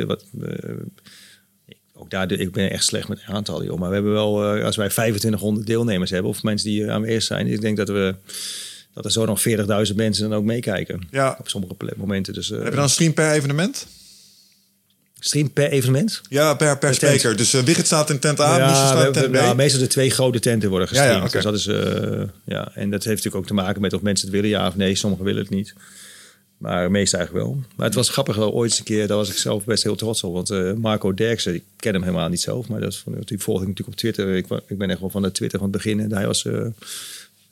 wat. 0.06 0.24
Ook 2.02 2.10
daar, 2.10 2.32
ik 2.32 2.52
ben 2.52 2.72
echt 2.72 2.84
slecht 2.84 3.08
met 3.08 3.20
aantallen, 3.26 3.66
joh. 3.66 3.80
Maar 3.80 3.88
we 3.90 3.94
hebben 3.94 4.12
wel, 4.12 4.56
eh, 4.56 4.66
als 4.66 4.76
wij 4.76 4.90
2500 4.90 5.68
deelnemers 5.68 6.10
hebben, 6.12 6.32
of 6.32 6.44
mensen 6.44 6.70
die 6.70 6.92
aanwezig 6.92 7.24
zijn, 7.24 7.48
ik 7.48 7.62
denk 7.62 7.78
dat 7.78 7.88
we 7.88 8.16
dat 8.94 9.06
er 9.06 9.12
zo 9.12 9.26
nog 9.26 9.42
40.000 9.42 9.96
mensen 9.96 10.30
dan 10.30 10.38
ook 10.38 10.46
meekijken. 10.46 11.08
Ja. 11.12 11.36
Op 11.40 11.50
sommige 11.50 11.76
momenten. 11.98 12.34
Dus, 12.34 12.52
eh, 12.52 12.58
Heb 12.58 12.70
je 12.70 12.76
dan 12.76 12.90
stream 12.90 13.14
per 13.14 13.32
evenement? 13.32 13.88
stream 15.20 15.52
per 15.54 15.70
evenement? 15.70 16.22
Ja, 16.30 16.54
per, 16.54 16.78
per 16.78 16.94
spreker. 16.94 17.38
Dus 17.38 17.54
eh, 17.54 17.62
Wigert 17.62 17.86
staat 17.86 18.10
in 18.10 18.20
tent 18.20 18.40
A, 18.40 18.70
we 18.70 18.76
staat 18.76 19.06
in 19.06 19.12
tent 19.12 19.32
B. 19.32 19.34
nou, 19.34 19.56
meestal 19.56 19.80
de 19.80 19.88
twee 19.88 20.10
grote 20.10 20.40
tenten 20.40 20.70
worden 20.70 20.88
Ja, 20.92 21.04
ja, 21.04 21.10
gestreamd. 21.10 21.32
Dus 21.32 21.44
dat 21.44 21.54
is, 21.54 21.64
ja. 22.46 22.72
En 22.76 22.90
dat 22.90 23.04
heeft 23.04 23.24
natuurlijk 23.24 23.36
ook 23.36 23.46
te 23.46 23.54
maken 23.54 23.82
met 23.82 23.94
of 23.94 24.02
mensen 24.02 24.28
het 24.28 24.36
willen, 24.36 24.50
ja 24.50 24.68
of 24.68 24.76
nee. 24.76 24.96
Sommigen 24.96 25.26
willen 25.26 25.42
het 25.42 25.50
niet. 25.50 25.74
Maar 26.62 26.92
meestal 26.92 27.20
eigenlijk 27.20 27.48
wel. 27.48 27.64
Maar 27.76 27.86
het 27.86 27.96
was 27.96 28.10
grappig 28.10 28.36
wel 28.36 28.54
ooit 28.54 28.70
eens 28.70 28.80
een 28.80 28.86
keer, 28.86 29.08
daar 29.08 29.18
was 29.18 29.30
ik 29.30 29.38
zelf 29.38 29.64
best 29.64 29.84
heel 29.84 29.96
trots 29.96 30.24
op. 30.24 30.34
Want 30.34 30.50
eh, 30.50 30.74
Marco 30.74 31.14
Derksen, 31.14 31.54
ik 31.54 31.64
ken 31.76 31.94
hem 31.94 32.04
helemaal 32.04 32.30
niet 32.30 32.42
zelf, 32.42 32.68
maar 32.68 32.80
dat 32.80 32.92
is 32.92 32.98
van, 32.98 33.16
die 33.26 33.40
volg 33.40 33.62
ik 33.62 33.68
natuurlijk 33.68 33.90
op 33.90 33.96
Twitter. 33.96 34.36
Ik, 34.36 34.46
ik 34.68 34.78
ben 34.78 34.90
echt 34.90 35.00
wel 35.00 35.10
van 35.10 35.22
de 35.22 35.32
Twitter 35.32 35.60
van 35.60 35.68
het 35.68 35.78
begin. 35.78 36.00
En 36.00 36.14
hij 36.14 36.26
was 36.26 36.46
eh, 36.46 36.66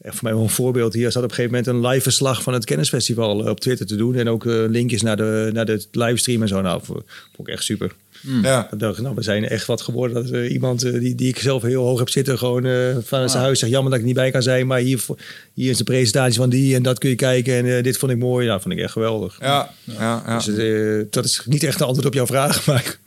echt 0.01 0.16
voor 0.16 0.24
mij 0.24 0.34
wel 0.34 0.43
een 0.43 0.49
voorbeeld. 0.49 0.93
Hier 0.93 1.12
zat 1.12 1.24
op 1.24 1.30
een 1.30 1.36
gegeven 1.36 1.57
moment 1.57 1.84
een 1.84 1.89
live 1.89 2.01
verslag 2.01 2.43
van 2.43 2.53
het 2.53 2.66
kennisfestival 2.66 3.43
eh, 3.43 3.49
op 3.49 3.60
Twitter 3.60 3.86
te 3.86 3.95
doen. 3.95 4.16
En 4.16 4.30
ook 4.30 4.43
linkjes 4.45 5.01
naar 5.01 5.18
de, 5.18 5.49
naar 5.53 5.66
de 5.66 5.86
livestream 5.91 6.41
en 6.41 6.47
zo. 6.47 6.62
Nou, 6.62 6.82
vond 6.84 7.03
ik 7.38 7.47
echt 7.47 7.64
super. 7.64 7.95
Ja. 8.41 8.67
Ik 8.72 8.80
dacht, 8.80 9.01
nou, 9.01 9.15
we 9.15 9.22
zijn 9.22 9.47
echt 9.47 9.65
wat 9.65 9.82
geworden. 9.82 10.24
Dat 10.24 10.34
er 10.34 10.47
iemand 10.47 10.84
eh, 10.84 10.93
die, 10.93 11.15
die 11.15 11.28
ik 11.28 11.39
zelf 11.39 11.61
heel 11.61 11.84
hoog 11.84 11.99
heb 11.99 12.09
zitten, 12.09 12.38
gewoon 12.38 12.65
eh, 12.65 12.97
van 13.03 13.30
zijn 13.30 13.43
huis 13.43 13.59
zegt: 13.59 13.72
Jammer 13.72 13.91
dat 13.91 13.99
ik 13.99 14.05
niet 14.05 14.15
bij 14.15 14.32
kan 14.32 14.41
zijn, 14.41 14.67
maar 14.67 14.80
hier, 14.80 15.05
hier 15.53 15.70
is 15.70 15.78
de 15.78 15.84
presentatie 15.84 16.39
van 16.39 16.49
die 16.49 16.76
en 16.76 16.84
dat 16.84 16.99
kun 16.99 17.09
je 17.09 17.15
kijken. 17.15 17.53
En 17.53 17.78
eh, 17.78 17.84
dit 17.84 17.97
vond 17.97 18.11
ik 18.11 18.17
mooi. 18.17 18.45
Ja, 18.45 18.59
vond 18.59 18.74
ik 18.74 18.80
echt 18.80 18.91
geweldig. 18.91 19.38
Ja, 19.39 19.70
ja, 19.84 20.24
ja. 20.26 20.38
Dus, 20.38 20.47
eh, 20.47 21.05
dat 21.09 21.26
is 21.26 21.41
niet 21.45 21.63
echt 21.63 21.80
een 21.80 21.86
antwoord 21.86 22.07
op 22.07 22.13
jouw 22.13 22.26
vraag, 22.26 22.65
maar, 22.67 22.99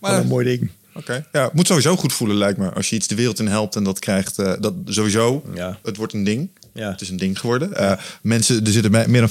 maar 0.00 0.18
een 0.18 0.26
mooi 0.26 0.44
ding. 0.44 0.70
Oké. 0.94 1.26
Ja, 1.32 1.44
het 1.44 1.52
moet 1.52 1.66
sowieso 1.66 1.96
goed 1.96 2.12
voelen, 2.12 2.36
lijkt 2.36 2.58
me. 2.58 2.70
Als 2.70 2.90
je 2.90 2.96
iets 2.96 3.06
de 3.06 3.14
wereld 3.14 3.38
in 3.38 3.46
helpt 3.46 3.76
en 3.76 3.84
dat 3.84 3.98
krijgt, 3.98 4.38
eh, 4.38 4.52
dat 4.60 4.74
sowieso. 4.84 5.42
Ja. 5.54 5.78
Het 5.82 5.96
wordt 5.96 6.12
een 6.12 6.24
ding. 6.24 6.50
Ja. 6.78 6.90
Het 6.90 7.00
is 7.00 7.08
een 7.08 7.16
ding 7.16 7.38
geworden. 7.40 7.74
Eh, 7.76 7.92
mensen, 8.22 8.64
er 8.64 8.72
zitten 8.72 8.90
meer 9.10 9.20
dan 9.20 9.30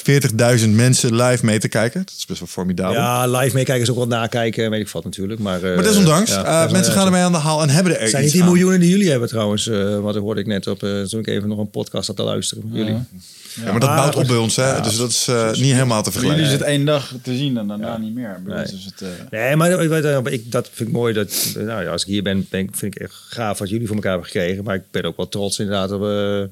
40.000 0.59 0.69
mensen 0.69 1.15
live 1.15 1.45
mee 1.45 1.59
te 1.59 1.67
kijken. 1.67 1.99
Dat 2.05 2.13
is 2.17 2.25
best 2.25 2.39
wel 2.39 2.47
formidabel. 2.47 2.93
Ja, 2.93 3.27
live 3.27 3.55
meekijken 3.55 3.83
is 3.83 3.89
ook 3.89 3.95
wel 3.97 4.07
nakijken, 4.07 4.69
weet 4.69 4.81
ik 4.81 4.89
wat 4.89 5.03
natuurlijk. 5.03 5.39
Maar, 5.39 5.63
eh, 5.63 5.75
maar 5.75 5.83
desondanks, 5.83 6.31
ja, 6.31 6.65
eh, 6.65 6.71
mensen 6.71 6.93
gaan 6.93 7.05
ermee 7.05 7.21
aan 7.21 7.31
de 7.31 7.37
haal 7.37 7.61
en 7.61 7.69
hebben 7.69 7.95
er 7.95 8.01
Het 8.01 8.09
zijn 8.09 8.23
iets 8.23 8.33
niet 8.33 8.41
die 8.41 8.51
aan. 8.51 8.57
miljoenen 8.57 8.79
die 8.79 8.89
jullie 8.89 9.09
hebben 9.09 9.29
trouwens. 9.29 9.67
eh 9.67 9.99
wat 9.99 10.15
hoorde 10.15 10.41
ik 10.41 10.47
net 10.47 10.67
op 10.67 10.83
eh, 10.83 11.01
toen 11.01 11.19
ik 11.19 11.27
even 11.27 11.49
nog 11.49 11.57
een 11.57 11.69
podcast 11.69 12.07
had 12.07 12.15
te 12.15 12.23
luisteren. 12.23 12.63
Jullie. 12.71 12.97
Ja, 13.65 13.71
maar 13.71 13.79
dat 13.79 13.89
bouwt 13.95 14.15
op 14.15 14.27
bij 14.27 14.37
ons, 14.37 14.55
hè? 14.55 14.81
dus 14.81 14.97
dat 14.97 15.09
is 15.09 15.27
eh, 15.27 15.51
niet 15.51 15.73
helemaal 15.73 16.03
te 16.03 16.11
Voor 16.11 16.21
jullie 16.21 16.37
vergelijken. 16.37 16.43
is 16.45 16.51
het 16.51 16.61
één 16.61 16.85
dag 16.85 17.13
te 17.23 17.35
zien 17.37 17.57
en 17.57 17.67
daarna 17.67 17.97
niet 17.97 18.13
meer. 18.15 18.39
Bij 18.45 18.59
ons 18.61 18.71
Nee. 18.71 18.79
is 18.79 18.85
het, 18.85 19.01
eh, 19.01 19.07
Nee, 19.31 19.55
maar 19.55 20.31
ik, 20.33 20.51
dat 20.51 20.69
vind 20.73 20.89
ik 20.89 20.95
mooi. 20.95 21.13
Dat, 21.13 21.33
nou 21.55 21.83
ja, 21.83 21.91
als 21.91 22.01
ik 22.01 22.07
hier 22.07 22.23
ben, 22.23 22.47
ben 22.49 22.59
ik- 22.59 22.69
vind 22.75 22.95
ik 22.95 23.01
echt 23.01 23.13
gaaf 23.29 23.59
wat 23.59 23.69
jullie 23.69 23.87
voor 23.87 23.95
elkaar 23.95 24.11
hebben 24.11 24.29
gekregen. 24.29 24.63
Maar 24.63 24.75
ik 24.75 24.83
ben 24.91 25.03
ook 25.03 25.17
wel 25.17 25.27
trots 25.27 25.59
inderdaad. 25.59 25.89
Dat 25.89 25.99
we, 25.99 26.49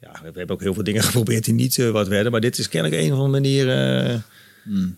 ja, 0.00 0.10
we 0.22 0.38
hebben 0.38 0.50
ook 0.50 0.60
heel 0.62 0.74
veel 0.74 0.84
dingen 0.84 1.02
geprobeerd 1.10 1.44
die 1.44 1.54
niet 1.54 1.78
eh, 1.78 1.90
wat 1.90 2.08
werden. 2.08 2.32
Maar 2.32 2.40
dit 2.40 2.58
is 2.58 2.68
kennelijk 2.68 3.02
een 3.02 3.12
of 3.12 3.18
andere 3.18 3.40
manier... 3.40 3.68
eh, 4.08 4.14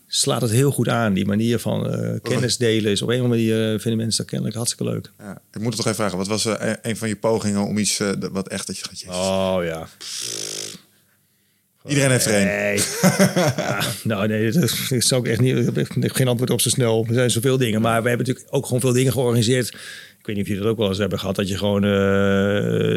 slaat 0.06 0.40
het 0.42 0.50
heel 0.50 0.70
goed 0.72 0.88
aan. 0.88 1.12
Die 1.12 1.26
manier 1.26 1.58
van 1.58 1.90
eh, 1.92 2.20
kennis 2.22 2.56
delen 2.56 2.90
is 2.90 3.02
op 3.02 3.08
een 3.08 3.18
of 3.18 3.24
andere 3.24 3.40
manier 3.42 3.80
vinden 3.80 3.96
mensen 4.00 4.16
dat 4.20 4.26
kennelijk 4.26 4.56
hartstikke 4.56 4.92
leuk. 4.92 5.10
Ja, 5.18 5.32
ik 5.52 5.60
moet 5.60 5.66
het 5.66 5.76
toch 5.76 5.84
even 5.84 5.94
vragen. 5.94 6.18
Wat 6.18 6.26
was 6.26 6.46
een 6.82 6.96
van 6.96 7.08
je 7.08 7.16
pogingen 7.16 7.60
om 7.66 7.78
iets 7.78 8.00
wat 8.32 8.48
echt 8.48 8.66
dat 8.66 8.78
je 8.78 8.84
gaat... 8.84 9.14
Oh 9.14 9.58
ja. 9.64 9.88
Iedereen 11.86 12.10
heeft 12.10 12.26
er 12.26 12.32
één. 12.34 12.46
Nee. 12.46 12.76
ja, 13.56 13.80
nou 14.04 14.26
nee, 14.28 14.52
dat 14.52 14.62
is- 14.62 14.88
dat 14.88 15.02
zou 15.02 15.22
ik 15.24 15.30
echt 15.30 15.40
niet. 15.40 15.76
Ik 15.76 15.96
heb 16.00 16.12
geen 16.12 16.28
antwoord 16.28 16.50
op 16.50 16.60
zo 16.60 16.68
snel. 16.68 17.04
Er 17.08 17.14
zijn 17.14 17.30
zoveel 17.30 17.58
dingen. 17.58 17.80
Maar 17.80 18.02
we 18.02 18.08
hebben 18.08 18.26
natuurlijk 18.26 18.54
ook 18.54 18.64
gewoon 18.66 18.80
veel 18.80 18.92
dingen 18.92 19.12
georganiseerd. 19.12 19.76
Ik 20.22 20.28
weet 20.28 20.36
niet 20.36 20.44
of 20.46 20.50
jullie 20.50 20.62
dat 20.62 20.72
ook 20.72 20.78
wel 20.78 20.88
eens 20.88 20.98
hebben 20.98 21.18
gehad. 21.18 21.36
Dat 21.36 21.48
je 21.48 21.58
gewoon 21.58 21.82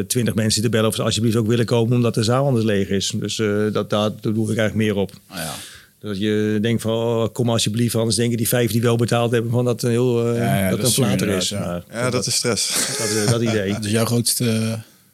twintig 0.06 0.34
mensen 0.34 0.62
te 0.62 0.68
bellen 0.68 0.88
of 0.88 0.94
ze 0.94 1.02
alsjeblieft 1.02 1.36
ook 1.36 1.46
willen 1.46 1.64
komen 1.64 1.96
omdat 1.96 2.14
de 2.14 2.22
zaal 2.22 2.46
anders 2.46 2.64
leeg 2.64 2.88
is. 2.88 3.12
Dus 3.16 3.38
eh, 3.38 3.72
dat, 3.72 3.90
daar 3.90 4.10
doe 4.20 4.32
ik 4.50 4.58
eigenlijk 4.58 4.74
meer 4.74 4.96
op. 4.96 5.12
Nou 5.28 5.40
ja. 5.40 5.54
Dat 5.98 6.18
je 6.18 6.58
denkt 6.60 6.82
van, 6.82 6.92
oh, 6.92 7.26
kom 7.32 7.50
alsjeblieft, 7.50 7.94
anders 7.94 8.16
denken 8.16 8.36
die 8.36 8.48
vijf 8.48 8.70
die 8.70 8.80
wel 8.82 8.96
betaald 8.96 9.30
hebben 9.30 9.50
van 9.50 9.64
dat 9.64 9.82
een 9.82 9.90
heel 9.90 10.30
uh, 10.32 10.36
Ja, 10.36 10.56
ja, 10.58 10.60
dat 10.70 10.70
dat 10.70 10.78
een 10.80 10.86
is 10.86 10.94
flater 10.94 11.28
is. 11.28 11.48
ja. 11.48 11.84
Dat 12.10 12.26
is 12.26 12.34
stress. 12.34 12.96
dat, 12.98 13.24
eh, 13.24 13.30
dat 13.30 13.42
idee. 13.42 13.72
Dat 13.72 13.84
is 13.84 13.90
jouw 13.90 14.04
grootste 14.04 14.50
eh, 14.50 14.72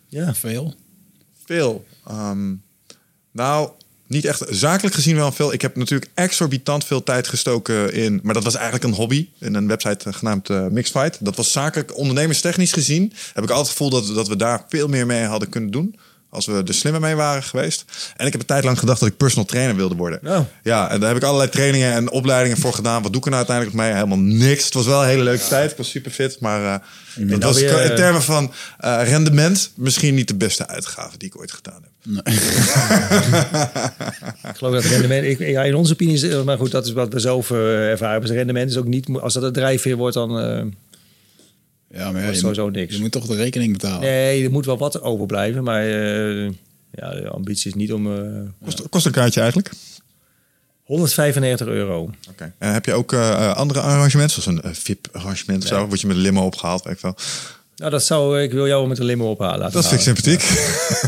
Ja. 0.09 0.35
veel. 0.35 0.75
Veel. 1.45 1.85
Ehm, 2.07 2.55
nou, 3.33 3.71
niet 4.13 4.25
echt 4.25 4.45
zakelijk 4.51 4.95
gezien 4.95 5.17
wel 5.17 5.33
veel. 5.33 5.53
Ik 5.53 5.63
heb 5.63 5.77
natuurlijk 5.77 6.11
exorbitant 6.15 6.85
veel 6.85 7.03
tijd 7.03 7.29
gestoken 7.29 7.93
in... 7.93 8.21
Maar 8.23 8.35
dat 8.35 8.45
was 8.45 8.55
eigenlijk 8.55 8.85
een 8.85 8.93
hobby. 8.93 9.29
In 9.39 9.55
een 9.55 9.69
website 9.69 10.13
genaamd 10.13 10.51
eh, 10.51 10.67
Mixfight. 10.67 11.17
Dat 11.21 11.37
was 11.37 11.53
zakelijk, 11.53 11.97
ondernemerstechnisch 11.97 12.73
gezien. 12.73 13.13
Heb 13.33 13.45
ik 13.45 13.51
altijd 13.51 13.59
het 13.59 13.77
gevoel 13.77 13.91
dat, 13.91 14.15
dat 14.15 14.29
we 14.29 14.37
daar 14.37 14.65
veel 14.69 14.89
meer 14.89 15.07
mee 15.07 15.25
hadden 15.25 15.49
kunnen 15.49 15.71
doen. 15.71 15.97
Als 16.31 16.47
we 16.47 16.63
er 16.67 16.75
slimmer 16.75 17.01
mee 17.01 17.15
waren 17.15 17.43
geweest. 17.43 17.85
En 18.17 18.27
ik 18.27 18.33
heb 18.33 18.41
een 18.41 18.47
tijd 18.47 18.65
lang 18.65 18.79
gedacht 18.79 19.01
dat 19.01 19.09
ik 19.09 19.17
personal 19.17 19.45
trainer 19.45 19.77
wilde 19.77 19.95
worden. 19.95 20.21
Oh. 20.25 20.39
Ja, 20.63 20.91
en 20.91 21.01
daar 21.01 21.09
heb 21.09 21.19
ik 21.19 21.25
allerlei 21.25 21.51
trainingen 21.51 21.93
en 21.93 22.11
opleidingen 22.11 22.59
voor 22.59 22.73
gedaan. 22.73 23.03
Wat 23.03 23.13
doe 23.13 23.21
ik 23.21 23.27
er 23.27 23.33
nou 23.33 23.47
uiteindelijk 23.47 23.77
mee? 23.77 23.93
Helemaal 23.93 24.19
niks. 24.19 24.65
Het 24.65 24.75
was 24.75 24.87
wel 24.87 25.03
een 25.03 25.09
hele 25.09 25.23
leuke 25.23 25.49
tijd. 25.49 25.71
Ik 25.71 25.77
was 25.77 25.91
super 25.91 26.11
fit. 26.11 26.41
Maar 26.41 26.65
eh 26.65 27.29
dat 27.29 27.43
was 27.43 27.61
weer, 27.61 27.85
in 27.85 27.91
eh, 27.91 27.97
termen 27.97 28.23
van 28.23 28.53
rendement 28.81 29.73
misschien 29.77 30.15
niet 30.15 30.29
de 30.29 30.35
beste 30.35 30.67
uitgave 30.67 31.19
die 31.19 31.29
ik 31.29 31.39
ooit 31.39 31.53
gedaan 31.53 31.83
heb. 31.83 31.92
Ik 34.49 34.57
geloof 34.57 34.75
dat 34.75 34.85
rendement, 34.85 35.25
ik, 35.25 35.39
ja, 35.39 35.63
in 35.63 35.75
onze 35.75 35.93
opinie 35.93 36.15
is, 36.15 36.45
maar 36.45 36.59
goed, 36.59 36.71
dat 36.71 36.87
is 36.87 36.93
wat 36.93 37.13
we 37.13 37.19
zelf 37.19 37.51
eh, 37.51 37.91
ervaren. 37.91 38.21
Dus 38.21 38.31
rendement 38.31 38.71
is 38.71 38.77
ook 38.77 38.87
niet, 38.87 39.09
als 39.09 39.35
dat 39.35 39.43
een 39.43 39.53
drijfveer 39.53 39.97
wordt, 39.97 40.15
dan 40.15 40.39
eh, 40.41 40.65
Ja, 41.99 42.13
maar 42.13 42.23
ja, 42.23 42.29
is 42.29 42.35
je, 42.35 42.41
sowieso 42.41 42.65
moet, 42.65 42.73
niks. 42.75 42.95
je 42.95 43.01
moet 43.01 43.13
toch 43.13 43.27
de 43.27 43.37
rekening 43.37 43.73
betalen. 43.73 44.01
Nee, 44.01 44.45
er 44.45 44.51
moet 44.51 44.67
wel 44.67 44.79
wat 44.79 45.03
overblijven, 45.03 45.65
maar 45.65 45.83
eh, 45.83 46.45
ja, 46.91 47.11
de 47.11 47.29
ambitie 47.29 47.71
is 47.71 47.75
niet 47.77 47.93
om 47.93 48.17
eh, 48.17 48.41
Kost, 48.65 48.89
kost 48.89 49.07
een 49.07 49.13
kaartje 49.13 49.41
eigenlijk? 49.41 49.71
195 50.83 51.67
euro. 51.67 52.11
Oké. 52.31 52.53
En 52.59 52.73
heb 52.73 52.85
je 52.85 52.93
ook 52.93 53.13
andere 53.55 53.81
arrangementen, 53.81 54.43
zoals 54.43 54.63
een 54.65 54.75
VIP-arrangement 54.75 55.63
of 55.63 55.69
zo? 55.69 55.87
Word 55.87 56.01
je 56.01 56.07
met 56.07 56.17
een 56.17 56.23
limo 56.23 56.45
opgehaald? 56.47 56.85
Weet 56.85 56.95
ik 56.95 57.01
wel. 57.01 57.17
Nou, 57.83 57.95
dat 57.95 58.05
zou 58.05 58.41
ik 58.41 58.53
wil 58.53 58.67
jou 58.67 58.89
met 58.89 58.99
een 58.99 59.05
limo 59.05 59.31
ophalen. 59.31 59.59
laten 59.59 59.73
Dat 59.75 59.89
vind 59.89 60.01
ik 60.01 60.07
sympathiek. 60.07 60.41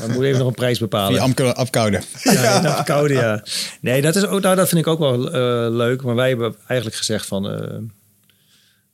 Dan 0.01 0.11
moet 0.11 0.21
je 0.23 0.27
even 0.27 0.39
nog 0.39 0.49
een 0.49 0.55
prijs 0.55 0.79
bepalen. 0.79 1.21
Amke- 1.21 1.55
afkouden. 1.55 2.03
Ja, 2.23 2.85
ja. 2.87 3.09
ja. 3.09 3.43
Nee, 3.81 4.03
dat, 4.03 4.17
is 4.17 4.27
ook, 4.27 4.41
nou, 4.41 4.57
dat 4.57 4.69
vind 4.69 4.81
ik 4.81 4.87
ook 4.87 4.99
wel 4.99 5.33
eh, 5.33 5.75
leuk. 5.75 6.03
Maar 6.03 6.15
wij 6.15 6.29
hebben 6.29 6.55
eigenlijk 6.67 6.99
gezegd 6.99 7.27
van... 7.27 7.51
eh, 7.51 7.59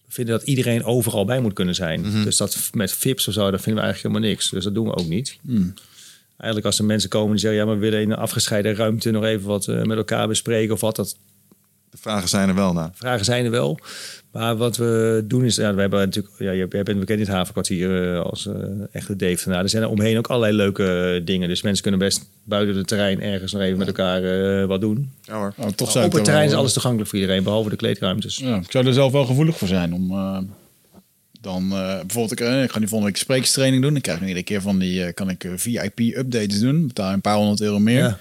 we 0.06 0.08
vinden 0.08 0.38
dat 0.38 0.46
iedereen 0.46 0.84
overal 0.84 1.24
bij 1.24 1.40
moet 1.40 1.52
kunnen 1.52 1.74
zijn. 1.74 2.00
Mhm. 2.00 2.24
Dus 2.24 2.36
dat 2.36 2.70
met 2.72 2.92
VIP's 2.92 3.26
of 3.28 3.34
zo, 3.34 3.50
dat 3.50 3.60
vinden 3.60 3.82
we 3.82 3.88
eigenlijk 3.88 4.02
helemaal 4.14 4.34
niks. 4.34 4.50
Dus 4.50 4.64
dat 4.64 4.74
doen 4.74 4.86
we 4.86 4.96
ook 4.96 5.08
niet. 5.08 5.38
Hmm. 5.42 5.74
Eigenlijk 6.36 6.66
als 6.66 6.78
er 6.78 6.84
mensen 6.84 7.10
komen 7.10 7.30
die 7.30 7.40
zeggen... 7.40 7.60
ja, 7.60 7.66
maar 7.66 7.74
we 7.74 7.80
willen 7.80 8.00
in 8.00 8.10
een 8.10 8.16
afgescheiden 8.18 8.74
ruimte 8.74 9.10
nog 9.10 9.24
even 9.24 9.46
wat 9.46 9.68
eh, 9.68 9.82
met 9.82 9.96
elkaar 9.96 10.28
bespreken 10.28 10.74
of 10.74 10.80
wat. 10.80 10.96
Dat 10.96 11.16
De 11.90 11.98
vragen 12.00 12.28
zijn 12.28 12.48
er 12.48 12.54
wel 12.54 12.72
naar. 12.72 12.90
vragen 12.94 13.24
zijn 13.24 13.44
er 13.44 13.50
wel. 13.50 13.78
Maar 14.32 14.56
wat 14.56 14.76
we 14.76 15.24
doen 15.24 15.44
is... 15.44 15.56
Ja, 15.56 15.74
we 15.74 15.80
hebben 15.80 15.98
natuurlijk... 16.00 16.34
Ja, 16.38 16.54
jij 16.54 16.66
jij 16.70 16.82
bent 16.82 16.98
bekend 16.98 17.18
in 17.18 17.24
het 17.24 17.34
havenkwartier 17.34 18.14
eh, 18.14 18.20
als 18.20 18.46
eh, 18.46 18.54
echte 18.92 19.16
Dave. 19.16 19.48
Nou, 19.48 19.62
er 19.62 19.68
zijn 19.68 19.82
er 19.82 19.88
omheen 19.88 20.18
ook 20.18 20.26
allerlei 20.26 20.56
leuke 20.56 21.14
eh, 21.16 21.26
dingen. 21.26 21.48
Dus 21.48 21.62
mensen 21.62 21.82
kunnen 21.82 22.00
best 22.00 22.28
buiten 22.44 22.76
het 22.76 22.86
terrein 22.86 23.22
ergens 23.22 23.52
nog 23.52 23.62
even 23.62 23.78
met 23.78 23.86
elkaar 23.86 24.22
eh, 24.22 24.66
wat 24.66 24.80
doen. 24.80 25.12
Ja 25.22 25.34
hoor. 25.34 25.54
Oh, 25.56 25.66
toch 25.66 25.90
zou 25.90 26.04
Op 26.04 26.10
het 26.10 26.20
er 26.20 26.26
terrein 26.26 26.48
is 26.48 26.54
alles 26.54 26.72
toegankelijk 26.72 27.10
voor 27.10 27.18
iedereen, 27.18 27.42
behalve 27.42 27.70
de 27.70 27.76
kleedruimtes. 27.76 28.36
Ja, 28.36 28.56
ik 28.56 28.70
zou 28.70 28.86
er 28.86 28.92
zelf 28.92 29.12
wel 29.12 29.24
gevoelig 29.24 29.58
voor 29.58 29.68
zijn 29.68 29.94
om 29.94 30.10
eh, 30.10 30.38
dan 31.40 31.72
eh, 31.72 31.96
bijvoorbeeld 32.00 32.32
ik, 32.32 32.40
ik 32.40 32.70
ga 32.70 32.78
nu 32.78 32.88
volgende 32.88 33.12
week 33.12 33.16
spreekstraining 33.16 33.82
doen. 33.82 33.92
Dan 33.92 34.00
krijg 34.02 34.16
ik 34.16 34.22
nu 34.22 34.28
iedere 34.28 34.46
keer 34.46 34.60
van 34.62 34.78
die 34.78 35.04
eh, 35.04 35.14
kan 35.14 35.30
ik 35.30 35.44
eh, 35.44 35.50
VIP 35.56 35.98
updates 35.98 36.60
doen. 36.60 36.86
Betaal 36.86 37.08
je 37.08 37.14
een 37.14 37.20
paar 37.20 37.36
honderd 37.36 37.60
euro 37.60 37.78
meer. 37.78 37.98
Ja. 37.98 38.18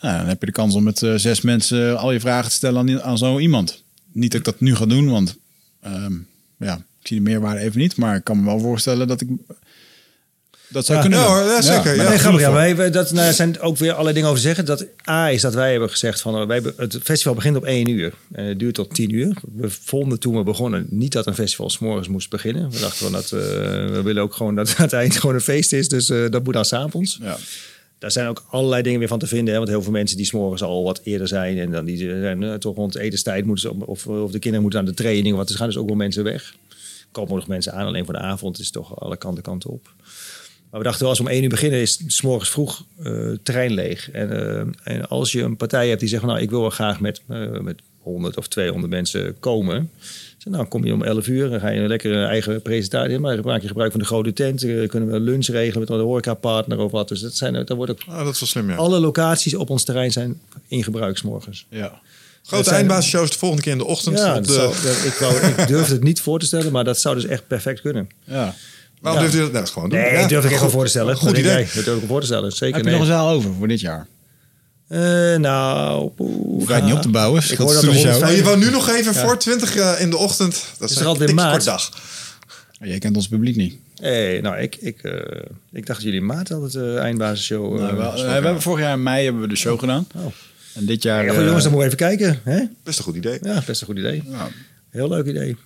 Nou, 0.00 0.18
dan 0.18 0.26
heb 0.26 0.40
je 0.40 0.46
de 0.46 0.52
kans 0.52 0.74
om 0.74 0.82
met 0.82 1.02
eh, 1.02 1.14
zes 1.16 1.40
mensen 1.40 1.98
al 1.98 2.12
je 2.12 2.20
vragen 2.20 2.48
te 2.50 2.54
stellen 2.56 2.78
aan, 2.80 3.02
aan 3.02 3.18
zo 3.18 3.38
iemand. 3.38 3.82
Niet 4.12 4.30
dat 4.30 4.40
ik 4.40 4.46
dat 4.46 4.60
nu 4.60 4.74
ga 4.74 4.86
doen, 4.86 5.10
want 5.10 5.36
ehm, 5.82 6.12
ja, 6.58 6.74
ik 6.74 7.06
zie 7.06 7.16
de 7.16 7.22
meerwaarde 7.22 7.60
even 7.60 7.78
niet. 7.80 7.96
Maar 7.96 8.16
ik 8.16 8.24
kan 8.24 8.38
me 8.38 8.44
wel 8.44 8.60
voorstellen 8.60 9.08
dat 9.08 9.20
ik 9.20 9.28
dat 10.70 10.86
zou 10.86 10.98
Ja. 10.98 11.04
kunnen 11.04 11.20
Ja 11.20 11.62
zeker. 11.62 11.94
Ja, 11.96 12.02
Nee, 12.08 12.12
ja, 12.12 12.18
voor. 12.18 12.52
wij, 12.52 12.76
wij- 12.76 12.90
dat, 12.90 13.12
nou, 13.12 13.26
er 13.26 13.32
zijn 13.32 13.60
ook 13.60 13.76
weer 13.76 13.90
allerlei 13.92 14.14
dingen 14.14 14.28
over 14.30 14.40
te 14.42 14.46
zeggen. 14.48 14.64
Dat 14.64 14.86
A 15.08 15.30
is 15.30 15.40
dat 15.40 15.54
wij 15.54 15.70
hebben 15.70 15.90
gezegd 15.90 16.20
van 16.20 16.40
uh, 16.40 16.46
wij 16.46 16.54
hebben, 16.54 16.74
het 16.76 16.98
festival 17.02 17.34
begint 17.34 17.56
op 17.56 17.64
1 17.64 17.88
uur 17.88 18.12
en 18.32 18.44
het 18.44 18.58
duurt 18.58 18.74
tot 18.74 18.94
10 18.94 19.14
uur. 19.14 19.36
We 19.54 19.70
vonden 19.70 20.18
toen 20.20 20.36
we 20.36 20.42
begonnen 20.42 20.86
niet 20.90 21.12
dat 21.12 21.26
een 21.26 21.34
festival 21.34 21.70
s'morgens 21.70 22.08
moest 22.08 22.30
beginnen. 22.30 22.70
We 22.70 22.78
dachten 22.80 22.98
van 22.98 23.12
dat 23.12 23.24
uh, 23.24 23.40
we 23.40 24.00
willen 24.04 24.22
ook 24.22 24.34
gewoon 24.34 24.54
dat 24.54 24.68
het 24.70 24.78
uiteindelijk 24.78 25.20
gewoon 25.20 25.34
een 25.36 25.40
feest 25.42 25.72
is, 25.72 25.88
dus 25.88 26.10
uh, 26.10 26.30
dat 26.30 26.44
moet 26.44 26.54
dan 26.54 26.64
s'avonds. 26.64 27.18
Ja. 27.22 27.36
Daar 27.98 28.10
zijn 28.10 28.28
ook 28.28 28.44
allerlei 28.50 28.82
dingen 28.82 28.98
weer 28.98 29.08
van 29.08 29.18
te 29.18 29.26
vinden. 29.26 29.52
Hè? 29.52 29.58
Want 29.58 29.70
heel 29.70 29.82
veel 29.82 29.92
mensen 29.92 30.16
die 30.16 30.26
s'morgens 30.26 30.62
al 30.62 30.84
wat 30.84 31.00
eerder 31.04 31.28
zijn. 31.28 31.58
En 31.58 31.70
dan 31.70 31.84
die 31.84 31.96
zijn 31.96 32.42
uh, 32.42 32.54
toch 32.54 32.76
rond 32.76 32.94
etenstijd 32.94 33.44
moeten 33.44 33.86
of, 33.86 34.06
of 34.06 34.30
de 34.30 34.38
kinderen 34.38 34.62
moeten 34.62 34.80
aan 34.80 34.86
de 34.86 34.94
training. 34.94 35.36
Want 35.36 35.48
er 35.48 35.56
gaan 35.56 35.66
dus 35.66 35.76
ook 35.76 35.86
wel 35.86 35.96
mensen 35.96 36.24
weg. 36.24 36.54
Er 36.68 36.76
komen 37.12 37.34
nog 37.34 37.46
mensen 37.46 37.72
aan, 37.72 37.86
alleen 37.86 38.04
voor 38.04 38.14
de 38.14 38.20
avond 38.20 38.58
is 38.58 38.64
het 38.64 38.74
toch 38.74 39.00
alle 39.00 39.16
kanten 39.16 39.42
kanten 39.42 39.70
op. 39.70 39.92
Maar 40.70 40.80
we 40.80 40.86
dachten 40.86 41.00
wel, 41.00 41.10
als 41.10 41.18
we 41.18 41.24
om 41.24 41.30
één 41.30 41.42
uur 41.42 41.48
beginnen, 41.48 41.80
is 41.80 42.02
s 42.06 42.22
morgens 42.22 42.50
vroeg 42.50 42.84
uh, 43.00 43.36
terrein 43.42 43.72
leeg. 43.72 44.10
En, 44.10 44.74
en, 44.84 45.08
als 45.08 45.32
je 45.32 45.42
een 45.42 45.56
partij 45.56 45.88
hebt 45.88 46.00
die 46.00 46.08
zegt, 46.08 46.22
nou, 46.22 46.40
ik 46.40 46.50
wil 46.50 46.60
wel 46.60 46.70
graag 46.70 47.00
met, 47.00 47.20
met 47.60 47.80
100 47.98 48.36
of 48.36 48.48
200 48.48 48.92
mensen 48.92 49.38
komen. 49.38 49.90
Dus, 50.38 50.52
nou, 50.52 50.66
kom 50.66 50.84
je 50.84 50.92
om 50.92 51.02
11 51.02 51.26
uur, 51.26 51.50
dan 51.50 51.60
ga 51.60 51.68
je 51.68 51.80
een 51.80 51.88
lekkere 51.88 52.24
eigen 52.24 52.62
presentatie. 52.62 53.18
Maar 53.18 53.36
dan 53.36 53.44
maak 53.44 53.62
je 53.62 53.68
gebruik 53.68 53.90
van 53.90 54.00
de 54.00 54.06
grote 54.06 54.32
tent. 54.32 54.62
Uh, 54.62 54.88
kunnen 54.88 55.10
we 55.10 55.20
lunch 55.20 55.46
regelen 55.46 55.80
met 55.80 55.88
een 55.88 56.00
horecapartner 56.04 56.78
of 56.78 56.90
wat. 56.90 57.08
Dus 57.08 57.20
dat, 57.20 57.34
zijn, 57.34 57.52
dat 57.52 57.68
wordt 57.68 57.90
ook... 57.90 58.00
Oh, 58.08 58.24
dat 58.24 58.34
is 58.34 58.40
wel 58.40 58.48
slim, 58.48 58.70
ja. 58.70 58.76
Alle 58.76 59.00
locaties 59.00 59.54
op 59.54 59.70
ons 59.70 59.84
terrein 59.84 60.12
zijn 60.12 60.40
in 60.68 60.84
gebruik 60.84 61.22
morgens. 61.22 61.66
Ja. 61.70 62.00
Grote 62.42 62.64
zijn... 62.64 62.76
eindbasisshows 62.76 63.30
de 63.30 63.38
volgende 63.38 63.62
keer 63.62 63.72
in 63.72 63.78
de 63.78 63.84
ochtend. 63.84 64.18
Ja, 64.18 64.36
op 64.36 64.46
de... 64.46 64.52
zou, 64.52 64.74
dat, 64.82 65.04
ik, 65.04 65.12
wou, 65.12 65.36
ik 65.36 65.66
durf 65.74 65.88
het 65.88 66.02
niet 66.02 66.20
voor 66.20 66.38
te 66.38 66.46
stellen, 66.46 66.72
maar 66.72 66.84
dat 66.84 66.98
zou 67.00 67.14
dus 67.14 67.26
echt 67.26 67.46
perfect 67.46 67.80
kunnen. 67.80 68.08
Ja. 68.24 68.54
Waarom 69.00 69.22
Ja. 69.22 69.30
durft 69.30 69.48
u 69.48 69.52
dat 69.52 69.52
nou, 69.52 69.66
gewoon 69.66 69.88
doen? 69.88 69.98
Nee, 69.98 70.12
Ja, 70.12 70.18
ik 70.18 70.30
echt 70.30 70.60
wel 70.60 70.70
voor 70.70 70.84
te 70.84 70.90
stellen. 70.90 71.16
Goed 71.16 71.36
idee. 71.36 71.68
Dat 71.74 71.84
durf 71.84 71.86
ik 71.86 71.98
wel 71.98 72.08
voor 72.08 72.20
te 72.20 72.26
stellen. 72.26 72.52
Zeker. 72.52 72.76
Heb 72.76 72.84
je 72.84 72.90
nee. 72.90 72.98
nog 72.98 73.08
een 73.08 73.14
zaal 73.14 73.28
over 73.28 73.54
voor 73.54 73.68
dit 73.68 73.80
jaar? 73.80 74.06
Eh, 74.88 75.00
nou, 75.36 76.10
je 76.16 76.72
het 76.72 76.84
niet 76.84 76.92
op 76.92 77.02
te 77.02 77.08
bouwen. 77.08 77.42
Ik 77.50 77.58
hoor 77.58 77.72
dat 77.72 77.82
de 77.82 77.92
Stoelen 77.92 78.00
zo. 78.00 78.08
150 78.08 78.28
Oh, 78.28 78.36
je 78.36 78.42
wou 78.42 78.58
nu 78.58 78.70
nog 78.70 78.88
even 78.88 79.14
voor 79.14 79.38
20 79.38 79.76
uh, 79.76 80.00
in 80.00 80.10
de 80.10 80.16
ochtend. 80.16 80.64
Dat 80.78 80.90
is, 80.90 80.96
er 80.96 81.02
een 81.02 81.08
altijd 81.08 81.32
maart? 81.32 81.50
kort 81.52 81.64
dag. 81.64 81.92
Jij 82.80 82.98
kent 82.98 83.16
ons 83.16 83.28
publiek 83.28 83.56
niet. 83.56 83.76
Hey, 84.00 84.40
nou, 84.40 84.58
ik, 84.58 84.76
ik, 84.76 85.02
uh, 85.02 85.12
ik 85.72 85.86
dacht 85.86 85.86
dat 85.86 86.02
jullie 86.02 86.20
in 86.20 86.26
maart 86.26 86.52
altijd 86.52 86.72
de 86.72 86.78
uh, 86.78 86.98
eindbasisshow... 86.98 87.74
Uh, 87.74 87.82
nou, 87.82 87.96
wel, 87.96 88.12
we 88.12 88.20
hebben 88.20 88.62
vorig 88.62 88.84
jaar 88.84 88.92
in 88.92 89.02
mei 89.02 89.24
hebben 89.24 89.42
we 89.42 89.48
de 89.48 89.56
show 89.56 89.78
gedaan. 89.78 90.06
Oh. 90.14 90.24
En 90.74 90.86
dit 90.86 91.02
jaar... 91.02 91.24
Ja, 91.24 91.32
goed, 91.32 91.44
jongens, 91.44 91.62
dan 91.62 91.72
moeten 91.72 91.90
we 91.90 91.96
even 91.96 92.16
kijken. 92.16 92.40
Hè? 92.44 92.64
Best 92.82 92.98
een 92.98 93.04
goed 93.04 93.16
idee. 93.16 93.38
Ja, 93.42 93.62
best 93.66 93.80
een 93.80 93.86
goed 93.86 93.98
idee. 93.98 94.22
Nou, 94.26 94.50
Heel 94.90 95.08
leuk 95.08 95.26
idee. 95.26 95.56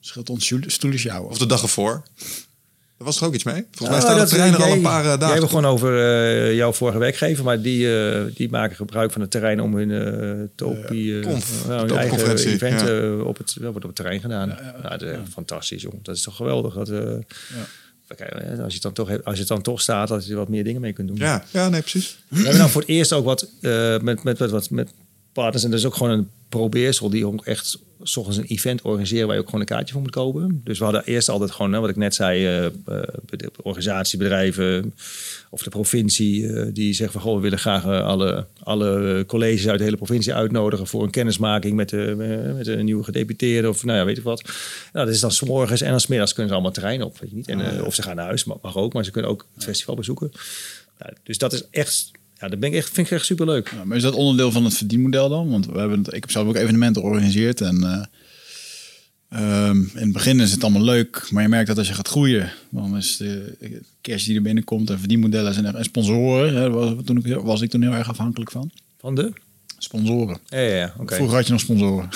scheelt 0.00 0.30
ons 0.30 0.54
stoelen 0.66 0.98
sjouwen. 0.98 1.30
Of 1.30 1.38
de 1.38 1.46
dag 1.46 1.62
ervoor. 1.62 2.02
Er 3.02 3.08
was 3.08 3.20
er 3.20 3.26
ook 3.26 3.34
iets 3.34 3.44
mee. 3.44 3.64
Volgens 3.70 3.98
mij 3.98 4.08
Nou, 4.08 4.20
het 4.20 4.28
terrein 4.28 4.52
er 4.52 4.60
al 4.60 4.66
jij- 4.66 4.76
een 4.76 4.82
paar 4.82 5.04
uh, 5.04 5.10
dagen. 5.10 5.28
Jij 5.28 5.40
begon 5.40 5.64
over 5.64 5.92
uh, 5.92 6.54
jouw 6.54 6.72
vorige 6.72 6.98
werkgever, 6.98 7.44
maar 7.44 7.62
die, 7.62 7.86
uh, 7.86 8.22
die 8.34 8.50
maken 8.50 8.76
gebruik 8.76 9.12
van 9.12 9.20
het 9.20 9.30
terrein 9.30 9.60
om 9.60 9.74
hun 9.76 9.88
uh, 9.88 10.48
topie, 10.54 11.20
Conf, 11.20 11.66
nou, 11.66 11.80
hun 11.88 11.96
eigen 11.98 12.36
event 12.36 12.80
ja. 12.80 13.22
op, 13.22 13.38
het, 13.38 13.56
wordt 13.60 13.76
op 13.76 13.82
het 13.82 13.94
terrein 13.94 14.20
gedaan. 14.20 14.48
nou, 14.82 14.98
dat 14.98 15.02
is 15.02 15.16
fantastisch, 15.32 15.82
joh. 15.82 15.92
Dat 16.02 16.16
is 16.16 16.22
toch 16.22 16.36
geweldig. 16.36 16.74
Dat, 16.74 16.88
als, 16.88 16.98
je 18.48 18.72
het 18.72 18.82
dan 18.82 18.92
toch, 18.92 19.24
als 19.24 19.34
je 19.34 19.40
het 19.40 19.48
dan 19.48 19.62
toch 19.62 19.80
staat, 19.80 20.08
dat 20.08 20.26
je 20.26 20.30
er 20.32 20.38
wat 20.38 20.48
meer 20.48 20.64
dingen 20.64 20.80
mee 20.80 20.92
kunt 20.92 21.08
doen. 21.08 21.16
Ja, 21.16 21.44
ja, 21.50 21.68
nee, 21.68 21.80
precies. 21.80 22.18
We 22.28 22.36
hebben 22.36 22.56
nou 22.58 22.70
voor 22.70 22.80
het 22.80 22.90
eerst 22.90 23.12
ook 23.12 23.24
wat 23.24 23.46
met, 24.00 24.22
met, 24.22 24.38
met, 24.38 24.50
wat, 24.50 24.70
met 24.70 24.90
partners. 25.32 25.64
En 25.64 25.70
dat 25.70 25.78
is 25.78 25.86
ook 25.86 25.94
gewoon 25.94 26.12
een 26.12 26.28
probeersel 26.48 27.10
die 27.10 27.26
ook 27.26 27.46
echt 27.46 27.78
s 28.02 28.16
ochtends 28.16 28.38
een 28.38 28.56
event 28.56 28.82
organiseren 28.82 29.26
waar 29.26 29.34
je 29.34 29.40
ook 29.40 29.48
gewoon 29.48 29.60
een 29.60 29.66
kaartje 29.66 29.92
voor 29.92 30.02
moet 30.02 30.10
kopen. 30.10 30.60
Dus 30.64 30.78
we 30.78 30.84
hadden 30.84 31.04
eerst 31.04 31.28
altijd 31.28 31.50
gewoon, 31.50 31.72
hè, 31.72 31.80
wat 31.80 31.88
ik 31.88 31.96
net 31.96 32.14
zei, 32.14 32.58
uh, 32.58 32.70
uh, 32.88 33.02
organisatiebedrijven 33.62 34.94
of 35.50 35.62
de 35.62 35.70
provincie 35.70 36.42
uh, 36.42 36.66
die 36.72 36.92
zeggen 36.92 37.20
van 37.20 37.28
goh, 37.28 37.36
we 37.36 37.42
willen 37.42 37.58
graag 37.58 37.84
alle, 37.86 38.46
alle 38.62 39.24
colleges 39.26 39.68
uit 39.68 39.78
de 39.78 39.84
hele 39.84 39.96
provincie 39.96 40.34
uitnodigen 40.34 40.86
voor 40.86 41.02
een 41.02 41.10
kennismaking 41.10 41.76
met 41.76 41.88
de, 41.88 42.14
met 42.56 42.66
een 42.66 42.84
nieuwe 42.84 43.04
gedeputeerde 43.04 43.68
of 43.68 43.84
nou 43.84 43.98
ja, 43.98 44.04
weet 44.04 44.18
ik 44.18 44.24
wat. 44.24 44.42
Nou, 44.92 45.06
dat 45.06 45.14
is 45.14 45.20
dan 45.20 45.32
s'morgens 45.32 45.80
en 45.80 45.90
dan 45.90 46.00
smiddags 46.00 46.32
kunnen 46.32 46.48
ze 46.48 46.54
allemaal 46.54 46.74
terrein 46.74 47.02
op, 47.02 47.18
weet 47.18 47.30
je 47.30 47.36
niet. 47.36 47.48
En, 47.48 47.58
uh, 47.58 47.84
of 47.84 47.94
ze 47.94 48.02
gaan 48.02 48.16
naar 48.16 48.24
huis, 48.24 48.44
mag 48.44 48.76
ook, 48.76 48.92
maar 48.92 49.04
ze 49.04 49.10
kunnen 49.10 49.30
ook 49.30 49.46
het 49.54 49.64
festival 49.64 49.94
bezoeken. 49.94 50.32
Nou, 50.98 51.12
dus 51.22 51.38
dat 51.38 51.52
is 51.52 51.64
echt 51.70 52.10
Ja, 52.42 52.48
dat 52.48 52.58
ben 52.60 52.68
ik 52.70 52.74
echt, 52.76 52.90
vind 52.90 53.06
ik 53.06 53.12
echt 53.12 53.24
superleuk. 53.26 53.70
Ja, 53.70 53.84
maar 53.84 53.96
is 53.96 54.02
dat 54.02 54.14
onderdeel 54.14 54.52
van 54.52 54.64
het 54.64 54.74
verdienmodel 54.76 55.28
dan? 55.28 55.50
Want 55.50 55.66
we 55.66 55.78
hebben, 55.78 55.98
het- 55.98 56.06
ik 56.14 56.20
heb 56.20 56.30
zelf 56.30 56.48
ook 56.48 56.56
evenementen 56.56 57.02
georganiseerd. 57.02 57.60
En 57.60 57.82
eh, 59.28 59.68
ehm, 59.68 59.76
in 59.80 59.90
het 60.02 60.12
begin 60.12 60.40
is 60.40 60.52
het 60.52 60.62
allemaal 60.62 60.82
leuk. 60.82 61.28
Maar 61.30 61.42
je 61.42 61.48
merkt 61.48 61.66
dat 61.68 61.78
als 61.78 61.88
je 61.88 61.94
gaat 61.94 62.08
groeien, 62.08 62.52
dan 62.70 62.96
is 62.96 63.16
de 63.16 63.56
cash 64.00 64.24
die 64.24 64.36
er 64.36 64.42
binnenkomt 64.42 64.90
en 64.90 64.98
verdienmodellen 64.98 65.52
zijn 65.54 65.66
er, 65.66 65.74
en 65.74 65.84
sponsoren. 65.84 66.54
Hè, 66.54 66.70
was, 66.70 66.94
toen 67.04 67.16
ik, 67.24 67.34
was 67.36 67.60
ik 67.60 67.70
toen 67.70 67.82
heel 67.82 67.92
erg 67.92 68.08
afhankelijk 68.08 68.50
van. 68.50 68.70
Van 69.00 69.14
de? 69.14 69.32
Sponsoren. 69.78 70.38
Ja, 70.46 70.58
ja, 70.58 70.74
ja. 70.76 70.94
Oké. 70.98 71.14
Vroeger 71.14 71.36
had 71.36 71.46
je 71.46 71.52
nog 71.52 71.60
sponsoren. 71.60 72.08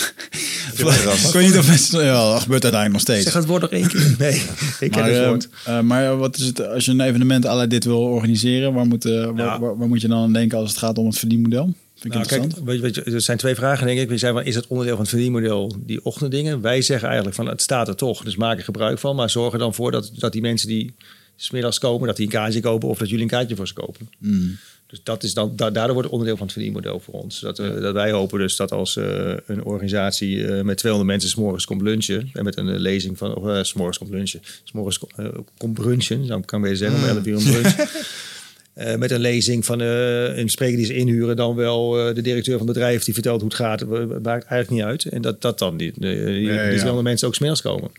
Je 0.75 1.39
niet 1.43 1.57
of 1.59 1.67
mensen, 1.69 2.05
ja, 2.05 2.33
dat 2.33 2.43
gebeurt 2.43 2.63
uiteindelijk 2.65 2.93
nog 2.93 3.01
steeds. 3.01 3.23
Zeg 3.25 3.33
het 3.33 3.47
woord 3.47 3.63
nog 3.63 3.71
één 3.71 3.89
keer. 3.89 4.15
Nee, 4.19 4.43
ik 4.81 4.91
ken 4.91 5.01
Maar, 5.01 5.11
het 5.11 5.23
eh, 5.23 5.29
woord. 5.29 5.49
eh, 5.65 5.81
maar 5.81 6.17
wat 6.17 6.37
is 6.37 6.47
het, 6.47 6.67
als 6.69 6.85
je 6.85 6.91
een 6.91 7.01
evenement 7.01 7.47
à 7.47 7.57
la 7.57 7.67
dit 7.67 7.85
wil 7.85 8.01
organiseren, 8.01 8.73
waar 8.73 8.87
moet, 8.87 9.05
eh, 9.05 9.13
waar, 9.25 9.37
Ja. 9.37 9.59
waar, 9.61 9.79
waar 9.79 9.89
moet 9.89 10.01
je 10.01 10.09
dan 10.09 10.19
aan 10.23 10.33
denken 10.33 10.59
als 10.59 10.71
het 10.71 10.79
gaat 10.79 10.99
om 10.99 11.07
het 11.07 11.19
verdienmodel? 11.19 11.65
Vind 11.65 12.15
ik 12.15 12.21
Nou, 12.21 12.23
interessant. 12.23 12.55
kijk, 12.55 12.67
weet 12.67 12.77
je, 12.77 12.83
weet 12.83 12.95
je, 12.95 13.15
er 13.15 13.21
zijn 13.21 13.39
twee 13.39 13.55
vragen, 13.55 13.87
denk 13.87 13.99
ik. 13.99 14.09
We 14.09 14.19
zijn 14.19 14.33
van, 14.33 14.45
is 14.45 14.55
het 14.55 14.67
onderdeel 14.67 14.95
van 14.95 15.03
het 15.05 15.11
verdienmodel 15.13 15.77
die 15.87 16.05
ochtenddingen? 16.05 16.61
Wij 16.61 16.83
zeggen 16.83 17.07
eigenlijk 17.07 17.37
van, 17.37 17.47
het 17.47 17.63
staat 17.63 17.89
er 17.89 17.97
toch, 17.97 18.25
dus 18.25 18.37
maak 18.37 18.59
er 18.59 18.65
gebruik 18.65 18.99
van. 18.99 19.17
Maar 19.17 19.31
zorg 19.31 19.53
er 19.53 19.59
dan 19.59 19.75
voor 19.75 19.91
dat, 19.91 20.11
dat 20.19 20.33
die 20.33 20.41
mensen 20.41 20.69
die 20.69 20.95
smiddags 21.37 21.79
komen, 21.79 22.07
dat 22.07 22.17
die 22.17 22.27
een 22.27 22.33
kaartje 22.33 22.61
kopen 22.61 22.89
of 22.89 22.99
dat 22.99 23.09
jullie 23.09 23.23
een 23.25 23.31
kaartje 23.31 23.57
voor 23.57 23.67
ze 23.69 23.75
kopen. 23.75 24.09
Mm. 24.19 24.57
Dus 24.87 25.01
dat 25.03 25.23
is 25.23 25.35
dan, 25.35 25.53
da- 25.57 25.71
daardoor 25.71 25.93
wordt 25.93 26.03
het 26.03 26.13
onderdeel 26.13 26.37
van 26.37 26.47
het 26.47 26.55
verdienmodel 26.55 27.01
voor 27.01 27.15
ons. 27.15 27.41
Dat, 27.41 27.57
dat 27.57 27.93
wij 27.95 28.11
hopen 28.11 28.39
dus 28.39 28.57
dat 28.57 28.73
als 28.73 28.97
eh, 28.97 29.35
een 29.47 29.65
organisatie 29.65 30.47
eh, 30.47 30.63
met 30.63 30.77
200 30.79 31.13
mensen 31.13 31.31
s'morgens 31.31 31.65
komt 31.65 31.83
lunchen... 31.83 32.31
en 32.33 32.45
met 32.45 32.57
een 32.57 32.69
eh, 32.69 32.79
lezing 32.79 33.19
van... 33.19 33.35
of 33.35 33.67
s'morgens 33.67 33.99
komt 33.99 34.11
lunchen. 34.11 34.41
S'morgens 34.65 34.99
ko- 34.99 35.45
komt 35.59 35.75
brunchen, 35.75 36.23
ik 36.25 36.47
kan 36.47 36.61
beter 36.61 36.77
zeggen. 36.77 36.99
Om 36.99 37.05
11 37.09 37.27
uur 37.27 37.37
een 37.37 37.43
brunch. 37.61 37.75
Met 38.99 39.11
een 39.11 39.21
lezing 39.21 39.65
van 39.65 39.81
een 39.81 40.49
spreker 40.49 40.77
die 40.77 40.87
ze 40.87 40.95
inhuren... 40.95 41.37
dan 41.37 41.55
wel 41.55 41.91
de 41.91 42.21
directeur 42.23 42.59
van 42.59 42.67
het 42.67 42.77
bedrijf 42.77 43.05
die 43.05 43.15
vertelt 43.15 43.41
hoe 43.41 43.49
het 43.49 43.59
gaat. 43.59 43.87
Maakt 44.23 44.45
eigenlijk 44.45 44.71
niet 44.71 44.83
uit. 44.83 45.05
En 45.05 45.23
dat, 45.23 45.43
dat 45.43 45.59
dan 45.59 45.77
die, 45.77 45.93
die, 45.97 46.09
Ja, 46.11 46.21
ja, 46.21 46.35
die 46.35 46.53
ja. 46.53 46.69
200 46.69 47.03
mensen 47.03 47.29
ook 47.29 47.35
smiddags 47.35 47.63
komen. 47.63 47.91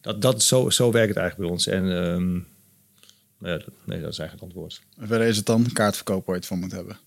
Dat, 0.00 0.22
dat, 0.22 0.42
zo, 0.42 0.70
zo 0.70 0.92
werkt 0.92 1.08
het 1.08 1.16
eigenlijk 1.18 1.48
bij 1.48 1.50
ons. 1.58 1.66
En 1.66 2.02
ehm, 2.04 2.34
ja, 3.50 3.58
dat- 3.58 3.74
nee, 3.84 4.00
dat 4.00 4.12
is 4.12 4.18
eigenlijk 4.18 4.30
het 4.30 4.42
antwoord. 4.42 4.82
En 4.96 5.06
Verder 5.06 5.26
is 5.26 5.36
het 5.36 5.46
dan 5.46 5.72
kaartverkoop 5.72 6.26
waar 6.26 6.34
je 6.34 6.40
het 6.40 6.48
van 6.48 6.58
moet 6.58 6.72
hebben. 6.72 6.98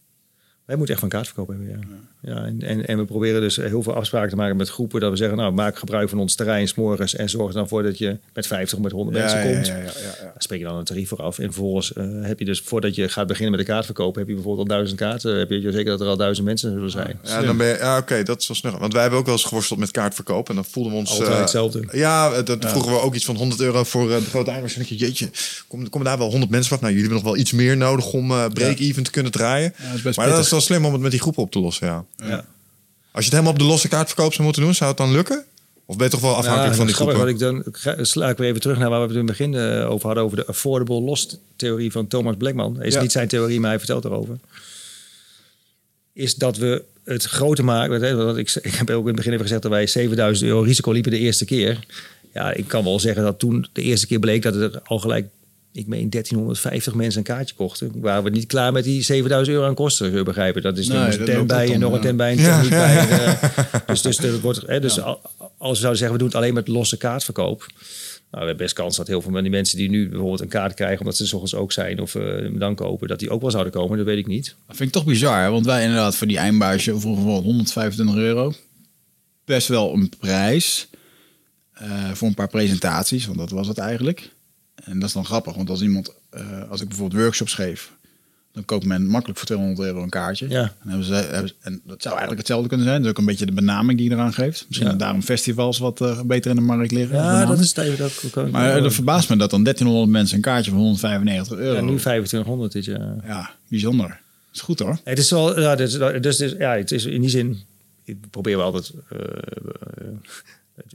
Wij 0.65 0.75
moeten 0.75 0.93
echt 0.93 0.99
van 1.03 1.09
kaartverkoop 1.13 1.47
hebben, 1.47 1.67
ja. 1.69 1.77
ja 1.77 2.09
en, 2.21 2.61
en, 2.61 2.87
en 2.87 2.97
we 2.97 3.05
proberen 3.05 3.41
dus 3.41 3.55
heel 3.55 3.83
veel 3.83 3.93
afspraken 3.93 4.29
te 4.29 4.35
maken 4.35 4.57
met 4.57 4.69
groepen. 4.69 4.99
Dat 4.99 5.11
we 5.11 5.17
zeggen, 5.17 5.37
nou, 5.37 5.51
maak 5.51 5.77
gebruik 5.77 6.09
van 6.09 6.19
ons 6.19 6.35
terrein 6.35 6.67
's 6.67 6.73
morgens 6.73 7.15
en 7.15 7.29
zorg 7.29 7.47
er 7.47 7.53
dan 7.53 7.67
voor 7.67 7.83
dat 7.83 7.97
je 7.97 8.17
met 8.33 8.47
50 8.47 8.77
of 8.77 8.83
met 8.83 8.91
100 8.91 9.17
mensen 9.17 9.41
komt. 9.41 9.67
Ja, 9.67 9.75
ja, 9.75 9.83
ja, 9.83 9.91
ja. 9.93 10.23
Daar 10.23 10.33
spreek 10.37 10.59
je 10.59 10.65
dan 10.65 10.75
een 10.75 10.83
tarief 10.83 11.09
voor 11.09 11.21
af. 11.21 11.39
En 11.39 11.45
vervolgens 11.45 11.93
eh, 11.93 12.05
heb 12.21 12.39
je 12.39 12.45
dus, 12.45 12.61
voordat 12.61 12.95
je 12.95 13.09
gaat 13.09 13.27
beginnen 13.27 13.51
met 13.57 13.65
de 13.65 13.71
kaartverkoop, 13.71 14.15
heb 14.15 14.27
je 14.27 14.33
bijvoorbeeld 14.33 14.69
al 14.69 14.75
duizend 14.75 14.99
kaarten. 14.99 15.37
Heb 15.37 15.49
je 15.49 15.71
zeker 15.71 15.85
dat 15.85 16.01
er 16.01 16.07
al 16.07 16.17
duizend 16.17 16.47
mensen 16.47 16.71
zullen 16.71 16.91
zijn. 16.91 17.19
Ja, 17.23 17.41
dan 17.41 17.57
ben 17.57 17.67
je, 17.67 17.77
ja 17.77 17.97
oké, 17.97 18.23
dat 18.23 18.41
is 18.41 18.47
wel 18.47 18.57
snel. 18.57 18.77
Want 18.79 18.93
wij 18.93 19.01
hebben 19.01 19.19
ook 19.19 19.25
wel 19.25 19.35
eens 19.35 19.43
geworsteld 19.43 19.79
met 19.79 19.91
kaartverkoop. 19.91 20.49
En 20.49 20.55
dan 20.55 20.65
voelden 20.65 20.91
we 20.91 20.97
ons... 20.97 21.11
Altijd 21.11 21.29
eh, 21.29 21.39
hetzelfde. 21.39 21.87
Ja, 21.91 22.41
dat 22.41 22.65
vroegen 22.65 22.91
we 22.91 22.99
ook 22.99 23.15
iets 23.15 23.25
van 23.25 23.35
100 23.35 23.61
euro 23.61 23.83
voor 23.83 24.11
eh, 24.11 24.17
de 24.17 24.25
grote 24.25 24.51
eindbaas. 24.51 24.73
En 24.73 24.79
dan 24.79 24.87
denk 24.87 24.99
je, 24.99 25.05
jeetje, 25.05 25.29
komen 25.67 25.89
komen 25.89 26.07
daar 26.07 26.17
wel 26.17 26.29
100 26.29 26.51
mensen 26.51 26.69
vanaf? 26.69 26.83
Nou, 26.83 26.93
jullie 26.93 27.09
hebben 27.09 27.23
nog 27.25 27.33
wel 27.33 27.41
iets 27.41 27.51
meer 27.51 27.77
nodig 27.77 28.13
om 28.13 28.31
eh 28.31 28.45
break-even 28.53 29.03
te 29.03 29.11
kunnen 29.11 29.31
draaien. 29.31 29.73
Ja, 29.77 29.87
dat 29.87 29.95
is 29.95 30.01
best 30.01 30.17
maar 30.17 30.29
dat 30.29 30.39
is 30.39 30.49
wel 30.49 30.61
slim 30.61 30.85
om 30.85 30.93
het 30.93 31.01
met 31.01 31.11
die 31.11 31.19
groepen 31.19 31.43
op 31.43 31.51
te 31.51 31.59
lossen, 31.59 31.87
ja. 31.87 32.05
Ja. 32.17 32.45
Als 33.11 33.25
je 33.25 33.29
het 33.29 33.31
helemaal 33.31 33.51
op 33.51 33.59
de 33.59 33.65
losse 33.65 33.87
kaartverkoop 33.87 34.31
zou 34.31 34.43
moeten 34.43 34.61
doen, 34.63 34.73
zou 34.73 34.89
het 34.89 34.97
dan 34.97 35.11
lukken? 35.11 35.43
Of 35.85 35.95
ben 35.97 36.05
je 36.05 36.11
toch 36.11 36.21
wel 36.21 36.35
afhankelijk 36.35 36.69
Ja, 36.71 36.75
van 36.77 36.85
die 36.85 36.95
groepen? 36.95 37.17
Wat 37.17 37.27
ik 37.27 37.39
dan 37.39 37.63
ga- 37.71 38.03
sla 38.03 38.29
ik 38.29 38.37
weer 38.37 38.47
even 38.49 38.61
terug 38.61 38.77
naar 38.77 38.89
waar 38.89 38.99
we 38.99 39.05
het 39.07 39.13
in 39.15 39.27
het 39.27 39.37
begin 39.37 39.53
eh, 39.55 39.89
over 39.89 40.05
hadden, 40.05 40.23
over 40.23 40.37
de 40.37 40.45
affordable 40.45 41.01
loss 41.01 41.37
theorie 41.55 41.91
van 41.91 42.07
Thomas 42.07 42.35
Blackman. 42.37 42.81
Is 42.81 42.93
Ja. 42.93 43.01
niet 43.01 43.11
zijn 43.11 43.27
theorie, 43.27 43.59
maar 43.59 43.69
hij 43.69 43.77
vertelt 43.79 44.05
erover. 44.05 44.37
Is 46.13 46.35
dat 46.35 46.57
we 46.57 46.83
het 47.03 47.23
groter 47.23 47.63
maken. 47.63 48.17
Want 48.25 48.37
ik, 48.37 48.55
ik 48.61 48.73
heb 48.73 48.89
ook 48.89 49.01
in 49.01 49.07
het 49.07 49.15
begin 49.15 49.31
even 49.31 49.43
gezegd 49.45 49.61
dat 49.61 49.71
wij 49.71 49.87
7000 49.87 50.49
euro 50.49 50.61
risico 50.61 50.91
liepen 50.91 51.11
de 51.11 51.17
eerste 51.17 51.45
keer. 51.45 51.79
Ja, 52.33 52.51
ik 52.53 52.67
kan 52.67 52.83
wel 52.83 52.99
zeggen 52.99 53.23
dat 53.23 53.39
toen 53.39 53.67
de 53.73 53.81
eerste 53.81 54.07
keer 54.07 54.19
bleek 54.19 54.41
dat 54.41 54.55
er 54.55 54.79
al 54.83 54.99
gelijk, 54.99 55.27
ik 55.73 55.87
meen 55.87 56.09
1350 56.09 56.93
mensen 56.93 57.19
een 57.19 57.25
kaartje 57.25 57.55
kochten. 57.55 57.91
Waren 58.01 58.23
we 58.23 58.29
niet 58.29 58.45
klaar 58.45 58.71
met 58.71 58.83
die 58.83 59.01
7000 59.01 59.55
euro 59.55 59.67
aan 59.67 59.75
kosten, 59.75 60.07
zul 60.09 60.17
je 60.17 60.23
begrijpen. 60.23 60.61
Dat 60.61 60.77
is 60.77 60.87
Nee, 60.87 60.97
nog 60.97 61.13
een 61.17 61.25
tent 61.25 61.47
bij 61.47 61.73
en 61.73 61.79
nog 61.79 61.93
een 61.93 62.01
tent 62.01 62.17
bij 62.17 62.31
en 62.31 62.37
Ja, 62.37 62.69
bij. 62.69 62.97
en, 62.97 63.09
eh, 63.09 63.43
dus 63.87 64.01
dus, 64.01 64.17
er 64.17 64.39
wordt, 64.39 64.61
hè, 64.67 64.79
dus 64.79 65.01
al- 65.01 65.21
als 65.57 65.71
we 65.71 65.75
zouden 65.77 65.97
zeggen, 65.97 66.11
we 66.11 66.17
doen 66.17 66.27
het 66.27 66.35
alleen 66.35 66.53
met 66.53 66.67
losse 66.67 66.97
kaartverkoop. 66.97 67.59
Nou, 68.31 68.43
we 68.43 68.49
hebben 68.49 68.57
best 68.57 68.73
kans 68.75 68.97
dat 68.97 69.07
heel 69.07 69.21
veel 69.21 69.31
van 69.31 69.41
die 69.41 69.51
mensen 69.51 69.77
die 69.77 69.89
nu 69.89 70.09
bijvoorbeeld 70.09 70.41
een 70.41 70.47
kaart 70.47 70.73
krijgen, 70.73 70.99
omdat 70.99 71.17
ze 71.17 71.25
's 71.27 71.33
ochtends 71.33 71.55
ook 71.55 71.71
zijn 71.71 71.99
of 72.01 72.15
eh, 72.15 72.23
hem 72.23 72.59
dan 72.59 72.75
kopen, 72.75 73.07
dat 73.07 73.19
die 73.19 73.29
ook 73.29 73.41
wel 73.41 73.51
zouden 73.51 73.73
komen. 73.73 73.97
Dat 73.97 74.05
weet 74.05 74.17
ik 74.17 74.27
niet. 74.27 74.55
Dat 74.67 74.75
vind 74.75 74.89
ik 74.89 74.95
toch 74.95 75.05
bizar, 75.05 75.41
hè? 75.43 75.49
want 75.49 75.65
wij 75.65 75.81
inderdaad 75.81 76.15
voor 76.15 76.27
die 76.27 76.37
eindbaasje 76.37 76.99
vroegen 76.99 77.25
we 77.25 77.31
125 77.31 78.15
euro. 78.15 78.53
Best 79.45 79.67
wel 79.67 79.93
een 79.93 80.09
prijs 80.19 80.87
eh, 81.73 82.11
voor 82.13 82.27
een 82.27 82.33
paar 82.33 82.47
presentaties, 82.47 83.25
want 83.25 83.37
dat 83.37 83.49
was 83.49 83.67
het 83.67 83.77
eigenlijk. 83.77 84.29
En 84.83 84.99
dat 84.99 85.07
is 85.07 85.13
dan 85.13 85.25
grappig, 85.25 85.55
want 85.55 85.69
als 85.69 85.81
iemand, 85.81 86.13
eh, 86.29 86.69
als 86.69 86.81
ik 86.81 86.87
bijvoorbeeld 86.87 87.21
workshops 87.21 87.53
geef, 87.53 87.91
dan 88.53 88.65
koopt 88.65 88.85
men 88.85 89.05
makkelijk 89.05 89.37
voor 89.39 89.47
200 89.47 89.87
euro 89.87 90.03
een 90.03 90.09
kaartje. 90.09 90.49
Ja. 90.49 90.61
En, 90.61 90.87
hebben 90.89 91.05
ze, 91.05 91.13
hebben 91.13 91.47
ze- 91.47 91.53
en 91.61 91.81
dat 91.85 92.01
zou 92.01 92.09
eigenlijk 92.15 92.37
hetzelfde 92.37 92.67
kunnen 92.67 92.85
zijn. 92.87 92.97
Dat 92.97 93.05
is 93.05 93.11
ook 93.11 93.17
een 93.19 93.25
beetje 93.31 93.45
de 93.45 93.51
benaming 93.51 93.97
die 93.97 94.09
je 94.09 94.15
eraan 94.15 94.33
geeft. 94.33 94.65
Misschien 94.67 94.89
Ja. 94.89 94.95
daarom 94.95 95.21
festivals 95.21 95.77
wat 95.77 96.01
eh, 96.01 96.21
beter 96.21 96.49
in 96.49 96.55
de 96.55 96.61
markt 96.61 96.91
liggen. 96.91 97.15
Ja, 97.17 97.45
dat 97.45 97.59
is 97.59 97.67
het 97.67 97.77
even. 97.77 97.97
Dat, 97.97 98.23
kan- 98.31 98.49
Maar 98.51 98.75
eh, 98.75 98.83
dat 98.83 98.93
verbaast 98.93 99.29
me 99.29 99.35
dat 99.35 99.49
dan 99.49 99.63
1300 99.63 100.11
mensen 100.11 100.35
een 100.35 100.41
kaartje 100.41 100.71
van 100.71 100.79
195 100.79 101.57
euro. 101.57 101.75
ja, 101.75 101.81
nu 101.81 101.87
2500 101.97 102.71
dit 102.71 102.85
jaar. 102.85 103.15
Ja, 103.25 103.51
bijzonder. 103.67 104.07
Dat 104.07 104.19
is 104.53 104.61
goed 104.61 104.79
hoor. 104.79 104.99
Het 105.03 105.17
is 105.19 105.29
wel, 105.31 105.59
ja, 105.59 105.75
dus, 105.75 105.97
dus, 106.21 106.37
ja, 106.57 106.75
het 106.75 106.91
is 106.91 107.05
in 107.05 107.21
die 107.21 107.29
zin, 107.29 107.59
ik 108.03 108.17
probeer 108.29 108.57
wel 108.57 108.65
altijd, 108.65 108.91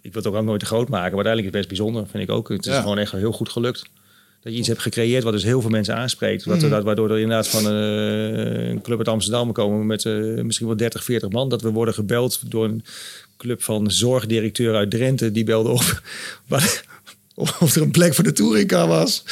ik 0.02 0.12
wil 0.12 0.22
het 0.22 0.32
ook 0.34 0.44
nooit 0.44 0.60
te 0.60 0.66
groot 0.66 0.88
maken, 0.88 1.16
maar 1.16 1.24
uiteindelijk 1.24 1.54
is 1.54 1.60
het 1.60 1.68
best 1.68 1.80
bijzonder, 1.80 2.10
vind 2.10 2.22
ik 2.22 2.30
ook. 2.30 2.48
Het 2.48 2.66
is 2.66 2.72
Ja. 2.72 2.80
gewoon 2.80 2.98
echt 2.98 3.12
heel 3.12 3.32
goed 3.32 3.48
gelukt. 3.48 3.82
Dat 4.42 4.52
je 4.52 4.58
iets 4.58 4.68
hebt 4.68 4.80
gecreëerd 4.82 5.22
wat 5.22 5.32
dus 5.32 5.42
heel 5.42 5.60
veel 5.60 5.70
mensen 5.70 5.94
aanspreekt. 5.96 6.44
Wat, 6.44 6.60
dat, 6.60 6.82
waardoor 6.84 7.10
er 7.10 7.18
inderdaad 7.18 7.48
van 7.48 7.66
eh, 7.66 8.68
een 8.68 8.80
club 8.82 8.98
uit 8.98 9.08
Amsterdam 9.08 9.52
komen 9.52 9.86
met 9.86 10.04
eh, 10.04 10.12
misschien 10.42 10.66
wel 10.66 10.76
30, 10.76 11.04
40 11.04 11.28
man. 11.30 11.48
Dat 11.48 11.62
we 11.62 11.70
worden 11.70 11.94
gebeld 11.94 12.50
door 12.50 12.64
een 12.64 12.84
club 13.36 13.62
van 13.62 13.90
zorgdirecteur 13.90 14.74
uit 14.74 14.90
Drenthe. 14.90 15.32
Die 15.32 15.44
belde 15.44 15.68
op 15.68 16.02
of 17.34 17.76
er 17.76 17.82
een 17.82 17.90
plek 17.90 18.14
voor 18.14 18.24
de 18.24 18.32
touringcar 18.32 18.88
was. 18.88 19.22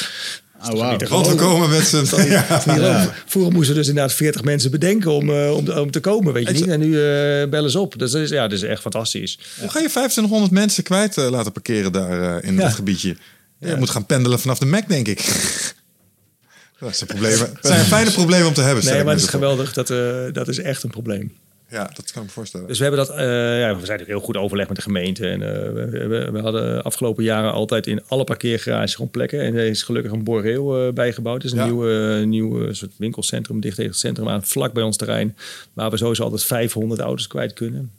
Oh, 0.73 0.99
Want 1.09 1.29
we 1.29 1.35
komen 1.35 1.71
met 1.71 1.87
z'n... 1.87 2.05
Ja. 2.31 3.15
Vroeger 3.27 3.53
moesten 3.53 3.75
dus 3.75 3.89
inderdaad 3.89 4.13
40 4.13 4.43
mensen 4.43 4.71
bedenken 4.71 5.11
om, 5.11 5.31
eh, 5.31 5.57
om, 5.57 5.69
om 5.71 5.91
te 5.91 6.01
komen, 6.01 6.33
weet 6.33 6.47
je 6.49 6.53
niet. 6.55 6.67
En 6.67 6.81
nu 6.81 6.93
eh, 6.93 7.49
bellen 7.49 7.71
ze 7.71 7.79
op. 7.81 7.99
Dus 7.99 8.11
dat 8.11 8.21
is, 8.23 8.31
ja, 8.31 8.43
dat 8.43 8.53
is 8.53 8.63
echt 8.63 8.81
fantastisch. 8.83 9.39
Hoe 9.61 9.71
ga 9.71 9.79
je 9.79 9.89
2500 9.89 10.53
mensen 10.53 10.83
kwijt 10.83 11.17
eh, 11.17 11.31
laten 11.31 11.53
parkeren 11.53 11.93
daar 11.93 12.37
eh, 12.37 12.49
in 12.49 12.55
Ja. 12.55 12.61
dat 12.61 12.73
gebiedje? 12.73 13.17
Je 13.59 13.77
moet 13.77 13.91
gaan 13.91 14.07
pendelen 14.07 14.41
vanaf 14.41 14.59
de 14.59 14.67
Mac, 14.67 14.89
denk 14.89 15.09
ik. 15.09 15.19
dat 16.81 16.97
zijn, 16.97 17.09
problemen. 17.11 17.47
Het 17.55 17.67
zijn 17.67 17.85
fijne 17.85 18.11
problemen 18.11 18.47
om 18.47 18.55
te 18.55 18.61
hebben. 18.61 18.85
Nee, 18.85 19.05
maar 19.05 19.15
het 19.15 19.23
is 19.23 19.29
geweldig. 19.29 19.73
Dat, 19.73 19.91
eh, 19.91 19.99
dat 20.33 20.49
is 20.49 20.59
echt 20.59 20.83
een 20.83 20.91
probleem. 20.91 21.33
Ja, 21.75 21.91
dat 21.95 22.13
kan 22.13 22.23
ik 22.23 22.29
me 22.29 22.35
voorstellen. 22.35 22.67
Dus 22.67 22.79
we 22.79 22.85
hebben 22.85 23.07
dat, 23.07 23.17
eh, 23.17 23.61
ja, 23.61 23.77
we 23.77 23.87
zijn 23.87 24.01
ook 24.01 24.07
heel 24.07 24.21
goed 24.21 24.37
overleg 24.37 24.67
met 24.67 24.77
de 24.77 24.83
gemeente. 24.83 25.29
En 25.29 25.43
eh, 25.43 25.73
we, 25.73 26.07
we, 26.07 26.31
we 26.31 26.41
hadden 26.41 26.83
afgelopen 26.83 27.25
jaren 27.25 27.53
altijd 27.53 27.87
in 27.87 28.03
alle 28.07 28.25
parkeergarages 28.25 28.95
gewoon 28.95 29.11
plekken. 29.11 29.41
En 29.41 29.55
er 29.55 29.67
is 29.67 29.83
gelukkig 29.83 30.13
een 30.13 30.25
boreel 30.25 30.87
eh, 30.87 30.93
bijgebouwd. 30.93 31.43
Het 31.43 31.53
is 31.53 31.59
een 31.59 31.67
nieuw, 31.67 32.25
nieuw 32.25 32.73
soort 32.73 32.93
winkelcentrum, 32.97 33.61
dicht 33.61 33.77
tegen 33.77 33.91
het 33.91 34.01
centrum 34.01 34.29
aan, 34.29 34.45
vlak 34.45 34.73
bij 34.73 34.83
ons 34.83 34.97
terrein. 34.97 35.37
Waar 35.73 35.91
we 35.91 35.97
sowieso 35.97 36.23
altijd 36.23 36.45
500 36.45 37.01
auto's 37.01 37.27
kwijt 37.27 37.53
kunnen. 37.53 37.91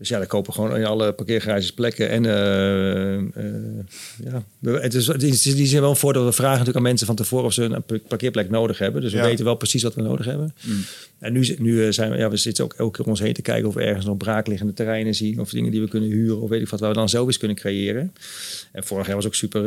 Dus 0.00 0.08
ja, 0.08 0.18
daar 0.18 0.26
kopen 0.26 0.52
gewoon 0.52 0.76
in 0.76 0.84
alle 0.84 1.12
parkeergarages 1.12 1.72
plekken. 1.72 2.08
En 2.08 2.26
eh, 2.26 3.14
eh, 3.14 3.22
ja, 4.24 4.42
het 4.80 4.94
is, 4.94 5.42
die, 5.42 5.66
zijn 5.66 5.80
wel 5.80 5.90
een 5.90 5.96
voordeel. 5.96 6.24
We 6.24 6.32
vragen 6.32 6.50
natuurlijk 6.52 6.76
aan 6.76 6.82
mensen 6.82 7.06
van 7.06 7.16
tevoren 7.16 7.44
of 7.44 7.52
ze 7.52 7.62
een 7.62 7.82
pa- 7.82 7.98
parkeerplek 8.08 8.50
nodig 8.50 8.78
hebben. 8.78 9.02
Dus 9.02 9.12
we 9.12 9.18
Ja. 9.18 9.24
weten 9.24 9.44
wel 9.44 9.54
precies 9.54 9.82
wat 9.82 9.94
we 9.94 10.02
nodig 10.02 10.26
hebben. 10.26 10.54
En 11.18 11.32
nu, 11.32 11.56
nu 11.58 11.84
eh, 11.86 11.92
zijn 11.92 12.10
we, 12.10 12.16
ja, 12.16 12.30
we 12.30 12.36
zitten 12.36 12.64
ook 12.64 12.74
elke 12.74 12.96
keer 12.96 13.04
om 13.04 13.10
ons 13.10 13.20
heen 13.20 13.32
te 13.32 13.42
kijken 13.42 13.68
of 13.68 13.74
we 13.74 13.82
ergens 13.82 14.06
nog 14.06 14.16
braakliggende 14.16 14.72
terreinen 14.72 15.14
zien. 15.14 15.40
Of 15.40 15.50
dingen 15.50 15.70
die 15.70 15.80
we 15.80 15.88
kunnen 15.88 16.08
huren. 16.10 16.40
Of 16.40 16.48
weet 16.48 16.60
ik 16.62 16.68
wat, 16.68 16.80
waar 16.80 16.88
we 16.90 16.94
dan 16.96 17.08
zelf 17.08 17.26
eens 17.26 17.38
kunnen 17.38 17.56
creëren. 17.56 18.12
En 18.72 18.84
vorig 18.84 19.06
jaar 19.06 19.16
was 19.16 19.26
ook 19.26 19.34
super. 19.34 19.62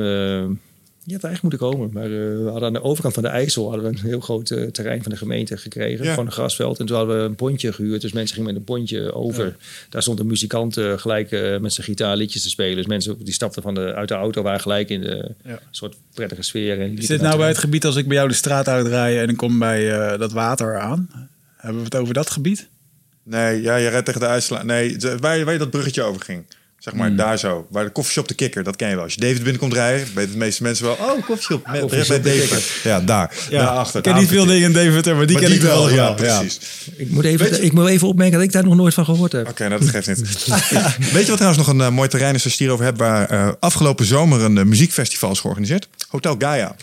Je 1.05 1.13
had 1.13 1.23
eigenlijk 1.23 1.41
moeten 1.41 1.59
komen. 1.59 1.89
Maar 1.93 2.03
eh, 2.03 2.43
we 2.43 2.43
hadden 2.49 2.63
aan 2.63 2.73
de 2.73 2.81
overkant 2.83 3.13
van 3.13 3.23
de 3.23 3.29
IJssel 3.29 3.69
hadden 3.69 3.91
we 3.91 3.97
een 3.97 4.05
heel 4.05 4.19
groot 4.19 4.49
eh, 4.51 4.63
terrein 4.67 5.01
van 5.03 5.11
de 5.11 5.17
gemeente 5.17 5.57
gekregen. 5.57 6.05
Ja. 6.05 6.09
Gewoon 6.09 6.25
een 6.25 6.31
grasveld. 6.31 6.79
En 6.79 6.85
toen 6.85 6.97
hadden 6.97 7.17
we 7.17 7.23
een 7.23 7.35
pontje 7.35 7.73
gehuurd. 7.73 8.01
Dus 8.01 8.11
mensen 8.13 8.35
gingen 8.35 8.49
met 8.51 8.59
een 8.59 8.65
pontje 8.65 9.13
over. 9.13 9.55
Daar 9.89 10.01
stond 10.01 10.19
een 10.19 10.27
muzikant 10.27 10.77
eh, 10.77 10.97
gelijk 10.97 11.31
eh, 11.31 11.59
met 11.59 11.73
zijn 11.73 11.87
gitaar 11.87 12.15
liedjes 12.17 12.43
te 12.43 12.49
spelen. 12.49 12.75
Dus 12.75 12.85
mensen 12.85 13.23
die 13.23 13.33
stapten 13.33 13.61
van 13.61 13.73
de, 13.73 13.93
uit 13.93 14.07
de 14.07 14.13
auto 14.13 14.41
waren 14.41 14.59
gelijk 14.59 14.89
in 14.89 15.01
de 15.01 15.31
Ja. 15.45 15.59
soort 15.71 15.95
prettige 16.13 16.41
sfeer. 16.41 16.79
En 16.81 16.97
Is 16.97 17.07
dit 17.07 17.21
nou 17.21 17.37
bij 17.37 17.47
het 17.47 17.57
gebied 17.57 17.85
als 17.85 17.95
ik 17.95 18.07
bij 18.07 18.15
jou 18.15 18.27
de 18.27 18.33
straat 18.35 18.67
uitrij 18.67 19.21
en 19.21 19.29
ik 19.29 19.37
kom 19.37 19.59
bij 19.59 19.91
eh, 19.99 20.19
dat 20.19 20.31
water 20.31 20.79
aan? 20.79 21.09
Hebben 21.57 21.79
we 21.79 21.85
het 21.85 21.95
over 21.95 22.13
dat 22.13 22.29
gebied? 22.29 22.69
Nee, 23.23 23.61
ja, 23.61 23.75
je 23.75 23.87
rijdt 23.87 24.05
tegen 24.05 24.21
de 24.21 24.27
IJsland. 24.27 24.63
Nee, 24.63 24.97
waar, 24.99 25.19
waar 25.19 25.51
je 25.53 25.59
dat 25.59 25.69
bruggetje 25.69 26.01
over 26.03 26.21
ging. 26.21 26.45
Zeg 26.83 26.93
maar 26.93 27.15
daar 27.15 27.39
zo. 27.39 27.67
Waar 27.69 27.83
de 27.83 27.89
koffieshop 27.91 28.27
de 28.27 28.33
kikker, 28.33 28.63
dat 28.63 28.75
ken 28.75 28.89
je 28.89 28.95
wel. 28.95 29.03
Als 29.03 29.13
je 29.13 29.19
David 29.19 29.37
binnenkomt 29.43 29.73
rijden, 29.73 30.07
weten 30.15 30.31
de 30.31 30.37
meeste 30.37 30.63
mensen 30.63 30.85
wel... 30.85 30.93
Oh, 30.93 31.25
koffieshop. 31.25 31.67
Met, 31.67 31.81
Koffieshop 31.81 32.07
bij 32.23 32.33
de 32.33 32.37
David. 32.47 32.63
Ja, 32.83 32.99
daar. 33.01 33.31
Ja, 33.49 33.63
Daarachter. 33.63 33.97
ik 33.97 34.03
ken 34.03 34.15
niet 34.15 34.27
veel 34.29 34.45
dingen 34.45 34.63
in 34.63 34.73
Deventer, 34.73 35.15
maar 35.15 35.25
die 35.25 35.35
Maar 35.35 35.45
ken 35.45 35.53
ik 35.55 35.61
wel. 35.61 35.89
ja, 35.89 35.95
Ja, 35.95 36.11
precies. 36.11 36.59
Ik 36.95 37.09
moet, 37.09 37.23
even, 37.25 37.45
je- 37.49 37.61
ik 37.61 37.73
moet 37.73 37.87
even 37.87 38.07
opmerken 38.07 38.35
dat 38.37 38.43
ik 38.47 38.51
daar 38.51 38.63
nog 38.63 38.75
nooit 38.75 38.93
van 38.93 39.05
gehoord 39.05 39.31
heb. 39.31 39.47
Oké, 39.49 39.67
nou, 39.67 39.79
dat 39.79 39.89
geeft 39.89 40.07
niet. 40.07 40.19
Weet 41.13 41.23
je 41.23 41.27
wat 41.27 41.37
trouwens 41.37 41.57
nog 41.57 41.67
een 41.67 41.81
eh, 41.81 41.89
mooi 41.89 42.09
terrein 42.09 42.35
is 42.35 42.43
als 42.43 42.43
je 42.43 42.49
het 42.49 42.59
hierover 42.59 42.85
hebt... 42.85 42.97
waar 42.97 43.29
eh, 43.29 43.49
afgelopen 43.59 44.05
zomer 44.05 44.41
een 44.41 44.57
eh, 44.57 44.63
muziekfestival 44.65 45.31
is 45.31 45.39
georganiseerd? 45.39 45.87
Hotel 46.09 46.35
Gaia. 46.37 46.75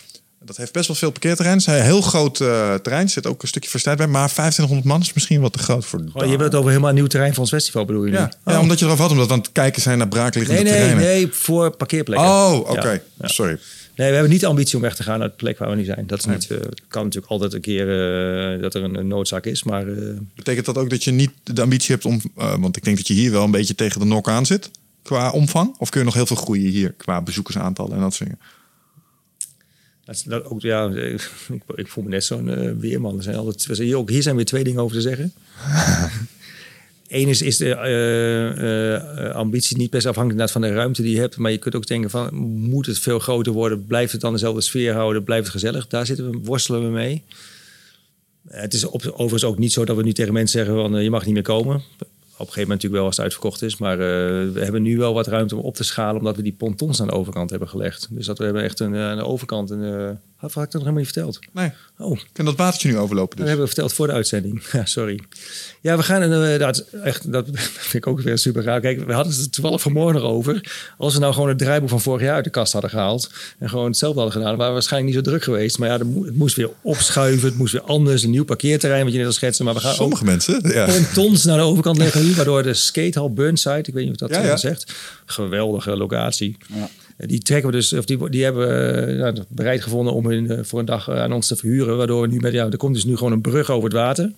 Dat 0.45 0.57
heeft 0.57 0.73
best 0.73 0.87
wel 0.87 0.95
veel 0.95 1.11
parkeerterrein. 1.11 1.57
Het 1.57 1.67
is 1.67 1.73
een 1.73 1.81
heel 1.81 2.01
groot 2.01 2.41
eh, 2.41 2.73
terrein. 2.73 3.03
Er 3.05 3.09
zit 3.09 3.27
ook 3.27 3.41
een 3.41 3.47
stukje 3.47 3.69
verstijd 3.69 3.97
bij. 3.97 4.07
Maar 4.07 4.27
2500 4.29 4.87
man 4.87 5.01
is 5.01 5.13
misschien 5.13 5.41
wat 5.41 5.53
te 5.53 5.59
groot 5.59 5.85
voor... 5.85 5.99
Oh, 6.13 6.23
je 6.23 6.29
hebt 6.29 6.41
het 6.41 6.55
over 6.55 6.69
helemaal 6.69 6.89
een 6.89 6.95
nieuw 6.95 7.07
terrein 7.07 7.31
van 7.33 7.41
ons 7.41 7.51
festival, 7.51 7.85
bedoel 7.85 8.05
je? 8.05 8.11
nu? 8.11 8.17
ja. 8.17 8.31
ja, 8.45 8.55
Oh. 8.55 8.61
omdat 8.61 8.79
je 8.79 8.85
erover 8.85 9.01
had. 9.03 9.11
Omdat 9.11 9.27
we 9.27 9.33
aan 9.33 9.39
het 9.39 9.51
kijken 9.51 9.81
zijn 9.81 9.97
naar 9.97 10.07
braakliggende 10.07 10.61
Nee, 10.61 10.71
nee, 10.71 10.79
terreinen. 10.81 11.03
nee, 11.13 11.27
voor 11.31 11.75
parkeerplekken. 11.75 12.27
Oh, 12.27 12.57
oké. 12.57 13.01
Ja. 13.19 13.27
Sorry. 13.27 13.59
Nee, 13.95 14.07
we 14.07 14.13
hebben 14.13 14.31
niet 14.31 14.39
de 14.41 14.47
ambitie 14.47 14.75
om 14.75 14.81
weg 14.81 14.95
te 14.95 15.03
gaan 15.03 15.19
naar 15.19 15.27
de 15.27 15.33
plek 15.35 15.57
waar 15.57 15.69
we 15.69 15.75
nu 15.75 15.83
zijn. 15.83 16.07
Dat 16.07 16.19
is 16.19 16.25
niet, 16.25 16.49
eh, 16.51 16.57
kan 16.87 17.03
natuurlijk 17.03 17.31
altijd 17.31 17.53
een 17.53 17.61
keer 17.61 17.81
eh, 18.55 18.61
dat 18.61 18.73
er 18.73 18.83
een, 18.83 18.95
een 18.97 19.07
noodzaak 19.07 19.45
is, 19.45 19.63
maar 19.63 19.85
Betekent 20.35 20.65
dat 20.65 20.77
ook 20.77 20.89
dat 20.89 21.03
je 21.03 21.11
niet 21.11 21.31
de 21.43 21.61
ambitie 21.61 21.91
hebt 21.91 22.05
om... 22.05 22.21
want 22.35 22.77
ik 22.77 22.83
denk 22.83 22.97
dat 22.97 23.07
je 23.07 23.13
hier 23.13 23.31
wel 23.31 23.43
een 23.43 23.51
beetje 23.51 23.75
tegen 23.75 23.99
de 23.99 24.05
nok 24.05 24.29
aan 24.29 24.45
zit. 24.45 24.69
Qua 25.03 25.29
omvang? 25.31 25.75
Of 25.77 25.89
kun 25.89 25.99
je 25.99 26.05
nog 26.05 26.15
heel 26.15 26.25
veel 26.25 26.35
groeien 26.35 26.69
hier 26.71 26.93
qua 26.97 27.21
bezoekersaantallen 27.21 27.93
en 27.95 28.01
dat 28.01 28.13
soort 28.13 28.29
dingen? 28.29 28.43
Dat 30.11 30.19
is 30.19 30.23
dat 30.23 30.45
ook, 30.45 30.61
ja, 30.61 30.85
ik, 30.95 31.31
ik 31.75 31.87
voel 31.87 32.03
me 32.03 32.09
net 32.09 32.23
zo'n 32.23 32.49
eh, 32.49 32.71
weerman. 32.79 33.17
Er 33.17 33.23
zijn 33.23 33.35
altijd, 33.35 33.65
we 33.65 33.75
zijn 33.75 33.87
hier, 33.87 33.97
ook, 33.97 34.09
hier 34.09 34.21
zijn 34.21 34.35
weer 34.35 34.45
twee 34.45 34.63
dingen 34.63 34.81
over 34.81 34.95
te 34.95 35.01
zeggen. 35.01 35.33
Eén 37.07 37.27
is, 37.27 37.41
is 37.41 37.57
de 37.57 37.75
eh, 37.75 38.95
eh, 38.95 39.35
ambitie 39.35 39.77
niet 39.77 39.89
best 39.89 40.05
afhankelijk 40.05 40.49
van 40.49 40.61
de 40.61 40.73
ruimte 40.73 41.01
die 41.01 41.11
je 41.11 41.19
hebt. 41.19 41.37
Maar 41.37 41.51
je 41.51 41.57
kunt 41.57 41.75
ook 41.75 41.87
denken 41.87 42.09
van, 42.09 42.35
moet 42.35 42.85
het 42.85 42.99
veel 42.99 43.19
groter 43.19 43.53
worden? 43.53 43.85
Blijft 43.85 44.11
het 44.11 44.21
dan 44.21 44.33
dezelfde 44.33 44.61
sfeer 44.61 44.93
houden? 44.93 45.23
Blijft 45.23 45.43
het 45.43 45.53
gezellig? 45.53 45.87
Daar 45.87 46.05
zitten 46.05 46.31
we, 46.31 46.37
worstelen 46.43 46.83
we 46.83 46.89
mee. 46.89 47.23
Het 48.47 48.73
is 48.73 48.83
op, 48.83 49.05
overigens 49.05 49.43
ook 49.43 49.57
niet 49.57 49.73
zo 49.73 49.85
dat 49.85 49.95
we 49.95 50.03
nu 50.03 50.13
tegen 50.13 50.33
mensen 50.33 50.59
zeggen 50.59 50.81
van, 50.81 51.03
je 51.03 51.09
mag 51.09 51.25
niet 51.25 51.33
meer 51.33 51.43
komen. 51.43 51.81
Een 52.47 52.53
gegeven 52.53 52.69
moment 52.69 52.83
natuurlijk 52.83 52.93
wel 52.93 53.05
als 53.05 53.15
het 53.15 53.25
uitverkocht 53.25 53.61
is. 53.61 53.77
Maar 53.77 53.99
eh, 53.99 54.51
we 54.51 54.59
hebben 54.63 54.81
nu 54.81 54.97
wel 54.97 55.13
wat 55.13 55.27
ruimte 55.27 55.55
om 55.55 55.61
op 55.61 55.75
te 55.75 55.83
schalen... 55.83 56.17
omdat 56.17 56.35
we 56.35 56.41
die 56.41 56.53
pontons 56.53 57.01
aan 57.01 57.07
de 57.07 57.13
overkant 57.13 57.49
hebben 57.49 57.69
gelegd. 57.69 58.07
Dus 58.11 58.25
dat 58.25 58.37
we 58.37 58.43
hebben 58.43 58.63
echt 58.63 58.79
een, 58.79 58.95
eh, 58.95 59.09
aan 59.09 59.17
de 59.17 59.25
overkant... 59.25 59.69
Een, 59.69 59.83
eh, 59.83 60.15
had, 60.41 60.53
had 60.53 60.63
ik 60.63 60.71
dat 60.71 60.81
nog 60.81 60.89
helemaal 60.91 61.03
niet 61.03 61.11
verteld? 61.13 61.39
Nee. 61.51 61.71
Oh, 61.97 62.17
Ik 62.17 62.27
kan 62.33 62.45
dat 62.45 62.55
watertje 62.55 62.87
nu 62.87 62.97
overlopen 62.97 63.29
dat 63.29 63.37
dus. 63.37 63.47
hebben 63.47 63.65
we 63.65 63.71
verteld 63.73 63.93
voor 63.93 64.07
de 64.07 64.13
uitzending. 64.13 64.63
Ja, 64.71 64.85
sorry. 64.85 65.19
Ja, 65.81 65.97
we 65.97 66.03
gaan 66.03 66.23
inderdaad 66.23 66.79
echt, 67.03 67.31
dat 67.31 67.45
vind 67.89 67.93
ik 67.93 68.07
ook 68.07 68.21
weer 68.21 68.37
super 68.37 68.63
raar. 68.63 68.79
Kijk, 68.81 69.05
we 69.05 69.13
hadden 69.13 69.33
het 69.33 69.41
er 69.41 69.49
toevallig 69.49 69.81
vanmorgen 69.81 70.21
over. 70.23 70.71
Als 70.97 71.13
we 71.13 71.19
nou 71.19 71.33
gewoon 71.33 71.49
het 71.49 71.57
draaiboek 71.57 71.89
van 71.89 72.01
vorig 72.01 72.21
jaar 72.21 72.35
uit 72.35 72.43
de 72.43 72.49
kast 72.49 72.73
hadden 72.73 72.89
gehaald 72.91 73.29
en 73.59 73.69
gewoon 73.69 73.85
hetzelfde 73.85 74.19
hadden 74.19 74.37
gedaan, 74.37 74.51
waren 74.55 74.67
we 74.67 74.73
waarschijnlijk 74.73 75.15
niet 75.15 75.23
zo 75.25 75.29
druk 75.31 75.43
geweest. 75.43 75.77
Maar 75.77 75.89
ja, 75.89 75.97
het 75.97 76.35
moest 76.35 76.55
weer 76.55 76.69
opschuiven, 76.81 77.47
het 77.49 77.57
moest 77.57 77.73
weer 77.73 77.81
anders, 77.81 78.23
een 78.23 78.29
nieuw 78.29 78.45
parkeerterrein, 78.45 79.03
wat 79.03 79.11
je 79.11 79.17
net 79.17 79.27
al 79.27 79.33
schetste. 79.33 79.63
Maar 79.63 79.73
we 79.73 79.79
gaan 79.79 79.93
Sommige 79.93 80.21
ook 80.21 80.27
mensen, 80.27 80.69
ja. 80.73 80.85
pontons 80.85 81.43
naar 81.43 81.57
de 81.57 81.63
overkant 81.63 81.97
leggen 81.97 82.23
nu, 82.23 82.33
waardoor 82.35 82.63
de 82.63 82.73
skatehal 82.73 83.33
Burnside, 83.33 83.77
ik 83.83 83.93
weet 83.93 84.03
niet 84.09 84.21
of 84.21 84.27
dat 84.27 84.29
Ja, 84.29 84.43
ja. 84.45 84.57
zegt, 84.57 84.93
geweldige 85.25 85.97
locatie. 85.97 86.57
Die 87.25 87.41
trekken 87.41 87.69
we 87.71 87.75
dus, 87.75 87.93
of 87.93 88.05
die, 88.05 88.29
die 88.29 88.43
hebben 88.43 88.67
we 88.67 88.73
eh, 88.73 89.17
nou, 89.17 89.43
bereid 89.47 89.81
gevonden 89.81 90.13
om 90.13 90.25
hun, 90.25 90.49
eh, 90.49 90.59
voor 90.63 90.79
een 90.79 90.85
dag 90.85 91.07
eh, 91.07 91.21
aan 91.21 91.33
ons 91.33 91.47
te 91.47 91.55
verhuren. 91.55 91.97
Waardoor 91.97 92.21
we 92.21 92.27
nu 92.27 92.39
met, 92.39 92.53
ja, 92.53 92.69
er 92.69 92.77
komt 92.77 92.93
dus 92.93 93.05
nu 93.05 93.17
gewoon 93.17 93.31
een 93.31 93.41
brug 93.41 93.69
over 93.69 93.83
het 93.83 93.97
water. 93.97 94.31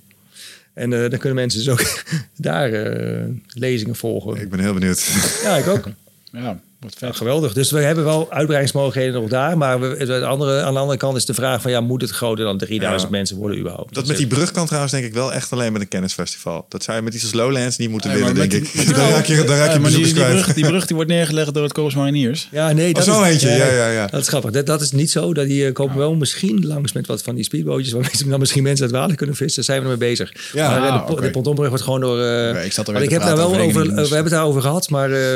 En 0.74 0.94
eh, 0.94 1.10
dan 1.10 1.20
kunnen 1.20 1.36
mensen 1.36 1.60
dus 1.64 1.70
ook 1.70 2.04
daar 2.36 2.74
eh, 2.74 3.26
lezingen 3.48 3.96
volgen. 3.96 4.42
Ik 4.42 4.50
ben 4.50 4.60
heel 4.60 4.74
benieuwd. 4.74 5.08
Ja, 5.44 5.58
ik 5.58 5.68
ook. 5.68 5.86
Ja, 6.32 6.60
Ja, 7.00 7.12
geweldig. 7.12 7.54
Dus 7.54 7.72
we 7.72 7.80
hebben 7.80 8.04
wel 8.04 8.32
uitbreidingsmogelijkheden 8.32 9.22
nog 9.22 9.30
daar. 9.30 9.58
Maar 9.58 9.80
we, 9.80 10.06
de 10.06 10.26
andere, 10.26 10.62
aan 10.62 10.74
de 10.74 10.80
andere 10.80 10.98
kant 10.98 11.18
is 11.18 11.26
de 11.26 11.34
vraag 11.34 11.62
van... 11.62 11.72
ja, 11.72 11.82
moet 11.82 12.02
het 12.02 12.10
groter 12.12 12.46
dan 12.46 12.58
3000 12.58 13.02
Ja. 13.02 13.18
mensen 13.18 13.38
worden 13.38 13.58
überhaupt? 13.60 13.94
Dat 13.94 14.08
met 14.08 14.18
die 14.18 14.28
brug 14.28 14.52
kan 14.52 14.66
trouwens 14.66 14.92
denk 14.94 15.06
ik 15.06 15.14
wel 15.14 15.34
echt 15.34 15.52
alleen 15.52 15.72
met 15.74 15.82
een 15.82 15.88
kennisfestival. 15.88 16.66
Dat 16.70 16.84
zou 16.84 16.98
je 16.98 17.04
met 17.04 17.14
iets 17.14 17.24
als 17.24 17.34
Lowlands 17.34 17.78
niet 17.78 17.90
moeten 17.90 18.10
Ja, 18.12 18.16
willen, 18.18 18.36
denk 18.36 18.54
ik. 18.54 18.72
die- 18.72 18.94
Daar 18.94 19.10
raak 19.10 19.26
je, 19.26 19.44
daar 19.44 19.58
raak 19.58 19.74
je 19.74 19.80
maar 19.80 19.90
die, 19.92 20.00
bezoekers 20.00 20.26
die, 20.28 20.42
brug, 20.42 20.54
die 20.54 20.66
brug 20.66 20.86
die 20.86 20.96
wordt 20.96 21.12
neergelegd 21.12 21.54
door 21.54 21.64
het 21.64 21.74
Corps 21.74 21.96
Mariniers. 21.96 22.48
Ja, 22.52 22.72
nee, 22.72 22.94
dat 22.94 23.08
Oh, 23.08 23.14
zo 23.16 23.22
is, 23.24 23.32
eentje, 23.32 23.50
ja, 23.50 23.66
ja, 23.72 23.90
ja. 23.90 24.08
Dat 24.08 24.22
is 24.22 24.28
grappig. 24.28 24.52
Dat, 24.52 24.66
dat 24.66 24.82
is 24.82 24.92
niet 24.92 25.12
zo. 25.12 25.34
Dat 25.34 25.46
die 25.48 25.66
eh, 25.66 25.74
komen 25.74 25.98
wel 25.98 26.16
misschien 26.16 26.66
langs 26.68 26.92
met 26.94 27.08
wat 27.08 27.22
van 27.24 27.36
die 27.36 27.44
speedbootjes... 27.44 27.94
waar 27.94 28.02
mensen, 28.02 28.30
dan 28.30 28.40
misschien 28.40 28.64
mensen 28.64 28.86
uit 28.86 28.96
water 28.96 29.16
kunnen 29.16 29.36
vissen. 29.36 29.56
Daar 29.66 29.76
zijn 29.76 29.78
we 29.88 29.92
ermee 29.94 30.10
bezig. 30.10 30.34
Ja, 30.54 30.70
maar 30.70 30.84
eh, 30.88 30.94
ah, 30.94 31.06
de, 31.08 31.12
oké. 31.12 31.22
de 31.22 31.32
pontonbrug 31.32 31.70
wordt 31.70 31.84
gewoon 31.84 32.02
door... 32.02 32.22
eh, 32.22 32.66
ik 32.66 32.72
zat 32.72 32.88
er 32.88 32.96
ik 33.02 33.08
te 33.08 33.14
heb 33.14 33.24
daar 33.24 33.34
praten 33.36 33.52
wel 33.58 33.66
over 33.66 33.82
we 33.84 33.96
hebben 34.00 34.18
het 34.18 34.30
daarover 34.30 34.62
gehad, 34.62 34.90
maar 34.90 35.12
eh, 35.12 35.36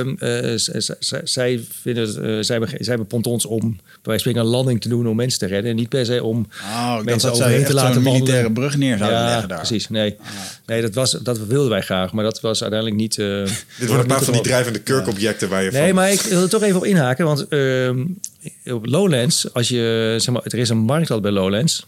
eh, 0.54 0.58
z- 0.58 1.12
zij 1.38 1.62
vinden... 1.82 2.08
eh, 2.08 2.14
zij, 2.44 2.58
hebben, 2.58 2.70
zij 2.70 2.78
hebben 2.88 3.08
pontons 3.08 3.46
om 3.46 3.60
bij 3.60 3.70
wijze 3.80 4.02
van 4.04 4.20
spreken 4.20 4.42
een 4.42 4.48
landing 4.48 4.82
te 4.82 4.90
doen 4.90 5.08
om 5.08 5.16
mensen 5.16 5.40
te 5.40 5.46
redden. 5.46 5.72
En 5.72 5.78
niet 5.78 5.90
per 5.90 6.06
se 6.06 6.24
om 6.24 6.48
Oh, 6.62 7.02
mensen 7.02 7.32
overheen 7.32 7.66
te 7.66 7.74
laten 7.74 7.94
wandelen. 7.94 8.14
militaire 8.20 8.52
brug 8.52 8.78
neer 8.78 8.98
zouden 8.98 9.20
ja, 9.20 9.26
leggen 9.26 9.48
daar. 9.48 9.58
precies. 9.58 9.90
Nee, 9.90 10.16
nee 10.66 10.82
dat, 10.82 10.94
was, 10.94 11.12
dat 11.12 11.38
wilden 11.38 11.70
wij 11.70 11.82
graag, 11.82 12.12
maar 12.14 12.24
dat 12.24 12.42
was 12.42 12.62
uiteindelijk 12.62 13.00
niet... 13.02 13.18
eh, 13.20 13.26
Dit 13.80 13.88
wordt 13.88 14.02
een 14.02 14.08
paar 14.08 14.24
van 14.24 14.34
die 14.34 14.42
drijvende 14.42 14.80
kurkobjecten 14.80 15.50
waar 15.50 15.64
je 15.64 15.72
Nee, 15.72 15.86
van... 15.86 15.96
maar 15.96 16.12
ik 16.12 16.22
wil 16.22 16.42
er 16.42 16.50
toch 16.50 16.62
even 16.64 16.78
op 16.78 16.86
inhaken. 16.86 17.26
Want 17.26 17.48
ehm, 17.48 18.06
op 18.66 18.86
Lowlands, 18.86 19.54
als 19.54 19.68
je, 19.70 20.16
zeg 20.18 20.34
maar, 20.34 20.42
er 20.46 20.58
is 20.60 20.70
een 20.70 20.78
markt 20.78 21.22
bij 21.22 21.32
Lowlands. 21.32 21.86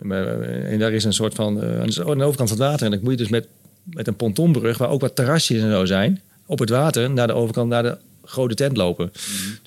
En 0.00 0.78
daar 0.78 0.92
is 0.92 1.04
een 1.04 1.12
soort 1.12 1.34
van, 1.34 1.62
eh, 1.62 1.80
aan 1.80 1.86
de 1.86 2.04
aan 2.04 2.18
de 2.18 2.24
overkant 2.24 2.48
van 2.48 2.58
het 2.58 2.68
water. 2.68 2.84
En 2.86 2.90
dan 2.92 3.00
moet 3.02 3.10
je 3.10 3.16
dus 3.16 3.28
met, 3.28 3.46
met 3.82 4.06
een 4.06 4.16
pontonbrug, 4.16 4.78
waar 4.78 4.88
ook 4.88 5.00
wat 5.00 5.16
terrasjes 5.16 5.62
en 5.62 5.70
zo 5.70 5.84
zijn, 5.84 6.20
op 6.46 6.58
het 6.58 6.68
water, 6.70 7.10
naar 7.10 7.26
de 7.26 7.32
overkant, 7.32 7.68
naar 7.68 7.82
de 7.82 7.96
grote 8.26 8.54
tent 8.54 8.76
lopen. 8.76 9.12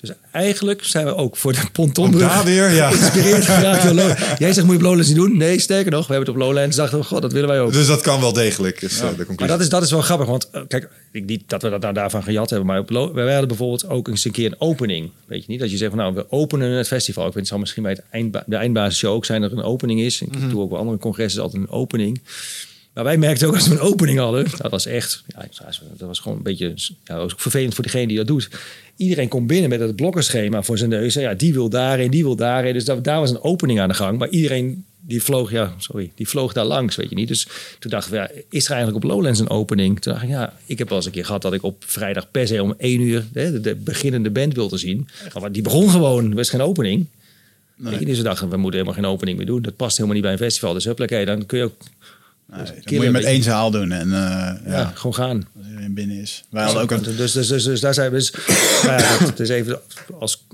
Dus 0.00 0.10
eigenlijk 0.32 0.84
zijn 0.84 1.04
we 1.04 1.14
ook 1.14 1.36
voor 1.36 1.52
de 1.52 1.62
pontonbrug 1.72 2.28
daar 2.28 2.44
weer, 2.44 2.70
ja. 2.70 2.90
geïnspireerd 2.90 3.44
geraakt 3.44 3.82
door 3.82 3.94
Lowlands. 3.94 4.22
Jij 4.38 4.52
zegt, 4.52 4.66
moet 4.66 4.70
je 4.70 4.80
op 4.80 4.82
Lowlands 4.82 5.08
niet 5.08 5.16
doen? 5.16 5.36
Nee, 5.36 5.60
sterker 5.60 5.90
nog, 5.90 6.06
we 6.06 6.12
hebben 6.12 6.32
het 6.32 6.42
op 6.42 6.46
Lowlands. 6.46 6.76
dachten 6.76 6.98
we, 6.98 7.04
god, 7.04 7.22
dat 7.22 7.32
willen 7.32 7.48
wij 7.48 7.60
ook. 7.60 7.72
Dus 7.72 7.86
dat 7.86 8.00
kan 8.00 8.20
wel 8.20 8.32
degelijk, 8.32 8.82
is 8.82 9.00
eh, 9.00 9.00
de 9.00 9.06
conclusie. 9.06 9.36
Maar 9.38 9.48
dat 9.48 9.60
is, 9.60 9.68
dat 9.68 9.82
is 9.82 9.90
wel 9.90 10.00
grappig, 10.00 10.26
want 10.26 10.50
eh, 10.50 10.62
kijk, 10.68 10.88
ik, 11.12 11.24
niet 11.24 11.42
dat 11.46 11.62
we 11.62 11.68
dat 11.68 11.80
nou 11.80 11.94
daarvan 11.94 12.22
gejat 12.22 12.50
hebben, 12.50 12.68
maar 12.68 12.78
op 12.78 13.14
wij 13.14 13.30
hadden 13.30 13.48
bijvoorbeeld 13.48 13.88
ook 13.88 14.08
eens 14.08 14.24
een 14.24 14.32
keer 14.32 14.46
een 14.46 14.60
opening. 14.60 15.10
Weet 15.26 15.40
je 15.40 15.50
niet? 15.50 15.60
Dat 15.60 15.70
je 15.70 15.76
zegt 15.76 15.90
van 15.90 16.00
nou, 16.00 16.14
we 16.14 16.30
openen 16.30 16.70
het 16.70 16.86
festival. 16.86 17.26
Ik 17.26 17.32
vind 17.32 17.44
het 17.44 17.48
zal 17.52 17.58
misschien 17.58 17.82
bij 17.82 17.92
het 17.92 18.02
eindba 18.10 18.42
de 18.46 18.56
eindbasisshow 18.56 19.14
ook 19.14 19.24
zijn 19.24 19.40
dat 19.40 19.52
er 19.52 19.58
een 19.58 19.64
opening 19.64 20.00
is. 20.00 20.20
Ik 20.20 20.50
doe 20.50 20.60
ook 20.60 20.70
bij 20.70 20.78
andere 20.78 20.98
congressen 20.98 21.42
altijd 21.42 21.62
een 21.62 21.70
opening. 21.70 22.20
Maar 22.94 23.04
wij 23.04 23.18
merkten 23.18 23.48
ook 23.48 23.54
als 23.54 23.68
we 23.68 23.74
een 23.74 23.80
opening 23.80 24.18
hadden, 24.18 24.46
dat 24.56 24.70
was 24.70 24.86
echt, 24.86 25.24
ja, 25.26 25.48
dat 25.96 26.08
was 26.08 26.18
gewoon 26.18 26.36
een 26.36 26.42
beetje, 26.42 26.74
ja, 27.04 27.16
was 27.16 27.32
ook 27.32 27.40
vervelend 27.40 27.74
voor 27.74 27.84
degene 27.84 28.06
die 28.06 28.16
dat 28.16 28.26
doet. 28.26 28.48
Iedereen 28.96 29.28
komt 29.28 29.46
binnen 29.46 29.70
met 29.70 29.80
het 29.80 29.96
blokkenschema 29.96 30.62
voor 30.62 30.78
zijn 30.78 30.90
neus. 30.90 31.14
Ja, 31.14 31.34
die 31.34 31.52
wil 31.52 31.68
daarheen, 31.68 32.10
die 32.10 32.22
wil 32.22 32.36
daarheen. 32.36 32.72
Dus 32.72 32.84
dat, 32.84 33.04
daar 33.04 33.20
was 33.20 33.30
een 33.30 33.42
opening 33.42 33.80
aan 33.80 33.88
de 33.88 33.94
gang. 33.94 34.18
Maar 34.18 34.28
iedereen 34.28 34.84
die 35.00 35.22
vloog, 35.22 35.50
ja, 35.50 35.74
sorry, 35.78 36.12
die 36.14 36.28
vloog 36.28 36.52
daar 36.52 36.64
langs, 36.64 36.96
weet 36.96 37.08
je 37.08 37.14
niet. 37.14 37.28
Dus 37.28 37.46
toen 37.78 37.90
dachten 37.90 38.12
we, 38.12 38.16
ja, 38.16 38.30
is 38.50 38.64
er 38.64 38.72
eigenlijk 38.72 39.04
op 39.04 39.10
Lowlands 39.10 39.40
een 39.40 39.50
opening? 39.50 40.00
Toen 40.00 40.12
dacht 40.12 40.24
ik, 40.24 40.30
ja, 40.30 40.56
ik 40.64 40.78
heb 40.78 40.88
wel 40.88 40.96
eens 40.96 41.06
een 41.06 41.12
keer 41.12 41.24
gehad 41.24 41.42
dat 41.42 41.52
ik 41.52 41.62
op 41.62 41.84
vrijdag 41.86 42.30
per 42.30 42.46
se 42.46 42.62
om 42.62 42.74
één 42.78 43.00
uur 43.00 43.26
hè, 43.32 43.52
de, 43.52 43.60
de 43.60 43.74
beginnende 43.74 44.30
band 44.30 44.54
wilde 44.54 44.76
zien. 44.76 45.08
Maar 45.40 45.52
die 45.52 45.62
begon 45.62 45.90
gewoon, 45.90 46.30
er 46.30 46.36
was 46.36 46.50
geen 46.50 46.60
opening. 46.60 47.06
Weet 47.76 47.98
je, 47.98 48.06
dus 48.06 48.16
we 48.16 48.22
dachten, 48.22 48.48
we 48.48 48.56
moeten 48.56 48.80
helemaal 48.80 49.02
geen 49.02 49.12
opening 49.12 49.36
meer 49.36 49.46
doen. 49.46 49.62
Dat 49.62 49.76
past 49.76 49.96
helemaal 49.96 50.14
niet 50.14 50.24
bij 50.24 50.32
een 50.32 50.38
festival. 50.38 50.72
Dus 50.72 50.84
huppakee, 50.84 51.24
dan 51.24 51.46
kun 51.46 51.58
je 51.58 51.64
ook 51.64 51.82
Nee, 52.50 52.64
dat 52.64 52.74
killen, 52.84 52.96
moet 52.96 53.04
je 53.04 53.10
met 53.10 53.24
één 53.24 53.42
zaal 53.42 53.70
doen. 53.70 53.92
En 53.92 54.06
eh, 54.06 54.10
ja. 54.10 54.60
ja, 54.66 54.92
gewoon 54.94 55.14
gaan. 55.14 55.46
als 55.56 55.66
iedereen 55.66 55.94
binnen 55.94 56.16
is. 56.16 56.44
Wij 56.50 56.64
hadden 56.64 56.82
ook 56.82 56.90
een... 56.90 57.02
Dus, 57.02 57.32
dus, 57.32 57.48
dus, 57.48 57.64
dus 57.64 57.80
daar 57.80 57.94
zijn 57.94 58.10
we 58.10 58.16
dus. 58.16 58.30
nou 58.86 59.00
ja, 59.00 59.18
het 59.26 59.40
is 59.40 59.48
even 59.48 59.80
als 60.18 60.44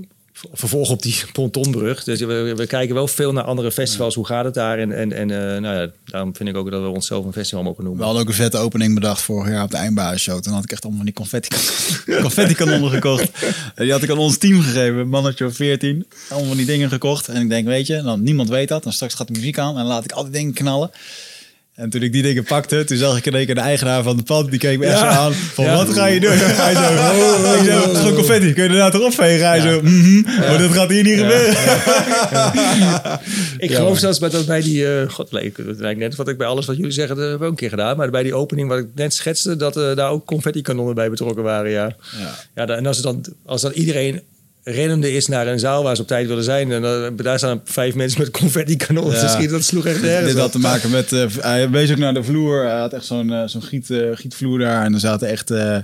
vervolg 0.53 0.91
op 0.91 1.03
die 1.03 1.17
pontonbrug. 1.33 2.05
Dus 2.05 2.21
we, 2.21 2.53
we 2.57 2.67
kijken 2.67 2.95
wel 2.95 3.09
veel 3.09 3.33
naar 3.33 3.45
andere 3.45 3.73
festivals. 3.73 4.15
Hoe 4.15 4.27
gaat 4.27 4.45
het 4.45 4.55
daar? 4.55 4.79
En, 4.79 4.93
en, 4.93 5.13
en 5.13 5.31
eh, 5.31 5.61
nou 5.61 5.81
ja, 5.81 5.91
daarom 6.05 6.37
vind 6.37 6.49
ik 6.49 6.57
ook 6.57 6.71
dat 6.71 6.83
we 6.83 6.89
onszelf 6.89 7.25
een 7.25 7.33
festival 7.33 7.63
mogen 7.63 7.79
We 7.79 7.85
noemen. 7.85 8.05
hadden 8.05 8.23
ook 8.23 8.29
een 8.29 8.35
vette 8.35 8.57
opening 8.57 8.95
bedacht 8.95 9.23
vorig 9.23 9.53
jaar 9.53 9.63
op 9.63 9.71
de 9.71 9.77
eindbasisshow. 9.77 10.41
Toen 10.41 10.53
had 10.53 10.65
ik 10.65 10.73
echt 10.73 10.85
allemaal 10.85 11.05
die 11.05 11.13
confetti, 11.13 11.57
confetti 12.21 12.55
kanonnen 12.55 12.91
gekocht. 12.91 13.31
En 13.75 13.85
die 13.85 13.93
had 13.93 14.03
ik 14.03 14.11
aan 14.11 14.19
ons 14.19 14.39
team 14.39 14.61
gegeven, 14.61 14.99
een 14.99 15.09
mannetje 15.09 15.47
of 15.47 15.55
14. 15.55 16.07
Allemaal 16.29 16.49
van 16.49 16.57
die 16.57 16.67
dingen 16.67 16.89
gekocht. 16.89 17.29
En 17.29 17.43
ik 17.43 17.49
denk, 17.49 17.67
weet 17.67 17.87
je, 17.87 18.03
dan, 18.03 18.23
niemand 18.23 18.49
weet 18.49 18.69
dat. 18.69 18.83
Dan 18.83 18.93
straks 18.93 19.15
gaat 19.15 19.27
de 19.27 19.33
muziek 19.33 19.59
aan 19.59 19.71
en 19.71 19.77
dan 19.77 19.87
laat 19.87 20.05
ik 20.05 20.13
al 20.13 20.23
die 20.23 20.33
dingen 20.33 20.53
knallen. 20.53 20.91
En 21.77 21.91
toen 21.91 22.03
ik 22.03 22.13
die 22.13 22.23
dingen 22.23 22.45
pakte, 22.45 22.85
toen 22.85 22.97
zag 22.97 23.17
ik 23.17 23.27
in 23.27 23.35
één 23.35 23.47
keer 23.47 23.55
de 23.55 23.61
eigenaar 23.61 24.03
van 24.03 24.17
de 24.17 24.23
pand. 24.23 24.51
Die 24.51 24.59
keek 24.59 24.79
me 24.79 24.87
echt 24.87 24.99
Ja. 25.01 25.13
zo 25.13 25.19
aan. 25.21 25.33
Van, 25.33 25.65
Ja. 25.65 25.77
wat 25.77 25.95
ga 25.95 26.07
je 26.07 26.21
doen? 26.21 26.31
Hij 26.35 26.75
zo, 26.75 26.81
oh, 26.81 27.61
ik 27.61 27.71
zo, 27.71 27.81
het 27.81 27.91
is 27.93 27.99
gewoon 27.99 28.15
confetti. 28.15 28.53
Kun 28.53 28.63
je 28.63 28.69
er 28.69 28.75
nou 28.77 28.91
toch 28.91 29.03
opvegen? 29.05 29.47
Hij 29.49 29.61
zo, 29.61 29.81
mhm, 29.83 30.21
maar 30.39 30.59
dat 30.59 30.71
gaat 30.73 30.91
hier 30.91 31.03
niet 31.03 31.19
gebeuren. 31.19 31.55
Ik 33.59 33.71
Ja, 33.71 33.77
geloof 33.77 33.99
zelfs 33.99 34.19
bij, 34.19 34.29
dat 34.31 34.47
bij 34.47 34.61
die... 34.61 34.87
eh 35.01 35.09
God, 35.11 35.31
nee, 35.31 35.53
het 35.67 35.79
lijkt 35.81 36.01
net 36.01 36.15
wat 36.17 36.29
ik 36.29 36.39
bij 36.39 36.47
alles 36.47 36.67
wat 36.67 36.77
jullie 36.77 36.91
zeggen, 36.93 37.17
dat 37.17 37.25
hebben 37.25 37.41
we 37.41 37.47
ook 37.47 37.51
een 37.53 37.59
keer 37.69 37.79
gedaan. 37.79 37.97
Maar 37.97 38.11
bij 38.11 38.23
die 38.23 38.35
opening 38.35 38.69
wat 38.69 38.79
ik 38.79 38.87
net 38.95 39.15
schetste, 39.15 39.57
dat 39.57 39.77
eh, 39.77 39.95
daar 39.97 40.11
ook 40.11 40.27
confetti 40.27 40.63
kanonnen 40.63 40.95
bij 40.95 41.11
betrokken 41.11 41.43
waren, 41.45 41.71
ja. 41.71 41.97
Ja. 42.55 42.67
ja 42.67 42.75
en 42.77 42.87
als, 42.87 42.97
het 42.97 43.05
dan, 43.07 43.25
als 43.47 43.61
dan 43.63 43.73
iedereen 43.73 44.21
rennende 44.69 45.13
is 45.13 45.27
naar 45.27 45.47
een 45.47 45.59
zaal 45.59 45.83
waar 45.83 45.97
ze 45.97 46.03
op 46.03 46.09
tijd 46.09 46.27
willen 46.29 46.45
zijn... 46.45 46.73
en 46.73 46.83
dan, 46.83 47.17
daar 47.17 47.39
staan 47.39 47.61
vijf 47.65 47.95
mensen 47.95 48.21
met 48.21 48.31
confetti 48.31 48.77
kanonnen 48.77 49.15
Ja. 49.15 49.21
te 49.21 49.29
schieten, 49.29 49.53
dat 49.53 49.65
sloeg 49.65 49.87
echt 49.87 50.03
nergens 50.03 50.33
Dit 50.33 50.41
had 50.41 50.53
te 50.53 50.59
maken 50.59 50.91
met. 50.91 51.13
eh, 51.13 51.25
hij 51.41 51.71
wees 51.71 51.91
ook 51.91 51.97
naar 51.97 52.15
de 52.15 52.23
vloer. 52.23 52.65
Hij 52.65 52.79
had 52.79 52.93
echt 52.93 53.05
zo'n 53.05 53.33
eh, 53.33 53.43
zo'n 53.47 53.63
giet, 53.63 53.91
eh, 53.91 53.99
gietvloer 54.15 54.59
daar. 54.59 54.85
En 54.85 54.95
er 54.95 55.01
zaten 55.01 55.29
echt. 55.29 55.51
eh, 55.51 55.77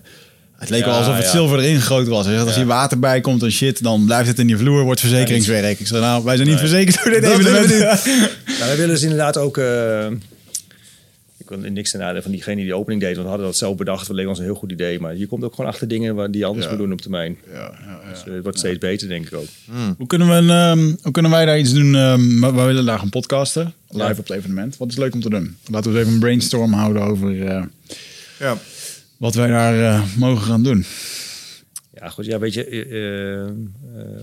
Het 0.57 0.71
leek 0.71 0.85
wel 0.85 0.93
Ja, 0.93 0.99
alsof 0.99 1.15
het 1.17 1.25
ja. 1.25 1.31
zilver 1.31 1.59
erin 1.59 1.81
gegoten 1.81 2.11
was. 2.13 2.27
Als 2.27 2.55
hier 2.57 2.67
water 2.67 2.99
bij 2.99 3.21
komt 3.21 3.43
en 3.43 3.53
shit, 3.53 3.83
dan 3.83 4.05
blijft 4.05 4.29
het 4.29 4.39
in 4.39 4.47
die 4.47 4.57
vloer, 4.57 4.83
wordt 4.83 5.01
verzekeringswerk. 5.01 5.81
Ik 5.81 5.87
zeg, 5.87 6.01
nou, 6.01 6.25
wij 6.25 6.37
zijn 6.37 6.49
niet 6.49 6.59
verzekerd 6.59 7.03
door 7.05 7.13
dit 7.13 7.23
Dat 7.23 7.37
willen 7.37 7.53
we 7.53 7.59
evenement. 7.65 8.05
Nou, 8.47 8.59
wij 8.59 8.77
willen 8.77 8.89
dus 8.95 9.03
inderdaad 9.03 9.37
ook... 9.37 9.61
niks 11.61 11.91
ten 11.91 12.01
nadele 12.01 12.23
van 12.23 12.31
diegene 12.31 12.57
die 12.57 12.67
de 12.67 12.75
opening 12.75 13.01
deed. 13.01 13.11
Want 13.13 13.23
we 13.23 13.29
hadden 13.29 13.47
dat 13.47 13.57
zelf 13.57 13.77
bedacht. 13.77 14.07
Dat 14.07 14.17
leek 14.17 14.27
ons 14.29 14.39
een 14.39 14.45
heel 14.45 14.55
goed 14.55 14.73
idee. 14.73 15.01
Maar 15.01 15.17
je 15.17 15.27
komt 15.27 15.45
ook 15.45 15.55
gewoon 15.55 15.71
achter 15.71 15.89
dingen 15.89 16.15
waar 16.15 16.31
die 16.31 16.41
je 16.41 16.47
anders 16.47 16.65
Ja. 16.65 16.71
moet 16.73 16.81
doen 16.81 16.93
op 16.93 17.01
termijn. 17.01 17.37
Ja, 17.53 17.53
ja, 17.55 18.01
ja. 18.05 18.11
Dus 18.11 18.25
eh, 18.27 18.33
het 18.35 18.43
wordt 18.43 18.59
steeds 18.59 18.79
beter, 18.79 19.09
denk 19.09 19.27
ik 19.27 19.35
ook. 19.35 19.47
Hoe, 19.97 20.07
kunnen 20.07 20.29
we, 20.29 20.35
een, 20.35 20.51
ehm, 20.51 20.95
hoe 21.03 21.13
kunnen 21.13 21.31
wij 21.31 21.45
daar 21.45 21.59
iets 21.59 21.73
doen? 21.73 21.95
ehm, 21.95 22.41
we 22.41 22.53
we 22.53 22.63
willen 22.63 22.85
daar 22.85 22.99
gaan 22.99 23.09
podcasten, 23.11 23.75
live 23.89 24.05
Ja. 24.05 24.11
op 24.11 24.17
het 24.17 24.31
evenement. 24.31 24.77
Wat 24.77 24.89
is 24.91 24.97
leuk 24.97 25.15
om 25.15 25.21
te 25.21 25.31
doen? 25.31 25.57
Laten 25.71 25.91
we 25.93 25.97
eens 25.99 26.05
even 26.07 26.15
een 26.15 26.21
brainstorm 26.21 26.73
houden 26.73 27.03
over 27.03 27.47
eh, 27.47 27.63
Ja. 28.39 28.59
wat 29.17 29.35
wij 29.35 29.49
daar 29.49 29.81
eh, 29.95 30.03
mogen 30.17 30.43
gaan 30.47 30.63
doen. 30.63 30.85
Ja, 31.95 32.09
goed. 32.09 32.25
Ja, 32.25 32.39
weet 32.39 32.55
je... 32.55 32.65
eh, 32.65 32.81
eh, 32.81 33.49
eh, 33.49 34.23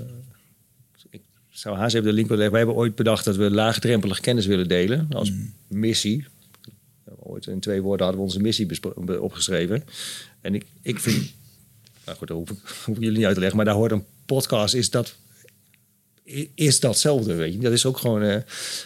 ik 1.10 1.22
zou 1.50 1.78
haast 1.78 1.96
even 1.96 2.08
de 2.08 2.14
link 2.14 2.28
willen 2.28 2.44
leggen. 2.44 2.52
Wij 2.58 2.66
hebben 2.66 2.84
ooit 2.84 2.96
bedacht 2.96 3.26
dat 3.26 3.36
we 3.36 3.52
laagdrempelig 3.52 4.20
kennis 4.20 4.46
willen 4.46 4.68
delen. 4.68 5.08
Als 5.12 5.32
missie. 5.68 6.26
Ooit 7.30 7.48
in 7.48 7.60
twee 7.60 7.82
woorden 7.82 8.06
hadden 8.06 8.26
we 8.26 8.32
onze 8.32 8.42
missie 8.42 8.68
opgeschreven. 9.22 9.84
En 10.42 10.56
ik, 10.56 10.66
ik 10.82 11.00
vind... 11.00 11.34
Nou 12.06 12.18
goed, 12.18 12.28
dat 12.28 12.38
hoef 12.38 12.50
ik, 12.50 13.04
jullie 13.04 13.18
niet 13.18 13.26
uit 13.26 13.34
te 13.34 13.40
leggen. 13.40 13.58
Maar 13.58 13.66
daar 13.66 13.76
hoort 13.76 13.92
een 13.92 14.06
podcast, 14.26 14.74
is 14.74 14.90
dat... 14.90 15.16
Is 16.56 16.80
datzelfde, 16.80 17.34
weet 17.34 17.54
je. 17.54 17.60
Dat 17.60 17.72
is 17.72 17.86
ook 17.86 17.98
gewoon... 17.98 18.22
eh, 18.22 18.36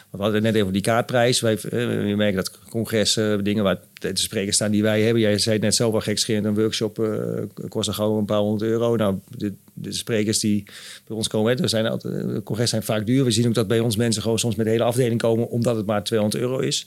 we 0.10 0.18
hadden 0.18 0.42
net 0.42 0.56
even 0.56 0.74
die 0.74 0.82
kaartprijs. 0.82 1.40
Wij, 1.40 1.58
eh, 1.58 2.16
merkt 2.16 2.36
dat 2.36 2.60
congressen, 2.70 3.44
dingen 3.44 3.64
waar 3.64 3.80
de 3.94 4.12
sprekers 4.14 4.56
staan 4.56 4.72
die 4.72 4.82
wij 4.82 5.02
hebben. 5.02 5.22
Jij 5.22 5.38
zei 5.38 5.56
het 5.56 5.64
net 5.64 5.76
zelf 5.76 5.94
al 5.94 6.02
gekscherend. 6.02 6.46
Een 6.46 6.56
workshop 6.56 7.00
eh, 7.00 7.44
kost 7.70 7.90
gewoon 7.90 8.18
een 8.18 8.26
paar 8.26 8.40
honderd 8.40 8.72
euro. 8.72 8.96
Nou, 8.96 9.20
de, 9.38 9.54
sprekers 9.90 10.40
die 10.40 10.64
bij 11.08 11.18
ons 11.18 11.28
komen, 11.28 11.62
er 11.62 11.70
zijn 11.70 11.86
altijd, 11.86 12.14
de 12.14 12.42
congres 12.44 12.70
zijn 12.70 12.84
vaak 12.84 13.06
duur. 13.06 13.24
We 13.24 13.32
zien 13.32 13.48
ook 13.48 13.54
dat 13.54 13.68
bij 13.68 13.80
ons 13.80 13.96
mensen 13.96 14.22
gewoon 14.22 14.40
soms 14.40 14.56
met 14.56 14.66
de 14.66 14.72
hele 14.72 14.84
afdeling 14.84 15.22
komen, 15.22 15.50
omdat 15.50 15.76
het 15.76 15.86
maar 15.86 16.04
200 16.04 16.44
euro 16.44 16.60
is. 16.60 16.86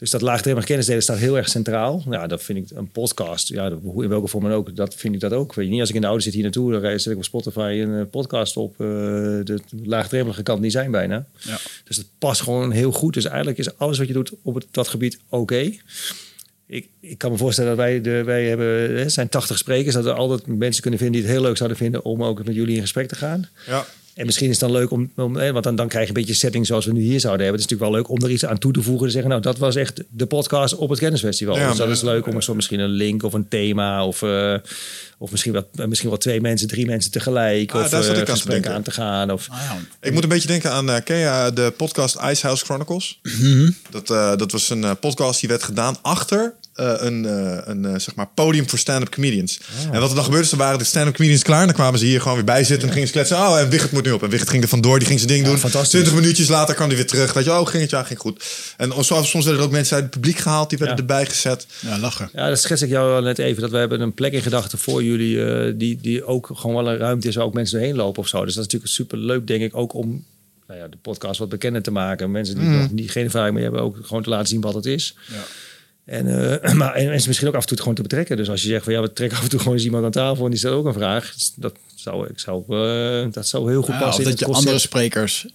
Dus 0.00 0.10
dat 0.10 0.20
laagdrempelig 0.20 0.66
kennisdelen 0.66 1.02
staat 1.02 1.18
heel 1.18 1.36
erg 1.36 1.48
centraal. 1.48 2.02
Ja, 2.10 2.26
dat 2.26 2.42
vind 2.42 2.70
ik 2.70 2.76
een 2.76 2.90
podcast. 2.90 3.48
Ja, 3.48 3.66
in 3.66 4.08
welke 4.08 4.28
vorm 4.28 4.44
dan 4.44 4.52
ook. 4.52 4.76
Dat 4.76 4.94
vind 4.94 5.14
ik 5.14 5.20
dat 5.20 5.32
ook. 5.32 5.54
Weet 5.54 5.64
je 5.64 5.70
niet, 5.70 5.80
als 5.80 5.88
ik 5.88 5.94
in 5.94 6.00
de 6.00 6.06
auto 6.06 6.22
zit 6.22 6.32
hier 6.32 6.42
naartoe, 6.42 6.72
dan 6.72 7.00
zet 7.00 7.12
ik 7.12 7.18
op 7.18 7.24
Spotify 7.24 7.80
een 7.82 8.00
eh, 8.00 8.10
podcast 8.10 8.56
op. 8.56 8.72
eh, 8.72 8.86
de 8.86 9.60
laagdrempelige 9.82 10.42
kant 10.42 10.60
niet 10.60 10.72
zijn 10.72 10.90
bijna. 10.90 11.26
Ja. 11.38 11.58
Dus 11.84 11.96
dat 11.96 12.06
past 12.18 12.40
gewoon 12.40 12.70
heel 12.70 12.92
goed. 12.92 13.14
Dus 13.14 13.24
eigenlijk 13.24 13.58
is 13.58 13.78
alles 13.78 13.98
wat 13.98 14.06
je 14.06 14.12
doet 14.12 14.32
op 14.42 14.54
het, 14.54 14.66
dat 14.70 14.88
gebied 14.88 15.18
oké. 15.28 15.72
Ik, 16.66 16.88
ik 17.00 17.18
kan 17.18 17.30
me 17.30 17.36
voorstellen 17.36 17.70
dat 17.76 17.78
wij, 17.78 18.00
de, 18.00 18.24
wij 18.24 18.48
hebben, 18.48 18.96
hè, 18.96 19.08
zijn 19.08 19.28
80 19.28 19.58
sprekers, 19.58 19.94
dat 19.94 20.04
we 20.04 20.12
altijd 20.12 20.46
mensen 20.46 20.82
kunnen 20.82 21.00
vinden 21.00 21.20
die 21.20 21.26
het 21.28 21.36
heel 21.36 21.46
leuk 21.46 21.56
zouden 21.56 21.78
vinden 21.78 22.04
om 22.04 22.24
ook 22.24 22.44
met 22.44 22.54
jullie 22.54 22.74
in 22.74 22.80
gesprek 22.80 23.08
te 23.08 23.14
gaan. 23.14 23.48
Ja. 23.66 23.86
En 24.14 24.26
misschien 24.26 24.48
is 24.48 24.60
het 24.60 24.70
dan 24.70 24.78
leuk 24.78 24.90
om, 24.90 25.10
om 25.16 25.36
hè, 25.36 25.52
want 25.52 25.64
dan, 25.64 25.76
dan 25.76 25.88
krijg 25.88 26.04
je 26.04 26.14
een 26.14 26.20
beetje 26.20 26.34
setting 26.34 26.66
zoals 26.66 26.86
we 26.86 26.92
nu 26.92 27.00
hier 27.00 27.20
zouden 27.20 27.44
hebben. 27.44 27.60
Het 27.60 27.70
is 27.70 27.76
natuurlijk 27.76 27.90
wel 27.90 28.00
leuk 28.00 28.20
om 28.20 28.28
er 28.28 28.34
iets 28.34 28.46
aan 28.46 28.58
toe 28.58 28.72
te 28.72 28.82
voegen. 28.82 29.06
Te 29.06 29.12
zeggen, 29.12 29.30
nou, 29.30 29.42
dat 29.42 29.58
was 29.58 29.76
echt 29.76 30.02
de 30.10 30.26
podcast 30.26 30.76
op 30.76 30.88
het 30.88 30.98
kennisfestival. 30.98 31.56
Ja, 31.56 31.68
dus 31.68 31.76
dat 31.76 31.88
is 31.88 32.02
leuk 32.02 32.26
om 32.26 32.34
een 32.34 32.42
soort 32.42 32.56
misschien 32.56 32.80
een 32.80 32.90
link 32.90 33.22
of 33.22 33.32
een 33.32 33.48
thema 33.48 34.06
of, 34.06 34.22
eh, 34.22 34.54
of 35.22 35.30
misschien, 35.30 35.52
wat, 35.52 35.66
misschien 35.74 36.08
wel 36.08 36.18
twee 36.18 36.40
mensen, 36.40 36.68
drie 36.68 36.86
mensen 36.86 37.10
tegelijk. 37.10 37.72
Ah, 37.72 37.80
of 37.84 37.88
daar 37.88 38.02
zat 38.02 38.14
eh, 38.16 38.20
ik 38.22 38.28
aan 38.28 38.34
te 38.34 38.40
gesprek 38.40 38.52
denken. 38.52 38.72
aan 38.74 38.82
te 38.82 38.90
gaan. 38.90 39.30
Of, 39.30 39.46
Ah, 39.50 39.58
ja. 39.60 39.78
Ik 40.00 40.12
moet 40.12 40.22
een 40.22 40.28
beetje 40.28 40.48
denken 40.48 40.70
aan, 40.72 40.90
eh 40.90 40.96
ken 41.04 41.16
je 41.16 41.50
de 41.54 41.72
podcast 41.76 42.16
Icehouse 42.30 42.64
Chronicles? 42.64 43.20
dat, 43.90 44.10
eh, 44.10 44.36
dat 44.36 44.52
was 44.52 44.70
een 44.70 44.84
eh, 44.84 44.90
podcast 45.00 45.40
die 45.40 45.48
werd 45.48 45.62
gedaan 45.62 45.96
achter 46.02 46.54
eh, 46.74 46.92
een, 46.98 47.26
eh, 47.26 47.58
een 47.64 47.84
eh, 47.84 47.90
zeg 47.98 48.14
maar 48.14 48.26
podium 48.34 48.68
voor 48.68 48.78
stand-up 48.78 49.08
comedians. 49.10 49.60
En 49.92 50.00
wat 50.00 50.08
er 50.08 50.14
dan 50.14 50.24
gebeurde, 50.24 50.48
er 50.50 50.56
waren 50.56 50.78
de 50.78 50.84
stand-up 50.84 51.14
comedians 51.14 51.42
klaar. 51.42 51.60
En 51.60 51.66
dan 51.66 51.74
kwamen 51.74 51.98
ze 51.98 52.04
hier 52.04 52.20
gewoon 52.20 52.34
weer 52.36 52.44
bij 52.44 52.64
zitten. 52.64 52.86
En 52.88 52.92
gingen 52.92 53.06
ze 53.08 53.12
kletsen. 53.14 53.36
Oh, 53.36 53.58
en 53.58 53.68
Wigert 53.68 53.92
moet 53.92 54.04
nu 54.04 54.10
op. 54.10 54.22
En 54.22 54.28
Wigert 54.30 54.50
ging 54.50 54.62
er 54.62 54.68
vandoor. 54.68 54.98
Die 54.98 55.06
ging 55.08 55.20
zijn 55.20 55.32
ding 55.32 55.44
doen. 55.44 55.58
fantastisch. 55.58 55.90
20 55.90 56.14
minuutjes 56.14 56.48
later 56.48 56.74
kwam 56.74 56.86
hij 56.88 56.96
weer 56.96 57.06
terug. 57.06 57.32
Weet 57.32 57.44
je, 57.44 57.50
oh, 57.50 57.66
ging 57.66 57.82
het? 57.82 57.90
Ja, 57.90 58.02
ging 58.02 58.18
goed. 58.18 58.44
En 58.76 58.92
soms, 59.00 59.30
soms 59.30 59.44
werden 59.44 59.62
er 59.62 59.68
ook 59.68 59.72
mensen 59.74 59.94
uit 59.94 60.02
het 60.04 60.12
publiek 60.12 60.38
gehaald. 60.38 60.68
Die 60.70 60.78
werden 60.78 60.96
Ja. 60.96 61.02
erbij 61.02 61.26
gezet. 61.26 61.66
ja, 61.80 61.98
lachen. 61.98 62.30
Ja, 62.32 62.48
dat 62.48 62.60
schets 62.60 62.82
ik 62.82 62.88
jou 62.88 63.14
al 63.14 63.22
net 63.22 63.38
even. 63.38 63.62
Dat 63.62 63.70
we 63.70 63.76
hebben 63.76 64.00
een 64.00 64.14
plek 64.14 64.32
in 64.32 64.42
gedachten 64.42 64.78
voor 64.78 65.02
jullie... 65.10 65.44
eh, 65.44 65.72
die, 65.76 65.98
die 66.00 66.24
ook 66.24 66.50
gewoon 66.54 66.84
wel 66.84 66.92
een 66.92 66.98
ruimte 66.98 67.28
is 67.28 67.34
waar 67.34 67.44
ook 67.44 67.54
mensen 67.54 67.78
doorheen 67.78 67.96
lopen 67.96 68.22
of 68.22 68.28
zo. 68.28 68.44
Dus 68.44 68.54
dat 68.54 68.66
is 68.66 68.72
natuurlijk 68.72 68.92
super 68.92 69.18
leuk, 69.18 69.46
denk 69.46 69.62
ik, 69.62 69.76
ook 69.76 69.94
om 69.94 70.24
nou 70.66 70.80
ja, 70.80 70.88
de 70.88 70.96
podcast 71.02 71.38
wat 71.38 71.48
bekender 71.48 71.82
te 71.82 71.90
maken. 71.90 72.30
Mensen 72.30 72.58
die 72.58 72.68
nog 72.68 72.90
niet, 72.92 73.10
geen 73.10 73.24
ervaring 73.24 73.54
mee 73.54 73.62
hebben, 73.62 73.82
ook 73.82 73.96
gewoon 74.02 74.22
te 74.22 74.28
laten 74.30 74.46
zien 74.48 74.60
wat 74.60 74.74
het 74.74 74.86
is. 74.86 75.14
Ja. 75.28 75.34
En, 76.04 76.26
eh, 76.62 76.72
maar 76.80 76.94
en 76.94 77.08
mensen 77.08 77.28
misschien 77.28 77.48
ook 77.48 77.54
af 77.54 77.60
en 77.62 77.68
toe 77.68 77.78
gewoon 77.78 77.94
te 77.94 78.02
betrekken. 78.02 78.36
Dus 78.36 78.50
als 78.50 78.62
je 78.62 78.68
zegt 78.68 78.84
van 78.84 78.92
ja, 78.92 79.00
we 79.00 79.12
trekken 79.12 79.38
af 79.38 79.44
en 79.44 79.50
toe 79.50 79.58
gewoon 79.58 79.74
eens 79.74 79.84
iemand 79.84 80.04
aan 80.04 80.10
tafel 80.10 80.44
en 80.44 80.50
die 80.50 80.58
stelt 80.58 80.74
ook 80.74 80.86
een 80.86 80.92
vraag. 80.92 81.34
Dat 81.56 81.74
zou, 81.94 82.28
ik 82.28 82.38
zou, 82.38 82.62
eh, 82.68 83.32
dat 83.32 83.46
zou 83.48 83.70
heel 83.70 83.82
goed 83.82 83.94
Ja, 83.94 84.00
passen 84.00 84.24
of 84.24 84.30
in 84.30 84.30
dat 84.30 84.30
het 84.30 84.38
je 84.38 84.44
concept. 84.44 84.66
andere 84.66 84.78
sprekers 84.78 85.46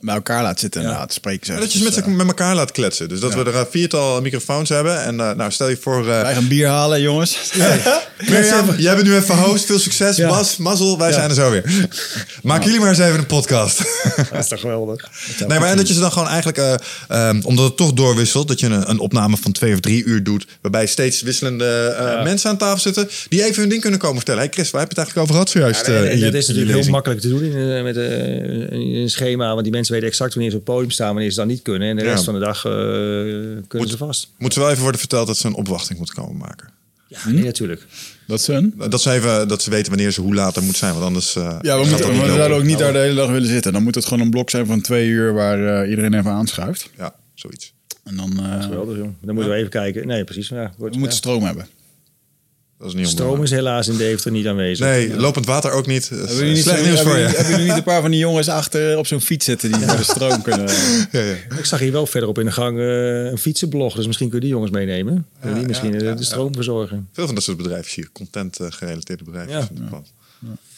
bij 0.00 0.14
elkaar 0.14 0.42
laat 0.42 0.60
zitten 0.60 0.80
Ja. 0.80 0.86
inderdaad. 0.86 1.12
Spreken 1.12 1.46
ze 1.46 1.54
dat 1.60 1.72
je 1.72 1.82
met, 1.82 1.96
eh, 1.96 2.06
met 2.06 2.26
elkaar 2.26 2.54
laat 2.54 2.72
kletsen. 2.72 3.08
Dus 3.08 3.20
dat 3.20 3.34
we 3.34 3.44
er 3.44 3.56
een 3.56 3.66
viertal 3.70 4.20
microfoons 4.20 4.68
hebben. 4.68 5.02
En 5.02 5.20
eh, 5.20 5.30
nou, 5.34 5.50
stel 5.50 5.68
je 5.68 5.78
voor... 5.80 6.00
eh, 6.08 6.20
Wij 6.22 6.34
gaan 6.34 6.48
bier 6.48 6.68
halen, 6.68 7.00
jongens. 7.00 7.36
Mirjam, 8.28 8.74
jij 8.76 8.94
bent 8.94 9.06
nu 9.06 9.14
even 9.16 9.36
host. 9.38 9.64
Veel 9.64 9.78
succes. 9.78 10.16
Ja. 10.16 10.28
Bas, 10.28 10.56
mazzel. 10.56 10.98
Wij 10.98 11.08
Ja. 11.08 11.14
zijn 11.14 11.28
er 11.28 11.34
zo 11.34 11.50
weer. 11.50 11.88
Maak 12.42 12.64
jullie 12.64 12.80
maar 12.80 12.88
eens 12.88 12.98
even 12.98 13.18
een 13.18 13.26
podcast. 13.26 13.78
Dat 14.30 14.38
is 14.42 14.48
toch 14.48 14.60
geweldig. 14.60 15.08
Nee, 15.46 15.58
maar 15.58 15.70
en 15.70 15.76
dat 15.76 15.88
je 15.88 15.94
ze 15.94 16.00
dan 16.00 16.12
gewoon 16.12 16.28
eigenlijk, 16.28 16.58
eh, 16.58 16.74
ehm, 17.28 17.40
omdat 17.44 17.64
het 17.64 17.76
toch 17.76 17.92
doorwisselt, 17.92 18.48
dat 18.48 18.60
je 18.60 18.66
een, 18.66 18.90
een 18.90 18.98
opname 18.98 19.36
van 19.36 19.52
twee 19.52 19.72
of 19.72 19.80
drie 19.80 20.04
uur 20.04 20.22
doet, 20.22 20.46
waarbij 20.60 20.86
steeds 20.86 21.22
wisselende 21.22 21.94
eh, 21.98 22.22
mensen 22.22 22.50
aan 22.50 22.56
tafel 22.56 22.78
zitten, 22.80 23.08
die 23.28 23.44
even 23.44 23.60
hun 23.60 23.68
ding 23.68 23.80
kunnen 23.80 23.98
komen 24.00 24.16
vertellen. 24.16 24.40
Hey 24.42 24.50
Chris, 24.52 24.70
waar 24.70 24.80
heb 24.80 24.92
je 24.92 25.00
het 25.00 25.06
eigenlijk 25.10 25.18
over 25.18 25.32
gehad 25.34 25.74
zojuist? 25.74 25.88
Eh, 26.10 26.18
je- 26.18 26.24
dat 26.24 26.34
is 26.34 26.46
natuurlijk 26.48 26.78
heel 26.78 26.90
makkelijk 26.90 27.20
te 27.20 27.28
doen 27.28 27.42
in, 27.42 27.82
met 27.84 27.96
een 27.96 29.10
schema. 29.10 29.48
Want 29.50 29.62
die 29.62 29.72
mensen 29.72 29.89
weten 29.92 30.08
exact 30.08 30.34
wanneer 30.34 30.50
ze 30.52 30.56
op 30.56 30.66
het 30.66 30.74
podium 30.74 30.90
staan, 30.90 31.12
wanneer 31.12 31.30
ze 31.30 31.36
dan 31.36 31.46
niet 31.46 31.62
kunnen. 31.62 31.88
En 31.88 31.96
de 31.96 32.02
Ja. 32.02 32.10
rest 32.10 32.24
van 32.24 32.34
de 32.34 32.40
dag 32.40 32.64
eh, 32.64 32.70
kunnen 33.68 33.88
ze 33.88 33.96
vast. 33.96 34.30
Moet 34.38 34.52
ze 34.52 34.60
wel 34.60 34.70
even 34.70 34.82
worden 34.82 35.00
verteld 35.00 35.26
dat 35.26 35.36
ze 35.36 35.46
een 35.46 35.54
opwachting 35.54 35.98
moeten 35.98 36.16
komen 36.16 36.36
maken. 36.36 36.68
Ja, 37.08 37.18
nee, 37.30 37.44
natuurlijk. 37.44 37.86
Dat 38.26 38.40
ze? 38.40 38.70
Dat 38.88 39.02
ze, 39.02 39.10
even, 39.10 39.48
dat 39.48 39.62
ze 39.62 39.70
weten 39.70 39.88
wanneer 39.92 40.10
ze 40.10 40.20
hoe 40.20 40.34
laat 40.34 40.56
er 40.56 40.62
moet 40.62 40.76
zijn, 40.76 40.92
want 40.92 41.04
anders 41.04 41.36
eh, 41.36 41.42
Ja, 41.42 41.78
we, 41.78 41.84
gaat 41.84 41.90
moeten, 41.90 42.16
dat 42.18 42.26
we 42.26 42.32
zouden 42.36 42.56
ook 42.56 42.64
niet 42.64 42.78
daar 42.78 42.92
de 42.92 42.98
hele 42.98 43.14
dag 43.14 43.30
willen 43.30 43.48
zitten. 43.48 43.72
Dan 43.72 43.82
moet 43.82 43.94
het 43.94 44.04
gewoon 44.06 44.20
een 44.24 44.30
blok 44.30 44.50
zijn 44.50 44.66
van 44.66 44.80
twee 44.80 45.08
uur 45.08 45.32
waar 45.32 45.82
eh, 45.82 45.90
iedereen 45.90 46.14
even 46.14 46.30
aanschuift. 46.30 46.90
Ja, 46.96 47.14
zoiets. 47.34 47.72
En 48.04 48.16
dan 48.16 48.32
uh, 48.40 48.62
Geweldig, 48.62 48.96
joh. 48.96 49.08
Dan 49.20 49.34
moeten 49.34 49.52
we 49.52 49.58
even 49.58 49.70
kijken. 49.70 50.06
Nee, 50.06 50.24
precies. 50.24 50.48
Ja, 50.48 50.72
wordt, 50.76 50.94
we 50.94 51.00
moeten 51.00 51.02
ja. 51.10 51.10
stroom 51.10 51.42
hebben. 51.44 51.66
Dat 52.80 52.88
is 52.88 52.94
niet 52.94 53.08
Stroom 53.08 53.42
is 53.42 53.50
helaas 53.50 53.88
in 53.88 53.96
Deventer 53.96 54.30
niet 54.30 54.46
aanwezig. 54.46 54.86
Nee, 54.86 55.16
lopend 55.16 55.46
water 55.46 55.70
ook 55.70 55.86
niet. 55.86 56.10
Dat 56.10 56.18
is, 56.18 56.24
Hebben 56.26 56.36
jullie 56.36 56.54
niet, 56.54 56.62
slecht 56.62 56.84
nieuws 56.84 57.00
voor 57.00 57.18
je. 57.18 57.24
hebben 57.24 57.50
jullie 57.50 57.66
niet 57.66 57.76
een 57.76 57.82
paar 57.82 58.00
van 58.00 58.10
die 58.10 58.20
jongens 58.28 58.48
achter 58.48 58.98
op 58.98 59.06
zo'n 59.06 59.20
fiets 59.20 59.44
zitten 59.44 59.72
die 59.72 59.86
voor 59.86 59.96
de 59.96 60.02
stroom 60.02 60.42
kunnen? 60.42 60.68
Ja, 61.12 61.20
ja. 61.20 61.34
Ik 61.58 61.64
zag 61.64 61.78
hier 61.78 61.92
wel 61.92 62.06
verderop 62.06 62.38
in 62.38 62.44
de 62.44 62.52
gang 62.52 62.78
eh, 62.78 63.24
een 63.24 63.38
fietsenblog. 63.38 63.94
Dus 63.94 64.06
misschien 64.06 64.28
kun 64.28 64.36
je 64.38 64.44
die 64.44 64.54
jongens 64.54 64.72
meenemen. 64.72 65.26
Kunnen 65.40 65.58
die 65.58 65.68
misschien 65.68 66.00
eh, 66.00 66.16
de 66.16 66.24
stroom 66.24 66.54
verzorgen. 66.54 67.08
Veel 67.12 67.26
van 67.26 67.34
dat 67.34 67.44
soort 67.44 67.56
bedrijven 67.56 67.90
zie 67.90 68.02
je, 68.02 68.08
content 68.12 68.58
eh, 68.58 68.66
gerelateerde 68.70 69.24
bedrijven. 69.24 69.52
Ja. 69.52 70.02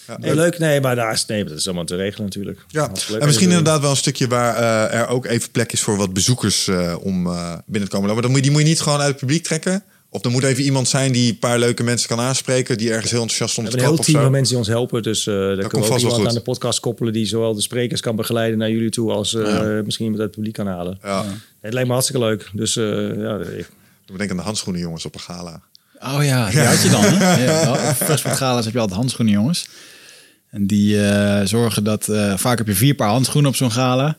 Ja. 0.06 0.18
Nee, 0.18 0.34
leuk. 0.34 0.58
Nee, 0.58 0.80
maar 0.80 0.96
daar 0.96 1.12
is, 1.12 1.26
nee, 1.26 1.44
dat 1.44 1.58
is 1.58 1.66
allemaal 1.66 1.84
te 1.84 1.96
regelen 1.96 2.24
natuurlijk. 2.24 2.64
Ja, 2.68 2.84
en 3.18 3.26
misschien 3.26 3.50
eh, 3.50 3.56
inderdaad 3.56 3.80
wel 3.80 3.90
een 3.90 3.96
stukje 3.96 4.28
waar 4.28 4.56
eh, 4.56 5.00
er 5.00 5.06
ook 5.06 5.26
even 5.26 5.50
plek 5.50 5.72
is 5.72 5.80
voor 5.80 5.96
wat 5.96 6.12
bezoekers 6.12 6.68
eh, 6.68 6.96
om 7.00 7.26
eh, 7.26 7.54
binnen 7.66 7.88
te 7.88 7.96
komen. 7.96 8.12
Maar 8.12 8.22
dan 8.22 8.30
moet 8.30 8.40
je, 8.40 8.44
die 8.44 8.52
moet 8.52 8.62
je 8.62 8.68
niet 8.68 8.80
gewoon 8.80 8.98
uit 8.98 9.08
het 9.08 9.16
publiek 9.16 9.44
trekken. 9.44 9.82
Of 10.14 10.24
er 10.24 10.30
moet 10.30 10.42
even 10.42 10.64
iemand 10.64 10.88
zijn 10.88 11.12
die 11.12 11.30
een 11.30 11.38
paar 11.38 11.58
leuke 11.58 11.82
mensen 11.82 12.08
kan 12.08 12.20
aanspreken. 12.20 12.78
Die 12.78 12.90
ergens 12.92 13.10
heel 13.10 13.20
enthousiast 13.20 13.52
stond 13.52 13.66
We 13.66 13.72
te 13.72 13.78
hebben 13.78 13.98
een 13.98 14.04
heel 14.04 14.12
team 14.12 14.22
van 14.24 14.32
mensen 14.32 14.50
die 14.50 14.58
ons 14.64 14.68
helpen. 14.72 15.02
Dus 15.02 15.26
eh 15.26 15.34
daar 15.34 15.44
kunnen 15.68 15.88
we 15.88 15.94
ook 15.94 16.00
iemand 16.00 16.26
aan 16.28 16.34
de 16.34 16.40
podcast 16.40 16.80
koppelen... 16.80 17.12
die 17.12 17.26
zowel 17.26 17.54
de 17.54 17.60
sprekers 17.60 18.00
kan 18.00 18.16
begeleiden 18.16 18.58
naar 18.58 18.70
jullie 18.70 18.90
toe... 18.90 19.12
als 19.12 19.34
eh, 19.34 19.80
misschien 19.84 20.04
iemand 20.04 20.22
uit 20.22 20.30
het 20.30 20.30
publiek 20.30 20.52
kan 20.54 20.66
halen. 20.66 20.98
Ja. 21.02 21.24
Het 21.60 21.72
lijkt 21.72 21.88
me 21.88 21.94
hartstikke 21.94 22.24
leuk. 22.26 22.50
Dus 22.52 22.76
eh, 22.76 22.84
ja, 23.16 23.38
ik- 23.38 23.70
denk 24.16 24.30
aan 24.30 24.36
de 24.36 24.42
handschoenen 24.42 24.80
jongens 24.82 25.04
op 25.04 25.14
een 25.14 25.20
gala. 25.20 25.60
Oh 26.00 26.24
ja, 26.24 26.50
die 26.50 26.60
had 26.60 26.82
je 26.82 26.90
dan. 26.90 27.04
Hè? 27.04 27.44
Ja, 27.44 27.70
op 27.72 27.96
First 27.96 28.22
Food 28.22 28.36
Gala's 28.36 28.64
heb 28.64 28.74
je 28.74 28.80
altijd 28.80 28.98
handschoenen, 28.98 29.34
jongens. 29.34 29.68
En 30.50 30.66
die 30.66 31.06
eh, 31.06 31.46
zorgen 31.46 31.84
dat... 31.84 32.08
eh, 32.08 32.36
vaak 32.36 32.58
heb 32.58 32.66
je 32.66 32.74
vier 32.74 32.94
paar 32.94 33.08
handschoenen 33.08 33.50
op 33.50 33.56
zo'n 33.56 33.72
gala. 33.72 34.16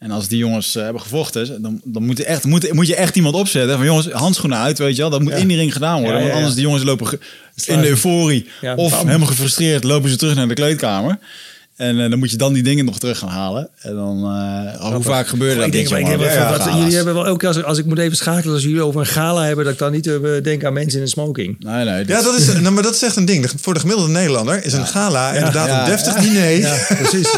En 0.00 0.10
als 0.10 0.28
die 0.28 0.38
jongens 0.38 0.76
eh, 0.76 0.82
hebben 0.82 1.02
gevochten, 1.02 1.62
dan, 1.62 1.80
dan 1.84 2.04
moet, 2.04 2.18
er 2.18 2.24
echt, 2.24 2.44
moet, 2.44 2.72
moet 2.72 2.86
je 2.86 2.96
echt 2.96 3.16
iemand 3.16 3.34
opzetten. 3.34 3.76
Van 3.76 3.86
jongens, 3.86 4.08
handschoenen 4.10 4.58
uit, 4.58 4.78
weet 4.78 4.96
je 4.96 5.00
wel. 5.00 5.10
Dat 5.10 5.22
moet 5.22 5.32
Ja. 5.32 5.38
in 5.38 5.48
die 5.48 5.56
ring 5.56 5.72
gedaan 5.72 6.00
worden. 6.02 6.12
Ja, 6.12 6.18
ja, 6.18 6.24
Want 6.24 6.36
anders 6.36 6.54
die 6.54 6.64
jongens 6.64 6.82
lopen 6.84 7.18
in 7.66 7.80
de 7.80 7.88
euforie. 7.88 8.46
Of 8.76 9.02
helemaal 9.02 9.26
gefrustreerd 9.26 9.84
lopen 9.84 10.10
ze 10.10 10.16
terug 10.16 10.34
naar 10.34 10.48
de 10.48 10.54
kleedkamer. 10.54 11.18
En 11.80 12.00
eh, 12.00 12.10
dan 12.10 12.18
moet 12.18 12.30
je 12.30 12.36
dan 12.36 12.52
die 12.52 12.62
dingen 12.62 12.84
nog 12.84 12.98
terug 12.98 13.18
gaan 13.18 13.28
halen. 13.28 13.68
En 13.80 13.94
dan, 13.94 14.16
eh, 14.76 14.90
hoe 14.92 15.02
vaak 15.02 15.26
gebeurde 15.28 15.56
dat? 15.56 15.66
ik 15.66 15.72
denk, 15.72 15.84
ik 15.88 16.06
jullie 16.06 16.96
hebben 16.96 17.14
wel 17.14 17.26
elke 17.26 17.38
keer 17.38 17.48
als, 17.48 17.62
als 17.64 17.78
ik 17.78 17.84
moet 17.84 17.98
even 17.98 18.16
schakelen 18.16 18.54
als 18.54 18.62
jullie 18.62 18.82
over 18.82 19.00
een 19.00 19.06
gala 19.06 19.44
hebben, 19.44 19.64
dat 19.64 19.72
ik 19.72 19.78
dan 19.78 19.92
niet 19.92 20.06
eh, 20.06 20.14
denk 20.42 20.64
aan 20.64 20.72
mensen 20.72 20.96
in 20.98 21.02
een 21.04 21.10
smoking. 21.10 21.56
Nee, 21.58 21.84
nee. 21.84 22.04
Ja, 22.06 22.22
dat 22.22 22.38
is, 22.38 22.46
nou, 22.46 22.70
maar 22.70 22.82
dat 22.82 22.94
is 22.94 23.02
echt 23.02 23.16
een 23.16 23.24
ding. 23.24 23.50
Voor 23.60 23.74
de 23.74 23.80
gemiddelde 23.80 24.10
Nederlander 24.12 24.64
is 24.64 24.72
een 24.72 24.86
gala 24.86 25.32
inderdaad 25.32 25.68
Ja. 25.68 25.80
een 25.80 25.90
deftig 25.90 26.14
diner. 26.14 26.50
Ja, 26.58 26.76
precies. 26.88 27.28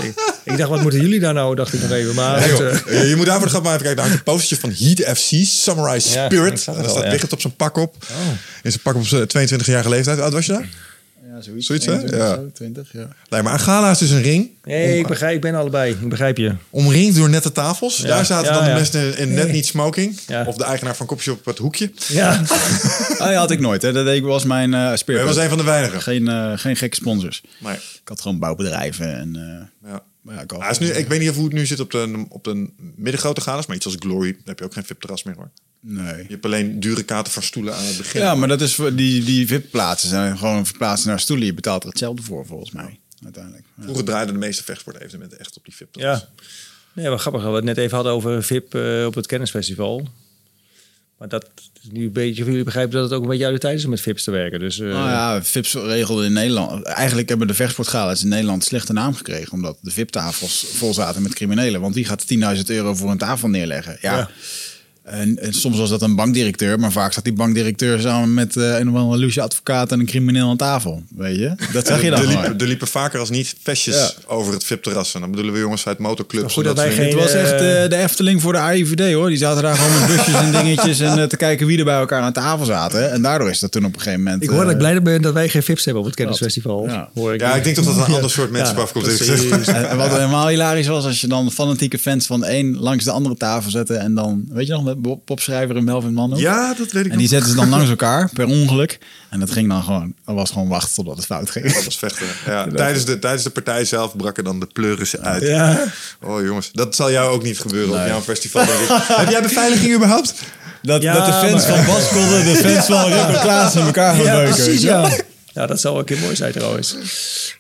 Ik 0.44 0.56
dacht, 0.56 0.70
wat 0.70 0.82
moeten 0.82 1.00
jullie 1.00 1.20
daar 1.20 1.34
nou? 1.34 1.54
Dacht 1.54 1.72
ik 1.72 1.80
nog 1.82 1.90
even. 1.90 2.14
Maar 2.14 2.40
Nee, 2.40 2.48
goed, 2.48 2.58
joh. 2.58 2.72
eh, 3.00 3.08
je 3.08 3.16
moet 3.16 3.26
daarvoor 3.26 3.48
gaan 3.48 3.62
maar 3.62 3.72
even 3.74 3.84
kijken. 3.84 3.96
Daar 4.02 4.10
hangt 4.10 4.26
een 4.26 4.32
postertje 4.32 4.56
van 4.68 4.86
Heat 4.86 5.18
FC, 5.18 5.30
Samurai 5.46 6.00
Ja, 6.04 6.24
Spirit. 6.26 6.64
en 6.66 6.74
daar 6.74 6.88
staat 6.90 7.04
ja. 7.04 7.10
Wigert 7.10 7.32
op 7.32 7.40
zijn 7.40 7.56
pak 7.56 7.76
op. 7.76 7.94
In 8.62 8.70
zijn 8.70 8.82
pak 8.82 8.94
op 8.94 9.06
zijn 9.06 9.26
22-jarige 9.26 9.88
leeftijd. 9.88 10.20
Oud 10.20 10.32
was 10.32 10.46
je 10.46 10.52
daar? 10.52 10.68
Ja, 11.34 11.40
zoiets. 11.40 11.66
Zoiets, 11.66 11.86
hè? 11.86 11.92
21 11.92 12.18
Ja. 12.18 12.34
zo, 12.34 12.50
20, 12.54 12.92
ja. 12.92 13.08
Nee, 13.28 13.42
maar 13.42 13.52
een 13.52 13.60
gala 13.60 13.90
is 13.90 13.98
dus 13.98 14.10
een 14.10 14.22
ring. 14.22 14.50
nee, 14.64 14.98
ik 14.98 15.06
begrijp, 15.06 15.34
ik 15.34 15.40
ben 15.40 15.54
allebei. 15.54 15.90
Ik 15.92 16.08
begrijp 16.08 16.36
je. 16.36 16.54
Omringd 16.70 17.16
door 17.16 17.30
nette 17.30 17.52
tafels. 17.52 17.96
Ja. 17.96 18.06
Daar 18.06 18.24
zaten 18.24 18.52
Ja, 18.52 18.58
dan 18.58 18.64
de 18.68 18.72
mensen 18.72 19.18
in 19.18 19.34
net 19.34 19.52
niet 19.52 19.66
smoking. 19.66 20.18
Ja. 20.26 20.44
Of 20.46 20.56
de 20.56 20.64
eigenaar 20.64 20.96
van 20.96 21.06
Kopje 21.06 21.32
op 21.32 21.44
het 21.44 21.58
hoekje. 21.58 21.90
Ja, 22.08 22.30
Ah, 23.18 23.30
ja, 23.30 23.34
had 23.38 23.50
ik 23.50 23.60
nooit. 23.60 23.82
Hè. 23.82 23.92
Dat 23.92 24.04
deed 24.04 24.16
ik 24.16 24.22
was 24.24 24.44
mijn 24.44 24.74
eh 24.74 24.80
Hij 24.86 24.96
speerpunt. 24.96 25.28
was 25.34 25.44
een 25.44 25.48
van 25.48 25.58
de 25.58 25.64
weinigen. 25.64 26.02
Geen, 26.02 26.28
eh, 26.28 26.52
geen 26.56 26.76
gekke 26.76 26.96
sponsors. 26.96 27.42
Nee. 27.58 27.74
Ik 27.74 28.08
had 28.08 28.20
gewoon 28.20 28.38
bouwbedrijven 28.38 29.14
en... 29.18 29.36
eh, 29.36 29.90
Ja. 29.90 30.02
Maar 30.22 30.44
ja, 30.48 30.70
is 30.70 30.78
nu, 30.78 30.86
ik 30.86 31.06
weet 31.06 31.20
niet 31.20 31.30
of 31.30 31.34
hoe 31.34 31.44
het 31.44 31.52
nu 31.52 31.66
zit 31.66 31.80
op 31.80 31.90
de, 31.90 32.24
op 32.28 32.44
de 32.44 32.70
middengrote 32.96 33.40
galas, 33.40 33.66
maar 33.66 33.76
iets 33.76 33.86
als 33.86 33.96
Glory, 33.98 34.32
dan 34.32 34.40
heb 34.44 34.58
je 34.58 34.64
ook 34.64 34.72
geen 34.72 34.84
VIP-terras 34.84 35.22
meer 35.22 35.34
hoor. 35.34 35.50
Nee. 35.80 36.16
Je 36.16 36.28
hebt 36.28 36.44
alleen 36.44 36.80
dure 36.80 37.02
kaarten 37.02 37.32
voor 37.32 37.42
stoelen 37.42 37.74
aan 37.74 37.84
het 37.84 37.96
begin. 37.96 38.20
Ja, 38.20 38.34
maar 38.34 38.48
dat 38.48 38.60
is 38.60 38.74
voor 38.74 38.94
die, 38.94 39.24
die 39.24 39.46
VIP-plaatsen 39.46 40.08
zijn 40.08 40.38
gewoon 40.38 40.66
verplaatsen 40.66 41.08
naar 41.08 41.20
stoelen. 41.20 41.46
Je 41.46 41.54
betaalt 41.54 41.82
er 41.82 41.88
hetzelfde 41.88 42.22
voor, 42.22 42.46
volgens 42.46 42.70
mij. 42.70 42.98
Uiteindelijk. 43.24 43.64
Ja. 43.76 43.82
Vroeger 43.82 44.04
draaiden 44.04 44.34
de 44.34 44.40
meeste 44.40 44.64
vechtsportevenementen 44.64 45.38
echt 45.38 45.56
op 45.56 45.64
die 45.64 45.74
VIP-terras. 45.74 46.20
ja. 46.20 46.28
Nee, 46.94 47.08
wat 47.08 47.20
grappig. 47.20 47.42
We 47.42 47.48
het 47.50 47.64
net 47.64 47.78
even 47.78 47.94
hadden 47.94 48.12
over 48.12 48.42
VIP 48.42 48.74
eh, 48.74 49.04
op 49.06 49.14
het 49.14 49.26
kennisfestival. 49.26 50.08
Maar 51.22 51.30
dat 51.30 51.50
is 51.82 51.88
nu 51.90 52.04
een 52.04 52.12
beetje, 52.12 52.44
jullie 52.44 52.64
begrijpen 52.64 52.92
dat 52.92 53.02
het 53.02 53.12
ook 53.12 53.22
een 53.22 53.28
beetje 53.28 53.44
uit 53.44 53.54
de 53.54 53.60
tijd 53.60 53.78
is 53.78 53.84
om 53.84 53.90
met 53.90 54.00
VIP's 54.00 54.24
te 54.24 54.30
werken. 54.30 54.60
Dus 54.60 54.78
eh, 54.78 54.86
Nou 54.86 55.08
ja, 55.08 55.42
VIP's 55.42 55.74
regelde 55.74 56.24
in 56.24 56.32
Nederland. 56.32 56.84
Eigenlijk 56.84 57.28
hebben 57.28 57.46
de 57.46 57.54
vechtsportgala's 57.54 58.22
in 58.22 58.28
Nederland 58.28 58.64
slechte 58.64 58.92
naam 58.92 59.14
gekregen. 59.14 59.52
Omdat 59.52 59.78
de 59.80 59.90
VIP-tafels 59.90 60.66
vol 60.72 60.94
zaten 60.94 61.22
met 61.22 61.34
criminelen. 61.34 61.80
Want 61.80 61.94
wie 61.94 62.04
gaat 62.04 62.24
10.000 62.56 62.62
euro 62.66 62.94
voor 62.94 63.10
een 63.10 63.18
tafel 63.18 63.48
neerleggen? 63.48 63.96
Ja. 64.00 64.16
Ja. 64.16 64.30
En, 65.02 65.38
en 65.38 65.52
soms 65.52 65.78
was 65.78 65.90
dat 65.90 66.02
een 66.02 66.14
bankdirecteur. 66.14 66.78
Maar 66.78 66.92
vaak 66.92 67.12
zat 67.12 67.24
die 67.24 67.32
bankdirecteur 67.32 68.00
samen 68.00 68.34
met 68.34 68.56
eh, 68.56 68.78
een 68.78 68.88
of 68.90 68.96
andere 68.96 69.20
loesje 69.20 69.40
advocaat 69.42 69.92
en 69.92 70.00
een 70.00 70.06
crimineel 70.06 70.48
aan 70.48 70.56
tafel. 70.56 71.02
Weet 71.16 71.36
je? 71.36 71.54
Dat 71.72 71.86
zag 71.86 72.02
je 72.02 72.10
dan 72.10 72.20
er, 72.20 72.26
liepen, 72.26 72.58
er 72.58 72.66
liepen 72.66 72.86
vaker 72.86 73.20
als 73.20 73.30
niet 73.30 73.54
vestjes 73.62 73.96
Ja. 73.96 74.10
over 74.26 74.52
het 74.52 74.64
VIP-terras. 74.64 75.14
En 75.14 75.20
dan 75.20 75.30
bedoelen 75.30 75.54
we 75.54 75.60
jongens 75.60 75.86
uit 75.86 75.98
motorclubs. 75.98 76.52
Goed 76.52 76.64
dat 76.64 76.76
wij 76.76 76.88
dingen. 76.88 77.04
Het 77.04 77.14
was 77.14 77.30
geen, 77.30 77.40
echt 77.40 77.52
eh, 77.52 77.84
eh, 77.84 77.90
de 77.90 77.96
Efteling 77.96 78.40
voor 78.42 78.52
de 78.52 78.58
AIVD 78.58 79.12
hoor. 79.12 79.28
Die 79.28 79.38
zaten 79.38 79.62
daar 79.62 79.76
gewoon 79.76 80.00
met 80.00 80.16
busjes 80.16 80.34
en 80.34 80.52
dingetjes 80.52 81.00
en 81.00 81.28
te 81.28 81.36
kijken 81.36 81.66
wie 81.66 81.78
er 81.78 81.84
bij 81.84 81.98
elkaar 81.98 82.22
aan 82.22 82.32
tafel 82.32 82.64
zaten. 82.64 83.12
En 83.12 83.22
daardoor 83.22 83.50
is 83.50 83.58
dat 83.60 83.72
toen 83.72 83.84
op 83.84 83.94
een 83.94 84.00
gegeven 84.00 84.22
moment. 84.22 84.42
ik 84.42 84.48
hoor 84.48 84.62
dat 84.62 84.72
ik 84.72 84.78
blij 84.78 85.02
ben 85.02 85.22
dat 85.22 85.34
wij 85.34 85.48
geen 85.48 85.62
VIP's 85.62 85.84
hebben 85.84 86.02
op 86.02 86.08
het 86.08 86.16
kennisfestival. 86.18 86.86
Ja. 86.86 87.08
Hoor 87.14 87.34
ik 87.34 87.40
Ja, 87.40 87.54
ik 87.54 87.64
denk 87.64 87.76
dat 87.76 87.84
dat 87.84 87.96
een 87.96 88.14
ander 88.14 88.30
soort 88.30 88.50
mensen 88.50 88.76
Ja. 88.76 89.74
En, 89.74 89.88
en 89.88 89.96
wat 89.96 90.10
helemaal 90.10 90.48
hilarisch 90.48 90.86
was, 90.86 91.04
als 91.04 91.20
je 91.20 91.26
dan 91.26 91.50
fanatieke 91.50 91.98
fans 91.98 92.26
van 92.26 92.40
de 92.40 92.56
een 92.58 92.76
langs 92.78 93.04
de 93.04 93.10
andere 93.10 93.36
tafel 93.36 93.70
zette. 93.70 93.94
En 93.94 94.14
dan, 94.14 94.44
weet 94.48 94.66
je 94.66 94.72
nog, 94.72 94.91
popschrijver 95.24 95.76
en 95.76 95.84
Melvin 95.84 96.12
Manhoef? 96.12 96.40
Ja, 96.40 96.74
dat 96.74 96.92
weet 96.92 97.06
ik 97.06 97.12
En 97.12 97.18
die 97.18 97.28
zetten 97.28 97.50
ze 97.50 97.56
dan 97.56 97.68
langs 97.68 97.90
elkaar, 97.90 98.30
per 98.32 98.46
ongeluk. 98.46 98.98
En 99.30 99.40
dat 99.40 99.50
ging 99.50 99.68
dan 99.68 99.82
gewoon, 99.82 100.14
dat 100.24 100.34
was 100.34 100.50
gewoon 100.50 100.68
wachten 100.68 100.94
totdat 100.94 101.16
het 101.16 101.26
fout 101.26 101.50
ging. 101.50 101.72
Dat 101.72 101.84
was 101.84 101.98
vechten. 101.98 102.26
Ja, 102.46 102.66
tijdens, 102.76 103.04
de, 103.04 103.18
tijdens 103.18 103.42
de 103.42 103.50
partij 103.50 103.84
zelf 103.84 104.16
brakken 104.16 104.44
dan 104.44 104.60
de 104.60 104.66
pleuris 104.72 105.16
uit. 105.18 105.42
Ja. 105.42 105.84
Oh 106.22 106.44
jongens, 106.44 106.72
dat 106.72 106.94
zal 106.94 107.10
jou 107.10 107.34
ook 107.34 107.42
niet 107.42 107.58
gebeuren 107.58 108.00
op 108.00 108.06
jouw 108.06 108.20
festival. 108.20 108.66
Denk 108.66 108.78
ik. 108.78 108.88
Heb 109.22 109.30
jij 109.30 109.42
beveiliging 109.42 109.94
überhaupt? 109.94 110.34
Dat, 110.82 111.02
Ja, 111.02 111.14
dat 111.14 111.26
de 111.26 111.32
fans 111.48 111.66
maar- 111.66 111.76
van 111.84 111.94
Bas 111.94 112.08
konden 112.08 112.44
de 112.44 112.54
fans 112.56 112.86
van 112.98 113.04
Rico 113.12 113.40
Klaas 113.40 113.74
in 113.74 113.82
elkaar 113.82 114.14
gaan 114.14 114.24
Ja, 114.24 114.34
beuken. 114.36 114.54
precies, 114.54 114.82
ja. 114.82 115.10
Ja, 115.54 115.66
dat 115.66 115.80
zou 115.80 115.92
wel 115.94 116.02
een 116.02 116.08
keer 116.08 116.18
mooi 116.24 116.36
zijn 116.36 116.52
trouwens. 116.52 116.96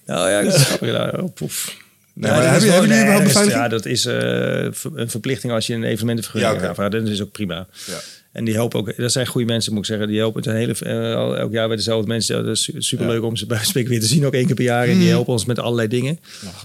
Nou 0.06 0.30
ja, 0.30 0.42
dat 0.42 0.54
is 0.54 0.62
grappig. 0.62 0.88
Ja, 0.88 1.12
oh, 1.20 1.34
poef. 1.34 1.76
Nee, 2.14 2.30
Ja, 2.30 2.36
maar 2.36 2.42
dat 2.46 2.52
hebben 2.52 2.68
is 2.68 2.74
jullie 2.74 2.88
wel- 2.88 2.98
überhaupt 2.98 3.34
dat 3.34 3.42
is- 3.44 3.48
beveiliging? 3.48 3.62
Ja, 3.62 3.68
dat 3.68 3.86
is 3.86 4.04
eh, 4.04 4.98
een 5.00 5.10
verplichting 5.10 5.52
als 5.52 5.66
je 5.66 5.74
een 5.74 5.84
evenementenvergunning 5.84 6.60
Ja, 6.60 6.74
hebt. 6.74 6.92
Dat 6.92 7.08
is 7.08 7.22
ook 7.22 7.32
prima. 7.32 7.66
Ja. 7.86 8.00
En 8.32 8.44
die 8.44 8.54
helpen 8.54 8.78
ook, 8.78 8.96
dat 8.96 9.12
zijn 9.12 9.26
goede 9.26 9.46
mensen 9.46 9.72
moet 9.72 9.80
ik 9.82 9.86
zeggen. 9.88 10.06
Die 10.08 10.18
helpen 10.18 10.42
het 10.42 10.52
hele, 10.52 10.74
eh, 10.80 11.38
elk 11.38 11.52
jaar 11.52 11.66
bij 11.66 11.76
dezelfde 11.76 12.06
mensen. 12.08 12.44
Dat 12.44 12.56
is 12.56 12.70
super 12.78 13.06
leuk 13.06 13.22
om 13.22 13.36
ze 13.36 13.46
bij 13.46 13.64
spreken 13.64 13.90
weer 13.90 14.00
te 14.00 14.06
zien, 14.06 14.26
ook 14.26 14.32
één 14.34 14.46
keer 14.46 14.54
per 14.54 14.64
jaar. 14.64 14.88
En 14.88 14.98
die 14.98 15.08
helpen 15.08 15.32
ons 15.32 15.44
met 15.44 15.58
allerlei 15.58 15.88
dingen. 15.88 16.18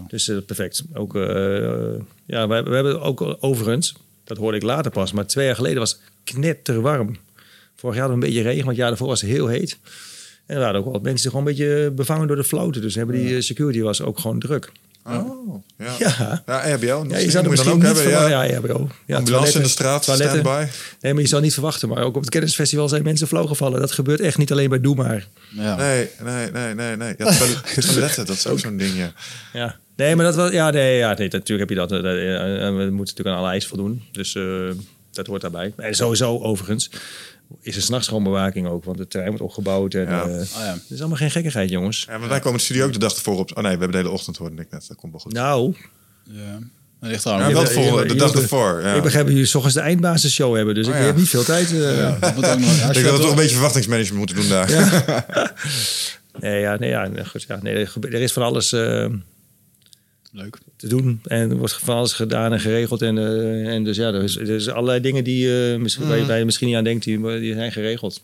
Dus 0.08 0.28
eh, 0.30 0.38
perfect. 0.46 0.84
Ook, 0.94 1.14
ja, 2.26 2.48
we, 2.48 2.64
we 2.64 2.76
hebben 2.76 3.02
ook 3.02 3.38
overigens, 3.40 3.94
dat 4.24 4.38
hoorde 4.38 4.58
ik 4.58 4.64
later 4.64 4.92
pas, 4.92 5.12
maar 5.12 5.28
twee 5.28 5.46
jaar 5.46 5.56
geleden 5.56 5.80
was 5.80 5.92
het 5.92 6.00
knetterwarm. 6.36 7.18
Vorig 7.76 7.96
jaar 7.96 8.06
hadden 8.08 8.20
we 8.22 8.28
een 8.28 8.34
beetje 8.34 8.50
regen, 8.50 8.66
want 8.66 8.68
het 8.68 8.78
jaar 8.78 8.88
daarvoor 8.90 9.08
was 9.08 9.22
het 9.22 9.30
heel 9.30 9.48
heet. 9.48 9.78
En 10.46 10.56
er 10.56 10.62
waren 10.62 10.80
ook 10.86 10.92
wel 10.92 11.00
mensen 11.02 11.30
gewoon 11.32 11.48
een 11.48 11.54
beetje 11.56 11.92
bevangen 11.96 12.28
door 12.28 12.36
de 12.36 12.44
flauwte. 12.44 12.80
Dus 12.80 12.96
hebben 12.96 13.16
die 13.16 13.42
security 13.42 13.82
was 13.82 14.02
ook 14.02 14.20
gewoon 14.20 14.40
druk. 14.40 14.72
Oh, 15.08 15.64
ja. 15.78 15.96
Ja. 16.00 16.44
Ja, 16.46 16.76
RBO. 16.76 17.06
Ja, 17.08 17.18
je 17.18 17.32
zou 17.32 17.44
er 17.44 17.50
moet 17.50 17.50
misschien 17.50 17.80
dan 17.80 17.90
ook 17.90 17.96
niet 17.96 18.04
hebben. 18.04 18.10
Ja. 18.12 18.28
Ja, 18.28 18.44
ja, 18.54 18.60
bro. 18.60 18.90
Ja, 19.06 19.18
Ambulance 19.18 19.24
toiletten- 19.26 19.56
in 19.56 19.62
de 19.62 19.70
straat, 19.70 20.04
toiletten. 20.04 20.40
standby. 20.40 20.66
Nee, 21.02 21.14
maar 21.14 21.22
je 21.22 21.28
zou 21.28 21.42
niet 21.42 21.54
verwachten. 21.54 21.90
Maar 21.90 22.04
ook 22.04 22.16
op 22.16 22.22
het 22.22 22.30
kennisfestival 22.30 22.90
zijn 22.90 23.04
mensen 23.04 23.28
flauw 23.28 23.46
gevallen. 23.46 23.80
Dat 23.80 23.92
gebeurt 23.92 24.20
echt 24.20 24.38
niet 24.38 24.52
alleen 24.52 24.70
bij 24.70 24.82
Doe 24.82 24.96
Maar. 24.96 25.28
Ja. 25.52 25.76
Nee, 25.76 26.10
nee, 26.24 26.52
nee, 26.52 26.74
nee. 26.74 26.96
nee. 26.96 27.14
Ja, 27.18 27.32
toilet- 27.38 27.82
toiletten, 27.92 28.26
dat 28.26 28.36
is 28.36 28.48
ook 28.48 28.60
zo'n 28.60 28.78
ding, 28.78 28.98
ja. 28.98 29.12
Ja. 29.54 29.76
Nee, 29.96 30.16
maar 30.16 30.26
dat 30.26 30.36
was... 30.36 30.52
Ja, 30.52 30.70
nee, 30.70 30.98
ja, 30.98 31.14
nee 31.14 31.28
natuurlijk 31.32 31.60
heb 31.60 31.70
je 31.70 31.88
dat. 31.88 31.92
eh, 31.92 32.00
eh, 32.00 32.68
eh, 32.68 32.76
we 32.76 32.82
moeten 32.82 32.98
natuurlijk 32.98 33.28
aan 33.30 33.36
alle 33.38 33.50
eisen 33.50 33.70
voldoen. 33.70 34.04
Dus 34.12 34.36
eh, 34.36 34.44
dat 35.12 35.28
hoort 35.28 35.42
daarbij. 35.42 35.74
En 35.78 35.96
sowieso, 35.96 36.40
overigens, 36.40 36.90
is 37.62 37.76
er 37.76 37.82
s'nachts 37.82 38.08
gewoon 38.08 38.24
bewaking 38.24 38.68
ook. 38.68 38.84
Want 38.84 39.00
het 39.00 39.10
terrein 39.10 39.30
wordt 39.32 39.46
opgebouwd. 39.46 39.94
En, 39.94 40.02
Ja. 40.10 40.22
eh, 40.22 40.28
Oh, 40.30 40.40
ja. 40.58 40.74
Het 40.74 40.84
is 40.90 41.00
allemaal 41.00 41.18
geen 41.18 41.32
gekkigheid, 41.32 41.70
jongens. 41.70 42.06
ja. 42.10 42.18
Maar 42.18 42.30
wij 42.30 42.40
komen 42.40 42.58
de 42.58 42.64
studio 42.64 42.86
ook 42.86 42.94
de 42.94 43.00
dag 43.00 43.16
ervoor 43.16 43.38
op. 43.38 43.50
Oh 43.58 43.64
nee, 43.64 43.64
we 43.64 43.70
hebben 43.70 43.92
de 43.92 43.98
hele 43.98 44.10
ochtend 44.10 44.38
hoorde 44.38 44.62
ik 44.62 44.72
net. 44.72 44.86
Dat 44.88 44.98
komt 44.98 45.12
wel 45.12 45.22
goed. 45.22 45.34
Nou, 45.34 45.76
Ja. 46.24 46.60
Dat 47.00 47.10
ligt 47.10 47.24
Ja, 47.24 47.32
aan. 47.32 47.54
wel 47.54 47.66
voor, 47.66 48.02
je- 48.02 48.08
de 48.08 48.16
dag 48.16 48.32
ervoor. 48.34 48.82
Ja. 48.82 48.94
ik 48.94 49.02
begrijp 49.02 49.26
dat 49.26 49.36
jullie 49.36 49.54
ochtends 49.56 49.76
de 49.76 49.82
eindbasisshow 49.82 50.56
hebben. 50.56 50.76
Dus 50.76 50.88
Oh, 50.88 50.94
ik 50.94 51.00
ja. 51.00 51.06
heb 51.06 51.16
niet 51.16 51.30
veel 51.30 51.44
tijd. 51.44 51.74
eh. 51.74 52.22
Dat 52.22 52.36
moet 52.36 52.46
ook 52.46 52.60
nog- 52.60 52.70
Ik 52.74 52.80
denk 52.80 52.86
dat 52.94 52.96
we 52.96 53.02
dat- 53.04 53.22
toch 53.22 53.30
een 53.30 53.36
beetje 53.36 53.54
verwachtingsmanagement 53.54 54.18
moeten 54.18 54.36
doen 54.36 54.50
daar. 54.50 54.70
Nee, 56.40 56.60
ja, 56.60 56.76
nee, 56.78 56.90
ja, 56.90 57.08
nee, 57.08 57.26
goed, 57.26 57.46
ja, 57.48 57.60
nee, 57.62 57.74
er 57.76 57.92
er 58.02 58.22
is 58.22 58.34
van 58.34 58.44
alles... 58.44 58.72
eh, 58.74 59.06
Leuk. 60.38 60.58
te 60.76 60.88
doen. 60.88 61.20
En 61.24 61.50
er 61.50 61.58
wordt 61.58 61.74
van 61.74 61.96
alles 61.96 62.14
gedaan 62.14 62.54
en 62.54 62.60
geregeld. 62.60 63.02
En, 63.02 63.18
eh, 63.18 63.74
en 63.74 63.84
dus 63.84 63.98
ja, 63.98 64.08
er 64.08 64.24
is, 64.24 64.36
er 64.36 64.50
is 64.50 64.70
allerlei 64.70 65.00
dingen 65.00 65.24
die, 65.24 65.72
eh, 65.72 65.80
misschien, 65.80 66.08
waar, 66.08 66.18
je, 66.18 66.26
waar 66.26 66.38
je 66.38 66.46
misschien 66.46 66.68
niet 66.68 66.76
aan 66.76 66.84
denkt, 66.84 67.04
die, 67.04 67.40
die 67.40 67.54
zijn 67.54 67.72
geregeld. 67.72 68.22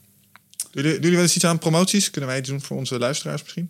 Doen 0.71 0.83
jullie, 0.83 0.91
doen 0.91 1.01
jullie 1.01 1.15
wel 1.15 1.25
eens 1.25 1.35
iets 1.35 1.45
aan 1.45 1.59
promoties? 1.59 2.09
Kunnen 2.09 2.29
wij 2.29 2.39
iets 2.39 2.49
doen 2.49 2.61
voor 2.61 2.77
onze 2.77 2.97
luisteraars 2.97 3.41
misschien? 3.43 3.69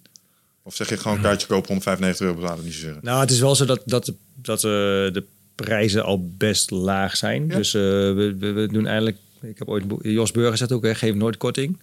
Of 0.63 0.75
zeg 0.75 0.89
je 0.89 0.97
gewoon 0.97 1.17
een 1.17 1.23
kaartje 1.23 1.47
kopen 1.47 1.69
om 1.69 1.81
95 1.81 2.25
euro 2.25 2.39
betalen? 2.39 2.63
Niet 2.63 2.73
zozeer. 2.73 2.97
Nou, 3.01 3.19
het 3.19 3.31
is 3.31 3.39
wel 3.39 3.55
zo 3.55 3.65
dat, 3.65 3.81
dat, 3.85 4.13
dat 4.35 4.57
eh, 4.57 4.71
de 4.71 5.23
prijzen 5.55 6.03
al 6.03 6.27
best 6.37 6.71
laag 6.71 7.17
zijn. 7.17 7.47
Ja. 7.47 7.55
Dus 7.55 7.71
we, 7.71 8.35
we, 8.39 8.51
we 8.51 8.67
doen 8.67 8.85
eigenlijk... 8.85 9.17
Ik 9.41 9.57
heb 9.57 9.67
ooit... 9.67 9.83
Jos 10.01 10.31
Burger 10.31 10.57
zegt 10.57 10.71
ook, 10.71 10.83
hè, 10.83 10.95
geef 10.95 11.13
nooit 11.13 11.37
korting. 11.37 11.77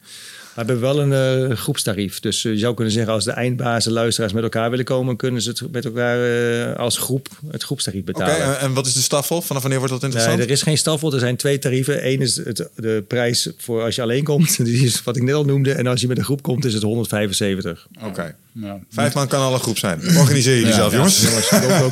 Maar 0.55 0.65
we 0.67 0.73
hebben 0.73 0.95
wel 0.95 1.01
een 1.01 1.49
eh, 1.51 1.57
groepstarief. 1.57 2.21
Dus 2.21 2.45
eh, 2.45 2.53
je 2.53 2.59
zou 2.59 2.75
kunnen 2.75 2.93
zeggen, 2.93 3.13
als 3.13 3.25
de 3.25 3.31
eindbazen 3.31 3.93
luisteraars 3.93 4.33
met 4.33 4.43
elkaar 4.43 4.71
willen 4.71 4.85
komen... 4.85 5.17
kunnen 5.17 5.43
ze 5.43 5.49
het 5.49 5.73
met 5.73 5.85
elkaar 5.85 6.19
eh, 6.71 6.77
als 6.77 6.99
groep 6.99 7.29
het 7.51 7.63
groepstarief 7.63 8.01
Oké, 8.01 8.13
betalen. 8.13 8.45
en, 8.45 8.59
en 8.61 8.73
wat 8.73 8.87
is 8.87 8.95
de 8.95 9.01
staffel? 9.01 9.43
Vanaf 9.43 9.63
wanneer 9.63 9.81
wordt 9.81 9.95
dat 9.95 10.03
Nee, 10.03 10.11
interessant? 10.11 10.45
er 10.45 10.55
is 10.55 10.63
geen 10.63 10.79
staffel. 10.79 11.13
Er 11.13 11.19
zijn 11.19 11.37
twee 11.37 11.59
tarieven. 11.59 12.07
Eén 12.07 12.21
is 12.21 12.37
het, 12.37 12.69
de 12.77 13.05
prijs 13.09 13.49
voor 13.57 13.83
als 13.83 13.95
je 13.95 14.03
alleen 14.03 14.25
komt. 14.25 14.57
Die 14.65 14.85
is 14.85 15.03
wat 15.03 15.17
ik 15.17 15.23
net 15.23 15.35
al 15.35 15.45
noemde. 15.45 15.73
En 15.73 15.87
als 15.87 16.01
je 16.01 16.07
met 16.07 16.19
een 16.19 16.25
groep 16.25 16.43
komt, 16.43 16.65
is 16.65 16.75
het 16.75 16.83
175. 16.83 17.87
Oké. 18.05 18.35
Ja. 18.53 18.79
Vijf 18.91 19.15
man 19.15 19.29
kan 19.29 19.41
al 19.41 19.55
een 19.55 19.61
groep 19.61 19.79
zijn. 19.79 20.01
Organiseer 20.17 20.55
jullie 20.55 20.69
Ja, 20.69 20.75
zelf, 20.75 20.91
ja. 20.91 20.97
jongens. 20.97 21.29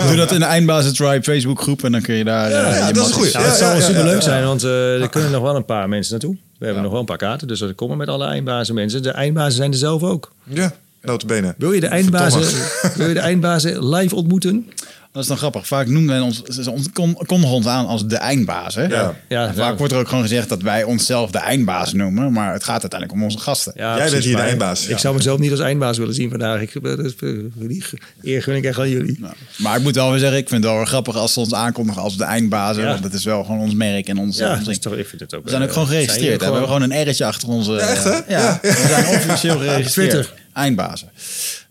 Doe 0.07 0.17
dat 0.17 0.33
in 0.33 0.39
de 0.39 0.45
Eindbazen 0.45 0.95
Tribe 0.95 1.23
Facebook 1.23 1.61
groep 1.61 1.85
en 1.85 1.93
dan 1.93 2.01
kun 2.03 2.15
je 2.15 2.25
daar... 2.25 2.51
Ja, 2.51 2.63
eh, 2.65 2.79
ja, 2.79 2.87
je 2.87 2.93
dat 2.93 3.07
is 3.09 3.13
goed. 3.13 3.33
Ja, 3.33 3.41
het 3.41 3.57
zou 3.57 3.71
wel 3.71 3.81
ja, 3.81 3.87
super 3.87 4.05
leuk 4.05 4.15
ja. 4.15 4.21
zijn, 4.21 4.45
want 4.45 4.63
eh, 4.63 5.03
er 5.03 5.09
kunnen 5.09 5.31
nog 5.31 5.43
wel 5.43 5.57
een 5.57 5.65
paar 5.65 5.89
mensen 5.89 6.13
naartoe. 6.13 6.37
We 6.59 6.65
hebben 6.65 6.83
nog 6.83 6.93
wel 6.93 7.01
een 7.01 7.07
paar 7.07 7.17
kaarten, 7.17 7.49
dus 7.49 7.61
er 7.61 7.75
komen 7.75 7.97
met 7.97 8.09
alle 8.09 8.27
eindbazen 8.27 8.75
mensen. 8.75 9.03
De 9.03 9.11
eindbazen 9.11 9.53
zijn 9.53 9.73
er 9.73 9.79
zelf 9.79 10.03
ook. 10.03 10.33
Ja, 10.45 10.73
notabene. 11.03 11.55
Wil 11.59 11.73
je 11.73 11.81
de 11.81 11.87
eindbazen, 11.87 12.41
wil 12.95 13.09
je 13.09 13.15
de 13.15 13.21
eindbazen 13.21 13.89
live 13.95 14.15
ontmoeten? 14.15 14.71
Dat 15.13 15.23
is 15.23 15.29
dan 15.29 15.39
grappig. 15.39 15.67
Vaak 15.67 15.87
noemen 15.87 16.11
wij 16.11 16.21
ons, 16.21 16.43
ze 16.43 16.71
ons- 16.71 16.93
kon- 16.93 17.45
ons 17.45 17.67
aan 17.67 17.87
als 17.87 18.07
de 18.07 18.17
eindbaas. 18.17 18.75
Hè? 18.75 18.83
Ja. 18.83 19.15
Vaak 19.29 19.55
ja. 19.57 19.75
wordt 19.77 19.93
er 19.93 19.99
ook 19.99 20.09
gewoon 20.09 20.23
gezegd 20.23 20.49
dat 20.49 20.63
wij 20.63 20.85
onszelf 20.85 21.31
de 21.31 21.39
eindbaas 21.39 21.93
noemen. 21.93 22.33
Maar 22.33 22.53
het 22.53 22.65
gaat 22.65 22.81
uiteindelijk 22.81 23.13
om 23.13 23.25
onze 23.25 23.39
gasten. 23.39 23.73
Ja, 23.77 23.97
Jij 23.97 24.11
bent 24.11 24.25
hier 24.25 24.37
de 24.37 24.43
eindbaas. 24.43 24.87
Ik 24.87 24.99
zou 24.99 25.15
mezelf 25.17 25.39
niet 25.39 25.51
als 25.51 25.61
eindbaas 25.61 25.99
willen 25.99 26.15
zien 26.15 26.31
vandaag. 26.31 26.61
Ik, 26.61 26.75
is- 26.75 27.15
die 27.19 27.85
eer 28.23 28.43
gun 28.43 28.57
ik 28.57 28.65
echt 28.65 28.79
aan 28.79 28.89
jullie. 28.89 29.17
Nou, 29.21 29.35
maar 29.57 29.77
ik 29.77 29.83
moet 29.83 29.95
wel 29.95 30.11
weer 30.11 30.19
zeggen, 30.19 30.39
ik 30.39 30.49
vind 30.49 30.63
het 30.63 30.71
wel 30.71 30.81
weer 30.81 30.89
grappig 30.89 31.17
als 31.17 31.33
ze 31.33 31.41
ons 31.41 31.55
aankondigen 31.55 32.03
als 32.03 32.17
de 32.17 32.25
eindbazen. 32.25 32.83
Ja. 32.83 32.89
Want 32.89 33.03
dat 33.03 33.13
is 33.13 33.25
wel 33.25 33.45
gewoon 33.45 33.61
ons 33.61 33.75
merk 33.75 34.09
en 34.09 34.19
ons, 34.19 34.39
Ja, 34.39 34.51
ons 34.51 34.59
dat 34.59 34.69
is 34.69 34.79
toch, 34.79 34.95
ik 34.97 35.07
vind 35.09 35.21
het 35.21 35.35
ook. 35.35 35.45
We 35.45 35.51
zijn 35.51 35.63
ook 35.63 35.69
eh, 35.69 35.73
gewoon 35.75 35.89
geregistreerd. 35.89 36.39
We 36.39 36.45
hebben 36.45 36.63
gewoon 36.65 36.83
een 36.91 37.03
R'tje 37.09 37.25
achter 37.25 37.49
onze... 37.49 37.77
echt, 37.77 38.05
hè? 38.05 38.11
Ja, 38.11 38.23
ja. 38.29 38.59
we 38.63 38.85
zijn 38.89 39.07
officieel 39.07 39.59
geregistreerd. 39.59 40.11
Twitter. 40.11 40.35
Eindbazen. 40.53 41.09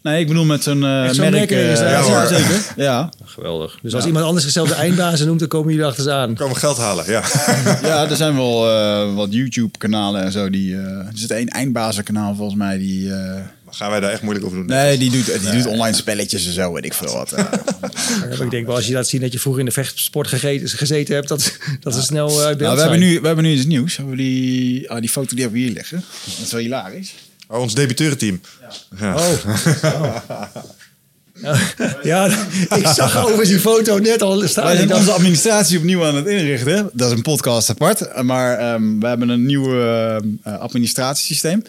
Nee, 0.07 0.19
ik 0.21 0.27
bedoel 0.27 0.45
met 0.45 0.63
zo'n 0.63 0.83
eh 0.83 0.89
zo'n 0.89 1.03
merk... 1.03 1.17
eh, 1.19 1.29
merkregistratie? 1.31 2.11
ja, 2.11 2.27
zeker. 2.27 2.65
Ja. 2.75 3.09
Geweldig. 3.25 3.79
Dus 3.81 3.93
als 3.93 4.05
iemand 4.05 4.25
anders 4.25 4.43
zichzelf 4.43 4.67
de 4.69 4.75
eindbazen 4.75 5.27
noemt, 5.27 5.39
dan 5.39 5.47
komen 5.47 5.69
jullie 5.69 5.85
achter 5.85 6.03
ze 6.03 6.11
aan. 6.11 6.35
Komen 6.35 6.53
we 6.53 6.59
geld 6.59 6.77
halen, 6.77 7.05
ja. 7.07 7.23
ja, 7.89 8.09
er 8.09 8.15
zijn 8.15 8.35
wel 8.35 8.69
eh, 8.69 9.15
wat 9.15 9.33
YouTube-kanalen 9.33 10.23
en 10.23 10.31
zo. 10.31 10.49
Die, 10.49 10.75
eh, 10.75 10.81
er 10.81 11.11
zit 11.13 11.31
één 11.31 11.47
eindbazenkanaal 11.47 12.35
volgens 12.35 12.57
mij 12.57 12.77
die, 12.77 13.13
eh, 13.13 13.41
Gaan 13.69 13.89
wij 13.89 13.99
daar 13.99 14.11
echt 14.11 14.21
moeilijk 14.21 14.45
over 14.45 14.57
doen? 14.57 14.67
Nee, 14.67 14.97
die 14.97 15.11
doet, 15.11 15.25
die 15.41 15.51
doet 15.51 15.65
online 15.65 15.95
spelletjes 15.95 16.45
en 16.45 16.51
zo, 16.51 16.73
weet 16.73 16.85
ik 16.85 16.93
veel 16.93 17.13
wat. 17.13 17.33
Ja, 18.29 18.43
ik 18.43 18.51
denk 18.51 18.65
wel, 18.65 18.75
als 18.75 18.87
je 18.87 18.93
laat 18.93 19.07
zien 19.07 19.21
dat 19.21 19.31
je 19.33 19.39
vroeger 19.39 19.61
in 19.61 19.67
de 19.67 19.73
vechtsport 19.73 20.27
gegeten, 20.27 20.69
gezeten 20.69 21.15
hebt, 21.15 21.27
dat, 21.27 21.57
dat 21.79 21.95
is 21.95 22.05
snel 22.05 22.29
eh, 22.29 22.45
uit 22.45 22.57
beeld 22.57 22.59
Nou, 22.59 22.75
we, 22.75 22.81
hebben 22.81 22.99
zijn. 22.99 23.13
nu, 23.13 23.19
we 23.19 23.27
hebben 23.27 23.45
nu 23.45 23.51
iets 23.51 23.65
nieuws. 23.65 23.95
We 23.95 24.01
hebben 24.01 24.17
die, 24.17 24.89
ah, 24.89 24.99
die 24.99 25.09
foto 25.09 25.29
die 25.35 25.41
hebben 25.43 25.59
we 25.59 25.65
hier 25.65 25.73
liggen. 25.75 26.03
Dat 26.37 26.45
is 26.45 26.51
wel 26.51 26.61
hilarisch. 26.61 27.13
Oh, 27.47 27.61
ons 27.61 27.73
debuteurenteam. 27.73 28.41
Ja. 28.99 29.15
Ja, 32.03 32.25
ik 32.81 32.87
zag 32.87 33.17
overigens 33.17 33.49
die 33.49 33.59
foto 33.59 33.97
net 33.97 34.21
al 34.21 34.47
staan. 34.47 34.65
Wij 34.65 34.75
zijn 34.75 34.93
onze 34.93 35.11
administratie 35.11 35.77
opnieuw 35.77 36.05
aan 36.05 36.15
het 36.15 36.25
inrichten. 36.25 36.89
Dat 36.93 37.11
is 37.11 37.17
een 37.17 37.21
podcast 37.21 37.69
apart. 37.69 38.23
Maar 38.23 38.57
ehm, 38.57 38.99
we 38.99 39.07
hebben 39.07 39.29
een 39.29 39.45
nieuw 39.45 39.81
eh, 39.81 40.15
eh, 40.15 40.21
administratiesysteem. 40.59 41.63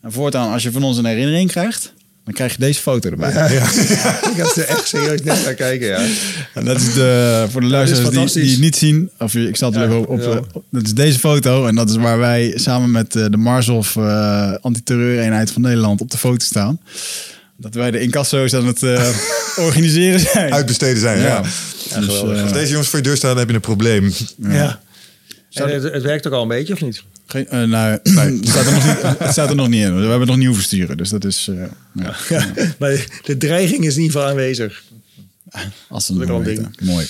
En 0.00 0.12
voortaan, 0.12 0.52
als 0.52 0.62
je 0.62 0.72
van 0.72 0.82
ons 0.82 0.96
een 0.96 1.04
herinnering 1.04 1.50
krijgt, 1.50 1.92
dan 2.26 2.34
krijg 2.34 2.52
je 2.52 2.58
deze 2.58 2.80
foto 2.80 3.10
erbij. 3.10 3.30
ik 4.34 4.40
had 4.40 4.56
er 4.56 4.64
echt 4.66 4.88
serieus 4.88 5.22
net 5.22 5.44
naar 5.44 5.54
kijken, 5.54 5.86
ja. 5.86 6.06
En 6.54 6.64
dat 6.64 6.76
is 6.80 6.92
de, 6.94 7.46
voor 7.50 7.60
de 7.60 7.66
luisteraars 7.66 8.32
die, 8.32 8.42
die 8.42 8.50
het 8.52 8.60
niet 8.60 8.76
zien, 8.76 9.10
of 9.18 9.34
ik 9.34 9.56
zal 9.56 9.72
het 9.72 9.80
er 9.80 9.88
Ja, 9.88 9.94
even 9.94 10.08
op, 10.08 10.20
ja. 10.20 10.42
op- 10.52 10.62
Dat 10.70 10.82
is 10.82 10.94
deze 10.94 11.18
foto 11.18 11.66
en 11.66 11.74
dat 11.74 11.90
is 11.90 11.96
waar 11.96 12.18
wij 12.18 12.52
samen 12.54 12.90
met 12.90 13.16
eh, 13.16 13.24
de 13.30 13.36
Marshof 13.36 13.96
eh 13.96 14.52
antiterreureenheid 14.60 15.50
van 15.50 15.62
Nederland 15.62 16.00
op 16.00 16.10
de 16.10 16.18
foto 16.18 16.44
staan. 16.44 16.80
Dat 17.56 17.74
wij 17.74 17.90
de 17.90 18.00
incasso's 18.00 18.54
aan 18.54 18.66
het 18.66 18.82
eh, 18.82 19.08
organiseren 19.66 20.20
zijn. 20.20 20.52
Uitbesteden 20.52 21.00
zijn, 21.00 21.18
ja. 21.20 21.42
Ja, 21.90 22.00
dus, 22.00 22.22
eh, 22.22 22.42
Als 22.42 22.52
deze 22.52 22.70
jongens 22.70 22.88
voor 22.88 22.98
je 22.98 23.04
deur 23.04 23.16
staan, 23.16 23.30
dan 23.30 23.38
heb 23.38 23.48
je 23.48 23.54
een 23.54 23.60
probleem. 23.60 24.12
ja. 24.48 24.80
En 25.52 25.68
het, 25.68 25.82
het 25.82 26.02
werkt 26.02 26.26
ook 26.26 26.32
al 26.32 26.42
een 26.42 26.48
beetje, 26.48 26.72
of 26.72 26.80
niet? 26.80 27.02
Geen, 27.26 27.48
eh, 27.48 27.62
nou, 27.62 27.90
het, 28.02 28.48
staat 28.48 28.66
er 28.66 28.72
nog 28.72 28.84
niet, 28.84 29.18
het 29.18 29.32
staat 29.32 29.48
er 29.48 29.56
nog 29.56 29.68
niet 29.68 29.82
in. 29.84 29.94
We 29.94 30.00
hebben 30.00 30.18
het 30.20 30.28
nog 30.28 30.36
niet 30.36 30.46
hoeven 30.46 30.64
sturen. 30.64 30.96
Dus 30.96 31.08
dat 31.08 31.24
is. 31.24 31.48
eh, 31.50 31.56
ja. 32.04 32.14
Ja. 32.28 32.46
Maar 32.78 33.06
de 33.24 33.36
dreiging 33.36 33.84
is 33.84 33.96
in 33.96 34.02
ieder 34.02 34.16
geval 34.16 34.28
aanwezig. 34.30 34.82
Als 35.88 36.08
een 36.08 36.42
weten. 36.44 36.74
Mooi. 36.82 37.06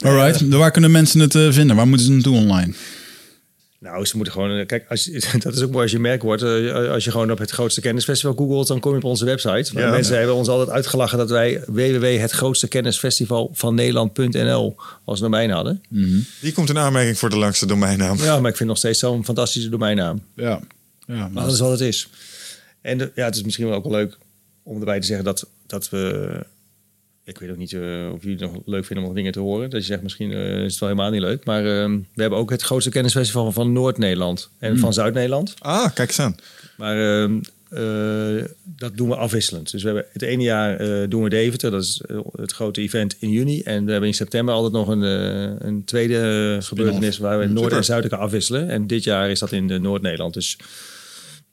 Alright. 0.00 0.48
Waar 0.48 0.70
kunnen 0.70 0.90
mensen 0.90 1.20
het 1.20 1.34
eh, 1.34 1.52
vinden? 1.52 1.76
Waar 1.76 1.88
moeten 1.88 2.06
ze 2.06 2.12
naartoe 2.12 2.36
online? 2.36 2.74
Nou, 3.80 4.06
ze 4.06 4.16
moeten 4.16 4.34
gewoon... 4.34 4.50
eh, 4.58 4.66
Kijk, 4.66 4.86
als 4.88 5.04
je, 5.04 5.22
dat 5.38 5.54
is 5.54 5.62
ook 5.62 5.70
mooi 5.70 5.82
als 5.82 5.92
je 5.92 5.98
merk 5.98 6.22
wordt. 6.22 6.42
eh, 6.42 6.90
Als 6.90 7.04
je 7.04 7.10
gewoon 7.10 7.30
op 7.30 7.38
het 7.38 7.50
grootste 7.50 7.80
kennisfestival 7.80 8.34
googelt, 8.36 8.66
dan 8.66 8.80
kom 8.80 8.90
je 8.90 8.96
op 8.96 9.04
onze 9.04 9.24
website. 9.24 9.74
Maar 9.74 9.82
Ja. 9.82 9.90
mensen 9.90 10.16
hebben 10.18 10.34
ons 10.34 10.48
altijd 10.48 10.68
uitgelachen 10.70 11.18
dat 11.18 11.30
wij 11.30 11.62
www.hetgrootstekennisfestival 11.66 13.50
van 13.52 13.74
Nederland.nl 13.74 14.76
als 15.04 15.20
domein 15.20 15.50
hadden. 15.50 15.82
Die 16.40 16.52
komt 16.52 16.68
in 16.68 16.78
aanmerking 16.78 17.18
voor 17.18 17.30
de 17.30 17.36
langste 17.36 17.66
domeinnaam. 17.66 18.16
Ja, 18.16 18.24
maar 18.40 18.50
ik 18.50 18.56
vind 18.56 18.58
het 18.58 18.66
nog 18.68 18.78
steeds 18.78 18.98
zo'n 18.98 19.24
fantastische 19.24 19.68
domeinnaam. 19.68 20.20
Ja. 20.34 20.60
ja 21.06 21.28
Maar 21.28 21.44
dat 21.44 21.52
is 21.52 21.60
wat 21.60 21.70
het 21.70 21.80
is. 21.80 22.08
En 22.80 22.98
de- 22.98 23.12
ja, 23.14 23.24
het 23.24 23.34
is 23.36 23.42
misschien 23.42 23.66
wel 23.66 23.76
ook 23.76 23.82
wel 23.84 23.92
leuk 23.92 24.18
om 24.62 24.78
erbij 24.78 25.00
te 25.00 25.06
zeggen 25.06 25.24
dat, 25.24 25.46
dat 25.66 25.88
we... 25.88 26.28
Ik 27.30 27.38
weet 27.38 27.50
ook 27.50 27.56
niet 27.56 27.72
eh, 27.72 28.12
of 28.12 28.22
jullie 28.22 28.38
het 28.38 28.52
nog 28.52 28.62
leuk 28.64 28.84
vinden 28.84 29.04
om 29.04 29.10
nog 29.10 29.18
dingen 29.18 29.32
te 29.32 29.40
horen. 29.40 29.70
Dat 29.70 29.80
je 29.80 29.86
zegt, 29.86 30.02
misschien 30.02 30.32
eh, 30.32 30.64
is 30.64 30.70
het 30.70 30.80
wel 30.80 30.88
helemaal 30.88 31.10
niet 31.10 31.20
leuk. 31.20 31.44
Maar 31.44 31.64
eh, 31.64 31.90
we 32.14 32.20
hebben 32.20 32.38
ook 32.38 32.50
het 32.50 32.62
grootste 32.62 32.90
kennisfestival 32.90 33.52
van 33.52 33.72
Noord-Nederland 33.72 34.50
en 34.58 34.78
van 34.78 34.92
Zuid-Nederland. 34.92 35.54
Ah, 35.58 35.94
kijk 35.94 36.08
eens 36.08 36.18
aan. 36.18 36.36
Maar 36.76 37.22
ehm, 37.22 37.40
eh, 37.68 38.44
dat 38.64 38.96
doen 38.96 39.08
we 39.08 39.16
afwisselend. 39.16 39.70
Dus 39.70 39.82
we 39.82 39.88
hebben 39.88 40.06
het 40.12 40.22
ene 40.22 40.42
jaar 40.42 41.08
doen 41.08 41.22
we 41.22 41.28
Deventer, 41.28 41.70
dat 41.70 41.82
is 41.82 42.02
het 42.32 42.52
grote 42.52 42.80
event 42.80 43.16
in 43.18 43.30
juni. 43.30 43.62
En 43.62 43.84
we 43.84 43.90
hebben 43.90 44.08
in 44.08 44.14
september 44.14 44.54
altijd 44.54 44.72
nog 44.72 44.88
een, 44.88 45.02
een 45.66 45.84
tweede 45.84 46.58
gebeurtenis 46.60 47.18
waar 47.18 47.38
we 47.38 47.46
Noord 47.46 47.72
en 47.72 47.84
Zuid 47.84 48.02
elkaar 48.02 48.18
afwisselen. 48.18 48.68
En 48.68 48.86
dit 48.86 49.04
jaar 49.04 49.30
is 49.30 49.38
dat 49.38 49.52
in 49.52 49.68
de 49.68 49.78
Noord-Nederland. 49.78 50.34
Dus 50.34 50.58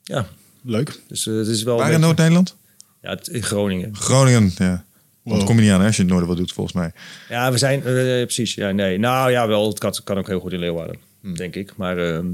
ja, 0.02 0.26
Leuk. 0.62 1.00
dus 1.08 1.24
het 1.24 1.46
is 1.46 1.62
wel. 1.62 1.76
Waar 1.76 1.92
in 1.92 2.00
Noord-Nederland? 2.00 2.56
Ja, 3.02 3.18
in 3.30 3.42
Groningen. 3.42 3.96
Groningen, 3.96 4.52
ja. 4.56 4.84
Want 5.28 5.40
Wow. 5.40 5.46
kom 5.50 5.56
je 5.56 5.62
niet 5.62 5.70
aan 5.70 5.80
hè, 5.80 5.86
als 5.86 5.96
je 5.96 6.02
het 6.02 6.10
noorden 6.10 6.28
wat 6.28 6.36
doet, 6.36 6.52
volgens 6.52 6.76
mij. 6.76 6.92
Ja, 7.28 7.52
we 7.52 7.58
zijn 7.58 7.78
eh, 7.84 7.84
precies. 8.22 8.54
Ja, 8.54 8.70
nee. 8.70 8.98
Nou 8.98 9.30
ja, 9.30 9.48
wel. 9.48 9.68
Het 9.68 9.78
kan, 9.78 9.94
kan 10.04 10.18
ook 10.18 10.26
heel 10.26 10.40
goed 10.40 10.52
in 10.52 10.58
Leeuwarden, 10.58 10.96
denk 11.34 11.54
ik. 11.56 11.76
Maar 11.76 11.98
ehm, 11.98 12.26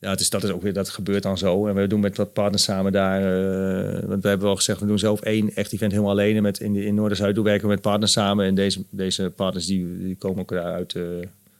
ja, 0.00 0.10
het 0.10 0.20
is, 0.20 0.30
dat 0.30 0.44
is 0.44 0.50
ook 0.50 0.62
weer 0.62 0.72
dat 0.72 0.88
gebeurt 0.88 1.22
dan 1.22 1.38
zo. 1.38 1.66
En 1.66 1.74
we 1.74 1.86
doen 1.86 2.00
met 2.00 2.16
wat 2.16 2.32
partners 2.32 2.62
samen 2.62 2.92
daar. 2.92 3.20
eh, 3.20 4.08
want 4.08 4.22
we 4.22 4.28
hebben 4.28 4.46
wel 4.46 4.56
gezegd, 4.56 4.80
we 4.80 4.86
doen 4.86 4.98
zelf 4.98 5.20
één 5.20 5.54
echt 5.54 5.72
event 5.72 5.90
helemaal 5.92 6.12
alleen. 6.12 6.36
En 6.36 6.42
met 6.42 6.60
in, 6.60 6.76
in 6.76 6.94
Noord 6.94 7.10
en 7.10 7.16
Zuid 7.16 7.34
doen 7.34 7.44
werken 7.44 7.62
we 7.68 7.72
met 7.74 7.80
partners 7.82 8.12
samen. 8.12 8.46
En 8.46 8.54
deze, 8.54 8.82
deze 8.90 9.32
partners 9.36 9.66
die, 9.66 9.98
die 9.98 10.16
komen 10.16 10.40
ook 10.40 10.48
daar 10.50 10.72
uit, 10.72 10.94
eh, 10.94 11.02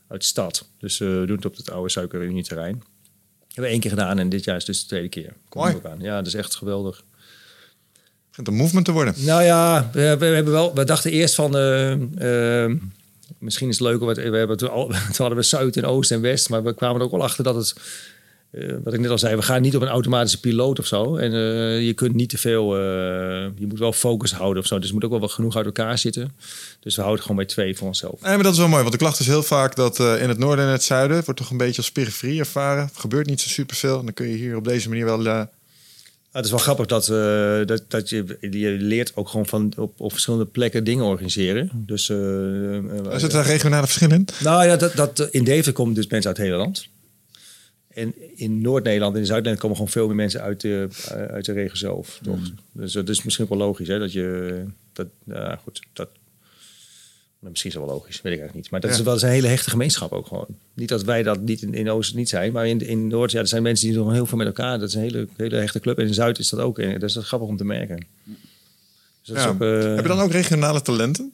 uit 0.09 0.21
de 0.21 0.27
stad. 0.27 0.69
Dus 0.79 1.01
eh, 1.01 1.09
we 1.09 1.27
doen 1.27 1.37
het 1.37 1.45
op 1.47 1.57
het 1.57 1.71
oude 1.71 1.89
suikerunieterrein. 1.91 2.83
Hebben 3.47 3.65
we 3.65 3.71
één 3.71 3.81
keer 3.81 3.91
gedaan 3.91 4.19
en 4.19 4.29
dit 4.29 4.45
jaar 4.45 4.57
is 4.57 4.65
dus 4.65 4.81
de 4.81 4.87
tweede 4.87 5.09
keer. 5.09 5.33
Komt 5.49 5.75
ook 5.75 5.85
aan. 5.85 6.01
Ja, 6.01 6.17
dat 6.17 6.27
is 6.27 6.35
echt 6.35 6.55
geweldig. 6.55 7.05
Begint 8.37 8.49
een 8.57 8.63
movement 8.63 8.85
te 8.87 8.93
worden. 8.93 9.15
Nou 9.19 9.43
ja, 9.43 9.91
we, 9.93 10.01
hebben 10.01 10.51
wel, 10.51 10.75
we 10.75 10.85
dachten 10.85 11.11
eerst 11.11 11.35
van. 11.35 11.57
eh, 11.57 11.93
eh, 12.65 12.73
misschien 13.39 13.69
is 13.69 13.79
het 13.79 13.89
leuk, 13.89 14.01
want 14.01 14.17
we 14.17 14.37
hebben 14.37 14.57
toen, 14.57 14.71
al, 14.71 14.87
toen 15.13 15.17
hadden 15.17 15.37
we 15.37 15.43
Zuid 15.43 15.77
en 15.77 15.85
Oost 15.85 16.11
en 16.11 16.21
West. 16.21 16.49
Maar 16.49 16.63
we 16.63 16.75
kwamen 16.75 16.97
er 17.01 17.05
ook 17.07 17.11
wel 17.13 17.23
achter 17.23 17.45
dat 17.45 17.55
het. 17.55 17.75
eh, 18.51 18.75
wat 18.85 18.95
ik 18.95 19.01
net 19.01 19.11
al 19.11 19.19
zei, 19.19 19.37
we 19.37 19.43
gaan 19.43 19.63
niet 19.63 19.77
op 19.77 19.83
een 19.83 19.89
automatische 19.89 20.41
piloot 20.41 20.79
of 20.79 20.87
zo. 20.87 21.17
En 21.17 21.33
je 21.83 21.93
kunt 21.93 22.15
niet 22.15 22.29
te 22.29 22.39
veel. 22.39 22.77
je 23.57 23.67
moet 23.69 23.79
wel 23.79 23.93
focus 23.93 24.33
houden 24.33 24.63
of 24.63 24.69
zo. 24.69 24.75
Dus 24.77 24.85
het 24.85 24.95
moet 24.95 25.05
ook 25.05 25.11
wel 25.11 25.21
wat 25.21 25.33
genoeg 25.33 25.57
uit 25.57 25.67
elkaar 25.67 25.99
zitten. 25.99 26.33
Dus 26.81 26.97
we 26.97 27.03
houden 27.03 27.23
gewoon 27.23 27.37
bij 27.37 27.47
twee 27.47 27.77
voor 27.77 27.87
onszelf. 27.87 28.21
Nee, 28.21 28.35
maar 28.35 28.43
dat 28.43 28.53
is 28.53 28.59
wel 28.59 28.69
mooi, 28.69 28.81
want 28.81 28.93
de 28.93 28.99
klacht 28.99 29.21
is 29.21 29.27
heel 29.27 29.43
vaak 29.43 29.77
dat 29.77 29.99
in 29.99 30.29
het 30.29 30.39
noorden 30.39 30.65
en 30.65 30.71
het 30.71 30.83
zuiden 30.85 31.23
wordt 31.25 31.41
toch 31.41 31.51
een 31.51 31.57
beetje 31.57 31.77
als 31.77 31.93
periferie 31.93 32.39
ervaren. 32.39 32.85
Het 32.85 32.99
gebeurt 32.99 33.27
niet 33.27 33.41
zo 33.41 33.49
superveel. 33.49 33.99
En 33.99 34.05
dan 34.05 34.15
kun 34.15 34.29
je 34.29 34.37
hier 34.37 34.57
op 34.57 34.65
deze 34.65 34.89
manier 34.89 35.05
wel. 35.05 35.47
Ja, 36.37 36.43
het 36.43 36.51
is 36.51 36.57
wel 36.57 36.67
grappig 36.67 36.87
dat, 36.87 37.09
eh, 37.09 37.67
dat, 37.67 37.85
dat 37.89 38.09
je, 38.09 38.37
je 38.41 38.71
leert 38.71 39.17
ook 39.17 39.29
gewoon 39.29 39.47
van 39.47 39.73
op, 39.77 40.01
op 40.01 40.13
verschillende 40.13 40.45
plekken 40.45 40.85
dingen 40.85 41.05
organiseren. 41.05 41.71
Dus, 41.73 42.09
eh, 42.09 42.17
eh, 42.17 43.07
er 43.07 43.21
zitten 43.21 43.39
daar 43.39 43.47
regionale 43.47 43.87
verschillen 43.87 44.17
in. 44.17 44.29
Nou 44.43 44.67
ja, 44.67 44.77
dat, 44.77 44.95
dat, 44.95 45.29
in 45.31 45.45
Deventer 45.45 45.73
komen 45.73 45.95
dus 45.95 46.07
mensen 46.07 46.29
uit 46.29 46.39
het 46.39 46.47
hele 46.47 46.59
land. 46.59 46.89
En 47.89 48.15
in 48.35 48.61
Noord-Nederland 48.61 49.15
en 49.15 49.21
in 49.21 49.27
Zuid-Nederland 49.27 49.61
komen 49.61 49.77
gewoon 49.77 49.93
veel 49.93 50.07
meer 50.07 50.17
mensen 50.17 50.41
uit 50.41 50.61
de, 50.61 50.89
uit 51.31 51.45
de 51.45 51.53
regio 51.53 51.75
zelf. 51.75 52.19
Toch? 52.23 52.39
Dus 52.73 52.93
dat 52.93 53.09
is 53.09 53.23
misschien 53.23 53.47
wel 53.49 53.59
logisch, 53.59 53.89
hè? 53.89 53.99
Dat 53.99 54.13
je... 54.13 54.63
Dat, 54.93 55.07
goed, 55.63 55.83
dat... 55.93 56.09
Misschien 57.39 57.71
is 57.71 57.77
dat 57.77 57.87
wel 57.87 57.95
logisch, 57.95 58.15
weet 58.23 58.33
ik 58.33 58.39
eigenlijk 58.39 58.55
niet. 58.55 58.71
Maar 58.71 58.81
dat 58.81 58.91
Ja. 58.91 58.97
is 58.97 59.03
wel 59.03 59.13
eens 59.13 59.23
een 59.23 59.29
hele 59.29 59.47
hechte 59.47 59.71
gemeenschap 59.71 60.13
ook 60.13 60.27
gewoon. 60.27 60.47
Niet 60.75 60.89
dat 60.89 61.03
wij 61.05 61.23
dat 61.23 61.41
niet 61.41 61.63
in, 61.63 61.75
in 61.75 61.91
Oost 61.91 62.15
niet 62.15 62.29
zijn, 62.29 62.53
maar 62.53 62.67
in, 62.67 62.81
in 62.81 63.07
Noord, 63.07 63.31
ja, 63.31 63.39
er 63.41 63.47
zijn 63.47 63.63
mensen 63.63 63.87
die 63.87 63.97
doen 63.97 64.13
heel 64.13 64.27
veel 64.27 64.39
met 64.39 64.47
elkaar. 64.47 64.79
Dat 64.79 64.89
is 64.89 64.95
een 64.95 65.01
hele, 65.01 65.29
hele 65.37 65.57
hechte 65.57 65.81
club. 65.81 65.99
En 65.99 66.07
in 66.07 66.15
Zuid 66.15 66.39
is 66.39 66.49
dat 66.49 66.61
ook. 66.61 66.79
En 66.79 67.01
dat 67.01 67.09
is 67.11 67.17
grappig 67.17 67.49
om 67.49 67.57
te 67.57 67.65
merken. 67.65 67.97
Dus 68.25 68.37
dat 69.23 69.37
is 69.37 69.43
Ja. 69.43 69.49
ook, 69.49 69.61
eh, 69.61 69.95
Heb 69.95 70.03
je 70.05 70.09
dan 70.09 70.21
ook 70.21 70.31
regionale 70.31 70.83
talenten? 70.83 71.33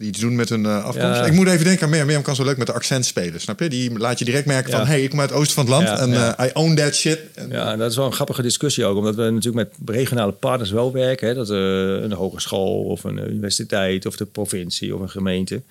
Die 0.00 0.08
iets 0.08 0.20
doen 0.20 0.34
met 0.34 0.48
hun 0.48 0.66
eh, 0.66 0.84
afkomst? 0.84 1.18
Ja. 1.18 1.24
Ik 1.24 1.32
moet 1.32 1.46
even 1.46 1.64
denken 1.64 1.82
aan 1.82 1.88
Mirjam. 1.88 2.06
Mirjam 2.06 2.24
kan 2.24 2.34
zo 2.34 2.44
leuk 2.44 2.56
met 2.56 2.66
de 2.66 2.72
accent 2.72 3.06
spelen, 3.06 3.40
snap 3.40 3.60
je? 3.60 3.68
Die 3.68 3.98
laat 3.98 4.18
je 4.18 4.24
direct 4.24 4.46
merken 4.46 4.70
van... 4.70 4.80
Ja. 4.80 4.86
hey, 4.86 5.02
ik 5.02 5.10
kom 5.10 5.20
uit 5.20 5.30
het 5.30 5.38
oosten 5.38 5.54
van 5.54 5.64
het 5.64 5.74
land 5.74 5.86
Ja, 5.86 5.98
en 5.98 6.10
ja. 6.10 6.36
eh, 6.36 6.46
I 6.46 6.50
own 6.52 6.74
that 6.74 6.94
shit. 6.94 7.18
En, 7.34 7.48
Ja, 7.50 7.76
dat 7.76 7.90
is 7.90 7.96
wel 7.96 8.06
een 8.06 8.12
grappige 8.12 8.42
discussie 8.42 8.84
ook. 8.84 8.96
Omdat 8.96 9.14
we 9.14 9.30
natuurlijk 9.30 9.68
met 9.78 9.96
regionale 9.96 10.32
partners 10.32 10.70
wel 10.70 10.92
werken. 10.92 11.28
Hè, 11.28 11.34
dat 11.34 11.50
eh, 11.50 11.56
een 12.02 12.12
hogeschool 12.12 12.84
of 12.84 13.04
een 13.04 13.18
universiteit 13.30 14.06
of 14.06 14.16
de 14.16 14.24
provincie 14.24 14.94
of 14.94 15.00
een 15.00 15.10
gemeente. 15.10 15.62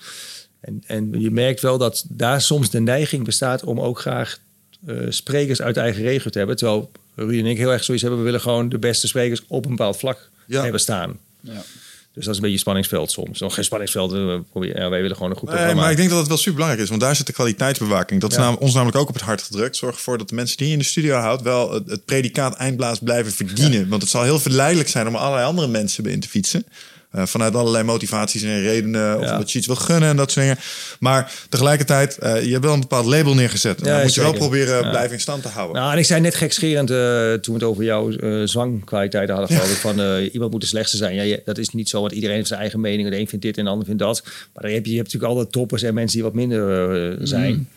En, 0.60 0.84
en 0.88 1.20
je 1.20 1.32
merkt 1.32 1.62
wel 1.62 1.78
dat 1.78 2.06
daar 2.08 2.42
soms 2.42 2.70
de 2.70 2.80
neiging 2.80 3.26
bestaat 3.26 3.64
om 3.64 3.80
ook 3.80 4.00
graag 4.00 4.38
eh, 4.88 4.96
sprekers 5.10 5.62
uit 5.62 5.76
de 5.76 5.82
eigen 5.82 6.04
regio 6.04 6.30
te 6.30 6.38
hebben. 6.38 6.56
Terwijl 6.58 6.92
Ruud 7.16 7.40
en 7.40 7.46
ik 7.46 7.58
heel 7.58 7.72
erg 7.72 7.84
zoiets 7.84 8.04
hebben. 8.04 8.22
We 8.22 8.26
willen 8.26 8.42
gewoon 8.42 8.70
de 8.70 8.78
beste 8.80 9.08
sprekers 9.08 9.44
op 9.48 9.64
een 9.66 9.72
bepaald 9.72 9.98
vlak 9.98 10.30
Ja. 10.46 10.62
hebben 10.62 10.82
staan. 10.82 11.20
Ja. 11.42 11.62
Dus 12.20 12.28
dat 12.28 12.38
is 12.38 12.42
een 12.44 12.48
beetje 12.50 12.64
spanningsveld 12.66 13.12
soms. 13.12 13.40
Nog 13.40 13.54
geen 13.54 13.64
spanningsveld. 13.64 14.12
we 14.12 14.42
proberen- 14.52 14.82
ja, 14.82 14.90
wij 14.90 15.02
willen 15.02 15.16
gewoon 15.16 15.32
een 15.32 15.38
goed 15.38 15.48
Nee, 15.48 15.56
programma. 15.58 15.82
maar 15.82 15.92
ik 15.92 15.98
denk 15.98 16.10
dat 16.10 16.18
het 16.20 16.28
wel 16.28 16.38
super 16.38 16.54
belangrijk 16.54 16.84
is, 16.84 16.90
want 16.90 17.02
daar 17.02 17.16
zit 17.16 17.26
de 17.28 17.34
kwaliteitsbewaking. 17.34 18.22
Dat 18.22 18.32
is 18.32 18.38
Ja. 18.38 18.44
nam- 18.44 18.56
ons 18.60 18.74
namelijk 18.74 18.98
ook 18.98 19.08
op 19.08 19.14
het 19.14 19.24
hart 19.24 19.42
gedrukt. 19.42 19.76
Zorg 19.78 19.96
ervoor 19.96 20.18
dat 20.18 20.30
de 20.30 20.36
mensen 20.36 20.58
die 20.58 20.68
je 20.68 20.74
in 20.74 20.80
de 20.80 20.86
studio 20.86 21.16
houdt 21.16 21.42
wel 21.42 21.74
het, 21.74 21.90
het 21.90 22.06
predicaat 22.06 22.56
eindblaas 22.56 23.00
blijven 23.00 23.32
verdienen. 23.32 23.90
Want 23.90 24.02
het 24.02 24.12
zal 24.12 24.24
heel 24.24 24.40
verleidelijk 24.40 24.90
zijn 24.90 25.08
om 25.08 25.16
allerlei 25.16 25.46
andere 25.46 25.68
mensen 25.68 26.06
in 26.06 26.20
te 26.20 26.28
fietsen. 26.30 26.64
Eh, 27.12 27.26
vanuit 27.26 27.56
allerlei 27.56 27.84
motivaties 27.84 28.42
en 28.44 28.62
redenen. 28.62 29.18
Of 29.18 29.24
Ja. 29.24 29.38
dat 29.38 29.52
je 29.52 29.58
iets 29.58 29.68
wil 29.68 29.76
gunnen 29.76 30.10
en 30.10 30.16
dat 30.16 30.32
soort 30.32 30.46
dingen. 30.46 30.62
Maar 31.00 31.32
tegelijkertijd, 31.50 32.18
eh, 32.18 32.44
je 32.46 32.52
hebt 32.52 32.64
wel 32.64 32.74
een 32.74 32.80
bepaald 32.80 33.06
label 33.06 33.34
neergezet. 33.36 33.82
En 33.82 33.88
Ja, 33.96 34.02
moet 34.02 34.14
je 34.14 34.22
wel 34.22 34.34
proberen 34.34 34.84
Ja. 34.84 34.90
blijven 34.90 35.14
in 35.14 35.20
stand 35.20 35.42
te 35.42 35.48
houden. 35.48 35.76
Nou, 35.82 35.92
en 35.94 35.98
ik 35.98 36.06
zei 36.06 36.22
net 36.22 36.36
gekscherend 36.36 36.90
eh, 36.90 36.98
toen 37.34 37.54
we 37.56 37.60
het 37.60 37.64
over 37.70 37.84
jouw 37.84 38.12
zwangkwaliteiten 38.48 39.36
hadden. 39.36 39.58
Van 39.60 40.00
iemand 40.32 40.52
moet 40.52 40.62
de 40.62 40.68
slechtste 40.68 40.98
zijn. 40.98 41.16
Ja, 41.16 41.22
je- 41.22 41.42
dat 41.46 41.58
is 41.58 41.70
niet 41.70 41.90
zo, 41.90 42.02
want 42.02 42.12
iedereen 42.14 42.36
heeft 42.36 42.48
zijn 42.48 42.60
eigen 42.60 42.80
mening. 42.80 43.10
De 43.10 43.18
een 43.20 43.28
vindt 43.28 43.46
dit 43.46 43.58
en 43.58 43.64
de 43.64 43.70
ander 43.70 43.86
vindt 43.86 44.02
dat. 44.02 44.22
Maar 44.54 44.64
dan 44.64 44.72
heb 44.72 44.86
je, 44.86 44.92
je 44.92 44.98
hebt 44.98 45.08
natuurlijk 45.14 45.34
altijd 45.34 45.54
toppers 45.54 45.82
en 45.84 45.94
mensen 45.94 46.16
die 46.16 46.24
wat 46.26 46.34
minder 46.36 47.28
zijn. 47.28 47.70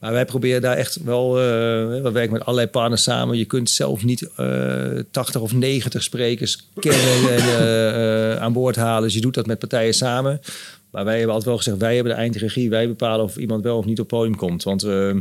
Maar 0.00 0.12
wij 0.12 0.24
proberen 0.24 0.60
daar 0.60 0.76
echt 0.76 0.98
wel, 1.04 1.38
eh, 1.38 1.42
we 2.02 2.10
werken 2.12 2.32
met 2.32 2.42
allerlei 2.42 2.66
partners 2.66 3.02
samen. 3.02 3.38
Je 3.38 3.44
kunt 3.44 3.70
zelf 3.70 4.04
niet 4.04 4.28
eh 4.36 4.98
80 5.10 5.40
of 5.40 5.52
90 5.52 6.02
sprekers 6.02 6.68
kennen 6.78 7.30
en 7.30 7.38
eh, 7.38 8.32
eh, 8.32 8.42
aan 8.42 8.52
boord 8.52 8.76
halen. 8.76 9.02
Dus 9.02 9.14
je 9.14 9.20
doet 9.20 9.34
dat 9.34 9.46
met 9.46 9.58
partijen 9.58 9.94
samen. 9.94 10.40
Maar 10.90 11.04
wij 11.04 11.16
hebben 11.16 11.34
altijd 11.34 11.48
wel 11.48 11.56
gezegd, 11.56 11.76
wij 11.78 11.94
hebben 11.94 12.12
de 12.12 12.18
eindregie. 12.18 12.70
Wij 12.70 12.88
bepalen 12.88 13.24
of 13.24 13.36
iemand 13.36 13.62
wel 13.62 13.76
of 13.76 13.84
niet 13.84 14.00
op 14.00 14.08
podium 14.08 14.36
komt. 14.36 14.62
Want 14.62 14.82
eh, 14.82 15.14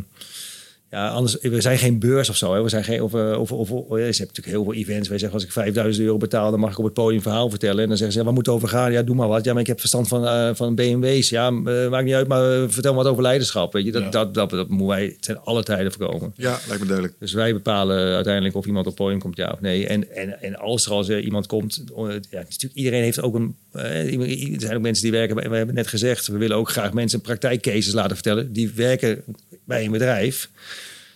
Ja, 0.91 1.07
anders, 1.09 1.37
we 1.41 1.61
zijn 1.61 1.77
geen 1.77 1.99
beurs 1.99 2.29
of 2.29 2.35
zo. 2.35 2.53
Hè. 2.53 2.63
We 2.63 2.69
zijn 2.69 2.83
geen, 2.83 3.01
of, 3.01 3.13
eh, 3.13 3.39
of, 3.39 3.51
of, 3.51 3.71
of, 3.71 3.87
ze 3.87 3.93
hebben 3.95 4.15
natuurlijk 4.17 4.47
heel 4.47 4.63
veel 4.63 4.73
events. 4.73 5.07
Wij 5.09 5.17
zeggen, 5.17 5.37
als 5.37 5.47
ik 5.47 5.51
5000 5.51 6.05
euro 6.05 6.17
betaal, 6.17 6.51
dan 6.51 6.59
mag 6.59 6.71
ik 6.71 6.77
op 6.77 6.83
het 6.83 6.93
podium 6.93 7.21
verhaal 7.21 7.49
vertellen. 7.49 7.81
En 7.81 7.87
dan 7.87 7.97
zeggen 7.97 8.11
ze, 8.11 8.19
ja, 8.19 8.25
waar 8.25 8.33
moet 8.33 8.45
het 8.45 8.55
over 8.55 8.67
gaan? 8.67 8.91
Ja, 8.91 9.01
doe 9.01 9.15
maar 9.15 9.27
wat. 9.27 9.45
Ja, 9.45 9.51
maar 9.51 9.61
ik 9.61 9.67
heb 9.67 9.79
verstand 9.79 10.07
van, 10.07 10.25
eh, 10.25 10.49
van 10.53 10.75
BMW's. 10.75 11.29
Ja, 11.29 11.47
eh, 11.47 11.89
maakt 11.89 12.05
niet 12.05 12.13
uit, 12.13 12.27
maar 12.27 12.69
vertel 12.69 12.91
me 12.91 12.97
wat 12.97 13.07
over 13.07 13.23
leiderschap. 13.23 13.73
Weet 13.73 13.85
je, 13.85 13.91
dat, 13.91 14.01
Ja. 14.01 14.09
dat, 14.09 14.33
dat, 14.33 14.49
dat, 14.49 14.69
moeten 14.69 14.87
wij 14.87 15.17
ten 15.19 15.43
alle 15.43 15.63
tijden 15.63 15.91
voorkomen. 15.91 16.33
Ja, 16.35 16.59
lijkt 16.67 16.81
me 16.81 16.87
duidelijk. 16.87 17.15
Dus 17.19 17.33
wij 17.33 17.53
bepalen 17.53 18.15
uiteindelijk 18.15 18.55
of 18.55 18.65
iemand 18.65 18.85
op 18.85 18.91
het 18.91 19.01
podium 19.01 19.19
komt, 19.19 19.37
ja 19.37 19.49
of 19.53 19.61
nee. 19.61 19.87
En, 19.87 20.15
en, 20.15 20.41
en 20.41 20.55
als 20.55 20.85
er 20.85 20.91
als 20.91 21.09
er 21.09 21.19
iemand 21.19 21.47
komt, 21.47 21.83
eh, 21.95 22.03
ja, 22.29 22.39
natuurlijk 22.39 22.73
iedereen 22.73 23.03
heeft 23.03 23.21
ook 23.21 23.35
een. 23.35 23.55
er 23.71 24.61
zijn 24.61 24.75
ook 24.75 24.81
mensen 24.81 25.03
die 25.03 25.11
werken. 25.11 25.35
We 25.49 25.55
hebben 25.55 25.75
net 25.75 25.87
gezegd, 25.87 26.27
we 26.27 26.37
willen 26.37 26.57
ook 26.57 26.69
graag 26.69 26.93
mensen 26.93 27.21
praktijkcases 27.21 27.93
laten 27.93 28.15
vertellen. 28.15 28.53
Die 28.53 28.71
werken 28.75 29.23
bij 29.69 29.85
een 29.85 29.91
bedrijf. 29.91 30.49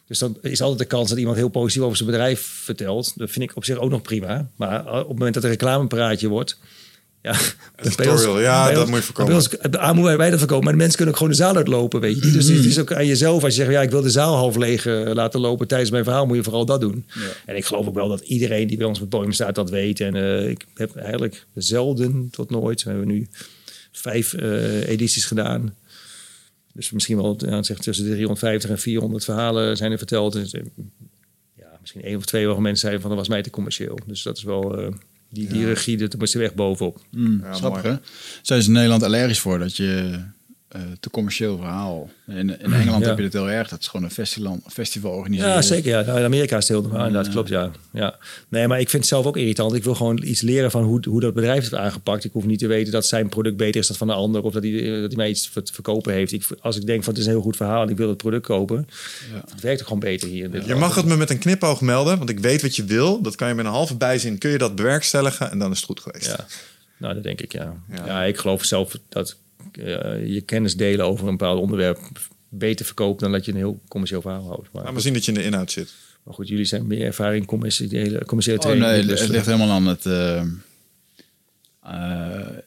Dus 0.08 0.20
dan 0.20 0.38
is 0.42 0.62
altijd 0.62 0.80
de 0.80 0.96
kans 0.96 1.10
dat 1.10 1.18
iemand 1.18 1.38
heel 1.38 1.50
positief 1.50 1.84
over 1.84 1.98
zijn 1.98 2.10
bedrijf 2.10 2.42
vertelt. 2.42 3.14
Dat 3.18 3.30
vind 3.32 3.50
ik 3.50 3.56
op 3.56 3.66
zich 3.66 3.78
ook 3.78 3.90
nog 3.90 4.02
prima. 4.02 4.50
Maar 4.56 4.80
op 4.80 5.08
het 5.08 5.08
moment 5.08 5.34
dat 5.34 5.44
er 5.44 5.50
een 5.50 5.56
reclamepraatje 5.56 6.28
wordt. 6.28 6.58
Ja, 7.22 7.32
ja, 8.42 8.72
dat 8.72 8.88
moet 8.88 8.98
je 8.98 9.04
voorkomen. 9.04 9.34
Ons, 9.34 9.50
A, 9.78 9.94
moeten 9.94 10.18
wij 10.18 10.30
dat 10.30 10.40
voorkomen. 10.40 10.64
Maar 10.64 10.74
de 10.74 10.80
mensen 10.80 10.96
kunnen 10.96 11.14
ook 11.14 11.20
gewoon 11.22 11.38
de 11.38 11.44
zaal 11.44 11.56
uitlopen, 11.56 12.00
weet 12.00 12.24
je. 12.24 12.32
Dus 12.32 12.48
het 12.48 12.66
is 12.66 12.80
ook 12.80 12.94
aan 12.94 13.06
jezelf. 13.06 13.44
Als 13.44 13.56
je 13.56 13.62
zegt, 13.62 13.74
ja, 13.74 13.82
ik 13.82 13.92
wil 13.92 14.02
de 14.02 14.10
zaal 14.10 14.36
half 14.36 14.56
leeg 14.56 14.86
eh, 14.86 15.14
laten 15.14 15.40
lopen 15.40 15.68
tijdens 15.68 15.92
mijn 15.92 16.04
verhaal, 16.04 16.26
moet 16.26 16.36
je 16.36 16.44
vooral 16.44 16.66
dat 16.66 16.82
doen. 16.82 17.06
En 17.46 17.56
ik 17.56 17.66
geloof 17.66 17.88
ook 17.88 17.94
wel 17.94 18.08
dat 18.08 18.22
iedereen 18.22 18.68
die 18.68 18.78
bij 18.78 18.88
ons 18.88 18.98
op 18.98 19.02
het 19.02 19.14
podium 19.14 19.32
staat 19.32 19.56
dat 19.56 19.70
weet. 19.70 20.00
En 20.00 20.16
eh, 20.16 20.50
ik 20.50 20.66
heb 20.76 20.96
eigenlijk 20.96 21.46
zelden 21.56 22.28
tot 22.32 22.50
nooit. 22.50 22.84
We 22.84 22.90
hebben 22.90 23.08
nu 23.08 23.28
vijf 23.92 24.34
eh, 24.34 24.88
edities 24.88 25.26
gedaan. 25.26 25.76
Dus 26.74 26.92
misschien 26.92 27.18
wel 27.18 27.36
ja, 27.38 27.64
zeg, 27.64 27.78
tussen 27.78 28.06
de 28.06 28.12
350 28.12 28.70
en 28.70 28.80
400 28.80 29.24
verhalen 29.24 29.78
zijn 29.78 29.92
er 29.92 29.98
verteld. 29.98 30.34
Dus, 30.34 30.54
eh, 30.54 30.62
ja, 31.58 31.78
misschien 31.82 32.02
één 32.04 32.18
of 32.18 32.26
twee 32.26 32.46
waarvan 32.46 32.64
mensen 32.64 32.82
zeiden 32.82 33.02
van 33.02 33.10
dat 33.10 33.20
was 33.20 33.28
mij 33.30 33.42
te 33.42 33.50
commercieel. 33.50 34.00
Dus 34.06 34.24
dat 34.24 34.38
is 34.38 34.44
wel 34.44 34.78
eh, 34.78 34.94
die, 35.30 35.48
die 35.48 35.66
regie, 35.66 35.98
dat 35.98 36.18
moest 36.18 36.34
er 36.34 36.40
weg 36.40 36.54
bovenop. 36.54 37.02
Mm, 37.12 37.44
Ja, 37.44 37.82
hè? 37.82 37.96
Zijn 38.42 38.62
ze 38.62 38.68
in 38.68 38.74
Nederland 38.74 39.04
allergisch 39.04 39.40
voor 39.40 39.60
dat 39.60 39.76
je 39.78 40.20
te 41.00 41.10
commercieel 41.10 41.58
verhaal... 41.58 42.10
In, 42.28 42.36
in 42.60 42.74
Engeland 42.74 43.02
Ja. 43.04 43.08
heb 43.10 43.18
je 43.18 43.24
het 43.24 43.34
heel 43.34 43.50
erg. 43.50 43.70
Dat 43.70 43.80
is 43.80 43.88
gewoon 43.88 44.06
een 44.06 44.12
festival, 44.12 44.60
festival 44.72 45.12
organiseren. 45.12 45.52
Ja, 45.54 45.62
zeker. 45.62 45.90
Ja. 45.92 46.02
Nou, 46.02 46.20
in 46.20 46.26
Amerika 46.26 46.58
is 46.58 46.68
het 46.68 46.78
heel 46.78 46.88
normaal. 46.88 47.08
Inderdaad, 47.08 47.32
klopt. 47.32 47.50
Ja. 47.50 47.72
Ja. 47.94 48.18
Nee, 48.50 48.68
maar 48.68 48.80
ik 48.80 48.90
vind 48.90 49.02
het 49.02 49.12
zelf 49.12 49.26
ook 49.26 49.38
irritant. 49.38 49.74
Ik 49.74 49.84
wil 49.84 49.96
gewoon 49.96 50.24
iets 50.24 50.42
leren 50.42 50.72
van 50.72 50.84
hoe, 50.84 51.00
hoe 51.10 51.22
dat 51.22 51.34
bedrijf 51.34 51.64
het 51.64 51.74
aangepakt. 51.76 52.24
Ik 52.24 52.32
hoef 52.34 52.46
niet 52.46 52.60
te 52.60 52.68
weten 52.68 52.92
dat 52.92 53.06
zijn 53.06 53.30
product 53.30 53.58
beter 53.58 53.82
is 53.82 53.88
dan 53.88 53.96
van 53.98 54.08
de 54.08 54.14
ander. 54.14 54.44
Of 54.44 54.54
dat 54.54 54.64
hij, 54.64 54.72
eh, 54.84 55.02
dat 55.02 55.08
hij 55.08 55.16
mij 55.16 55.30
iets 55.30 55.50
te 55.54 55.74
verkopen 55.74 56.14
heeft. 56.14 56.32
Ik, 56.32 56.46
als 56.62 56.76
ik 56.78 56.86
denk 56.86 57.04
van 57.04 57.14
het 57.14 57.22
is 57.22 57.28
een 57.28 57.34
heel 57.34 57.42
goed 57.42 57.56
verhaal 57.56 57.84
en 57.84 57.90
ik 57.90 57.98
wil 57.98 58.10
het 58.10 58.18
product 58.18 58.46
kopen. 58.46 58.88
Het 59.52 59.62
werkt 59.62 59.78
toch 59.78 59.88
gewoon 59.88 60.02
beter 60.04 60.28
hier. 60.28 60.44
in 60.44 60.52
dit 60.52 60.62
Je 60.62 60.68
land. 60.68 60.80
mag 60.80 60.96
het 60.96 61.06
me 61.06 61.16
met 61.16 61.30
een 61.30 61.40
knipoog 61.40 61.82
melden, 61.82 62.18
want 62.18 62.30
ik 62.30 62.40
weet 62.40 62.62
wat 62.62 62.76
je 62.76 62.84
wil. 62.84 63.22
Dat 63.22 63.36
kan 63.36 63.48
je 63.48 63.54
met 63.54 63.66
een 63.66 63.72
halve 63.72 63.96
bijzin, 63.96 64.38
kun 64.38 64.50
je 64.52 64.58
dat 64.58 64.76
bewerkstelligen 64.76 65.52
en 65.52 65.60
dan 65.60 65.72
is 65.72 65.78
het 65.78 65.86
goed 65.86 66.00
geweest. 66.00 66.26
Ja, 66.26 66.46
nou 66.98 67.14
dat 67.14 67.24
denk 67.24 67.42
ik 67.42 67.52
ja. 67.52 67.74
Ja. 67.92 68.06
Ja, 68.06 68.24
ik 68.24 68.38
geloof 68.38 68.64
zelf 68.64 68.98
dat 69.10 69.30
eh, 69.30 69.36
je 70.26 70.44
kennis 70.46 70.76
delen 70.76 71.06
over 71.06 71.28
een 71.28 71.38
bepaald 71.38 71.60
onderwerp 71.60 72.00
beter 72.50 72.86
verkoopt 72.86 73.20
dan 73.20 73.32
dat 73.32 73.46
je 73.46 73.52
een 73.52 73.58
heel 73.58 73.82
commercieel 73.88 74.22
verhaal 74.22 74.48
houdt. 74.48 74.70
Maar, 74.72 74.84
Laat 74.84 74.94
maar 74.94 75.02
zien 75.02 75.14
dat 75.14 75.26
je 75.26 75.32
in 75.32 75.38
de 75.38 75.44
inhoud 75.44 75.72
zit. 75.72 75.94
maar 76.24 76.34
goed, 76.34 76.48
jullie 76.48 76.66
zijn 76.66 76.88
meer 76.88 77.06
ervaring 77.06 77.42
in 77.42 77.48
commerciële, 77.48 78.26
commerciële 78.26 78.58
Oh, 78.58 78.64
training. 78.64 78.92
nee, 78.92 79.06
dus, 79.06 79.20
het 79.22 79.30
ligt 79.30 79.46
helemaal 79.46 79.70
aan 79.70 79.88
het... 79.88 80.06
eh, 80.06 80.42
eh, 81.82 82.58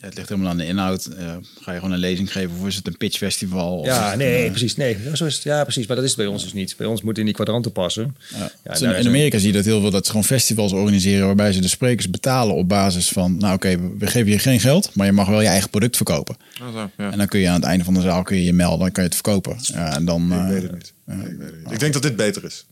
ja, 0.00 0.06
het 0.06 0.16
ligt 0.16 0.28
helemaal 0.28 0.50
aan 0.50 0.56
de 0.56 0.66
inhoud. 0.66 1.04
Eh, 1.06 1.34
ga 1.60 1.72
je 1.72 1.78
gewoon 1.78 1.92
een 1.92 1.98
lezing 2.00 2.32
geven 2.32 2.50
of 2.60 2.66
is 2.66 2.76
het 2.76 2.86
een 2.86 2.96
pitchfestival? 2.96 3.84
Ja, 3.84 4.14
nee, 4.14 4.44
een, 4.44 4.50
precies. 4.50 4.76
Nee, 4.76 4.96
zo 5.14 5.24
is 5.24 5.34
het. 5.34 5.42
Ja, 5.42 5.62
precies. 5.62 5.86
Maar 5.86 5.96
dat 5.96 6.04
is 6.04 6.10
het 6.10 6.18
bij 6.20 6.28
ons 6.28 6.42
dus 6.42 6.52
niet. 6.52 6.74
Bij 6.76 6.86
ons 6.86 7.02
moet 7.02 7.18
in 7.18 7.24
die 7.24 7.34
kwadranten 7.34 7.72
passen. 7.72 8.16
Ja. 8.30 8.38
Ja, 8.38 8.70
Dus 8.70 8.80
in, 8.82 8.88
een- 8.88 9.06
Amerika 9.06 9.38
zie 9.38 9.46
je 9.46 9.52
dat 9.52 9.64
heel 9.64 9.80
veel, 9.80 9.90
dat 9.90 10.04
ze 10.04 10.10
gewoon 10.10 10.24
festivals 10.26 10.72
organiseren 10.72 11.26
waarbij 11.26 11.52
ze 11.52 11.60
de 11.60 11.68
sprekers 11.68 12.10
betalen 12.10 12.54
op 12.54 12.68
basis 12.68 13.08
van, 13.08 13.36
nou 13.36 13.54
oké, 13.54 13.78
we- 13.80 13.94
we 13.98 14.06
geven 14.06 14.30
je 14.30 14.38
geen 14.38 14.60
geld, 14.60 14.90
maar 14.94 15.06
je 15.06 15.12
mag 15.12 15.28
wel 15.28 15.40
je 15.40 15.48
eigen 15.48 15.70
product 15.70 15.96
verkopen. 15.96 16.36
Oh, 16.62 16.72
zo, 16.72 16.90
ja. 16.96 17.10
En 17.10 17.18
dan 17.18 17.26
kun 17.28 17.40
je 17.40 17.48
aan 17.48 17.54
het 17.54 17.64
einde 17.64 17.84
van 17.84 17.94
de 17.94 18.00
zaal 18.00 18.22
kun 18.22 18.36
je 18.36 18.44
je 18.44 18.52
melden, 18.52 18.78
dan 18.78 18.92
kan 18.92 19.02
je 19.02 19.08
het 19.08 19.18
verkopen. 19.18 19.56
Ja, 19.60 19.94
en 19.96 20.04
dan, 20.04 20.32
Ik 20.32 20.38
eh, 20.38 20.48
weet 20.48 20.62
het 20.62 20.72
niet. 20.72 20.92
Ik, 21.06 21.14
weet 21.14 21.22
het 21.28 21.38
niet. 21.64 21.72
ik 21.72 21.80
denk 21.80 21.92
dat 21.92 22.02
dit 22.02 22.16
beter 22.16 22.44
is. 22.44 22.66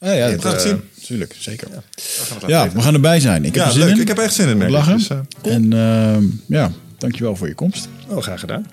Ja, 0.00 0.12
ja, 0.12 0.30
We 0.30 0.40
gaan 0.42 0.52
het 0.52 0.60
zien. 0.62 0.80
Tuurlijk, 1.06 1.34
zeker. 1.38 1.68
We 1.68 1.74
gaan 1.74 2.34
het 2.38 2.42
laten 2.42 2.48
Ja, 2.48 2.70
we 2.70 2.80
gaan 2.82 2.94
erbij 2.94 3.20
zijn. 3.20 3.44
Ik 3.44 3.54
heb 3.54 3.62
Ja, 3.62 3.64
er 3.66 3.72
zin 3.72 3.84
leuk. 3.84 3.94
in. 3.94 4.00
Ik 4.00 4.08
heb 4.08 4.18
echt 4.18 4.34
zin 4.34 4.48
in, 4.60 4.70
lachen. 4.70 4.96
Dus, 4.96 5.08
eh, 5.08 5.18
En 5.54 5.72
ehm, 5.72 6.24
ja, 6.46 6.70
dankjewel 6.98 7.36
voor 7.36 7.48
je 7.48 7.54
komst. 7.54 7.88
Oh, 8.08 8.22
graag 8.22 8.40
gedaan. 8.40 8.66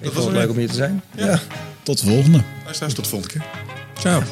Ik 0.00 0.06
was 0.06 0.12
vond 0.14 0.26
het 0.26 0.34
leuk 0.36 0.50
om 0.50 0.56
hier 0.56 0.68
te 0.68 0.74
zijn. 0.74 1.02
Ja. 1.16 1.40
Tot 1.82 2.00
de 2.00 2.06
volgende. 2.06 2.40
Luisteraars, 2.64 2.94
tot 2.94 3.04
de 3.04 3.10
volgende 3.10 3.34
keer. 3.34 3.44
Ciao. 3.98 4.22